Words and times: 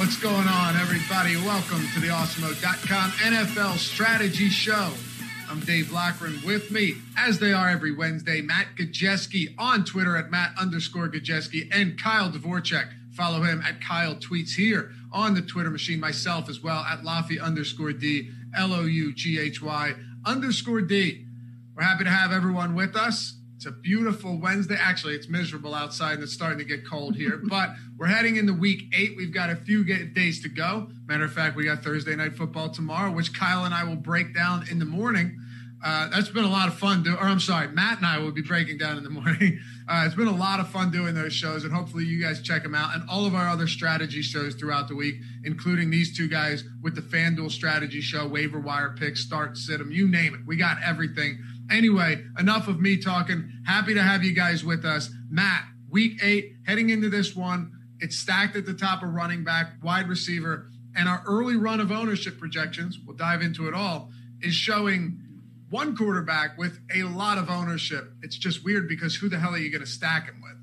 What's 0.00 0.16
going 0.16 0.48
on, 0.48 0.76
everybody? 0.76 1.36
Welcome 1.36 1.86
to 1.92 2.00
the 2.00 2.06
Awesemo.com 2.06 3.10
NFL 3.10 3.76
Strategy 3.76 4.48
Show. 4.48 4.90
I'm 5.46 5.60
Dave 5.60 5.92
Loughran 5.92 6.40
with 6.42 6.70
me, 6.70 6.94
as 7.18 7.38
they 7.38 7.52
are 7.52 7.68
every 7.68 7.92
Wednesday, 7.92 8.40
Matt 8.40 8.68
Gajewski 8.78 9.54
on 9.58 9.84
Twitter 9.84 10.16
at 10.16 10.30
Matt 10.30 10.54
underscore 10.58 11.10
Gajewski 11.10 11.68
and 11.70 12.00
Kyle 12.00 12.30
Dvorchak. 12.30 12.88
Follow 13.12 13.42
him 13.42 13.60
at 13.60 13.82
Kyle 13.82 14.14
Tweets 14.14 14.54
here 14.54 14.90
on 15.12 15.34
the 15.34 15.42
Twitter 15.42 15.68
machine, 15.68 16.00
myself 16.00 16.48
as 16.48 16.62
well 16.62 16.80
at 16.80 17.02
Loughy 17.02 17.38
underscore 17.38 17.92
D, 17.92 18.30
L 18.56 18.72
O 18.72 18.84
U 18.84 19.12
G 19.12 19.38
H 19.38 19.60
Y 19.60 19.92
underscore 20.24 20.80
D. 20.80 21.26
We're 21.76 21.82
happy 21.82 22.04
to 22.04 22.10
have 22.10 22.32
everyone 22.32 22.74
with 22.74 22.96
us. 22.96 23.34
It's 23.60 23.66
a 23.66 23.72
beautiful 23.72 24.38
Wednesday. 24.38 24.78
Actually, 24.80 25.16
it's 25.16 25.28
miserable 25.28 25.74
outside 25.74 26.14
and 26.14 26.22
it's 26.22 26.32
starting 26.32 26.56
to 26.60 26.64
get 26.64 26.86
cold 26.86 27.14
here, 27.14 27.42
but 27.44 27.68
we're 27.98 28.06
heading 28.06 28.36
into 28.36 28.54
week 28.54 28.84
eight. 28.96 29.18
We've 29.18 29.34
got 29.34 29.50
a 29.50 29.54
few 29.56 29.84
days 29.84 30.40
to 30.44 30.48
go. 30.48 30.88
Matter 31.04 31.24
of 31.24 31.32
fact, 31.34 31.56
we 31.56 31.66
got 31.66 31.84
Thursday 31.84 32.16
night 32.16 32.34
football 32.34 32.70
tomorrow, 32.70 33.12
which 33.12 33.38
Kyle 33.38 33.66
and 33.66 33.74
I 33.74 33.84
will 33.84 33.96
break 33.96 34.34
down 34.34 34.66
in 34.70 34.78
the 34.78 34.86
morning. 34.86 35.38
Uh, 35.84 36.08
that's 36.08 36.30
been 36.30 36.44
a 36.44 36.50
lot 36.50 36.68
of 36.68 36.78
fun. 36.78 37.02
Do- 37.02 37.12
or 37.12 37.24
I'm 37.24 37.38
sorry, 37.38 37.68
Matt 37.68 37.98
and 37.98 38.06
I 38.06 38.18
will 38.18 38.32
be 38.32 38.40
breaking 38.40 38.78
down 38.78 38.96
in 38.96 39.04
the 39.04 39.10
morning. 39.20 39.60
Uh, 39.86 40.04
it's 40.06 40.14
been 40.14 40.26
a 40.26 40.34
lot 40.34 40.60
of 40.60 40.70
fun 40.70 40.90
doing 40.90 41.14
those 41.14 41.34
shows, 41.34 41.64
and 41.64 41.72
hopefully 41.72 42.06
you 42.06 42.18
guys 42.18 42.40
check 42.40 42.62
them 42.62 42.74
out 42.74 42.94
and 42.94 43.02
all 43.10 43.26
of 43.26 43.34
our 43.34 43.46
other 43.46 43.66
strategy 43.66 44.22
shows 44.22 44.54
throughout 44.54 44.88
the 44.88 44.94
week, 44.94 45.16
including 45.44 45.90
these 45.90 46.16
two 46.16 46.28
guys 46.28 46.64
with 46.82 46.94
the 46.94 47.02
FanDuel 47.02 47.50
strategy 47.50 48.00
show, 48.00 48.26
waiver 48.26 48.58
wire 48.58 48.94
picks, 48.98 49.20
start, 49.20 49.58
sit 49.58 49.78
them, 49.78 49.90
you 49.90 50.08
name 50.08 50.34
it. 50.34 50.40
We 50.46 50.56
got 50.56 50.78
everything. 50.82 51.38
Anyway, 51.70 52.24
enough 52.38 52.68
of 52.68 52.80
me 52.80 52.96
talking. 52.96 53.50
Happy 53.66 53.94
to 53.94 54.02
have 54.02 54.24
you 54.24 54.32
guys 54.32 54.64
with 54.64 54.84
us. 54.84 55.10
Matt, 55.28 55.64
week 55.88 56.20
eight, 56.22 56.54
heading 56.66 56.90
into 56.90 57.08
this 57.08 57.36
one, 57.36 57.72
it's 58.00 58.16
stacked 58.16 58.56
at 58.56 58.66
the 58.66 58.74
top 58.74 59.02
of 59.02 59.10
running 59.10 59.44
back, 59.44 59.74
wide 59.82 60.08
receiver, 60.08 60.68
and 60.96 61.08
our 61.08 61.22
early 61.26 61.56
run 61.56 61.80
of 61.80 61.92
ownership 61.92 62.38
projections, 62.38 62.98
we'll 63.06 63.16
dive 63.16 63.42
into 63.42 63.68
it 63.68 63.74
all, 63.74 64.10
is 64.40 64.54
showing 64.54 65.20
one 65.68 65.96
quarterback 65.96 66.58
with 66.58 66.80
a 66.94 67.04
lot 67.04 67.38
of 67.38 67.48
ownership. 67.48 68.12
It's 68.22 68.36
just 68.36 68.64
weird 68.64 68.88
because 68.88 69.14
who 69.14 69.28
the 69.28 69.38
hell 69.38 69.54
are 69.54 69.58
you 69.58 69.70
going 69.70 69.84
to 69.84 69.90
stack 69.90 70.26
him 70.26 70.42
with? 70.42 70.56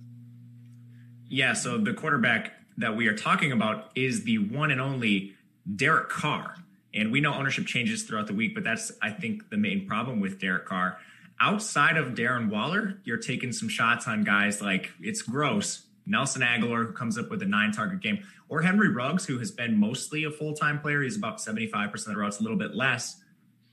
Yeah, 1.29 1.53
so 1.53 1.77
the 1.77 1.93
quarterback 1.93 2.53
that 2.77 2.95
we 2.95 3.07
are 3.07 3.15
talking 3.15 3.51
about 3.51 3.91
is 3.95 4.25
the 4.25 4.37
one 4.37 4.71
and 4.71 4.81
only 4.81 5.33
Derek 5.75 6.09
Carr. 6.09 6.56
And 6.93 7.11
we 7.11 7.21
know 7.21 7.33
ownership 7.33 7.65
changes 7.65 8.03
throughout 8.03 8.27
the 8.27 8.33
week, 8.33 8.55
but 8.55 8.63
that's, 8.63 8.91
I 9.01 9.11
think, 9.11 9.49
the 9.49 9.57
main 9.57 9.87
problem 9.87 10.19
with 10.19 10.39
Derek 10.39 10.65
Carr. 10.65 10.97
Outside 11.39 11.97
of 11.97 12.15
Darren 12.15 12.49
Waller, 12.49 12.99
you're 13.03 13.17
taking 13.17 13.51
some 13.51 13.69
shots 13.69 14.07
on 14.07 14.23
guys 14.23 14.61
like 14.61 14.91
it's 14.99 15.21
gross. 15.21 15.83
Nelson 16.07 16.41
Agholor, 16.41 16.87
who 16.87 16.93
comes 16.93 17.17
up 17.17 17.29
with 17.29 17.41
a 17.41 17.45
nine 17.45 17.71
target 17.71 17.99
game, 17.99 18.23
or 18.49 18.61
Henry 18.61 18.89
Ruggs, 18.89 19.25
who 19.25 19.37
has 19.39 19.51
been 19.51 19.77
mostly 19.77 20.23
a 20.23 20.31
full 20.31 20.53
time 20.53 20.79
player. 20.79 21.03
He's 21.03 21.17
about 21.17 21.37
75% 21.37 21.93
of 21.93 22.05
the 22.05 22.17
routes, 22.17 22.39
a 22.39 22.43
little 22.43 22.57
bit 22.57 22.73
less, 22.73 23.21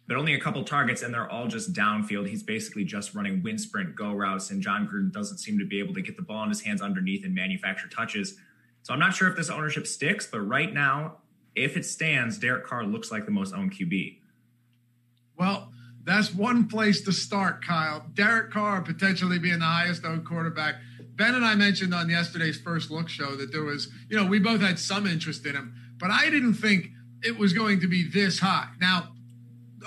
but 0.07 0.17
only 0.17 0.35
a 0.35 0.41
couple 0.41 0.65
targets, 0.65 1.03
and 1.03 1.15
they're 1.15 1.31
all 1.31 1.47
just 1.47 1.73
downfield. 1.73 2.29
He's 2.29 2.43
basically 2.43 2.85
just 2.85 3.15
running 3.15 3.43
wind 3.43 3.61
sprint 3.61 3.95
go 3.95 4.13
routes, 4.13 4.51
and 4.51 4.61
Jon 4.61 4.89
Gruden 4.89 5.13
doesn't 5.13 5.39
seem 5.39 5.59
to 5.59 5.65
be 5.65 5.79
able 5.79 5.95
to 5.95 6.03
get 6.03 6.17
the 6.17 6.23
ball 6.23 6.43
in 6.43 6.49
his 6.49 6.61
hands 6.61 6.83
underneath 6.83 7.25
and 7.25 7.35
manufacture 7.35 7.89
touches. 7.89 8.37
So 8.83 8.93
I'm 8.93 9.01
not 9.01 9.15
sure 9.15 9.29
if 9.29 9.37
this 9.37 9.49
ownership 9.49 9.87
sticks, 9.87 10.27
but 10.27 10.41
right 10.41 10.73
now, 10.73 11.19
if 11.55 11.77
it 11.77 11.85
stands, 11.85 12.39
Derek 12.39 12.67
Carr 12.67 12.85
looks 12.85 13.11
like 13.11 13.25
the 13.25 13.31
most 13.31 13.55
owned 13.55 13.73
QB. 13.73 14.19
Well, 15.37 15.73
that's 16.05 16.35
one 16.35 16.69
place 16.69 17.03
to 17.03 17.13
start, 17.13 17.65
Kyle. 17.65 18.05
Derek 18.15 18.53
Carr 18.53 18.83
potentially 18.83 19.39
being 19.39 19.61
the 19.61 19.65
highest 19.65 20.05
owned 20.05 20.27
quarterback. 20.27 20.77
Ben 21.17 21.35
and 21.35 21.45
I 21.45 21.55
mentioned 21.55 21.95
on 21.95 22.11
yesterday's 22.11 22.61
first 22.61 22.91
look 22.91 23.09
show 23.09 23.37
that 23.37 23.53
there 23.53 23.63
was, 23.63 23.89
you 24.09 24.17
know, 24.17 24.27
we 24.27 24.39
both 24.39 24.61
had 24.61 24.79
some 24.79 25.07
interest 25.07 25.47
in 25.47 25.55
him, 25.55 25.75
but 25.99 26.11
I 26.11 26.29
didn't 26.29 26.55
think 26.55 26.89
it 27.23 27.39
was 27.39 27.53
going 27.53 27.81
to 27.81 27.89
be 27.89 28.07
this 28.07 28.41
high. 28.41 28.69
Now, 28.81 29.13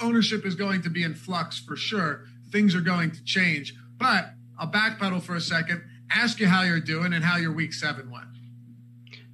ownership 0.02 0.46
is 0.46 0.56
going 0.56 0.82
to 0.84 0.90
be 0.90 1.04
in 1.04 1.14
flux 1.14 1.60
for 1.60 1.76
sure. 1.76 2.26
Things 2.52 2.74
are 2.74 2.82
going 2.82 3.12
to 3.12 3.24
change, 3.24 3.76
but 3.98 4.32
I'll 4.58 4.72
backpedal 4.72 5.22
for 5.22 5.36
a 5.36 5.42
second, 5.42 5.84
ask 6.10 6.40
you 6.40 6.48
how 6.48 6.64
you're 6.64 6.80
doing 6.80 7.14
and 7.14 7.24
how 7.24 7.38
your 7.38 7.52
week 7.52 7.74
seven 7.74 8.10
went. 8.10 8.26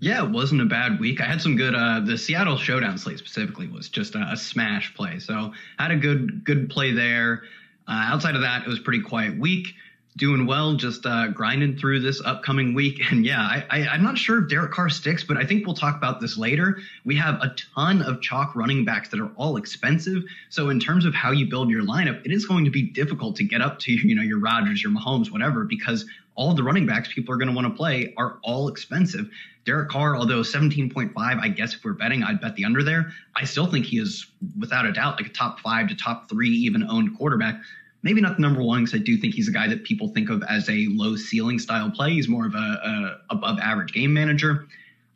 Yeah, 0.03 0.25
it 0.25 0.31
wasn't 0.31 0.59
a 0.59 0.65
bad 0.65 0.99
week. 0.99 1.21
I 1.21 1.23
had 1.23 1.41
some 1.41 1.55
good. 1.55 1.73
Uh, 1.73 2.01
the 2.01 2.17
Seattle 2.17 2.57
Showdown 2.57 2.97
slate 2.97 3.19
specifically 3.19 3.67
was 3.69 3.87
just 3.87 4.15
a, 4.15 4.27
a 4.33 4.35
smash 4.35 4.93
play, 4.95 5.17
so 5.19 5.53
I 5.79 5.83
had 5.83 5.91
a 5.91 5.95
good 5.95 6.43
good 6.43 6.69
play 6.69 6.91
there. 6.91 7.43
Uh, 7.87 8.11
outside 8.11 8.35
of 8.35 8.41
that, 8.41 8.63
it 8.63 8.67
was 8.67 8.79
pretty 8.79 9.01
quiet 9.01 9.39
week. 9.39 9.67
Doing 10.15 10.45
well, 10.45 10.75
just 10.75 11.07
uh, 11.07 11.29
grinding 11.29 11.77
through 11.77 12.01
this 12.01 12.21
upcoming 12.23 12.75
week. 12.75 13.01
And 13.11 13.25
yeah, 13.25 13.63
I, 13.69 13.87
I'm 13.87 14.03
not 14.03 14.17
sure 14.17 14.43
if 14.43 14.49
Derek 14.49 14.71
Carr 14.71 14.89
sticks, 14.89 15.23
but 15.23 15.37
I 15.37 15.45
think 15.45 15.65
we'll 15.65 15.75
talk 15.75 15.97
about 15.97 16.21
this 16.21 16.37
later. 16.37 16.77
We 17.03 17.15
have 17.15 17.35
a 17.41 17.55
ton 17.73 18.01
of 18.01 18.21
chalk 18.21 18.55
running 18.55 18.85
backs 18.85 19.09
that 19.09 19.19
are 19.19 19.31
all 19.35 19.57
expensive. 19.57 20.23
So 20.49 20.69
in 20.69 20.79
terms 20.79 21.05
of 21.05 21.15
how 21.15 21.31
you 21.31 21.49
build 21.49 21.69
your 21.69 21.83
lineup, 21.83 22.23
it 22.25 22.31
is 22.31 22.45
going 22.45 22.65
to 22.65 22.71
be 22.71 22.83
difficult 22.83 23.35
to 23.37 23.43
get 23.43 23.61
up 23.61 23.79
to 23.79 23.91
you 23.91 24.13
know 24.13 24.21
your 24.21 24.39
Rodgers, 24.39 24.83
your 24.83 24.91
Mahomes, 24.91 25.31
whatever, 25.31 25.63
because 25.63 26.05
all 26.35 26.53
the 26.53 26.63
running 26.63 26.85
backs 26.85 27.11
people 27.13 27.33
are 27.33 27.37
going 27.37 27.49
to 27.49 27.55
want 27.55 27.67
to 27.67 27.73
play 27.73 28.13
are 28.17 28.39
all 28.43 28.67
expensive. 28.67 29.29
Derek 29.65 29.89
Carr, 29.89 30.15
although 30.17 30.41
17.5, 30.41 31.13
I 31.15 31.47
guess 31.47 31.73
if 31.73 31.83
we're 31.85 31.93
betting, 31.93 32.23
I'd 32.23 32.41
bet 32.41 32.55
the 32.55 32.65
under 32.65 32.83
there. 32.83 33.13
I 33.35 33.45
still 33.45 33.67
think 33.67 33.85
he 33.85 33.97
is, 33.97 34.25
without 34.59 34.85
a 34.85 34.91
doubt, 34.91 35.19
like 35.21 35.29
a 35.29 35.33
top 35.33 35.59
five 35.61 35.87
to 35.87 35.95
top 35.95 36.29
three 36.29 36.49
even 36.49 36.83
owned 36.83 37.17
quarterback. 37.17 37.61
Maybe 38.03 38.21
not 38.21 38.35
the 38.35 38.41
number 38.41 38.61
one 38.61 38.83
because 38.83 38.99
I 38.99 39.03
do 39.03 39.17
think 39.17 39.33
he's 39.33 39.47
a 39.47 39.51
guy 39.51 39.67
that 39.69 39.83
people 39.83 40.09
think 40.09 40.29
of 40.29 40.43
as 40.43 40.69
a 40.69 40.87
low 40.89 41.15
ceiling 41.15 41.57
style 41.57 41.89
play. 41.89 42.11
He's 42.11 42.27
more 42.27 42.45
of 42.45 42.53
a, 42.53 42.57
a 42.57 43.17
above 43.31 43.59
average 43.59 43.93
game 43.93 44.13
manager. 44.13 44.67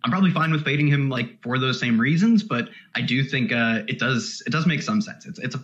I'm 0.04 0.12
probably 0.12 0.32
fine 0.32 0.52
with 0.52 0.64
fading 0.64 0.88
him 0.88 1.10
like 1.10 1.42
for 1.44 1.60
those 1.60 1.80
same 1.80 2.00
reasons, 2.00 2.44
but 2.44 2.70
I 2.96 3.02
do 3.02 3.24
think 3.24 3.52
uh, 3.52 3.84
it 3.88 4.00
does 4.00 4.42
it 4.46 4.52
does 4.52 4.66
make 4.66 4.82
some 4.82 5.02
sense. 5.02 5.26
It's 5.26 5.40
it's 5.40 5.56
a 5.56 5.64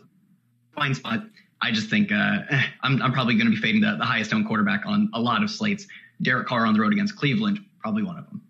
fine 0.75 0.93
spot. 0.93 1.23
I 1.61 1.71
just 1.71 1.89
think 1.89 2.11
uh, 2.11 2.39
I'm, 2.81 3.01
I'm 3.01 3.13
probably 3.13 3.35
going 3.35 3.45
to 3.45 3.51
be 3.51 3.61
fading 3.61 3.79
the, 3.81 3.95
the 3.97 4.05
highest 4.05 4.33
owned 4.33 4.47
quarterback 4.47 4.85
on 4.85 5.09
a 5.13 5.19
lot 5.19 5.43
of 5.43 5.49
slates. 5.49 5.87
Derek 6.21 6.47
Carr 6.47 6.65
on 6.65 6.73
the 6.73 6.81
road 6.81 6.93
against 6.93 7.15
Cleveland, 7.15 7.59
probably 7.79 8.03
one 8.03 8.17
of 8.17 8.25
them. 8.25 8.41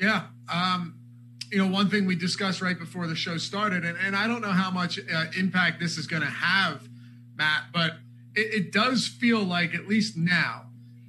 Yeah. 0.00 0.26
Um, 0.52 0.98
you 1.50 1.58
know, 1.58 1.66
one 1.66 1.88
thing 1.88 2.04
we 2.04 2.16
discussed 2.16 2.60
right 2.60 2.78
before 2.78 3.06
the 3.06 3.14
show 3.14 3.38
started, 3.38 3.84
and, 3.84 3.96
and 3.98 4.14
I 4.14 4.26
don't 4.26 4.42
know 4.42 4.50
how 4.50 4.70
much 4.70 4.98
uh, 4.98 5.24
impact 5.36 5.80
this 5.80 5.96
is 5.98 6.06
going 6.06 6.22
to 6.22 6.28
have, 6.28 6.86
Matt, 7.36 7.64
but 7.72 7.92
it, 8.38 8.54
it 8.58 8.72
does 8.72 9.06
feel 9.20 9.42
like, 9.42 9.74
at 9.74 9.86
least 9.86 10.16
now, 10.16 10.54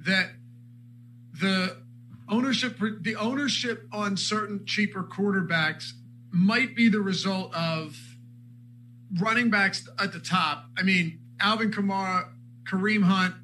that 0.06 0.28
the 1.40 1.76
ownership 2.28 2.78
the 3.08 3.16
ownership 3.16 3.78
on 3.92 4.16
certain 4.16 4.64
cheaper 4.66 5.02
quarterbacks 5.02 5.92
might 6.30 6.76
be 6.76 6.88
the 6.88 7.00
result 7.00 7.54
of 7.54 7.96
running 9.20 9.50
backs 9.50 9.88
at 9.98 10.12
the 10.12 10.20
top. 10.20 10.66
I 10.78 10.82
mean, 10.82 11.18
Alvin 11.40 11.70
Kamara, 11.72 12.28
Kareem 12.70 13.02
Hunt, 13.02 13.34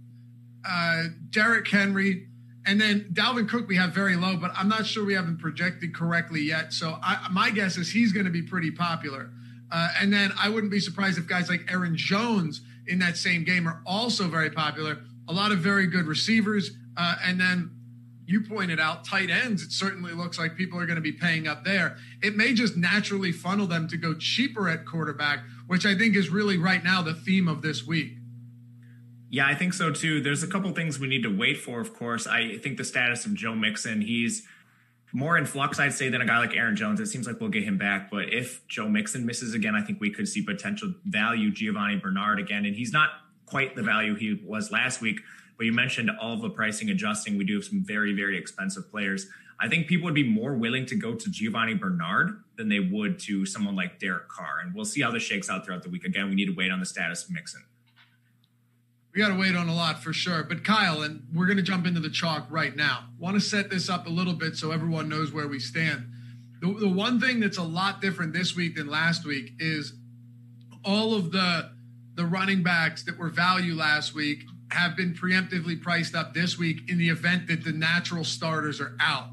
uh, 0.65 1.05
Derrick 1.31 1.69
Henry, 1.69 2.29
And 2.67 2.81
then 2.81 3.11
Dalvin 3.13 3.49
Cook, 3.49 3.69
we 3.69 3.77
have 3.77 3.95
very 3.95 4.17
low, 4.17 4.37
but 4.37 4.51
I'm 4.57 4.69
not 4.69 4.87
sure 4.87 5.05
we 5.05 5.15
haven't 5.15 5.39
projected 5.39 5.95
correctly 5.95 6.41
yet. 6.41 6.73
So 6.73 6.99
I, 7.01 7.29
my 7.31 7.51
guess 7.51 7.77
is 7.77 7.93
he's 7.93 8.13
going 8.13 8.27
to 8.27 8.33
be 8.33 8.43
pretty 8.43 8.73
popular. 8.73 9.31
Uh, 9.71 9.89
and 10.01 10.13
then 10.13 10.33
I 10.37 10.49
wouldn't 10.49 10.73
be 10.73 10.81
surprised 10.81 11.17
if 11.17 11.29
guys 11.29 11.49
like 11.49 11.71
Aaron 11.71 11.97
Jones 11.97 12.63
in 12.89 12.99
that 13.01 13.17
same 13.17 13.45
game 13.45 13.67
are 13.67 13.83
also 13.87 14.29
very 14.29 14.51
popular. 14.51 14.99
A 15.29 15.33
lot 15.33 15.53
of 15.53 15.59
very 15.59 15.87
good 15.87 16.07
receivers. 16.07 16.71
Uh, 16.97 17.17
and 17.25 17.41
then 17.41 17.71
you 18.27 18.41
pointed 18.41 18.81
out 18.81 19.05
tight 19.05 19.31
ends. 19.31 19.63
It 19.63 19.73
certainly 19.73 20.13
looks 20.13 20.39
like 20.39 20.57
people 20.57 20.79
are 20.81 20.87
going 20.87 20.97
to 20.97 21.03
be 21.03 21.13
paying 21.13 21.47
up 21.47 21.65
there. 21.65 21.97
It 22.23 22.37
may 22.37 22.55
just 22.55 22.77
naturally 22.77 23.33
funnel 23.33 23.67
them 23.67 23.87
to 23.89 23.97
go 23.97 24.15
cheaper 24.15 24.69
at 24.69 24.85
quarterback, 24.85 25.41
which 25.67 25.87
I 25.87 25.97
think 25.97 26.17
is 26.17 26.29
really 26.29 26.59
right 26.59 26.83
now 26.83 27.03
the 27.03 27.15
theme 27.15 27.47
of 27.47 27.63
this 27.63 27.87
week. 27.87 28.15
Yeah, 29.29 29.47
I 29.47 29.55
think 29.55 29.75
so 29.75 29.93
too. 29.93 30.21
There's 30.21 30.43
a 30.43 30.47
couple 30.49 30.73
things 30.73 30.99
we 30.99 31.09
need 31.09 31.23
to 31.23 31.37
wait 31.37 31.59
for, 31.59 31.81
of 31.81 31.95
course. 31.95 32.27
I 32.27 32.59
think 32.59 32.79
the 32.79 32.85
status 32.85 33.27
of 33.27 33.35
Joe 33.35 33.55
Mixon, 33.55 34.01
he's 34.01 34.47
more 35.17 35.39
in 35.39 35.47
flux, 35.47 35.81
I'd 35.81 35.95
say, 35.95 36.11
than 36.11 36.21
a 36.21 36.27
guy 36.27 36.39
like 36.39 36.55
Aaron 36.55 36.77
Jones. 36.77 37.01
It 37.01 37.07
seems 37.07 37.27
like 37.27 37.41
we'll 37.41 37.49
get 37.49 37.65
him 37.65 37.79
back. 37.79 38.11
But 38.11 38.35
if 38.35 38.69
Joe 38.69 38.87
Mixon 38.87 39.25
misses 39.25 39.55
again, 39.55 39.75
I 39.75 39.81
think 39.81 39.99
we 39.99 40.11
could 40.11 40.29
see 40.29 40.43
potential 40.43 40.93
value 41.07 41.51
Giovani 41.51 41.97
Bernard 41.97 42.39
again. 42.39 42.67
And 42.67 42.77
he's 42.77 42.93
not 42.93 43.09
quite 43.47 43.75
the 43.75 43.83
value 43.83 44.15
he 44.15 44.39
was 44.45 44.71
last 44.71 45.01
week. 45.01 45.21
But 45.57 45.65
you 45.65 45.73
mentioned 45.73 46.11
all 46.21 46.35
of 46.35 46.43
the 46.43 46.51
pricing 46.51 46.91
adjusting. 46.91 47.39
We 47.39 47.45
do 47.45 47.55
have 47.55 47.65
some 47.65 47.83
very, 47.83 48.13
very 48.13 48.37
expensive 48.37 48.91
players. 48.91 49.27
I 49.59 49.69
think 49.69 49.87
people 49.87 50.05
would 50.05 50.15
be 50.15 50.29
more 50.29 50.53
willing 50.53 50.85
to 50.85 50.95
go 50.95 51.15
to 51.15 51.31
Giovani 51.31 51.73
Bernard 51.73 52.43
than 52.59 52.69
they 52.69 52.81
would 52.81 53.19
to 53.21 53.47
someone 53.47 53.75
like 53.75 53.99
Derek 53.99 54.29
Carr. 54.29 54.59
And 54.63 54.75
we'll 54.75 54.85
see 54.85 55.01
how 55.01 55.11
this 55.11 55.23
shakes 55.23 55.49
out 55.49 55.65
throughout 55.65 55.83
the 55.83 55.89
week. 55.89 56.05
Again, 56.05 56.29
we 56.29 56.35
need 56.35 56.47
to 56.49 56.55
wait 56.55 56.71
on 56.71 56.79
the 56.79 56.85
status 56.85 57.25
of 57.25 57.31
Mixon 57.31 57.63
we 59.17 59.23
got 59.23 59.29
to 59.29 59.41
wait 59.41 59.57
on 59.57 59.67
a 59.67 59.75
lot 59.75 60.03
for 60.03 60.13
sure. 60.13 60.43
But 60.43 60.63
Kyle, 60.63 61.01
and 61.01 61.27
we're 61.35 61.47
going 61.47 61.57
to 61.57 61.63
jump 61.63 61.87
into 61.87 62.01
the 62.01 62.11
chalk 62.11 62.47
right 62.51 62.77
now. 62.77 63.05
Want 63.19 63.35
to 63.35 63.41
set 63.41 63.71
this 63.71 63.89
up 63.89 64.07
a 64.07 64.11
little 64.11 64.35
bit 64.35 64.57
so 64.57 64.73
everyone 64.73 65.09
knows 65.09 65.33
where 65.33 65.49
we 65.49 65.59
stand. 65.59 66.07
The, 66.61 66.75
the 66.75 66.89
one 66.89 67.19
thing 67.19 67.41
that's 67.41 67.57
a 67.57 67.63
lot 67.63 68.03
different 68.03 68.35
this 68.35 68.55
week 68.55 68.77
than 68.77 68.89
last 68.89 69.25
week 69.25 69.53
is 69.59 69.95
all 70.85 71.15
of 71.15 71.33
the 71.33 71.71
the 72.15 72.27
running 72.27 72.63
backs 72.63 73.05
that 73.05 73.19
were 73.19 73.29
value 73.29 73.75
last 73.75 74.15
week 74.15 74.45
have 74.71 74.97
been 74.97 75.15
preemptively 75.15 75.81
priced 75.81 76.15
up 76.15 76.35
this 76.35 76.59
week 76.59 76.91
in 76.91 76.99
the 76.99 77.09
event 77.09 77.47
that 77.49 77.65
the 77.65 77.73
natural 77.73 78.25
starters 78.25 78.81
are 78.81 78.97
out. 79.01 79.29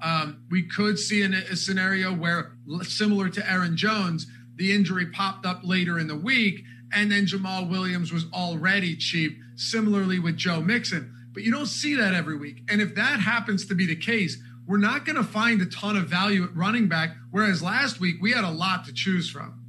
Um, 0.00 0.44
we 0.50 0.62
could 0.62 0.98
see 0.98 1.22
in 1.22 1.32
a, 1.32 1.38
a 1.38 1.56
scenario 1.56 2.12
where, 2.12 2.52
similar 2.82 3.28
to 3.30 3.50
Aaron 3.50 3.76
Jones, 3.76 4.26
the 4.56 4.72
injury 4.72 5.06
popped 5.06 5.46
up 5.46 5.60
later 5.64 5.98
in 5.98 6.06
the 6.06 6.16
week 6.16 6.64
and 6.92 7.10
then 7.10 7.26
Jamaal 7.26 7.68
Williams 7.68 8.12
was 8.12 8.26
already 8.32 8.96
cheap, 8.96 9.38
similarly 9.56 10.18
with 10.18 10.36
Joe 10.36 10.60
Mixon. 10.60 11.12
But 11.32 11.42
you 11.42 11.50
don't 11.50 11.66
see 11.66 11.94
that 11.96 12.14
every 12.14 12.36
week. 12.36 12.62
And 12.68 12.80
if 12.80 12.94
that 12.94 13.20
happens 13.20 13.66
to 13.66 13.74
be 13.74 13.86
the 13.86 13.96
case, 13.96 14.38
we're 14.66 14.78
not 14.78 15.04
going 15.04 15.16
to 15.16 15.24
find 15.24 15.60
a 15.60 15.66
ton 15.66 15.96
of 15.96 16.06
value 16.06 16.44
at 16.44 16.54
running 16.56 16.88
back, 16.88 17.16
whereas 17.30 17.62
last 17.62 18.00
week 18.00 18.16
we 18.22 18.32
had 18.32 18.44
a 18.44 18.50
lot 18.50 18.84
to 18.86 18.94
choose 18.94 19.28
from. 19.28 19.60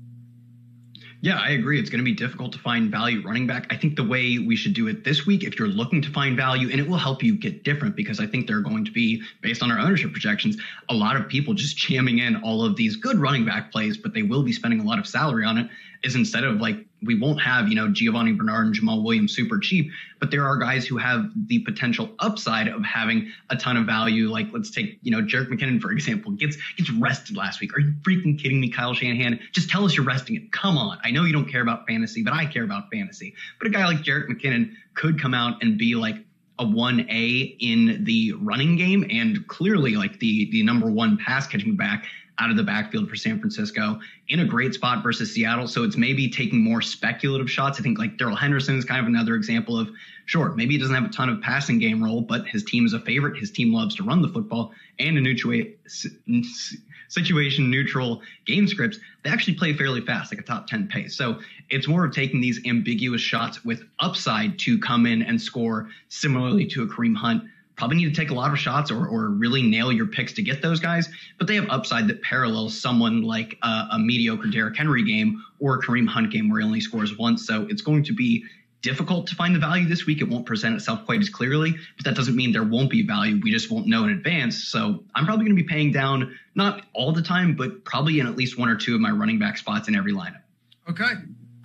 Yeah, 1.26 1.40
I 1.40 1.50
agree. 1.52 1.80
It's 1.80 1.90
going 1.90 2.02
to 2.02 2.06
be 2.06 2.14
difficult 2.14 2.52
to 2.52 2.60
find 2.60 2.92
value 2.92 3.24
running 3.26 3.48
back. 3.48 3.66
I 3.72 3.78
think 3.78 3.96
the 3.96 4.04
way 4.04 4.38
we 4.38 4.56
should 4.56 4.76
do 4.76 4.88
it 4.88 5.04
this 5.04 5.26
week, 5.26 5.44
if 5.44 5.58
you're 5.58 5.68
looking 5.68 6.00
to 6.04 6.10
find 6.12 6.38
value, 6.38 6.70
and 6.70 6.80
it 6.80 6.88
will 6.88 7.00
help 7.00 7.24
you 7.24 7.36
get 7.36 7.64
different 7.64 7.96
because 7.96 8.20
I 8.20 8.28
think 8.28 8.46
there 8.46 8.58
are 8.58 8.62
going 8.62 8.86
to 8.86 8.92
be, 8.92 9.24
based 9.42 9.64
on 9.64 9.72
our 9.72 9.80
ownership 9.80 10.12
projections, 10.12 10.56
a 10.88 10.94
lot 10.94 11.16
of 11.16 11.28
people 11.28 11.56
just 11.56 11.78
jamming 11.78 12.20
in 12.20 12.36
all 12.44 12.64
of 12.64 12.76
these 12.76 12.96
good 12.96 13.18
running 13.18 13.44
back 13.44 13.72
plays, 13.72 13.98
but 13.98 14.14
they 14.14 14.22
will 14.22 14.44
be 14.44 14.52
spending 14.52 14.80
a 14.82 14.84
lot 14.84 15.00
of 15.00 15.08
salary 15.08 15.46
on 15.46 15.58
it. 15.58 15.68
Is 16.04 16.14
instead 16.14 16.44
of 16.44 16.62
like 16.62 16.86
we 17.06 17.18
won't 17.18 17.42
have, 17.42 17.70
you 17.70 17.76
know, 17.76 17.88
Giovani 17.88 18.38
Bernard 18.38 18.68
and 18.68 18.76
Jamaal 18.76 19.04
Williams 19.04 19.36
super 19.36 19.60
cheap, 19.60 19.92
but 20.20 20.32
there 20.32 20.46
are 20.46 20.58
guys 20.58 20.86
who 20.86 20.98
have 20.98 21.30
the 21.48 21.60
potential 21.60 22.10
upside 22.20 22.68
of 22.68 22.84
having 22.84 23.32
a 23.50 23.56
ton 23.56 23.78
of 23.78 23.86
value. 23.86 24.30
Like 24.30 24.48
let's 24.52 24.72
take, 24.72 25.00
you 25.02 25.12
know, 25.12 25.22
Jerick 25.22 25.50
McKinnon, 25.50 25.82
for 25.82 25.92
example, 25.92 26.32
gets 26.32 26.58
gets 26.78 26.90
rested 26.92 27.38
last 27.38 27.62
week. 27.62 27.76
Are 27.76 27.80
you 27.80 27.94
freaking 28.02 28.42
kidding 28.42 28.60
me, 28.60 28.70
Kyle 28.70 28.94
Shanahan? 28.94 29.40
Just 29.52 29.70
tell 29.70 29.86
us 29.86 29.96
you're 29.96 30.06
resting 30.06 30.36
it. 30.36 30.52
Come 30.52 30.78
on. 30.78 30.98
I 31.04 31.12
know 31.12 31.24
you 31.24 31.34
don't 31.34 31.50
care 31.50 31.62
about 31.62 31.88
fantasy, 31.88 32.24
but 32.24 32.34
I 32.34 32.46
care 32.46 32.64
about 32.64 32.86
fantasy. 32.92 33.36
But 33.60 33.68
a 33.68 33.72
guy 33.72 33.86
like 33.86 33.98
Jerick 33.98 34.28
McKinnon 34.28 34.74
could 34.96 35.22
come 35.22 35.34
out 35.34 35.62
and 35.62 35.78
be 35.78 35.96
like 35.96 36.16
a 36.58 36.66
1A 36.66 37.58
in 37.60 38.04
the 38.06 38.34
running 38.42 38.78
game 38.78 39.06
and 39.10 39.46
clearly 39.48 39.96
like 39.96 40.20
the 40.20 40.50
the 40.52 40.64
number 40.64 40.90
one 40.90 41.18
pass 41.18 41.48
catching 41.48 41.76
back 41.76 42.06
out 42.40 42.50
of 42.50 42.58
the 42.58 42.64
backfield 42.64 43.10
for 43.10 43.16
San 43.16 43.40
Francisco 43.40 44.00
in 44.28 44.40
a 44.42 44.46
great 44.46 44.74
spot 44.74 45.04
versus 45.04 45.34
Seattle. 45.34 45.68
So 45.68 45.84
it's 45.84 45.98
maybe 45.98 46.30
taking 46.30 46.62
more 46.62 46.82
speculative 46.82 47.50
shots. 47.50 47.80
I 47.80 47.84
think 47.84 47.98
like 47.98 48.18
Darrell 48.18 48.36
Henderson 48.36 48.78
is 48.78 48.86
kind 48.86 49.00
of 49.00 49.08
another 49.08 49.36
example 49.36 49.80
of 49.80 49.90
sure, 50.26 50.54
maybe 50.56 50.74
he 50.74 50.80
doesn't 50.80 50.96
have 50.96 51.06
a 51.06 51.14
ton 51.14 51.30
of 51.30 51.42
passing 51.42 51.80
game 51.80 52.04
role, 52.04 52.22
but 52.22 52.46
his 52.48 52.64
team 52.64 52.86
is 52.86 52.94
a 52.94 53.00
favorite. 53.00 53.38
His 53.38 53.52
team 53.52 53.74
loves 53.74 53.96
to 53.96 54.04
run 54.04 54.22
the 54.22 54.30
football 54.30 54.74
and 55.00 55.18
a 55.18 55.22
neutral 55.22 55.62
situation 57.08 57.70
neutral 57.70 58.22
game 58.46 58.68
scripts. 58.68 59.00
They 59.24 59.30
actually 59.30 59.56
play 59.56 59.74
fairly 59.74 60.02
fast, 60.02 60.32
like 60.32 60.42
a 60.42 60.44
top 60.44 60.68
10 60.68 60.88
pace. 60.88 61.16
So 61.16 61.40
it's 61.70 61.88
more 61.88 62.06
of 62.06 62.14
taking 62.14 62.42
these 62.42 62.60
ambiguous 62.66 63.22
shots 63.22 63.64
with 63.64 63.84
upside 64.00 64.60
to 64.60 64.80
come 64.80 65.06
in 65.06 65.22
and 65.22 65.42
score 65.42 65.90
similarly 66.10 66.66
to 66.68 66.84
a 66.84 66.88
Kareem 66.88 67.16
Hunt 67.16 67.44
probably 67.78 67.98
need 67.98 68.14
to 68.14 68.22
take 68.22 68.32
a 68.32 68.34
lot 68.34 68.52
of 68.52 68.60
shots 68.60 68.92
or, 68.92 69.08
or 69.08 69.30
really 69.30 69.62
nail 69.62 69.92
your 69.92 70.08
picks 70.08 70.34
to 70.34 70.42
get 70.42 70.62
those 70.62 70.80
guys, 70.80 71.10
but 71.38 71.48
they 71.48 71.56
have 71.56 71.70
upside 71.70 72.08
that 72.08 72.22
parallels 72.22 72.80
someone 72.80 73.22
like 73.22 73.58
a, 73.64 73.88
a 73.92 74.00
mediocre 74.00 74.48
Derrick 74.48 74.78
Henry 74.78 75.04
game 75.04 75.44
or 75.60 75.76
a 75.76 75.82
Kareem 75.82 76.08
Hunt 76.08 76.32
game 76.32 76.50
where 76.50 76.60
he 76.62 76.66
only 76.66 76.82
scores 76.82 77.18
once. 77.18 77.46
So 77.46 77.68
it's 77.70 77.82
going 77.82 78.04
to 78.06 78.14
be 78.14 78.46
difficult 78.82 79.26
to 79.26 79.36
find 79.36 79.56
the 79.56 79.60
value 79.60 79.88
this 79.88 80.06
week. 80.06 80.22
It 80.22 80.30
won't 80.30 80.46
present 80.46 80.76
itself 80.76 81.06
quite 81.06 81.20
as 81.20 81.28
clearly, 81.28 81.76
but 81.98 82.06
that 82.06 82.16
doesn't 82.16 82.36
mean 82.36 82.52
there 82.52 82.64
won't 82.64 82.90
be 82.90 83.06
value. 83.06 83.40
We 83.42 83.52
just 83.52 83.72
won't 83.72 83.88
know 83.88 84.04
in 84.04 84.12
advance. 84.12 84.64
So 84.66 85.04
I'm 85.16 85.26
probably 85.26 85.46
going 85.46 85.58
to 85.58 85.64
be 85.64 85.68
paying 85.68 85.92
down, 85.92 86.38
not 86.54 86.86
all 86.94 87.12
the 87.12 87.24
time, 87.24 87.56
but 87.56 87.84
probably 87.84 88.20
in 88.20 88.28
at 88.28 88.36
least 88.36 88.60
one 88.60 88.70
or 88.70 88.76
two 88.76 88.94
of 88.94 89.02
my 89.02 89.10
running 89.10 89.40
back 89.40 89.58
spots 89.58 89.88
in 89.88 89.96
every 89.96 90.14
lineup. 90.14 90.42
Okay. 90.88 91.12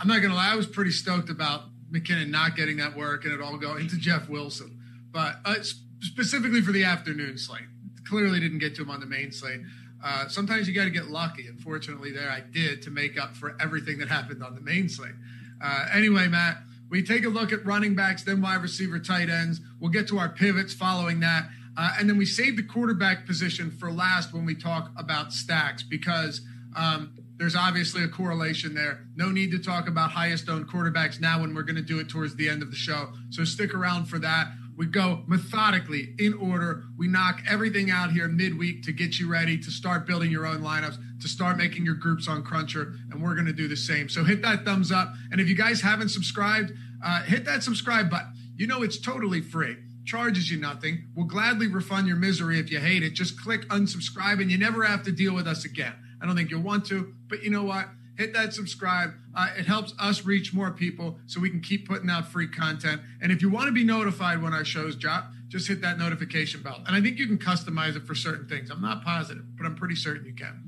I'm 0.00 0.08
not 0.08 0.20
going 0.20 0.30
to 0.30 0.34
lie. 0.34 0.52
I 0.52 0.56
was 0.56 0.66
pretty 0.66 0.92
stoked 0.92 1.28
about 1.28 1.64
McKinnon 1.92 2.30
not 2.30 2.56
getting 2.56 2.78
that 2.78 2.96
work 2.96 3.26
and 3.26 3.34
it 3.34 3.40
all 3.42 3.58
going 3.58 3.86
to 3.88 3.96
Jeff 3.96 4.30
Wilson. 4.30 4.78
But 5.10 5.40
uh, 5.44 5.56
specifically 6.00 6.60
for 6.60 6.72
the 6.72 6.84
afternoon 6.84 7.38
slate. 7.38 7.62
Clearly 8.06 8.40
didn't 8.40 8.58
get 8.58 8.74
to 8.76 8.82
him 8.82 8.90
on 8.90 9.00
the 9.00 9.06
main 9.06 9.32
slate. 9.32 9.60
Uh, 10.02 10.28
sometimes 10.28 10.66
you 10.66 10.74
got 10.74 10.84
to 10.84 10.90
get 10.90 11.08
lucky. 11.08 11.46
Unfortunately, 11.46 12.10
there 12.10 12.30
I 12.30 12.40
did 12.40 12.82
to 12.82 12.90
make 12.90 13.20
up 13.20 13.36
for 13.36 13.56
everything 13.60 13.98
that 13.98 14.08
happened 14.08 14.42
on 14.42 14.54
the 14.54 14.60
main 14.60 14.88
slate. 14.88 15.14
Uh, 15.62 15.86
anyway, 15.92 16.26
Matt, 16.26 16.58
we 16.88 17.02
take 17.02 17.24
a 17.24 17.28
look 17.28 17.52
at 17.52 17.64
running 17.64 17.94
backs, 17.94 18.22
then 18.24 18.40
wide 18.40 18.62
receiver, 18.62 18.98
tight 18.98 19.28
ends. 19.28 19.60
We'll 19.78 19.90
get 19.90 20.08
to 20.08 20.18
our 20.18 20.28
pivots 20.28 20.74
following 20.74 21.20
that. 21.20 21.48
Uh, 21.76 21.92
and 21.98 22.08
then 22.08 22.18
we 22.18 22.26
save 22.26 22.56
the 22.56 22.62
quarterback 22.62 23.26
position 23.26 23.70
for 23.70 23.92
last 23.92 24.32
when 24.32 24.44
we 24.44 24.54
talk 24.54 24.90
about 24.96 25.32
stacks 25.32 25.82
because 25.82 26.40
um, 26.74 27.12
there's 27.36 27.56
obviously 27.56 28.02
a 28.02 28.08
correlation 28.08 28.74
there. 28.74 29.06
No 29.14 29.30
need 29.30 29.50
to 29.52 29.58
talk 29.58 29.88
about 29.88 30.10
highest 30.10 30.48
owned 30.48 30.68
quarterbacks 30.68 31.20
now 31.20 31.40
when 31.40 31.54
we're 31.54 31.62
going 31.62 31.76
to 31.76 31.82
do 31.82 32.00
it 32.00 32.08
towards 32.08 32.34
the 32.36 32.48
end 32.48 32.62
of 32.62 32.70
the 32.70 32.76
show. 32.76 33.12
So 33.30 33.44
stick 33.44 33.72
around 33.72 34.06
for 34.06 34.18
that. 34.18 34.48
We 34.80 34.86
go 34.86 35.24
methodically 35.26 36.14
in 36.18 36.32
order. 36.32 36.84
We 36.96 37.06
knock 37.06 37.42
everything 37.46 37.90
out 37.90 38.12
here 38.12 38.26
midweek 38.28 38.82
to 38.84 38.92
get 38.92 39.18
you 39.18 39.30
ready 39.30 39.58
to 39.58 39.70
start 39.70 40.06
building 40.06 40.30
your 40.30 40.46
own 40.46 40.62
lineups, 40.62 40.96
to 41.20 41.28
start 41.28 41.58
making 41.58 41.84
your 41.84 41.96
groups 41.96 42.26
on 42.28 42.42
Cruncher, 42.42 42.94
and 43.10 43.22
we're 43.22 43.34
going 43.34 43.44
to 43.44 43.52
do 43.52 43.68
the 43.68 43.76
same. 43.76 44.08
So 44.08 44.24
hit 44.24 44.40
that 44.40 44.64
thumbs 44.64 44.90
up. 44.90 45.12
And 45.30 45.38
if 45.38 45.50
you 45.50 45.54
guys 45.54 45.82
haven't 45.82 46.08
subscribed, 46.08 46.72
uh, 47.04 47.24
hit 47.24 47.44
that 47.44 47.62
subscribe 47.62 48.08
button. 48.08 48.32
You 48.56 48.68
know 48.68 48.82
it's 48.82 48.98
totally 48.98 49.42
free 49.42 49.76
charges 50.06 50.50
you 50.50 50.58
nothing. 50.58 51.08
We'll 51.14 51.26
gladly 51.26 51.66
refund 51.66 52.08
your 52.08 52.16
misery 52.16 52.58
if 52.58 52.70
you 52.70 52.80
hate 52.80 53.02
it. 53.02 53.10
Just 53.10 53.38
click 53.38 53.68
unsubscribe 53.68 54.40
and 54.40 54.50
you 54.50 54.56
never 54.56 54.82
have 54.84 55.02
to 55.02 55.12
deal 55.12 55.34
with 55.34 55.46
us 55.46 55.66
again. 55.66 55.92
I 56.22 56.26
don't 56.26 56.36
think 56.36 56.50
you'll 56.50 56.62
want 56.62 56.86
to, 56.86 57.12
but 57.28 57.42
you 57.42 57.50
know 57.50 57.64
what? 57.64 57.86
Hit 58.20 58.34
that 58.34 58.52
subscribe. 58.52 59.14
Uh, 59.34 59.48
it 59.56 59.64
helps 59.64 59.94
us 59.98 60.26
reach 60.26 60.52
more 60.52 60.70
people 60.70 61.18
so 61.26 61.40
we 61.40 61.48
can 61.48 61.60
keep 61.60 61.88
putting 61.88 62.10
out 62.10 62.28
free 62.28 62.46
content. 62.46 63.00
And 63.22 63.32
if 63.32 63.40
you 63.40 63.48
want 63.48 63.66
to 63.66 63.72
be 63.72 63.82
notified 63.82 64.42
when 64.42 64.52
our 64.52 64.64
shows 64.64 64.94
drop, 64.94 65.32
just 65.48 65.66
hit 65.66 65.80
that 65.80 65.98
notification 65.98 66.62
bell. 66.62 66.82
And 66.86 66.94
I 66.94 67.00
think 67.00 67.18
you 67.18 67.26
can 67.26 67.38
customize 67.38 67.96
it 67.96 68.06
for 68.06 68.14
certain 68.14 68.46
things. 68.46 68.70
I'm 68.70 68.82
not 68.82 69.02
positive, 69.02 69.44
but 69.56 69.64
I'm 69.64 69.74
pretty 69.74 69.96
certain 69.96 70.26
you 70.26 70.34
can. 70.34 70.62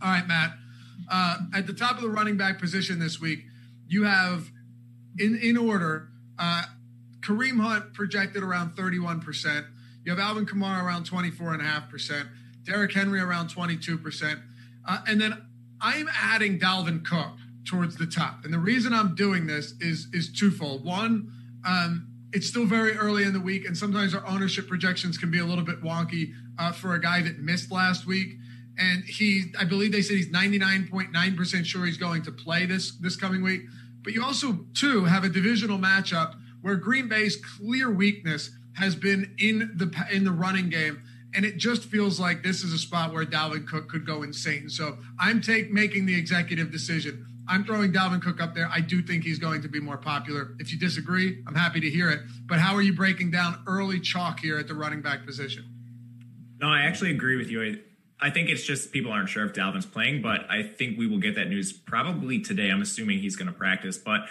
All 0.00 0.10
right, 0.10 0.26
Matt. 0.26 0.52
Uh, 1.10 1.38
at 1.54 1.66
the 1.66 1.72
top 1.72 1.96
of 1.96 2.02
the 2.02 2.08
running 2.08 2.36
back 2.36 2.60
position 2.60 3.00
this 3.00 3.20
week, 3.20 3.40
you 3.88 4.04
have 4.04 4.50
in 5.18 5.36
in 5.36 5.56
order 5.56 6.08
uh, 6.38 6.64
Kareem 7.20 7.60
Hunt 7.60 7.94
projected 7.94 8.44
around 8.44 8.76
31%. 8.76 9.66
You 10.04 10.12
have 10.12 10.20
Alvin 10.20 10.46
Kamara 10.46 10.84
around 10.84 11.08
24.5%. 11.08 12.28
Derrick 12.64 12.92
Henry 12.92 13.20
around 13.20 13.48
22%. 13.48 14.40
Uh, 14.84 14.98
and 15.08 15.20
then 15.20 15.45
I'm 15.80 16.08
adding 16.14 16.58
Dalvin 16.58 17.04
Cook 17.04 17.32
towards 17.64 17.96
the 17.96 18.06
top. 18.06 18.44
And 18.44 18.54
the 18.54 18.58
reason 18.58 18.92
I'm 18.92 19.14
doing 19.14 19.46
this 19.46 19.74
is 19.80 20.08
is 20.12 20.32
twofold. 20.32 20.84
One, 20.84 21.32
um, 21.66 22.08
it's 22.32 22.46
still 22.46 22.66
very 22.66 22.96
early 22.96 23.24
in 23.24 23.32
the 23.32 23.40
week, 23.40 23.66
and 23.66 23.76
sometimes 23.76 24.14
our 24.14 24.26
ownership 24.26 24.68
projections 24.68 25.18
can 25.18 25.30
be 25.30 25.38
a 25.38 25.44
little 25.44 25.64
bit 25.64 25.82
wonky 25.82 26.32
uh, 26.58 26.72
for 26.72 26.94
a 26.94 27.00
guy 27.00 27.22
that 27.22 27.38
missed 27.38 27.70
last 27.70 28.06
week. 28.06 28.36
And 28.78 29.04
he, 29.04 29.54
I 29.58 29.64
believe 29.64 29.92
they 29.92 30.02
said 30.02 30.16
he's 30.16 30.28
99.9% 30.28 31.64
sure 31.64 31.86
he's 31.86 31.96
going 31.96 32.22
to 32.22 32.32
play 32.32 32.66
this 32.66 32.96
this 32.96 33.16
coming 33.16 33.42
week. 33.42 33.62
But 34.02 34.12
you 34.12 34.22
also, 34.22 34.66
too, 34.74 35.04
have 35.04 35.24
a 35.24 35.28
divisional 35.28 35.78
matchup 35.78 36.34
where 36.62 36.76
Green 36.76 37.08
Bay's 37.08 37.36
clear 37.36 37.90
weakness 37.90 38.50
has 38.74 38.94
been 38.94 39.34
in 39.38 39.72
the 39.74 40.06
in 40.12 40.24
the 40.24 40.32
running 40.32 40.68
game. 40.68 41.02
And 41.36 41.44
it 41.44 41.58
just 41.58 41.84
feels 41.84 42.18
like 42.18 42.42
this 42.42 42.64
is 42.64 42.72
a 42.72 42.78
spot 42.78 43.12
where 43.12 43.26
Dalvin 43.26 43.68
Cook 43.68 43.90
could 43.90 44.06
go 44.06 44.22
insane. 44.22 44.70
So 44.70 44.96
I'm 45.20 45.42
take 45.42 45.70
making 45.70 46.06
the 46.06 46.18
executive 46.18 46.72
decision. 46.72 47.26
I'm 47.46 47.62
throwing 47.62 47.92
Dalvin 47.92 48.22
Cook 48.22 48.40
up 48.40 48.54
there. 48.54 48.68
I 48.72 48.80
do 48.80 49.02
think 49.02 49.22
he's 49.22 49.38
going 49.38 49.60
to 49.60 49.68
be 49.68 49.78
more 49.78 49.98
popular. 49.98 50.56
If 50.58 50.72
you 50.72 50.78
disagree, 50.78 51.44
I'm 51.46 51.54
happy 51.54 51.78
to 51.80 51.90
hear 51.90 52.10
it. 52.10 52.20
But 52.46 52.58
how 52.58 52.74
are 52.74 52.80
you 52.80 52.94
breaking 52.94 53.32
down 53.32 53.62
early 53.66 54.00
chalk 54.00 54.40
here 54.40 54.58
at 54.58 54.66
the 54.66 54.74
running 54.74 55.02
back 55.02 55.26
position? 55.26 55.66
No, 56.58 56.68
I 56.68 56.80
actually 56.80 57.10
agree 57.10 57.36
with 57.36 57.50
you. 57.50 57.62
I, 57.62 58.26
I 58.28 58.30
think 58.30 58.48
it's 58.48 58.64
just 58.64 58.90
people 58.90 59.12
aren't 59.12 59.28
sure 59.28 59.44
if 59.44 59.52
Dalvin's 59.52 59.84
playing, 59.84 60.22
but 60.22 60.50
I 60.50 60.62
think 60.62 60.98
we 60.98 61.06
will 61.06 61.20
get 61.20 61.34
that 61.34 61.48
news 61.48 61.70
probably 61.70 62.40
today. 62.40 62.70
I'm 62.70 62.80
assuming 62.80 63.18
he's 63.18 63.36
going 63.36 63.48
to 63.48 63.52
practice, 63.52 63.98
but 63.98 64.22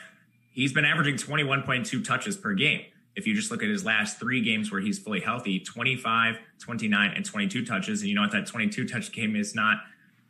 he's 0.52 0.74
been 0.74 0.86
averaging 0.86 1.16
21.2 1.16 2.04
touches 2.04 2.36
per 2.36 2.56
game 2.56 2.82
if 3.16 3.26
you 3.26 3.34
just 3.34 3.50
look 3.52 3.64
at 3.64 3.70
his 3.70 3.86
last 3.86 4.20
three 4.20 4.42
games 4.42 4.72
where 4.72 4.82
he's 4.82 5.00
fully 5.00 5.20
healthy 5.20 5.60
25 5.60 6.38
29 6.60 7.12
and 7.16 7.26
22 7.26 7.66
touches. 7.66 8.02
And 8.02 8.10
you 8.10 8.16
know 8.16 8.22
what? 8.22 8.32
That 8.32 8.48
22 8.48 8.88
touch 8.88 9.12
game 9.12 9.36
is 9.36 9.56
not 9.56 9.78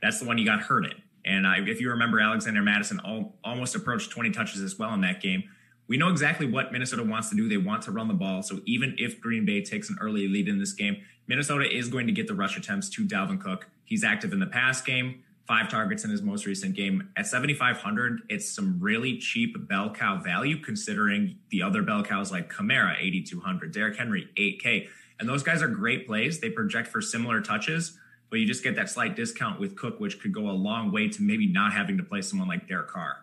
that's 0.01 0.19
the 0.19 0.25
one 0.25 0.37
you 0.37 0.45
got 0.45 0.61
hurt 0.61 0.85
in. 0.85 0.93
And 1.25 1.67
if 1.67 1.81
you 1.81 1.89
remember 1.89 2.19
alexander 2.19 2.61
mattison 2.61 2.99
all, 2.99 3.35
almost 3.43 3.75
approached 3.75 4.11
20 4.11 4.31
touches 4.31 4.61
as 4.61 4.77
well 4.77 4.93
in 4.93 5.01
that 5.01 5.21
game. 5.21 5.43
We 5.87 5.97
know 5.97 6.09
exactly 6.09 6.47
what 6.47 6.71
minnesota 6.71 7.03
wants 7.03 7.29
to 7.29 7.35
do. 7.35 7.49
They 7.49 7.57
want 7.57 7.81
to 7.83 7.91
run 7.91 8.07
the 8.07 8.13
ball. 8.13 8.43
So 8.43 8.61
even 8.65 8.95
if 8.97 9.19
green 9.19 9.45
bay 9.45 9.61
takes 9.63 9.89
an 9.89 9.97
early 9.99 10.27
lead 10.27 10.47
in 10.47 10.59
this 10.59 10.73
game 10.73 10.97
minnesota 11.27 11.69
is 11.69 11.87
going 11.87 12.05
to 12.05 12.13
get 12.13 12.27
the 12.27 12.35
rush 12.35 12.57
attempts 12.57 12.89
to 12.89 13.05
dalvin 13.05 13.41
cook. 13.41 13.67
He's 13.83 14.03
active 14.03 14.31
in 14.33 14.39
the 14.39 14.47
pass 14.47 14.81
game 14.81 15.23
five 15.47 15.69
targets 15.69 16.03
in 16.03 16.09
his 16.09 16.21
most 16.21 16.45
recent 16.45 16.75
game. 16.75 17.09
At 17.15 17.27
7,500, 17.27 18.23
it's 18.29 18.49
some 18.49 18.79
really 18.79 19.17
cheap 19.17 19.55
bell 19.67 19.91
cow 19.91 20.17
value 20.17 20.59
considering 20.59 21.37
the 21.49 21.61
other 21.61 21.83
bell 21.83 22.03
cows 22.03 22.31
like 22.31 22.51
Kamara, 22.51 22.95
8,200, 22.99 23.71
Derrick 23.71 23.97
Henry, 23.97 24.27
8K. 24.37 24.87
And 25.19 25.29
those 25.29 25.43
guys 25.43 25.61
are 25.61 25.67
great 25.67 26.07
plays. 26.07 26.39
They 26.39 26.49
project 26.49 26.87
for 26.87 27.01
similar 27.01 27.41
touches, 27.41 27.97
but 28.29 28.39
you 28.39 28.47
just 28.47 28.63
get 28.63 28.75
that 28.75 28.89
slight 28.89 29.15
discount 29.15 29.59
with 29.59 29.75
Cook, 29.75 29.99
which 29.99 30.19
could 30.19 30.33
go 30.33 30.49
a 30.49 30.51
long 30.51 30.91
way 30.91 31.07
to 31.09 31.21
maybe 31.21 31.47
not 31.47 31.73
having 31.73 31.97
to 31.97 32.03
play 32.03 32.21
someone 32.21 32.47
like 32.47 32.67
Derek 32.67 32.89
Carr. 32.89 33.17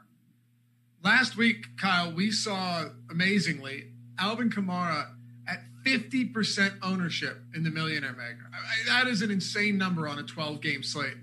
Last 1.03 1.37
week, 1.37 1.67
Kyle, 1.81 2.13
we 2.13 2.31
saw 2.31 2.85
amazingly 3.11 3.89
Alvin 4.21 4.49
Kamara 4.49 5.09
at 5.49 5.59
50% 5.85 6.79
ownership 6.83 7.39
in 7.57 7.65
the 7.65 7.71
Millionaire 7.71 8.13
Maker. 8.13 8.49
That 8.87 9.09
is 9.09 9.21
an 9.23 9.33
insane 9.33 9.77
number 9.77 10.07
on 10.07 10.21
a 10.21 10.23
12 10.23 10.61
game 10.61 10.85
slate. 10.85 11.17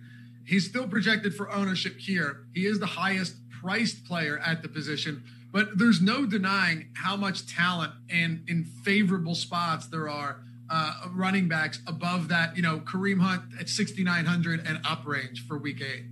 He's 0.50 0.68
still 0.68 0.88
projected 0.88 1.36
for 1.36 1.52
ownership 1.52 2.00
here. 2.00 2.48
He 2.56 2.66
is 2.66 2.80
the 2.80 2.88
highest 2.88 3.36
priced 3.62 4.04
player 4.06 4.40
at 4.40 4.64
the 4.64 4.68
position, 4.68 5.24
but 5.52 5.78
there's 5.78 6.02
no 6.02 6.26
denying 6.26 6.88
how 6.96 7.16
much 7.16 7.46
talent 7.46 7.94
and 8.10 8.44
in 8.50 8.64
favorable 8.64 9.36
spots 9.36 9.86
there 9.86 10.10
are 10.10 10.42
uh, 10.72 10.94
running 11.12 11.48
backs 11.48 11.80
above 11.86 12.30
that, 12.30 12.58
you 12.58 12.64
know, 12.64 12.80
Kareem 12.80 13.20
Hunt 13.20 13.44
at 13.60 13.70
6,900 13.70 14.66
and 14.66 14.80
up 14.88 15.06
range 15.06 15.46
for 15.46 15.56
week 15.56 15.82
eight. 15.82 16.06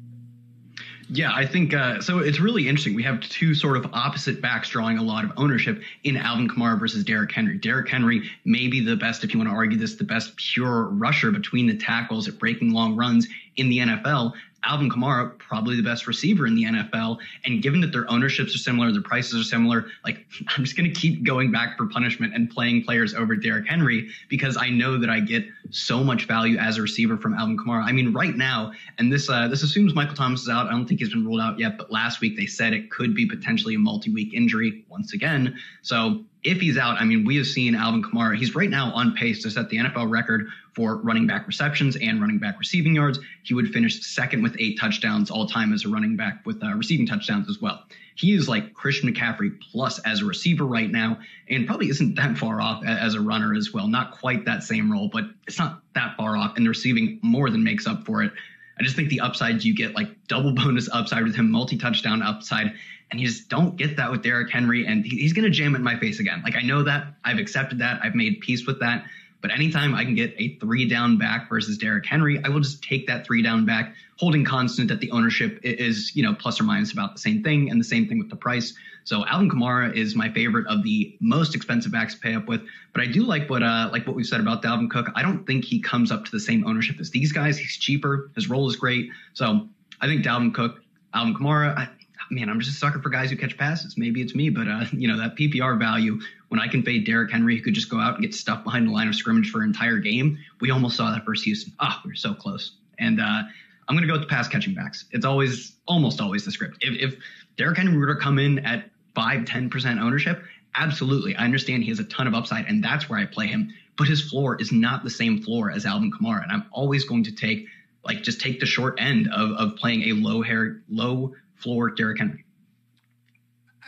Yeah, 1.10 1.32
I 1.34 1.46
think 1.46 1.74
uh, 1.74 2.02
so. 2.02 2.20
It's 2.20 2.40
really 2.40 2.68
interesting. 2.68 2.94
We 2.94 3.04
have 3.04 3.22
two 3.22 3.54
sort 3.56 3.78
of 3.78 3.86
opposite 3.94 4.42
backs 4.42 4.70
drawing 4.70 4.98
a 4.98 5.04
lot 5.04 5.24
of 5.24 5.32
ownership 5.38 5.82
in 6.04 6.18
Alvin 6.18 6.50
Kamara 6.50 6.78
versus 6.78 7.04
Derrick 7.06 7.32
Henry. 7.32 7.58
Derrick 7.58 7.88
Henry 7.88 8.30
may 8.44 8.68
be 8.68 8.82
the 8.82 8.98
best, 8.98 9.24
if 9.24 9.34
you 9.34 9.40
want 9.40 9.50
to 9.50 9.56
argue 9.56 9.78
this, 9.78 9.96
the 9.96 10.04
best 10.04 10.36
pure 10.36 10.84
rusher 10.84 11.32
between 11.32 11.66
the 11.66 11.78
tackles 11.78 12.28
at 12.28 12.38
breaking 12.38 12.72
long 12.72 12.98
runs 12.98 13.28
in 13.56 13.70
the 13.70 13.80
NFL. 13.80 14.34
Alvin 14.64 14.90
Kamara, 14.90 15.38
probably 15.38 15.76
the 15.76 15.84
best 15.84 16.08
receiver 16.08 16.48
in 16.48 16.56
the 16.56 16.64
NFL. 16.64 17.18
And 17.46 17.62
given 17.62 17.80
that 17.82 17.92
their 17.92 18.10
ownerships 18.12 18.54
are 18.56 18.60
similar, 18.60 18.92
their 18.92 19.02
prices 19.02 19.40
are 19.40 19.44
similar, 19.44 19.88
like 20.04 20.26
I'm 20.50 20.64
just 20.64 20.76
going 20.76 20.92
to 20.92 21.00
keep 21.00 21.24
going 21.24 21.52
back 21.52 21.78
for 21.78 21.88
punishment 21.88 22.34
and 22.34 22.50
playing 22.50 22.84
players 22.84 23.14
over 23.14 23.36
Derrick 23.36 23.68
Henry 23.68 24.10
because 24.30 24.58
I 24.58 24.70
know 24.70 24.98
that 24.98 25.10
I 25.10 25.20
get 25.20 25.46
so 25.70 26.04
much 26.04 26.26
value 26.26 26.58
as 26.58 26.78
a 26.78 26.82
receiver 26.82 27.18
from 27.18 27.34
Alvin 27.34 27.58
Kamara. 27.58 27.84
I 27.84 27.92
mean, 27.92 28.14
right 28.14 28.36
now, 28.36 28.72
and 28.98 29.12
this 29.12 29.30
uh, 29.30 29.48
this 29.48 29.64
assumes 29.64 29.94
Michael 29.94 30.16
Thomas 30.16 30.42
is 30.42 30.50
out. 30.50 30.68
I 30.68 30.72
don't 30.72 30.88
think 30.88 31.00
he's 31.00 31.12
been 31.12 31.26
ruled 31.26 31.42
out 31.42 31.60
yet, 31.60 31.78
but 31.78 31.92
last 31.92 32.22
week 32.22 32.38
they 32.38 32.46
said 32.46 32.74
it 32.74 32.90
could 32.92 33.14
be 33.14 33.26
potentially 33.26 33.76
a 33.76 33.80
multi-week 33.80 34.34
injury 34.34 34.86
once 34.90 35.14
again. 35.14 35.58
So 35.82 36.24
if 36.44 36.62
he's 36.62 36.78
out, 36.78 37.02
I 37.02 37.06
mean, 37.06 37.26
we 37.26 37.38
have 37.38 37.48
seen 37.48 37.76
Alvin 37.76 38.04
Kamara. 38.04 38.38
He's 38.38 38.56
right 38.56 38.70
now 38.70 38.92
on 38.94 39.14
pace 39.16 39.42
to 39.44 39.52
set 39.52 39.70
the 39.70 39.78
NFL 39.78 40.10
record 40.10 40.48
for 40.74 40.98
running 40.98 41.28
back 41.28 41.48
receptions 41.48 41.96
and 41.96 42.22
running 42.22 42.38
back 42.38 42.60
receiving 42.60 42.96
yards. 42.96 43.20
He 43.44 43.54
would 43.54 43.74
finish 43.74 44.06
second 44.06 44.44
with 44.44 44.56
eight 44.60 44.80
touchdowns 44.80 45.32
all 45.32 45.48
time 45.48 45.74
as 45.74 45.86
a 45.86 45.90
running 45.90 46.16
back 46.16 46.46
with 46.46 46.64
uh, 46.64 46.74
receiving 46.76 47.08
touchdowns 47.08 47.50
as 47.50 47.60
well. 47.60 47.84
He 48.16 48.34
is 48.34 48.48
like 48.48 48.74
Christian 48.74 49.14
McCaffrey 49.14 49.60
plus 49.72 50.00
as 50.00 50.22
a 50.22 50.26
receiver 50.26 50.66
right 50.66 50.90
now, 50.90 51.20
and 51.50 51.68
probably 51.68 51.90
isn't 51.90 52.16
that 52.16 52.38
far 52.38 52.62
off 52.62 52.84
as 52.86 53.14
a 53.14 53.22
runner 53.22 53.54
as 53.54 53.74
well. 53.74 53.88
Not 53.88 54.12
quite 54.12 54.46
that 54.46 54.64
same 54.64 54.92
role, 54.92 55.10
but 55.12 55.26
it's 55.48 55.60
not 55.60 55.82
that 55.94 56.16
far 56.18 56.38
off, 56.38 56.58
and 56.58 56.66
the 56.66 56.70
receiving 56.70 57.20
more 57.22 57.50
than 57.50 57.64
makes 57.64 57.86
up 57.86 58.06
for 58.06 58.24
it. 58.24 58.32
I 58.80 58.84
just 58.84 58.96
think 58.96 59.10
the 59.10 59.22
upside 59.22 59.64
you 59.64 59.76
get 59.76 59.96
like 59.96 60.10
double 60.28 60.52
bonus 60.56 60.90
upside 60.92 61.24
with 61.24 61.36
him, 61.36 61.52
multi 61.52 61.78
touchdown 61.78 62.22
upside, 62.22 62.74
and 63.12 63.20
you 63.20 63.28
just 63.28 63.50
don't 63.50 63.76
get 63.76 63.98
that 63.98 64.12
with 64.12 64.24
Derrick 64.24 64.52
Henry, 64.52 64.86
and 64.86 65.06
he's 65.06 65.34
going 65.34 65.46
to 65.46 65.52
jam 65.52 65.74
it 65.76 65.80
in 65.80 65.84
my 65.84 65.98
face 65.98 66.20
again. 66.20 66.42
Like 66.44 66.56
I 66.56 66.62
know 66.62 66.84
that 66.84 67.08
I've 67.24 67.40
accepted 67.40 67.80
that, 67.80 68.02
I've 68.04 68.16
made 68.16 68.42
peace 68.42 68.68
with 68.68 68.80
that, 68.82 69.06
but 69.42 69.52
anytime 69.52 69.94
I 69.94 70.04
can 70.04 70.16
get 70.16 70.34
a 70.38 70.58
three 70.58 70.88
down 70.88 71.18
back 71.18 71.48
versus 71.48 71.78
Derrick 71.78 72.06
Henry, 72.06 72.42
I 72.44 72.50
will 72.50 72.60
just 72.60 72.84
take 72.84 73.08
that 73.08 73.26
three 73.26 73.42
down 73.42 73.66
back, 73.66 73.94
holding 74.18 74.44
constant 74.44 74.90
that 74.90 75.00
the 75.00 75.12
ownership 75.12 75.60
is, 75.64 76.16
you 76.16 76.24
know, 76.24 76.34
plus 76.34 76.60
or 76.60 76.64
minus 76.64 76.92
about 76.92 77.14
the 77.14 77.20
same 77.20 77.44
thing, 77.44 77.70
and 77.70 77.80
the 77.80 77.86
same 77.86 78.08
thing 78.08 78.20
with 78.20 78.30
the 78.30 78.36
price. 78.36 78.74
So 79.08 79.26
Alvin 79.26 79.50
Kamara 79.50 79.96
is 79.96 80.18
my 80.18 80.30
favorite 80.34 80.68
of 80.68 80.84
the 80.84 81.16
most 81.22 81.56
expensive 81.56 81.94
backs 81.94 82.16
to 82.16 82.20
pay 82.20 82.36
up 82.36 82.46
with. 82.50 82.60
But 82.92 83.04
I 83.04 83.06
do 83.06 83.24
like 83.24 83.50
what 83.50 83.64
uh 83.64 83.88
like 83.90 84.06
what 84.06 84.18
we've 84.18 84.26
said 84.26 84.42
about 84.42 84.62
Dalvin 84.62 84.90
Cook. 84.90 85.08
I 85.16 85.22
don't 85.22 85.48
think 85.48 85.64
he 85.64 85.80
comes 85.80 86.12
up 86.12 86.26
to 86.26 86.32
the 86.32 86.42
same 86.42 86.68
ownership 86.68 87.00
as 87.00 87.10
these 87.10 87.32
guys. 87.32 87.58
He's 87.58 87.78
cheaper. 87.78 88.30
His 88.36 88.50
role 88.50 88.68
is 88.70 88.76
great. 88.76 89.10
So 89.32 89.70
I 90.02 90.08
think 90.08 90.26
Dalvin 90.26 90.54
Cook, 90.54 90.82
Alvin 91.14 91.34
Kamara, 91.34 91.78
I, 91.78 91.88
man, 92.30 92.50
I'm 92.50 92.60
just 92.60 92.76
a 92.76 92.78
sucker 92.78 93.02
for 93.02 93.08
guys 93.08 93.30
who 93.30 93.38
catch 93.38 93.58
passes. 93.58 93.98
Maybe 93.98 94.22
it's 94.22 94.36
me, 94.36 94.50
but 94.50 94.68
uh, 94.68 94.84
you 94.92 95.08
know 95.08 95.18
that 95.20 95.38
PPR 95.38 95.80
value 95.80 96.20
when 96.50 96.60
I 96.60 96.68
can 96.68 96.84
fade 96.84 97.06
Derrick 97.06 97.32
Henry, 97.32 97.56
who 97.56 97.64
could 97.64 97.76
just 97.76 97.90
go 97.90 98.02
out 98.02 98.16
and 98.16 98.24
get 98.24 98.36
stuff 98.36 98.66
behind 98.66 98.90
the 98.90 98.92
line 98.92 99.08
of 99.08 99.16
scrimmage 99.16 99.52
for 99.52 99.62
an 99.62 99.68
entire 99.68 100.00
game. 100.00 100.38
We 100.60 100.70
almost 100.70 100.98
saw 100.98 101.12
that 101.12 101.26
versus 101.26 101.46
Houston. 101.46 101.72
Ah, 101.80 102.02
we 102.04 102.12
are 102.12 102.16
so 102.16 102.34
close. 102.34 102.74
And 103.00 103.22
uh, 103.22 103.24
I'm 103.24 103.96
going 103.96 104.02
to 104.02 104.08
go 104.08 104.14
with 104.14 104.24
the 104.24 104.28
pass 104.28 104.50
catching 104.50 104.74
backs. 104.74 105.06
It's 105.12 105.26
always, 105.26 105.78
almost 105.88 106.20
always 106.20 106.44
the 106.44 106.52
script. 106.52 106.80
If, 106.82 107.14
if 107.14 107.20
Derrick 107.56 107.78
Henry 107.78 107.98
were 107.98 108.14
to 108.14 108.20
come 108.20 108.38
in 108.38 108.60
at 108.60 108.90
five, 109.18 109.46
10% 109.46 110.00
ownership, 110.00 110.44
absolutely. 110.76 111.36
I 111.36 111.44
understand 111.44 111.82
he 111.82 111.90
has 111.90 111.98
a 111.98 112.04
ton 112.04 112.28
of 112.28 112.36
upside, 112.36 112.66
and 112.66 112.84
that's 112.84 113.10
where 113.10 113.18
I 113.18 113.26
play 113.26 113.48
him. 113.48 113.74
But 113.98 114.08
his 114.08 114.22
floor 114.22 114.62
is 114.62 114.72
not 114.72 115.04
the 115.04 115.10
same 115.10 115.42
floor 115.42 115.72
as 115.72 115.88
Alvin 115.88 116.12
Kamara, 116.12 116.44
and 116.44 116.52
I'm 116.52 116.66
always 116.72 117.04
going 117.04 117.24
to 117.24 117.32
take 117.32 117.66
like 118.06 118.22
just 118.22 118.40
take 118.40 118.60
the 118.60 118.68
short 118.68 119.02
end 119.02 119.28
of, 119.34 119.52
of 119.54 119.76
playing 119.76 120.04
a 120.04 120.14
low 120.14 120.44
hair, 120.44 120.82
low 120.88 121.34
floor 121.56 121.90
Derrick 121.90 122.20
Henry. 122.20 122.46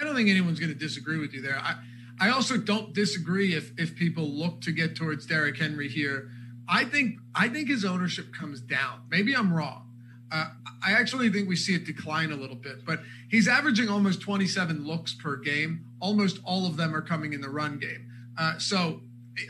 I 0.02 0.04
don't 0.04 0.16
think 0.16 0.30
anyone's 0.30 0.60
going 0.60 0.74
to 0.74 0.78
disagree 0.78 1.20
with 1.20 1.32
you 1.34 1.42
there. 1.42 1.60
I, 1.60 1.76
I 2.20 2.32
also 2.32 2.58
don't 2.58 2.92
disagree 2.92 3.54
if 3.54 3.72
if 3.78 3.96
people 3.96 4.28
look 4.28 4.62
to 4.62 4.72
get 4.72 4.96
towards 4.96 5.28
Derrick 5.28 5.58
Henry 5.58 5.90
here. 5.90 6.32
I 6.68 6.86
think 6.86 7.20
I 7.36 7.50
think 7.50 7.70
his 7.70 7.86
ownership 7.86 8.34
comes 8.34 8.62
down. 8.62 9.04
Maybe 9.10 9.36
I'm 9.36 9.54
wrong. 9.54 9.89
Uh, 10.32 10.46
I 10.86 10.94
actually 10.94 11.30
think 11.30 11.50
we 11.50 11.56
see 11.56 11.76
it 11.76 11.86
decline 11.86 12.32
a 12.32 12.36
little 12.36 12.56
bit, 12.56 12.86
but 12.86 13.00
he's 13.30 13.48
averaging 13.48 13.90
almost 13.90 14.22
27 14.22 14.86
looks 14.86 15.14
per 15.14 15.36
game. 15.36 15.86
Almost 16.00 16.40
all 16.44 16.66
of 16.68 16.78
them 16.78 16.96
are 16.96 17.02
coming 17.02 17.34
in 17.34 17.42
the 17.42 17.50
run 17.50 17.80
game. 17.80 18.10
Uh, 18.38 18.58
so 18.58 19.02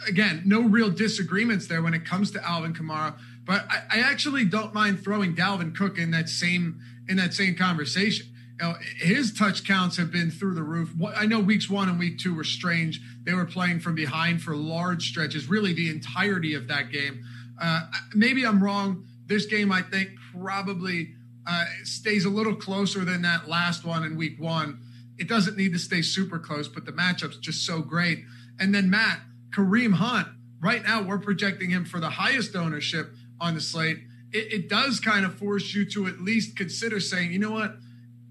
again, 0.07 0.43
no 0.45 0.61
real 0.61 0.89
disagreements 0.89 1.67
there 1.67 1.81
when 1.81 1.93
it 1.93 2.05
comes 2.05 2.31
to 2.31 2.47
Alvin 2.47 2.73
Kamara. 2.73 3.17
But 3.45 3.65
I, 3.69 3.81
I 3.91 3.99
actually 4.01 4.45
don't 4.45 4.73
mind 4.73 5.03
throwing 5.03 5.35
Dalvin 5.35 5.75
Cook 5.75 5.97
in 5.97 6.11
that 6.11 6.29
same 6.29 6.79
in 7.07 7.17
that 7.17 7.33
same 7.33 7.55
conversation. 7.55 8.27
You 8.61 8.67
know, 8.67 8.75
his 8.97 9.33
touch 9.33 9.65
counts 9.65 9.97
have 9.97 10.11
been 10.11 10.29
through 10.29 10.53
the 10.53 10.63
roof. 10.63 10.93
I 11.15 11.25
know 11.25 11.39
weeks 11.39 11.69
one 11.69 11.89
and 11.89 11.97
week 11.97 12.19
two 12.19 12.35
were 12.35 12.43
strange. 12.43 13.01
They 13.23 13.33
were 13.33 13.45
playing 13.45 13.79
from 13.79 13.95
behind 13.95 14.41
for 14.41 14.55
large 14.55 15.09
stretches, 15.09 15.49
really 15.49 15.73
the 15.73 15.89
entirety 15.89 16.53
of 16.53 16.67
that 16.67 16.91
game. 16.91 17.23
Uh, 17.59 17.87
maybe 18.13 18.45
I'm 18.45 18.63
wrong. 18.63 19.05
This 19.29 19.45
game, 19.45 19.71
I 19.71 19.81
think, 19.81 20.09
probably 20.33 21.13
uh, 21.47 21.65
stays 21.83 22.25
a 22.25 22.29
little 22.29 22.55
closer 22.55 23.05
than 23.05 23.21
that 23.21 23.47
last 23.47 23.85
one 23.85 24.03
in 24.03 24.17
week 24.17 24.39
one. 24.39 24.81
It 25.17 25.29
doesn't 25.29 25.55
need 25.55 25.71
to 25.73 25.79
stay 25.79 26.01
super 26.01 26.39
close, 26.39 26.67
but 26.67 26.85
the 26.85 26.91
matchup's 26.91 27.37
just 27.37 27.65
so 27.65 27.81
great. 27.81 28.19
And 28.59 28.75
then 28.75 28.89
Matt, 28.89 29.21
Kareem 29.51 29.93
Hunt, 29.93 30.27
right 30.59 30.83
now 30.83 31.01
we're 31.01 31.19
projecting 31.19 31.69
him 31.69 31.85
for 31.85 32.01
the 32.01 32.09
highest 32.09 32.55
ownership 32.55 33.11
on 33.39 33.55
the 33.55 33.61
slate. 33.61 33.99
It, 34.33 34.53
it 34.53 34.69
does 34.69 34.99
kind 34.99 35.25
of 35.25 35.35
force 35.35 35.73
you 35.73 35.89
to 35.91 36.07
at 36.07 36.19
least 36.19 36.57
consider 36.57 36.99
saying, 36.99 37.31
you 37.31 37.39
know 37.39 37.51
what? 37.51 37.77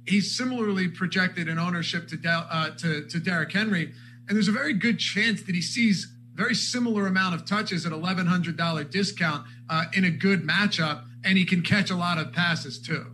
he's 0.09 0.37
similarly 0.37 0.89
projected 0.89 1.49
in 1.49 1.59
ownership 1.59 2.09
to 2.09 2.17
Del, 2.17 2.47
uh, 2.51 2.71
to 2.71 3.07
to 3.07 3.21
Derrick 3.21 3.53
Henry, 3.53 3.93
and 4.27 4.37
there's 4.37 4.49
a 4.49 4.53
very 4.53 4.73
good 4.73 4.99
chance 4.99 5.43
that 5.43 5.55
he 5.55 5.63
sees 5.63 6.13
very 6.39 6.55
similar 6.55 7.09
amount 7.09 7.35
of 7.35 7.45
touches 7.45 7.85
at 7.85 7.93
eleven 7.93 8.27
hundred 8.27 8.57
dollar 8.57 8.85
discount 8.85 9.45
uh, 9.69 9.85
in 9.93 10.05
a 10.05 10.11
good 10.11 10.47
matchup, 10.47 11.05
and 11.25 11.37
he 11.37 11.45
can 11.45 11.63
catch 11.63 11.91
a 11.91 11.97
lot 11.97 12.17
of 12.17 12.33
passes 12.33 12.79
too. 12.79 13.07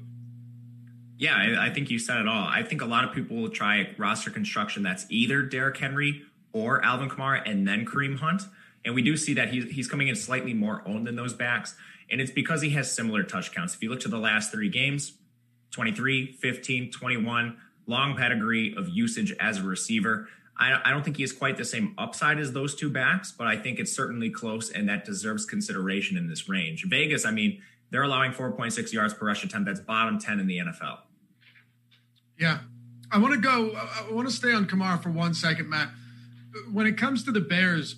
Yeah, 1.16 1.34
I, 1.34 1.66
I 1.66 1.70
think 1.70 1.90
you 1.90 1.98
said 1.98 2.18
it 2.18 2.28
all. 2.28 2.46
I 2.46 2.62
think 2.62 2.82
a 2.82 2.86
lot 2.86 3.04
of 3.04 3.12
people 3.12 3.36
will 3.36 3.48
try 3.48 3.94
roster 3.96 4.30
construction 4.30 4.82
that's 4.82 5.06
either 5.08 5.42
Derrick 5.42 5.78
Henry 5.78 6.22
or 6.52 6.84
Alvin 6.84 7.08
Kamara 7.08 7.42
and 7.46 7.66
then 7.66 7.86
Kareem 7.86 8.18
Hunt. 8.18 8.42
And 8.84 8.94
we 8.94 9.00
do 9.00 9.16
see 9.16 9.32
that 9.34 9.48
he's, 9.48 9.64
he's 9.70 9.88
coming 9.88 10.08
in 10.08 10.16
slightly 10.16 10.52
more 10.52 10.82
owned 10.86 11.06
than 11.06 11.16
those 11.16 11.32
backs. 11.32 11.74
And 12.10 12.20
it's 12.20 12.30
because 12.30 12.60
he 12.60 12.70
has 12.70 12.92
similar 12.92 13.22
touch 13.22 13.52
counts. 13.52 13.74
If 13.74 13.82
you 13.82 13.88
look 13.88 14.00
to 14.00 14.08
the 14.08 14.18
last 14.18 14.52
three 14.52 14.68
games, 14.68 15.14
23, 15.70 16.32
15, 16.32 16.90
21, 16.90 17.56
long 17.86 18.16
pedigree 18.16 18.74
of 18.76 18.88
usage 18.88 19.32
as 19.40 19.58
a 19.58 19.62
receiver. 19.62 20.28
I, 20.56 20.80
I 20.84 20.90
don't 20.90 21.02
think 21.02 21.16
he 21.16 21.22
has 21.22 21.32
quite 21.32 21.56
the 21.56 21.64
same 21.64 21.94
upside 21.98 22.38
as 22.38 22.52
those 22.52 22.74
two 22.74 22.90
backs, 22.90 23.32
but 23.32 23.46
I 23.46 23.56
think 23.56 23.78
it's 23.78 23.92
certainly 23.92 24.30
close 24.30 24.70
and 24.70 24.88
that 24.88 25.04
deserves 25.04 25.44
consideration 25.44 26.16
in 26.16 26.28
this 26.28 26.48
range. 26.48 26.84
Vegas, 26.84 27.24
I 27.24 27.32
mean, 27.32 27.60
they're 27.90 28.02
allowing 28.02 28.32
4.6 28.32 28.92
yards 28.92 29.14
per 29.14 29.26
rush 29.26 29.44
attempt. 29.44 29.66
That's 29.66 29.80
bottom 29.80 30.18
10 30.18 30.40
in 30.40 30.46
the 30.46 30.58
NFL. 30.58 30.98
Yeah. 32.38 32.58
I 33.10 33.18
want 33.18 33.34
to 33.34 33.40
go, 33.40 33.76
I 33.76 34.12
want 34.12 34.28
to 34.28 34.34
stay 34.34 34.52
on 34.52 34.66
Kamara 34.66 35.02
for 35.02 35.10
one 35.10 35.34
second, 35.34 35.68
Matt. 35.68 35.90
When 36.72 36.86
it 36.86 36.96
comes 36.96 37.24
to 37.24 37.32
the 37.32 37.40
Bears, 37.40 37.96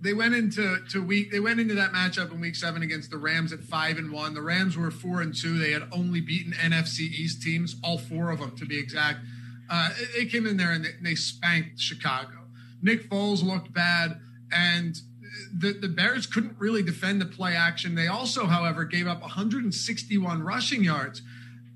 they 0.00 0.12
went 0.12 0.34
into 0.34 0.78
to 0.90 1.02
week 1.02 1.32
they 1.32 1.40
went 1.40 1.58
into 1.58 1.74
that 1.74 1.92
matchup 1.92 2.30
in 2.30 2.40
week 2.40 2.54
seven 2.54 2.82
against 2.82 3.10
the 3.10 3.16
Rams 3.16 3.52
at 3.52 3.60
five 3.60 3.96
and 3.96 4.12
one. 4.12 4.34
The 4.34 4.42
Rams 4.42 4.76
were 4.76 4.90
four 4.90 5.20
and 5.20 5.34
two. 5.34 5.58
They 5.58 5.72
had 5.72 5.88
only 5.90 6.20
beaten 6.20 6.52
NFC 6.52 7.00
East 7.00 7.42
teams, 7.42 7.76
all 7.82 7.98
four 7.98 8.30
of 8.30 8.40
them 8.40 8.54
to 8.56 8.66
be 8.66 8.78
exact. 8.78 9.20
Uh, 9.68 9.88
they 10.16 10.26
came 10.26 10.46
in 10.46 10.56
there 10.56 10.72
and 10.72 10.84
they, 10.84 10.90
they, 11.02 11.14
spanked 11.14 11.80
Chicago. 11.80 12.44
Nick 12.82 13.10
Foles 13.10 13.42
looked 13.42 13.72
bad, 13.72 14.20
and 14.52 14.96
the, 15.52 15.72
the 15.72 15.88
Bears 15.88 16.26
couldn't 16.26 16.56
really 16.58 16.82
defend 16.82 17.20
the 17.20 17.26
play 17.26 17.54
action. 17.54 17.94
They 17.94 18.06
also, 18.06 18.46
however, 18.46 18.84
gave 18.84 19.06
up 19.06 19.20
161 19.20 20.42
rushing 20.42 20.84
yards. 20.84 21.22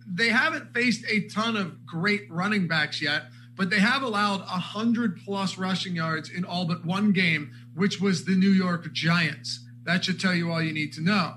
They 0.06 0.28
haven't 0.28 0.72
faced 0.72 1.04
a 1.08 1.28
ton 1.28 1.56
of 1.56 1.86
great 1.86 2.30
running 2.30 2.68
backs 2.68 3.02
yet 3.02 3.24
but 3.60 3.68
they 3.68 3.78
have 3.78 4.02
allowed 4.02 4.40
100 4.40 5.20
plus 5.22 5.58
rushing 5.58 5.94
yards 5.94 6.30
in 6.30 6.46
all 6.46 6.64
but 6.64 6.82
one 6.82 7.12
game, 7.12 7.52
which 7.74 8.00
was 8.00 8.24
the 8.24 8.34
New 8.34 8.48
York 8.48 8.90
Giants. 8.94 9.60
That 9.84 10.02
should 10.02 10.18
tell 10.18 10.34
you 10.34 10.50
all 10.50 10.62
you 10.62 10.72
need 10.72 10.94
to 10.94 11.02
know. 11.02 11.34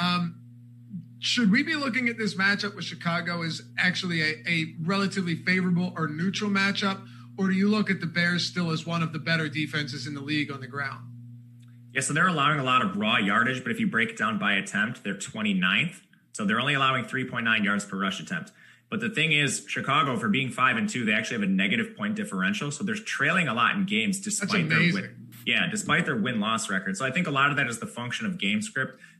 Um, 0.00 0.39
should 1.20 1.52
we 1.52 1.62
be 1.62 1.74
looking 1.74 2.08
at 2.08 2.16
this 2.16 2.34
matchup 2.34 2.74
with 2.74 2.84
Chicago 2.84 3.42
as 3.42 3.60
actually 3.78 4.22
a, 4.22 4.34
a 4.48 4.74
relatively 4.82 5.36
favorable 5.36 5.92
or 5.96 6.08
neutral 6.08 6.50
matchup? 6.50 7.06
Or 7.38 7.48
do 7.48 7.54
you 7.54 7.68
look 7.68 7.90
at 7.90 8.00
the 8.00 8.06
Bears 8.06 8.46
still 8.46 8.70
as 8.70 8.86
one 8.86 9.02
of 9.02 9.12
the 9.12 9.18
better 9.18 9.48
defenses 9.48 10.06
in 10.06 10.14
the 10.14 10.20
league 10.20 10.50
on 10.50 10.60
the 10.60 10.66
ground? 10.66 11.06
Yeah, 11.92 12.00
so 12.00 12.14
they're 12.14 12.28
allowing 12.28 12.58
a 12.58 12.64
lot 12.64 12.82
of 12.82 12.96
raw 12.96 13.18
yardage, 13.18 13.62
but 13.62 13.70
if 13.70 13.80
you 13.80 13.86
break 13.86 14.10
it 14.10 14.16
down 14.16 14.38
by 14.38 14.54
attempt, 14.54 15.04
they're 15.04 15.14
29th. 15.14 16.00
So 16.32 16.44
they're 16.44 16.60
only 16.60 16.74
allowing 16.74 17.04
3.9 17.04 17.64
yards 17.64 17.84
per 17.84 17.98
rush 17.98 18.20
attempt. 18.20 18.52
But 18.88 19.00
the 19.00 19.10
thing 19.10 19.32
is, 19.32 19.64
Chicago, 19.68 20.16
for 20.16 20.28
being 20.28 20.50
five 20.50 20.76
and 20.76 20.88
two, 20.88 21.04
they 21.04 21.12
actually 21.12 21.40
have 21.40 21.48
a 21.48 21.52
negative 21.52 21.96
point 21.96 22.16
differential. 22.16 22.70
So 22.70 22.82
they're 22.82 22.94
trailing 22.94 23.46
a 23.46 23.54
lot 23.54 23.74
in 23.76 23.84
games 23.84 24.20
despite 24.20 24.68
their 24.68 24.78
win. 24.78 25.28
Yeah, 25.46 25.68
despite 25.70 26.06
their 26.06 26.16
win 26.16 26.40
loss 26.40 26.68
record. 26.68 26.96
So 26.96 27.04
I 27.04 27.10
think 27.10 27.26
a 27.26 27.30
lot 27.30 27.50
of 27.50 27.56
that 27.56 27.68
is 27.68 27.78
the 27.78 27.86
function 27.86 28.26
of 28.26 28.38
game 28.38 28.62
script 28.62 29.00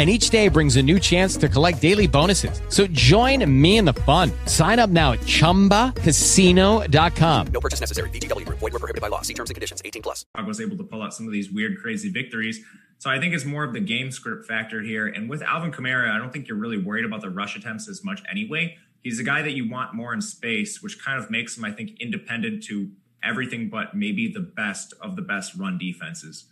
and 0.00 0.08
each 0.08 0.30
day 0.30 0.48
brings 0.48 0.76
a 0.76 0.82
new 0.82 0.98
chance 0.98 1.36
to 1.36 1.46
collect 1.46 1.82
daily 1.82 2.06
bonuses. 2.06 2.62
So 2.70 2.86
join 2.86 3.44
me 3.60 3.76
in 3.76 3.84
the 3.84 3.92
fun. 3.92 4.32
Sign 4.46 4.78
up 4.78 4.88
now 4.88 5.12
at 5.12 5.20
ChumbaCasino.com. 5.20 7.46
No 7.48 7.60
purchase 7.60 7.80
necessary. 7.80 8.08
VGW. 8.08 8.48
Void 8.48 8.62
were 8.62 8.78
prohibited 8.78 9.02
by 9.02 9.08
law. 9.08 9.20
See 9.20 9.34
terms 9.34 9.50
and 9.50 9.54
conditions. 9.54 9.82
18 9.84 10.00
plus. 10.00 10.24
I 10.34 10.40
was 10.40 10.58
able 10.58 10.78
to 10.78 10.84
pull 10.84 11.02
out 11.02 11.12
some 11.12 11.26
of 11.26 11.32
these 11.32 11.50
weird, 11.50 11.76
crazy 11.76 12.08
victories. 12.08 12.64
So 12.96 13.10
I 13.10 13.20
think 13.20 13.34
it's 13.34 13.44
more 13.44 13.62
of 13.62 13.74
the 13.74 13.80
game 13.80 14.10
script 14.10 14.46
factor 14.46 14.80
here. 14.80 15.06
And 15.06 15.28
with 15.28 15.42
Alvin 15.42 15.70
Kamara, 15.70 16.10
I 16.10 16.16
don't 16.16 16.32
think 16.32 16.48
you're 16.48 16.56
really 16.56 16.78
worried 16.78 17.04
about 17.04 17.20
the 17.20 17.28
rush 17.28 17.54
attempts 17.54 17.86
as 17.86 18.02
much 18.02 18.22
anyway. 18.30 18.78
He's 19.02 19.20
a 19.20 19.24
guy 19.24 19.42
that 19.42 19.52
you 19.52 19.68
want 19.68 19.92
more 19.92 20.14
in 20.14 20.22
space, 20.22 20.82
which 20.82 21.04
kind 21.04 21.22
of 21.22 21.30
makes 21.30 21.58
him, 21.58 21.66
I 21.66 21.72
think, 21.72 22.00
independent 22.00 22.62
to 22.68 22.90
everything 23.22 23.68
but 23.68 23.94
maybe 23.94 24.32
the 24.32 24.40
best 24.40 24.94
of 25.02 25.16
the 25.16 25.20
best 25.20 25.54
run 25.56 25.76
defenses. 25.76 26.46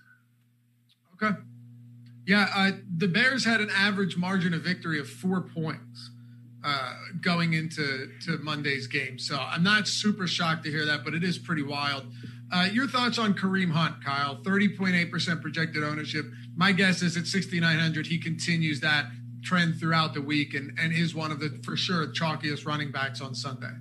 Okay. 1.15 1.35
Yeah, 2.29 2.47
uh, 2.55 2.73
the 2.95 3.09
Bears 3.09 3.47
had 3.47 3.63
an 3.63 3.71
average 3.75 4.19
margin 4.19 4.53
of 4.53 4.61
victory 4.61 5.01
of 5.01 5.09
four 5.09 5.41
points 5.41 6.11
uh, 6.63 6.93
going 7.23 7.55
into 7.55 8.11
to 8.27 8.37
Monday's 8.43 8.87
game. 8.87 9.19
So 9.19 9.39
I'm 9.39 9.63
not 9.63 9.89
super 9.89 10.27
shocked 10.27 10.65
to 10.65 10.71
hear 10.71 10.85
that, 10.85 11.07
but 11.07 11.15
it 11.15 11.25
is 11.25 11.39
pretty 11.39 11.63
wild. 11.63 12.05
Uh, 12.53 12.69
your 12.71 12.87
thoughts 12.87 13.19
on 13.19 13.33
Kareem 13.33 13.71
Hunt, 13.71 14.05
Kyle? 14.05 14.37
30.8% 14.43 15.41
projected 15.41 15.83
ownership. 15.83 16.27
My 16.55 16.73
guess 16.73 17.01
is 17.01 17.17
at 17.17 17.27
6,900, 17.27 18.07
he 18.07 18.19
continues 18.19 18.81
that 18.81 19.07
trend 19.43 19.81
throughout 19.81 20.13
the 20.13 20.21
week 20.21 20.53
and, 20.53 20.79
and 20.79 20.93
is 20.93 21.15
one 21.15 21.33
of 21.33 21.41
the, 21.41 21.59
for 21.65 21.79
sure, 21.79 22.09
chalkiest 22.09 22.67
running 22.67 22.93
backs 22.93 23.23
on 23.23 23.35
Sunday. 23.35 23.73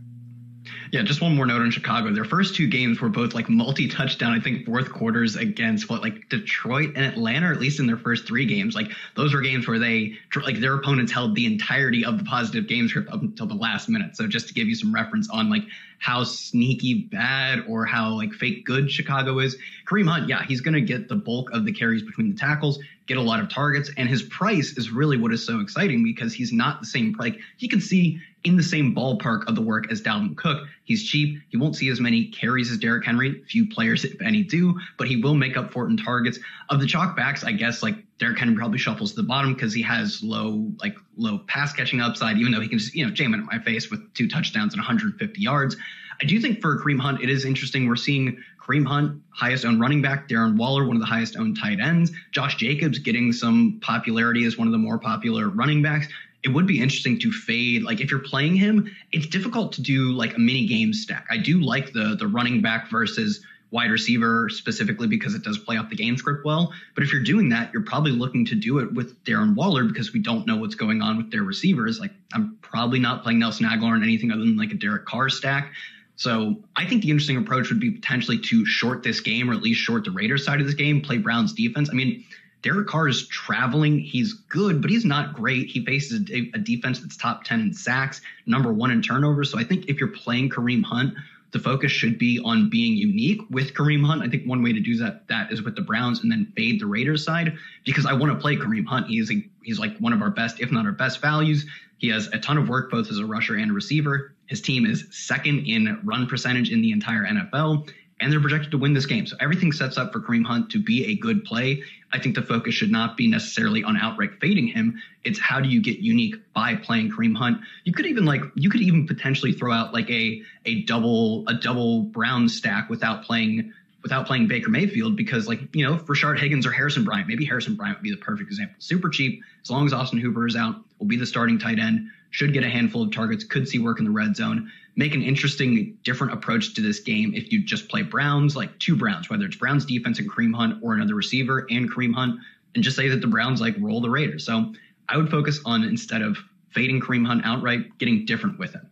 Yeah, 0.91 1.01
just 1.01 1.21
one 1.21 1.35
more 1.35 1.45
note 1.45 1.61
on 1.61 1.71
Chicago. 1.71 2.13
Their 2.13 2.25
first 2.25 2.55
two 2.55 2.67
games 2.67 3.01
were 3.01 3.09
both 3.09 3.33
like 3.33 3.49
multi 3.49 3.87
touchdown, 3.87 4.33
I 4.33 4.39
think 4.39 4.65
fourth 4.65 4.91
quarters 4.91 5.35
against 5.35 5.89
what 5.89 6.01
like 6.01 6.29
Detroit 6.29 6.93
and 6.95 7.05
Atlanta, 7.05 7.49
at 7.49 7.59
least 7.59 7.79
in 7.79 7.87
their 7.87 7.97
first 7.97 8.25
three 8.25 8.45
games. 8.45 8.75
Like 8.75 8.91
those 9.15 9.33
were 9.33 9.41
games 9.41 9.67
where 9.67 9.79
they 9.79 10.17
like 10.43 10.59
their 10.59 10.75
opponents 10.75 11.11
held 11.11 11.35
the 11.35 11.45
entirety 11.45 12.05
of 12.05 12.17
the 12.17 12.23
positive 12.23 12.67
game 12.67 12.87
script 12.87 13.09
up 13.09 13.21
until 13.21 13.47
the 13.47 13.55
last 13.55 13.89
minute. 13.89 14.15
So 14.15 14.27
just 14.27 14.47
to 14.47 14.53
give 14.53 14.67
you 14.67 14.75
some 14.75 14.93
reference 14.93 15.29
on 15.29 15.49
like 15.49 15.63
how 15.99 16.23
sneaky 16.23 17.07
bad 17.11 17.63
or 17.67 17.85
how 17.85 18.13
like 18.13 18.33
fake 18.33 18.65
good 18.65 18.91
Chicago 18.91 19.39
is, 19.39 19.57
Kareem 19.87 20.07
Hunt, 20.07 20.29
yeah, 20.29 20.43
he's 20.43 20.61
gonna 20.61 20.81
get 20.81 21.07
the 21.07 21.15
bulk 21.15 21.51
of 21.51 21.65
the 21.65 21.71
carries 21.71 22.03
between 22.03 22.29
the 22.29 22.35
tackles, 22.35 22.79
get 23.07 23.17
a 23.17 23.21
lot 23.21 23.39
of 23.39 23.49
targets, 23.49 23.89
and 23.97 24.07
his 24.07 24.23
price 24.23 24.77
is 24.77 24.91
really 24.91 25.17
what 25.17 25.33
is 25.33 25.45
so 25.45 25.59
exciting 25.59 26.03
because 26.03 26.33
he's 26.33 26.51
not 26.51 26.79
the 26.79 26.85
same 26.85 27.15
like 27.19 27.39
he 27.57 27.67
can 27.67 27.81
see 27.81 28.19
in 28.43 28.55
the 28.55 28.63
same 28.63 28.95
ballpark 28.95 29.45
of 29.47 29.55
the 29.55 29.61
work 29.61 29.91
as 29.91 30.01
Dalvin 30.01 30.35
Cook. 30.37 30.67
He's 30.83 31.03
cheap. 31.03 31.41
He 31.49 31.57
won't 31.57 31.75
see 31.75 31.89
as 31.89 31.99
many 31.99 32.27
carries 32.27 32.71
as 32.71 32.77
Derrick 32.77 33.03
Henry. 33.03 33.43
Few 33.49 33.67
players, 33.67 34.05
if 34.05 34.21
any, 34.21 34.43
do, 34.43 34.79
but 34.97 35.07
he 35.07 35.17
will 35.21 35.35
make 35.35 35.57
up 35.57 35.71
for 35.71 35.85
it 35.85 35.89
in 35.89 35.97
targets. 35.97 36.39
Of 36.69 36.79
the 36.79 36.87
chalk 36.87 37.15
backs, 37.17 37.43
I 37.43 37.51
guess 37.51 37.83
like 37.83 37.97
Derrick 38.19 38.39
Henry 38.39 38.55
probably 38.55 38.79
shuffles 38.79 39.11
to 39.11 39.17
the 39.17 39.27
bottom 39.27 39.53
because 39.53 39.73
he 39.73 39.81
has 39.83 40.23
low, 40.23 40.71
like 40.79 40.95
low 41.17 41.39
pass 41.47 41.73
catching 41.73 42.01
upside, 42.01 42.37
even 42.37 42.51
though 42.51 42.61
he 42.61 42.67
can 42.67 42.79
just, 42.79 42.95
you 42.95 43.05
know, 43.05 43.11
jam 43.11 43.33
it 43.33 43.37
in 43.37 43.45
my 43.45 43.59
face 43.59 43.91
with 43.91 44.13
two 44.13 44.27
touchdowns 44.27 44.73
and 44.73 44.79
150 44.79 45.39
yards. 45.39 45.75
I 46.21 46.25
do 46.25 46.39
think 46.41 46.61
for 46.61 46.79
Kareem 46.79 46.99
Hunt, 46.99 47.21
it 47.21 47.29
is 47.29 47.45
interesting. 47.45 47.87
We're 47.87 47.95
seeing 47.95 48.41
Kareem 48.59 48.87
Hunt, 48.87 49.21
highest 49.29 49.65
owned 49.65 49.79
running 49.79 50.01
back, 50.01 50.27
Darren 50.27 50.57
Waller, 50.57 50.85
one 50.85 50.95
of 50.95 50.99
the 50.99 51.05
highest 51.05 51.37
owned 51.37 51.59
tight 51.59 51.79
ends, 51.79 52.11
Josh 52.31 52.55
Jacobs 52.55 52.97
getting 52.97 53.31
some 53.31 53.79
popularity 53.81 54.45
as 54.45 54.57
one 54.57 54.67
of 54.67 54.71
the 54.71 54.79
more 54.79 54.97
popular 54.97 55.49
running 55.49 55.83
backs 55.83 56.07
it 56.43 56.49
would 56.49 56.67
be 56.67 56.79
interesting 56.79 57.19
to 57.19 57.31
fade. 57.31 57.83
Like 57.83 57.99
if 57.99 58.11
you're 58.11 58.19
playing 58.19 58.55
him, 58.55 58.89
it's 59.11 59.27
difficult 59.27 59.71
to 59.73 59.81
do 59.81 60.11
like 60.11 60.35
a 60.35 60.39
mini 60.39 60.65
game 60.65 60.93
stack. 60.93 61.25
I 61.29 61.37
do 61.37 61.59
like 61.59 61.93
the 61.93 62.15
the 62.17 62.27
running 62.27 62.61
back 62.61 62.89
versus 62.89 63.41
wide 63.71 63.91
receiver 63.91 64.49
specifically 64.49 65.07
because 65.07 65.35
it 65.35 65.43
does 65.43 65.57
play 65.57 65.77
off 65.77 65.89
the 65.89 65.95
game 65.95 66.17
script 66.17 66.45
well. 66.45 66.71
But 66.95 67.03
if 67.03 67.11
you're 67.11 67.23
doing 67.23 67.49
that, 67.49 67.71
you're 67.73 67.83
probably 67.83 68.11
looking 68.11 68.45
to 68.45 68.55
do 68.55 68.79
it 68.79 68.93
with 68.93 69.23
Darren 69.23 69.55
Waller 69.55 69.83
because 69.83 70.13
we 70.13 70.19
don't 70.19 70.47
know 70.47 70.57
what's 70.57 70.75
going 70.75 71.01
on 71.01 71.17
with 71.17 71.31
their 71.31 71.43
receivers. 71.43 71.99
Like 71.99 72.11
I'm 72.33 72.57
probably 72.61 72.99
not 72.99 73.23
playing 73.23 73.39
Nelson 73.39 73.65
Agholor 73.65 73.97
in 73.97 74.03
anything 74.03 74.31
other 74.31 74.41
than 74.41 74.57
like 74.57 74.71
a 74.71 74.75
Derek 74.75 75.05
Carr 75.05 75.29
stack. 75.29 75.73
So 76.15 76.63
I 76.75 76.85
think 76.85 77.03
the 77.03 77.11
interesting 77.11 77.37
approach 77.37 77.69
would 77.69 77.79
be 77.79 77.91
potentially 77.91 78.39
to 78.39 78.65
short 78.65 79.03
this 79.03 79.19
game 79.19 79.49
or 79.49 79.53
at 79.53 79.61
least 79.61 79.81
short 79.81 80.03
the 80.03 80.11
Raiders 80.11 80.45
side 80.45 80.59
of 80.59 80.65
this 80.65 80.75
game, 80.75 81.01
play 81.01 81.19
Brown's 81.19 81.53
defense. 81.53 81.89
I 81.91 81.93
mean, 81.93 82.25
Derek 82.63 82.87
Carr 82.87 83.07
is 83.07 83.27
traveling. 83.27 83.99
He's 83.99 84.33
good, 84.33 84.81
but 84.81 84.89
he's 84.89 85.05
not 85.05 85.35
great. 85.35 85.67
He 85.67 85.85
faces 85.85 86.27
a, 86.31 86.51
a, 86.55 86.57
defense 86.57 86.99
that's 86.99 87.15
top 87.15 87.43
10 87.43 87.59
in 87.59 87.73
sacks, 87.73 88.21
number 88.47 88.73
one 88.73 88.89
in 88.89 89.03
turnovers. 89.03 89.51
So 89.51 89.59
I 89.59 89.63
think 89.63 89.85
if 89.89 89.99
you're 89.99 90.09
playing 90.09 90.49
Kareem 90.49 90.83
Hunt, 90.83 91.13
the 91.51 91.59
focus 91.59 91.91
should 91.91 92.17
be 92.17 92.39
on 92.43 92.69
being 92.69 92.95
unique 92.95 93.41
with 93.49 93.73
Kareem 93.73 94.05
Hunt. 94.05 94.21
I 94.21 94.27
think 94.27 94.45
one 94.45 94.61
way 94.61 94.73
to 94.73 94.79
do 94.79 94.97
that 94.97 95.27
that 95.27 95.51
is 95.51 95.61
with 95.61 95.75
the 95.75 95.81
Browns 95.81 96.21
and 96.21 96.31
then 96.31 96.51
fade 96.55 96.81
the 96.81 96.85
Raiders 96.85 97.23
side 97.23 97.57
because 97.85 98.05
I 98.05 98.13
want 98.13 98.33
to 98.33 98.39
play 98.39 98.57
Kareem 98.57 98.85
Hunt. 98.85 99.07
He's 99.07 99.31
a, 99.31 99.45
he's 99.63 99.79
like 99.79 99.97
one 99.99 100.13
of 100.13 100.21
our 100.21 100.29
best, 100.29 100.59
if 100.59 100.71
not 100.71 100.85
our 100.85 100.91
best 100.91 101.21
values. 101.21 101.65
He 101.97 102.09
has 102.09 102.27
a 102.27 102.37
ton 102.37 102.57
of 102.57 102.69
work 102.69 102.91
both 102.91 103.09
as 103.09 103.17
a 103.17 103.25
rusher 103.25 103.55
and 103.55 103.71
a 103.71 103.73
receiver. 103.73 104.33
His 104.45 104.61
team 104.61 104.85
is 104.85 105.05
second 105.11 105.65
in 105.65 105.99
run 106.03 106.27
percentage 106.27 106.69
in 106.69 106.81
the 106.81 106.91
entire 106.91 107.25
NFL 107.25 107.89
and 108.19 108.31
they're 108.31 108.39
projected 108.39 108.71
to 108.71 108.77
win 108.77 108.93
this 108.93 109.05
game. 109.05 109.27
So 109.27 109.35
everything 109.39 109.71
sets 109.71 109.97
up 109.97 110.11
for 110.11 110.19
Kareem 110.19 110.45
Hunt 110.45 110.71
to 110.71 110.81
be 110.81 111.05
a 111.05 111.15
good 111.15 111.43
play. 111.43 111.83
I 112.11 112.19
think 112.19 112.35
the 112.35 112.41
focus 112.41 112.73
should 112.73 112.91
not 112.91 113.17
be 113.17 113.27
necessarily 113.27 113.83
on 113.83 113.97
outright 113.97 114.39
fading 114.39 114.67
him. 114.67 115.01
It's 115.23 115.39
how 115.39 115.59
do 115.59 115.69
you 115.69 115.81
get 115.81 115.99
unique 115.99 116.35
by 116.53 116.75
playing 116.75 117.11
Kareem 117.11 117.35
Hunt. 117.35 117.59
You 117.83 117.93
could 117.93 118.05
even 118.05 118.25
like 118.25 118.41
you 118.55 118.69
could 118.69 118.81
even 118.81 119.05
potentially 119.07 119.51
throw 119.53 119.71
out 119.71 119.93
like 119.93 120.09
a 120.09 120.41
a 120.65 120.83
double 120.83 121.47
a 121.47 121.53
double 121.53 122.03
Brown 122.03 122.49
stack 122.49 122.89
without 122.89 123.23
playing 123.23 123.73
without 124.03 124.25
playing 124.25 124.47
Baker 124.47 124.69
Mayfield 124.69 125.17
because 125.17 125.47
like 125.47 125.75
you 125.75 125.85
know 125.85 125.97
Rashard 125.97 126.39
Higgins 126.39 126.65
or 126.65 126.71
Harrison 126.71 127.03
Bryant, 127.03 127.27
maybe 127.27 127.45
Harrison 127.45 127.75
Bryant 127.75 127.97
would 127.97 128.03
be 128.03 128.11
the 128.11 128.17
perfect 128.17 128.49
example. 128.49 128.75
Super 128.79 129.09
cheap 129.09 129.43
as 129.61 129.69
long 129.69 129.85
as 129.85 129.93
Austin 129.93 130.19
Hooper 130.19 130.47
is 130.47 130.55
out, 130.55 130.75
will 130.97 131.07
be 131.07 131.17
the 131.17 131.25
starting 131.25 131.59
tight 131.59 131.77
end. 131.77 132.09
should 132.29 132.53
get 132.53 132.63
a 132.63 132.69
handful 132.69 133.03
of 133.03 133.11
targets, 133.11 133.43
could 133.43 133.67
see 133.67 133.79
work 133.79 133.99
in 133.99 134.05
the 134.05 134.11
red 134.11 134.35
zone. 134.35 134.71
Make 134.97 135.13
an 135.13 135.21
interesting, 135.21 135.97
different 136.03 136.33
approach 136.33 136.73
to 136.73 136.81
this 136.81 136.99
game 136.99 137.33
if 137.33 137.51
you 137.51 137.63
just 137.63 137.87
play 137.87 138.01
Browns, 138.01 138.55
like 138.55 138.77
two 138.79 138.97
Browns, 138.97 139.29
whether 139.29 139.45
it's 139.45 139.55
Browns 139.55 139.85
defense 139.85 140.19
and 140.19 140.29
Kareem 140.29 140.53
Hunt 140.53 140.79
or 140.83 140.95
another 140.95 141.15
receiver 141.15 141.67
and 141.69 141.89
Kareem 141.89 142.13
Hunt, 142.13 142.39
and 142.75 142.83
just 142.83 142.97
say 142.97 143.07
that 143.07 143.21
the 143.21 143.27
Browns 143.27 143.61
like 143.61 143.75
roll 143.79 144.01
the 144.01 144.09
Raiders. 144.09 144.45
So 144.45 144.73
I 145.07 145.17
would 145.17 145.29
focus 145.29 145.61
on 145.65 145.83
instead 145.83 146.21
of 146.21 146.37
fading 146.71 146.99
Kareem 146.99 147.25
Hunt 147.25 147.45
outright, 147.45 147.97
getting 147.99 148.25
different 148.25 148.59
with 148.59 148.73
him. 148.73 148.89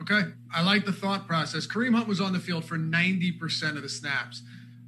Okay. 0.00 0.22
I 0.54 0.62
like 0.62 0.84
the 0.84 0.92
thought 0.92 1.26
process. 1.26 1.66
Kareem 1.66 1.94
Hunt 1.94 2.06
was 2.06 2.20
on 2.20 2.32
the 2.32 2.38
field 2.38 2.64
for 2.64 2.76
90% 2.76 3.76
of 3.76 3.82
the 3.82 3.88
snaps, 3.88 4.42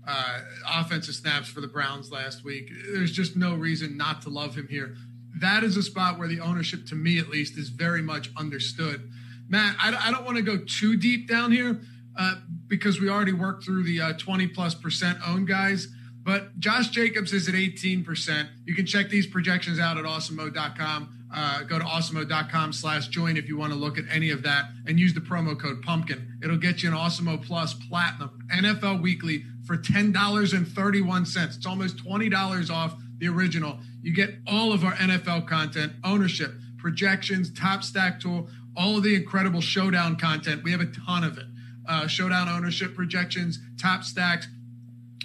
uh, 0.06 0.40
offensive 0.68 1.14
snaps 1.14 1.48
for 1.48 1.61
the 1.61 1.66
Browns 1.66 2.12
last 2.12 2.44
week. 2.44 2.70
There's 2.92 3.12
just 3.12 3.37
no 3.37 3.54
reason 3.54 3.96
not 3.96 4.22
to 4.22 4.28
love 4.28 4.54
him 4.54 4.68
here. 4.68 4.96
That 5.40 5.64
is 5.64 5.76
a 5.76 5.82
spot 5.82 6.18
where 6.18 6.28
the 6.28 6.40
ownership, 6.40 6.87
to 6.87 6.94
me 6.94 7.18
at 7.18 7.28
least, 7.28 7.59
is 7.59 7.68
very 7.68 8.02
much 8.02 8.30
understood. 8.37 9.11
Matt, 9.48 9.76
I, 9.78 10.09
I 10.09 10.11
don't 10.11 10.24
want 10.24 10.37
to 10.37 10.42
go 10.42 10.59
too 10.59 10.96
deep 10.96 11.28
down 11.28 11.52
here 11.52 11.80
uh, 12.18 12.37
because 12.66 13.00
we 13.00 13.09
already 13.09 13.32
worked 13.32 13.64
through 13.64 13.85
the 13.85 14.00
uh, 14.00 14.12
20 14.14 14.48
plus 14.48 14.74
percent 14.74 15.18
owned 15.26 15.48
guys. 15.48 15.88
But 16.22 16.59
Josh 16.59 16.88
Jacobs 16.88 17.32
is 17.32 17.48
at 17.48 17.54
18%. 17.54 18.48
You 18.64 18.74
can 18.74 18.85
check 18.85 19.09
these 19.09 19.28
projections 19.28 19.78
out 19.78 19.96
at 19.96 20.04
awesemo.com. 20.04 21.16
Uh, 21.32 21.62
go 21.64 21.78
to 21.78 21.85
awesemo.com 21.85 22.72
slash 22.72 23.09
join 23.09 23.37
if 23.37 23.48
you 23.48 23.56
want 23.56 23.72
to 23.72 23.78
look 23.78 23.98
at 23.98 24.04
any 24.11 24.30
of 24.30 24.42
that 24.42 24.66
and 24.87 24.98
use 24.98 25.14
the 25.14 25.20
promo 25.20 25.59
code 25.59 25.82
pumpkin. 25.82 26.38
It'll 26.42 26.56
get 26.56 26.82
you 26.82 26.88
an 26.88 26.96
Awesemo 26.96 27.44
Plus 27.44 27.74
Platinum 27.74 28.38
NFL 28.52 29.02
Weekly 29.02 29.44
for 29.66 29.76
$10.31. 29.76 31.56
It's 31.56 31.66
almost 31.66 32.04
$20 32.04 32.70
off 32.70 32.96
the 33.18 33.28
original. 33.28 33.78
You 34.02 34.14
get 34.14 34.37
all 34.46 34.72
of 34.72 34.85
our 34.85 34.94
NFL 34.94 35.48
content, 35.48 35.92
ownership, 36.04 36.54
projections, 36.78 37.52
top 37.52 37.82
stack 37.82 38.20
tool, 38.20 38.48
all 38.76 38.96
of 38.96 39.02
the 39.02 39.14
incredible 39.14 39.60
showdown 39.60 40.16
content. 40.16 40.62
We 40.62 40.72
have 40.72 40.80
a 40.80 40.86
ton 40.86 41.24
of 41.24 41.38
it. 41.38 41.46
Uh, 41.88 42.06
showdown 42.06 42.48
ownership 42.48 42.94
projections, 42.94 43.58
top 43.80 44.02
stacks. 44.02 44.48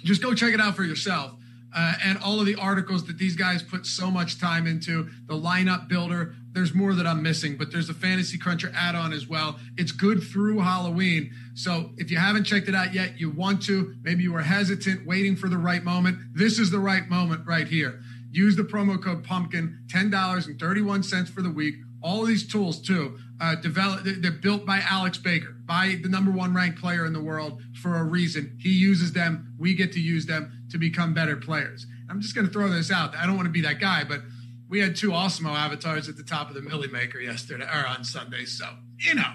Just 0.04 0.22
go 0.22 0.34
check 0.34 0.54
it 0.54 0.60
out 0.60 0.76
for 0.76 0.84
yourself. 0.84 1.32
Uh, 1.74 1.94
and 2.04 2.18
all 2.18 2.38
of 2.38 2.46
the 2.46 2.54
articles 2.56 3.06
that 3.06 3.16
these 3.16 3.34
guys 3.34 3.62
put 3.62 3.86
so 3.86 4.10
much 4.10 4.38
time 4.38 4.66
into, 4.66 5.08
the 5.26 5.34
lineup 5.34 5.88
builder. 5.88 6.34
There's 6.52 6.74
more 6.74 6.92
that 6.92 7.06
I'm 7.06 7.22
missing, 7.22 7.56
but 7.56 7.72
there's 7.72 7.88
a 7.88 7.94
Fantasy 7.94 8.36
Cruncher 8.36 8.70
add 8.74 8.94
on 8.94 9.12
as 9.14 9.26
well. 9.26 9.58
It's 9.78 9.90
good 9.90 10.22
through 10.22 10.58
Halloween. 10.58 11.32
So 11.54 11.90
if 11.96 12.10
you 12.10 12.18
haven't 12.18 12.44
checked 12.44 12.68
it 12.68 12.74
out 12.74 12.92
yet, 12.92 13.18
you 13.18 13.30
want 13.30 13.62
to, 13.64 13.94
maybe 14.02 14.22
you 14.22 14.34
were 14.34 14.42
hesitant, 14.42 15.06
waiting 15.06 15.34
for 15.34 15.48
the 15.48 15.56
right 15.56 15.82
moment. 15.82 16.18
This 16.34 16.58
is 16.58 16.70
the 16.70 16.78
right 16.78 17.08
moment 17.08 17.46
right 17.46 17.66
here. 17.66 18.02
Use 18.30 18.54
the 18.54 18.64
promo 18.64 19.02
code 19.02 19.24
PUMPKIN, 19.24 19.86
$10.31 19.88 21.28
for 21.28 21.40
the 21.40 21.50
week. 21.50 21.76
All 22.02 22.24
these 22.24 22.46
tools, 22.50 22.82
too, 22.82 23.18
uh, 23.42 23.56
develop, 23.56 24.02
they're 24.04 24.30
built 24.30 24.64
by 24.64 24.80
Alex 24.88 25.18
Baker, 25.18 25.56
by 25.66 25.96
the 26.00 26.08
number 26.08 26.30
one 26.30 26.54
ranked 26.54 26.80
player 26.80 27.04
in 27.04 27.12
the 27.12 27.20
world 27.20 27.60
for 27.82 27.96
a 27.96 28.04
reason. 28.04 28.56
He 28.60 28.70
uses 28.70 29.12
them. 29.12 29.52
We 29.58 29.74
get 29.74 29.90
to 29.92 30.00
use 30.00 30.26
them 30.26 30.64
to 30.70 30.78
become 30.78 31.12
better 31.12 31.36
players. 31.36 31.84
I'm 32.08 32.20
just 32.20 32.36
going 32.36 32.46
to 32.46 32.52
throw 32.52 32.68
this 32.68 32.92
out. 32.92 33.16
I 33.16 33.26
don't 33.26 33.34
want 33.34 33.46
to 33.46 33.52
be 33.52 33.62
that 33.62 33.80
guy, 33.80 34.04
but 34.04 34.20
we 34.68 34.78
had 34.78 34.94
two 34.94 35.10
Awesemo 35.10 35.50
avatars 35.50 36.08
at 36.08 36.16
the 36.16 36.22
top 36.22 36.50
of 36.50 36.54
the 36.54 36.62
Millie 36.62 36.86
Maker 36.86 37.18
yesterday 37.18 37.64
or 37.64 37.84
on 37.84 38.04
Sunday. 38.04 38.44
So, 38.44 38.64
you 38.98 39.16
know, 39.16 39.32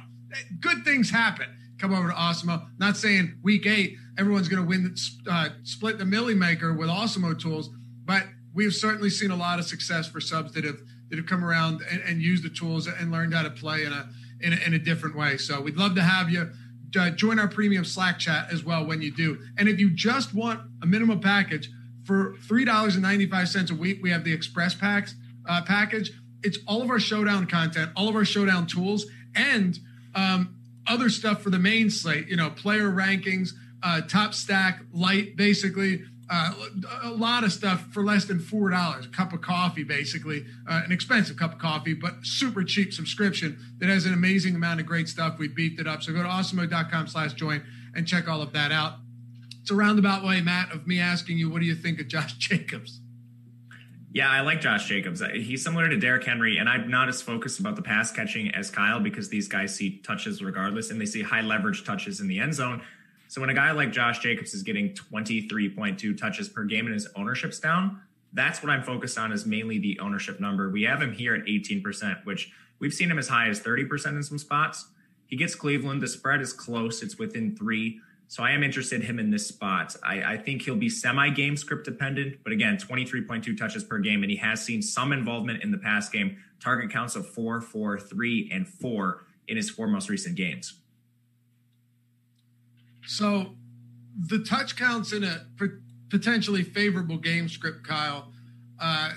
good 0.62 0.86
things 0.86 1.10
happen. 1.10 1.48
Come 1.78 1.94
over 1.94 2.08
to 2.08 2.14
Awesemo. 2.14 2.66
Not 2.80 2.96
saying 2.96 3.40
week 3.44 3.66
eight, 3.66 3.98
everyone's 4.18 4.48
going 4.48 4.64
to 4.64 4.68
win, 4.70 4.96
uh, 5.30 5.50
split 5.64 5.98
the 5.98 6.06
Millie 6.06 6.34
Maker 6.34 6.74
with 6.74 6.88
Awesemo 6.88 7.38
tools, 7.38 7.70
but 8.06 8.24
we've 8.54 8.74
certainly 8.74 9.10
seen 9.10 9.32
a 9.32 9.36
lot 9.36 9.60
of 9.60 9.66
success 9.66 10.08
for 10.08 10.22
subs 10.22 10.54
that 11.10 11.18
have, 11.18 11.26
come 11.26 11.44
around 11.44 11.82
and, 11.92 12.02
and 12.02 12.22
used 12.22 12.44
the 12.44 12.50
tools 12.50 12.88
and 12.88 13.12
learned 13.12 13.34
how 13.34 13.44
to 13.44 13.50
play 13.50 13.84
in 13.84 13.94
a, 13.94 14.10
in 14.42 14.54
a, 14.54 14.56
in 14.68 14.74
a 14.74 14.80
different 14.80 15.16
way. 15.16 15.38
So 15.38 15.62
we'd 15.62 15.78
love 15.78 15.96
to 15.96 16.04
have 16.04 16.30
you. 16.30 16.52
Uh, 16.98 17.10
join 17.12 17.38
our 17.38 17.48
premium 17.48 17.86
Slack 17.86 18.18
chat 18.18 18.52
as 18.52 18.64
well 18.64 18.86
when 18.86 19.02
you 19.02 19.12
do. 19.12 19.38
And 19.58 19.70
if 19.70 19.80
you 19.80 19.92
just 19.92 20.34
want 20.34 20.62
a 20.82 20.86
minimum 20.86 21.20
package 21.20 21.70
for 22.06 22.36
three 22.48 22.66
dollars 22.66 22.96
and 22.96 23.04
ninety 23.04 23.28
five 23.28 23.50
cents 23.50 23.70
a 23.70 23.76
week, 23.76 24.00
we 24.02 24.10
have 24.10 24.24
the 24.24 24.34
Express 24.34 24.74
Packs 24.74 25.14
uh, 25.48 25.62
package. 25.64 26.12
It's 26.44 26.58
all 26.66 26.82
of 26.82 26.90
our 26.90 27.00
Showdown 27.00 27.46
content, 27.48 27.92
all 27.96 28.08
of 28.08 28.16
our 28.16 28.26
Showdown 28.26 28.68
tools, 28.68 29.06
and 29.36 29.78
um, 30.16 30.56
other 30.88 31.10
stuff 31.10 31.42
for 31.42 31.50
the 31.50 31.60
main 31.60 31.90
slate. 31.90 32.30
You 32.30 32.38
know, 32.38 32.50
player 32.50 32.90
rankings, 32.90 33.50
uh, 33.84 34.02
top 34.02 34.34
stack, 34.34 34.82
light, 34.92 35.36
basically 35.36 36.04
uh, 36.30 36.54
a 37.04 37.10
lot 37.10 37.44
of 37.44 37.54
stuff 37.54 37.88
for 37.92 38.04
less 38.04 38.26
than 38.26 38.40
four 38.40 38.70
dollars. 38.70 39.06
A 39.06 39.10
cup 39.10 39.34
of 39.34 39.42
coffee, 39.42 39.84
basically, 39.84 40.46
uh, 40.70 40.82
an 40.84 40.92
expensive 40.92 41.38
cup 41.38 41.54
of 41.54 41.60
coffee, 41.60 41.94
but 41.94 42.14
super 42.24 42.64
cheap 42.64 42.94
subscription 42.94 43.58
that 43.80 43.90
has 43.90 44.06
an 44.06 44.14
amazing 44.14 44.56
amount 44.56 44.80
of 44.80 44.86
great 44.86 45.08
stuff. 45.08 45.38
We 45.40 45.48
beefed 45.48 45.80
it 45.80 45.88
up. 45.88 46.04
So 46.04 46.14
go 46.14 46.24
to 46.24 46.30
awesemo.com/join 46.30 47.64
and 47.96 48.08
check 48.08 48.28
all 48.28 48.42
of 48.42 48.54
that 48.54 48.72
out. 48.72 48.94
It's 49.62 49.72
a 49.72 49.76
roundabout 49.76 50.24
way, 50.24 50.40
Matt, 50.40 50.72
of 50.72 50.88
me 50.88 51.00
asking 51.00 51.38
you, 51.38 51.50
what 51.50 51.60
do 51.60 51.66
you 51.66 51.76
think 51.76 52.00
of 52.00 52.08
Josh 52.08 52.34
Jacobs? 52.38 53.02
Yeah, 54.14 54.32
I 54.32 54.40
like 54.40 54.62
Josh 54.62 54.88
Jacobs. 54.88 55.22
Uh, 55.22 55.28
he's 55.30 55.64
similar 55.64 55.90
to 55.90 55.98
Derrick 55.98 56.24
Henry, 56.24 56.58
and 56.58 56.70
I'm 56.70 56.90
not 56.90 57.10
as 57.10 57.22
focused 57.22 57.60
about 57.60 57.76
the 57.76 57.82
pass 57.82 58.10
catching 58.10 58.50
as 58.56 58.72
Kyle 58.72 59.00
because 59.00 59.30
these 59.30 59.48
guys 59.48 59.76
see 59.76 59.98
touches 60.00 60.42
regardless, 60.42 60.90
and 60.90 61.00
they 61.00 61.06
see 61.06 61.22
high 61.22 61.42
leverage 61.42 61.84
touches 61.84 62.22
in 62.22 62.28
the 62.28 62.40
end 62.40 62.56
zone. 62.56 62.82
So 63.28 63.42
when 63.42 63.50
a 63.50 63.54
guy 63.54 63.72
like 63.72 63.92
Josh 63.92 64.20
Jacobs 64.20 64.54
is 64.54 64.64
getting 64.64 64.94
23.2 64.94 66.18
touches 66.18 66.50
per 66.50 66.64
game 66.64 66.86
and 66.86 66.94
his 66.94 67.08
ownership's 67.16 67.60
down, 67.60 68.02
that's 68.34 68.62
what 68.62 68.70
I'm 68.70 68.84
focused 68.84 69.18
on 69.18 69.32
is 69.32 69.46
mainly 69.46 69.80
the 69.80 70.00
ownership 70.00 70.40
number. 70.40 70.70
We 70.70 70.84
have 70.84 71.02
him 71.02 71.14
here 71.14 71.34
at 71.34 71.46
18%, 71.46 72.26
which 72.26 72.52
we've 72.80 72.94
seen 72.94 73.10
him 73.10 73.18
as 73.18 73.28
high 73.28 73.50
as 73.50 73.62
30% 73.62 74.08
in 74.08 74.24
some 74.24 74.38
spots. 74.38 74.88
He 75.26 75.36
gets 75.36 75.56
Cleveland. 75.56 76.02
The 76.02 76.08
spread 76.08 76.42
is 76.42 76.54
close. 76.54 77.02
It's 77.02 77.18
within 77.18 77.56
three. 77.56 78.00
So 78.30 78.44
I 78.44 78.52
am 78.52 78.64
interested 78.64 79.02
in 79.02 79.08
him 79.08 79.20
in 79.20 79.30
this 79.30 79.48
spot. 79.48 79.96
I, 80.04 80.34
I 80.34 80.38
think 80.38 80.62
he'll 80.62 80.76
be 80.76 80.90
semi 80.90 81.30
game 81.30 81.56
script 81.56 81.86
dependent, 81.86 82.38
but 82.44 82.52
again, 82.52 82.78
23.2 82.78 83.58
touches 83.58 83.84
per 83.84 84.00
game. 84.00 84.24
And 84.24 84.32
he 84.32 84.38
has 84.38 84.64
seen 84.64 84.82
some 84.82 85.14
involvement 85.14 85.64
in 85.64 85.72
the 85.72 85.78
past 85.78 86.12
game, 86.12 86.38
target 86.60 86.92
counts 86.92 87.16
of 87.16 87.28
four, 87.28 87.62
four, 87.62 87.98
three, 87.98 88.50
and 88.52 88.68
four 88.68 89.26
in 89.48 89.56
his 89.56 89.70
four 89.70 89.88
most 89.88 90.10
recent 90.10 90.36
games. 90.36 90.82
So 93.08 93.56
the 94.28 94.40
touch 94.40 94.76
counts 94.76 95.14
in 95.14 95.24
a 95.24 95.46
potentially 96.10 96.64
favorable 96.64 97.18
game 97.18 97.50
script, 97.50 97.88
Kyle, 97.88 98.32
uh, 98.80 99.14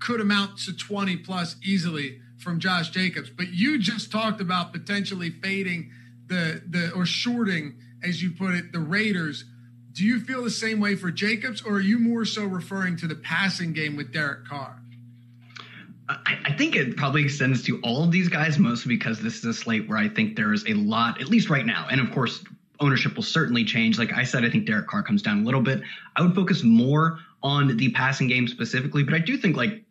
could 0.00 0.20
amount 0.20 0.58
to 0.58 0.76
20 0.76 1.16
plus 1.18 1.56
easily 1.64 2.20
from 2.38 2.60
Josh 2.60 2.90
Jacobs. 2.90 3.30
But 3.30 3.48
you 3.48 3.78
just 3.78 4.10
talked 4.12 4.40
about 4.40 4.72
potentially 4.72 5.30
fading 5.30 5.90
the 6.26 6.62
the 6.68 6.92
or 6.92 7.06
shorting, 7.06 7.76
as 8.02 8.22
you 8.22 8.32
put 8.32 8.54
it, 8.54 8.72
the 8.72 8.80
Raiders. 8.80 9.44
Do 9.92 10.04
you 10.04 10.20
feel 10.20 10.44
the 10.44 10.50
same 10.50 10.80
way 10.80 10.94
for 10.94 11.10
Jacobs, 11.10 11.62
or 11.62 11.74
are 11.74 11.80
you 11.80 11.98
more 11.98 12.24
so 12.24 12.44
referring 12.44 12.96
to 12.98 13.06
the 13.06 13.14
passing 13.14 13.72
game 13.72 13.96
with 13.96 14.12
Derek 14.12 14.46
Carr? 14.46 14.78
I, 16.08 16.38
I 16.44 16.52
think 16.52 16.76
it 16.76 16.96
probably 16.96 17.22
extends 17.24 17.62
to 17.64 17.80
all 17.80 18.04
of 18.04 18.12
these 18.12 18.28
guys, 18.28 18.58
mostly 18.58 18.94
because 18.94 19.20
this 19.20 19.38
is 19.38 19.44
a 19.44 19.54
slate 19.54 19.88
where 19.88 19.98
I 19.98 20.08
think 20.08 20.36
there 20.36 20.52
is 20.52 20.64
a 20.66 20.74
lot, 20.74 21.20
at 21.20 21.28
least 21.28 21.48
right 21.48 21.64
now, 21.64 21.88
and 21.90 22.00
of 22.00 22.12
course 22.12 22.44
ownership 22.80 23.16
will 23.16 23.22
certainly 23.22 23.64
change. 23.64 23.98
Like 23.98 24.12
I 24.12 24.24
said, 24.24 24.44
I 24.44 24.50
think 24.50 24.66
Derek 24.66 24.86
Carr 24.86 25.02
comes 25.02 25.22
down 25.22 25.40
a 25.40 25.44
little 25.44 25.60
bit. 25.60 25.82
I 26.16 26.22
would 26.22 26.34
focus 26.34 26.62
more 26.62 27.18
on 27.42 27.76
the 27.76 27.90
passing 27.92 28.28
game 28.28 28.48
specifically, 28.48 29.02
but 29.02 29.14
I 29.14 29.18
do 29.18 29.36
think 29.36 29.56
like 29.56 29.82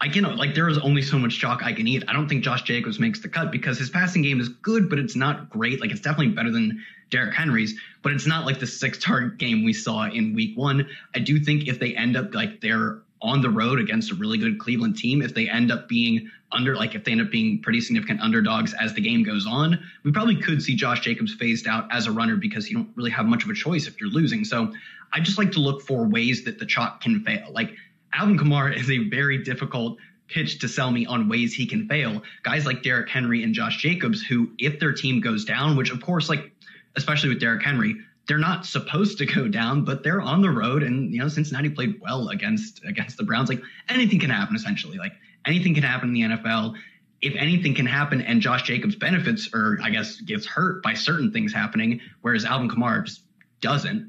I 0.00 0.08
can 0.08 0.24
like 0.36 0.54
there 0.54 0.68
is 0.68 0.78
only 0.78 1.00
so 1.00 1.18
much 1.18 1.38
chalk 1.38 1.62
I 1.62 1.72
can 1.72 1.86
eat. 1.86 2.02
I 2.08 2.12
don't 2.12 2.28
think 2.28 2.42
Josh 2.42 2.62
Jacobs 2.62 2.98
makes 2.98 3.20
the 3.20 3.28
cut 3.28 3.52
because 3.52 3.78
his 3.78 3.88
passing 3.88 4.22
game 4.22 4.40
is 4.40 4.48
good, 4.48 4.90
but 4.90 4.98
it's 4.98 5.14
not 5.14 5.48
great. 5.48 5.80
Like 5.80 5.92
it's 5.92 6.00
definitely 6.00 6.34
better 6.34 6.50
than 6.50 6.82
Derrick 7.10 7.34
Henry's, 7.34 7.78
but 8.02 8.12
it's 8.12 8.26
not 8.26 8.44
like 8.44 8.58
the 8.58 8.66
six 8.66 8.98
target 8.98 9.38
game 9.38 9.64
we 9.64 9.72
saw 9.72 10.08
in 10.08 10.34
week 10.34 10.58
one. 10.58 10.88
I 11.14 11.20
do 11.20 11.38
think 11.38 11.68
if 11.68 11.78
they 11.78 11.94
end 11.94 12.16
up 12.16 12.34
like 12.34 12.60
they're 12.60 13.02
on 13.22 13.40
the 13.40 13.48
road 13.48 13.78
against 13.78 14.10
a 14.10 14.14
really 14.14 14.36
good 14.36 14.58
Cleveland 14.58 14.96
team, 14.96 15.22
if 15.22 15.32
they 15.34 15.48
end 15.48 15.70
up 15.70 15.88
being 15.88 16.28
under, 16.50 16.76
like 16.76 16.94
if 16.94 17.04
they 17.04 17.12
end 17.12 17.20
up 17.20 17.30
being 17.30 17.62
pretty 17.62 17.80
significant 17.80 18.20
underdogs 18.20 18.74
as 18.74 18.92
the 18.94 19.00
game 19.00 19.22
goes 19.22 19.46
on, 19.46 19.78
we 20.04 20.12
probably 20.12 20.36
could 20.36 20.60
see 20.60 20.74
Josh 20.74 21.00
Jacobs 21.00 21.32
phased 21.32 21.66
out 21.66 21.86
as 21.90 22.06
a 22.06 22.12
runner 22.12 22.36
because 22.36 22.68
you 22.68 22.76
don't 22.76 22.88
really 22.96 23.10
have 23.10 23.26
much 23.26 23.44
of 23.44 23.50
a 23.50 23.54
choice 23.54 23.86
if 23.86 24.00
you're 24.00 24.10
losing. 24.10 24.44
So 24.44 24.72
I 25.12 25.20
just 25.20 25.38
like 25.38 25.52
to 25.52 25.60
look 25.60 25.82
for 25.82 26.04
ways 26.06 26.44
that 26.44 26.58
the 26.58 26.66
chalk 26.66 27.00
can 27.00 27.22
fail. 27.24 27.50
Like 27.52 27.74
Alvin 28.12 28.38
Kamara 28.38 28.76
is 28.76 28.90
a 28.90 29.08
very 29.08 29.38
difficult 29.42 29.98
pitch 30.28 30.58
to 30.60 30.68
sell 30.68 30.90
me 30.90 31.06
on 31.06 31.28
ways 31.28 31.54
he 31.54 31.66
can 31.66 31.86
fail. 31.88 32.22
Guys 32.42 32.66
like 32.66 32.82
Derrick 32.82 33.08
Henry 33.08 33.42
and 33.42 33.54
Josh 33.54 33.78
Jacobs, 33.78 34.22
who 34.22 34.50
if 34.58 34.80
their 34.80 34.92
team 34.92 35.20
goes 35.20 35.44
down, 35.44 35.76
which 35.76 35.90
of 35.90 36.02
course, 36.02 36.28
like 36.28 36.50
especially 36.96 37.28
with 37.28 37.40
Derrick 37.40 37.62
Henry, 37.62 37.96
they're 38.26 38.38
not 38.38 38.64
supposed 38.66 39.18
to 39.18 39.26
go 39.26 39.48
down, 39.48 39.84
but 39.84 40.02
they're 40.02 40.20
on 40.20 40.42
the 40.42 40.50
road. 40.50 40.82
And 40.82 41.12
you 41.12 41.20
know, 41.20 41.28
Cincinnati 41.28 41.70
played 41.70 42.00
well 42.00 42.28
against 42.28 42.84
against 42.84 43.16
the 43.16 43.24
Browns. 43.24 43.48
Like 43.48 43.62
anything 43.88 44.20
can 44.20 44.30
happen, 44.30 44.54
essentially. 44.54 44.98
Like 44.98 45.12
anything 45.46 45.74
can 45.74 45.82
happen 45.82 46.08
in 46.08 46.14
the 46.14 46.36
NFL. 46.36 46.74
If 47.20 47.34
anything 47.36 47.74
can 47.74 47.86
happen, 47.86 48.20
and 48.20 48.40
Josh 48.40 48.62
Jacobs 48.64 48.96
benefits, 48.96 49.48
or 49.54 49.78
I 49.82 49.90
guess 49.90 50.20
gets 50.20 50.44
hurt 50.44 50.82
by 50.82 50.94
certain 50.94 51.32
things 51.32 51.52
happening, 51.52 52.00
whereas 52.20 52.44
Alvin 52.44 52.68
Kamara 52.68 53.04
just 53.04 53.22
doesn't. 53.60 54.08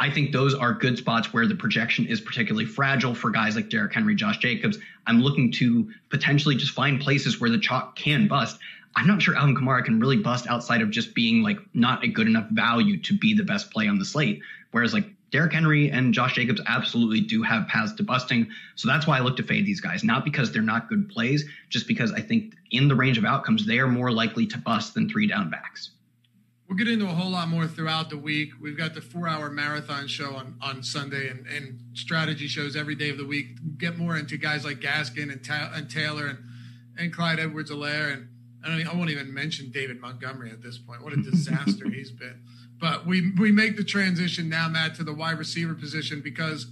I 0.00 0.10
think 0.10 0.32
those 0.32 0.54
are 0.54 0.72
good 0.72 0.98
spots 0.98 1.32
where 1.32 1.46
the 1.46 1.54
projection 1.54 2.06
is 2.06 2.20
particularly 2.20 2.66
fragile 2.66 3.14
for 3.14 3.30
guys 3.30 3.54
like 3.54 3.68
Derrick 3.68 3.94
Henry, 3.94 4.14
Josh 4.14 4.38
Jacobs. 4.38 4.78
I'm 5.06 5.20
looking 5.20 5.52
to 5.52 5.90
potentially 6.10 6.56
just 6.56 6.72
find 6.72 7.00
places 7.00 7.40
where 7.40 7.50
the 7.50 7.58
chalk 7.58 7.94
can 7.94 8.26
bust. 8.26 8.58
I'm 8.96 9.06
not 9.06 9.20
sure 9.20 9.36
Alvin 9.36 9.56
Kamara 9.56 9.84
can 9.84 9.98
really 9.98 10.18
bust 10.18 10.46
outside 10.46 10.80
of 10.80 10.90
just 10.90 11.14
being 11.14 11.42
like 11.42 11.58
not 11.74 12.04
a 12.04 12.08
good 12.08 12.26
enough 12.26 12.48
value 12.50 12.98
to 13.02 13.18
be 13.18 13.34
the 13.34 13.42
best 13.42 13.70
play 13.70 13.88
on 13.88 13.98
the 13.98 14.04
slate. 14.04 14.40
Whereas 14.70 14.92
like 14.92 15.06
Derrick 15.30 15.52
Henry 15.52 15.90
and 15.90 16.14
Josh 16.14 16.34
Jacobs 16.34 16.60
absolutely 16.68 17.20
do 17.20 17.42
have 17.42 17.66
paths 17.66 17.92
to 17.94 18.04
busting. 18.04 18.48
So 18.76 18.86
that's 18.86 19.04
why 19.04 19.18
I 19.18 19.20
look 19.20 19.36
to 19.38 19.42
fade 19.42 19.66
these 19.66 19.80
guys, 19.80 20.04
not 20.04 20.24
because 20.24 20.52
they're 20.52 20.62
not 20.62 20.88
good 20.88 21.08
plays, 21.08 21.44
just 21.70 21.88
because 21.88 22.12
I 22.12 22.20
think 22.20 22.54
in 22.70 22.86
the 22.86 22.94
range 22.94 23.18
of 23.18 23.24
outcomes, 23.24 23.66
they 23.66 23.80
are 23.80 23.88
more 23.88 24.12
likely 24.12 24.46
to 24.46 24.58
bust 24.58 24.94
than 24.94 25.08
three 25.08 25.26
down 25.26 25.50
backs. 25.50 25.90
We'll 26.68 26.78
get 26.78 26.86
into 26.86 27.06
a 27.06 27.14
whole 27.14 27.30
lot 27.30 27.48
more 27.48 27.66
throughout 27.66 28.10
the 28.10 28.16
week. 28.16 28.50
We've 28.60 28.76
got 28.76 28.94
the 28.94 29.00
four 29.00 29.28
hour 29.28 29.50
marathon 29.50 30.06
show 30.06 30.34
on, 30.34 30.56
on 30.62 30.82
Sunday 30.84 31.28
and, 31.28 31.46
and 31.48 31.80
strategy 31.94 32.46
shows 32.46 32.74
every 32.74 32.94
day 32.94 33.10
of 33.10 33.18
the 33.18 33.26
week. 33.26 33.76
Get 33.76 33.98
more 33.98 34.16
into 34.16 34.36
guys 34.36 34.64
like 34.64 34.80
Gaskin 34.80 35.32
and, 35.32 35.44
Ta- 35.44 35.72
and 35.74 35.90
Taylor 35.90 36.26
and, 36.28 36.38
and 36.96 37.12
Clyde 37.12 37.40
Edwards 37.40 37.72
Helaire. 37.72 38.14
And 38.14 38.28
I, 38.64 38.68
don't, 38.68 38.86
I 38.86 38.94
won't 38.94 39.10
even 39.10 39.32
mention 39.32 39.70
David 39.70 40.00
Montgomery 40.00 40.50
at 40.50 40.62
this 40.62 40.78
point. 40.78 41.02
What 41.02 41.12
a 41.12 41.16
disaster 41.16 41.88
he's 41.88 42.10
been. 42.10 42.40
But 42.78 43.06
we, 43.06 43.32
we 43.38 43.52
make 43.52 43.76
the 43.76 43.84
transition 43.84 44.48
now, 44.48 44.68
Matt, 44.68 44.94
to 44.96 45.04
the 45.04 45.14
wide 45.14 45.38
receiver 45.38 45.74
position 45.74 46.20
because 46.20 46.66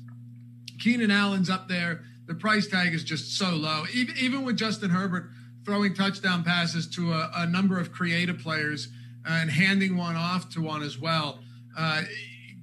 Keenan 0.81 1.11
Allen's 1.11 1.51
up 1.51 1.69
there. 1.69 2.03
The 2.27 2.35
price 2.35 2.67
tag 2.67 2.95
is 2.95 3.05
just 3.05 3.37
so 3.37 3.51
low. 3.51 3.85
Even, 3.93 4.17
even 4.19 4.45
with 4.45 4.57
Justin 4.57 4.91
Herbert 4.91 5.31
throwing 5.65 5.95
touchdown 5.95 6.43
passes 6.43 6.89
to 6.89 7.13
a, 7.13 7.31
a 7.37 7.47
number 7.47 7.79
of 7.79 7.93
creative 7.93 8.39
players– 8.39 8.89
and 9.25 9.51
handing 9.51 9.97
one 9.97 10.17
off 10.17 10.49
to 10.51 10.61
one 10.61 10.83
as 10.83 10.99
well. 10.99 11.41
Uh, 11.77 12.03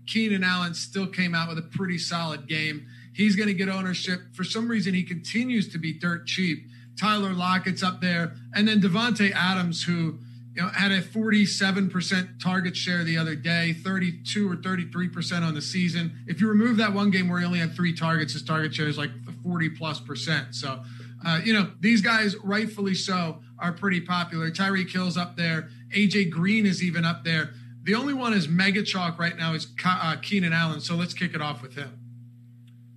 Keenan 0.06 0.44
Allen 0.44 0.74
still 0.74 1.08
came 1.08 1.36
out 1.36 1.50
with 1.50 1.58
a 1.58 1.64
pretty 1.64 1.98
solid 1.98 2.48
game. 2.48 2.86
He's 3.14 3.36
going 3.36 3.48
to 3.48 3.54
get 3.54 3.70
ownership. 3.70 4.22
For 4.34 4.44
some 4.44 4.68
reason, 4.68 4.94
he 4.94 5.04
continues 5.04 5.70
to 5.70 5.78
be 5.78 5.94
dirt 5.94 6.26
cheap. 6.26 6.66
Tyler 7.00 7.34
Lockett's 7.34 7.82
up 7.82 8.02
there, 8.02 8.34
and 8.54 8.68
then 8.68 8.82
Davante 8.82 9.32
Adams, 9.32 9.84
who 9.84 10.20
you 10.54 10.62
know 10.62 10.68
had 10.70 10.92
a 10.92 11.02
47% 11.02 12.42
target 12.42 12.76
share 12.76 13.04
the 13.04 13.18
other 13.18 13.36
day, 13.36 13.74
32 13.74 14.52
or 14.52 14.58
33% 14.58 15.42
on 15.42 15.54
the 15.54 15.62
season. 15.62 16.12
If 16.28 16.42
you 16.42 16.50
remove 16.50 16.78
that 16.78 16.94
one 16.94 17.10
game 17.10 17.30
where 17.30 17.40
he 17.40 17.46
only 17.46 17.60
had 17.60 17.74
three 17.74 17.94
targets, 17.94 18.34
his 18.34 18.44
target 18.44 18.74
share 18.74 18.88
is 18.88 18.98
like 18.98 19.12
40 19.44 19.70
plus 19.70 20.00
percent. 20.00 20.56
So, 20.56 20.82
uh, 21.26 21.40
you 21.44 21.54
know, 21.54 21.72
these 21.80 22.02
guys, 22.02 22.36
rightfully 22.44 22.96
so, 22.96 23.40
are 23.60 23.72
pretty 23.72 24.02
popular. 24.02 24.52
Tyreek 24.52 24.92
Hill's 24.92 25.18
up 25.18 25.38
there. 25.38 25.70
AJ 25.96 26.30
Green 26.32 26.66
is 26.66 26.84
even 26.84 27.06
up 27.06 27.24
there. 27.24 27.54
The 27.84 27.96
only 27.96 28.14
one 28.14 28.34
is 28.34 28.48
mega 28.48 28.84
chalk 28.84 29.18
right 29.18 29.36
now 29.38 29.54
is 29.54 29.68
uh, 29.86 30.18
Keenan 30.22 30.54
Allen. 30.54 30.82
So 30.82 30.96
let's 30.96 31.14
kick 31.14 31.34
it 31.34 31.42
off 31.42 31.62
with 31.62 31.76
him. 31.76 31.99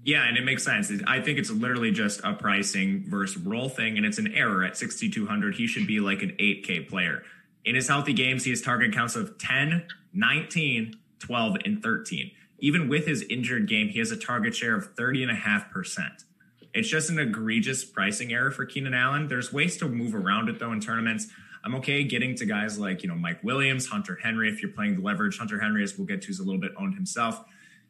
Yeah, 0.04 0.26
and 0.26 0.36
it 0.36 0.44
makes 0.44 0.64
sense. 0.64 0.90
I 1.06 1.20
think 1.20 1.38
it's 1.38 1.50
literally 1.50 1.92
just 1.92 2.20
a 2.24 2.32
pricing 2.32 3.04
versus 3.08 3.40
role 3.40 3.68
thing, 3.68 3.96
and 3.96 4.04
it's 4.04 4.18
an 4.18 4.34
error 4.34 4.64
at 4.64 4.76
6,200. 4.76 5.54
He 5.54 5.66
should 5.66 5.86
be 5.86 6.00
like 6.00 6.22
an 6.22 6.36
8K 6.40 6.88
player. 6.88 7.22
In 7.64 7.76
his 7.76 7.86
healthy 7.86 8.12
games, 8.12 8.42
he 8.44 8.50
has 8.50 8.60
target 8.60 8.92
counts 8.92 9.14
of 9.14 9.38
10, 9.38 9.86
19, 10.12 10.96
12, 11.20 11.56
and 11.64 11.80
13. 11.82 12.32
Even 12.58 12.88
with 12.88 13.06
his 13.06 13.22
injured 13.22 13.68
game, 13.68 13.88
he 13.88 14.00
has 14.00 14.10
a 14.10 14.16
target 14.16 14.56
share 14.56 14.74
of 14.74 14.94
30.5%. 14.96 16.24
It's 16.74 16.88
just 16.88 17.10
an 17.10 17.18
egregious 17.20 17.84
pricing 17.84 18.32
error 18.32 18.50
for 18.50 18.64
Keenan 18.64 18.94
Allen. 18.94 19.28
There's 19.28 19.52
ways 19.52 19.76
to 19.76 19.88
move 19.88 20.14
around 20.14 20.48
it, 20.48 20.58
though, 20.58 20.72
in 20.72 20.80
tournaments. 20.80 21.28
I'm 21.64 21.76
okay 21.76 22.02
getting 22.02 22.34
to 22.36 22.46
guys 22.46 22.76
like, 22.76 23.04
you 23.04 23.08
know, 23.08 23.14
Mike 23.14 23.44
Williams, 23.44 23.86
Hunter 23.86 24.18
Henry, 24.20 24.48
if 24.48 24.62
you're 24.62 24.72
playing 24.72 24.96
the 24.96 25.02
leverage. 25.02 25.38
Hunter 25.38 25.60
Henry, 25.60 25.84
as 25.84 25.96
we'll 25.96 26.06
get 26.06 26.22
to, 26.22 26.30
is 26.30 26.40
a 26.40 26.42
little 26.42 26.60
bit 26.60 26.72
owned 26.76 26.94
himself. 26.94 27.44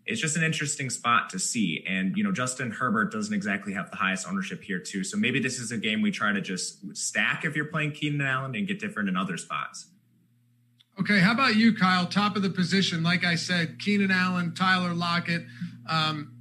It's 0.05 0.21
just 0.21 0.37
an 0.37 0.43
interesting 0.43 0.91
spot 0.91 1.31
to 1.31 1.39
see. 1.39 1.85
And, 1.89 2.17
you 2.17 2.25
know, 2.25 2.33
Justin 2.33 2.73
Herbert 2.73 3.13
doesn't 3.13 3.33
exactly 3.33 3.73
have 3.75 3.91
the 3.91 3.97
highest 3.97 4.27
ownership 4.29 4.63
here, 4.63 4.81
too. 4.81 5.05
So 5.05 5.17
maybe 5.17 5.39
this 5.39 5.59
is 5.61 5.71
a 5.71 5.79
game 5.79 6.03
we 6.03 6.11
try 6.11 6.33
to 6.33 6.41
just 6.41 6.97
stack 6.97 7.45
if 7.45 7.55
you're 7.55 7.67
playing 7.67 7.93
Keenan 7.93 8.21
Allen 8.21 8.55
and 8.57 8.67
get 8.67 8.81
different 8.81 9.09
in 9.09 9.17
other 9.17 9.37
spots. 9.37 9.87
Okay, 11.01 11.21
how 11.21 11.33
about 11.33 11.57
you, 11.57 11.75
Kyle? 11.75 12.07
Top 12.07 12.37
of 12.37 12.43
the 12.43 12.51
position, 12.51 13.03
like 13.03 13.25
I 13.25 13.37
said, 13.37 13.79
Keenan 13.79 14.11
Allen, 14.11 14.55
Tyler 14.55 14.93
Lockett, 14.93 15.43
um, 15.89 16.35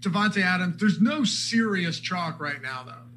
Davante 0.00 0.42
Adams. 0.42 0.78
There's 0.78 1.00
no 1.00 1.24
serious 1.24 2.00
chalk 2.00 2.40
right 2.40 2.60
now, 2.60 2.84
though. 2.84 3.07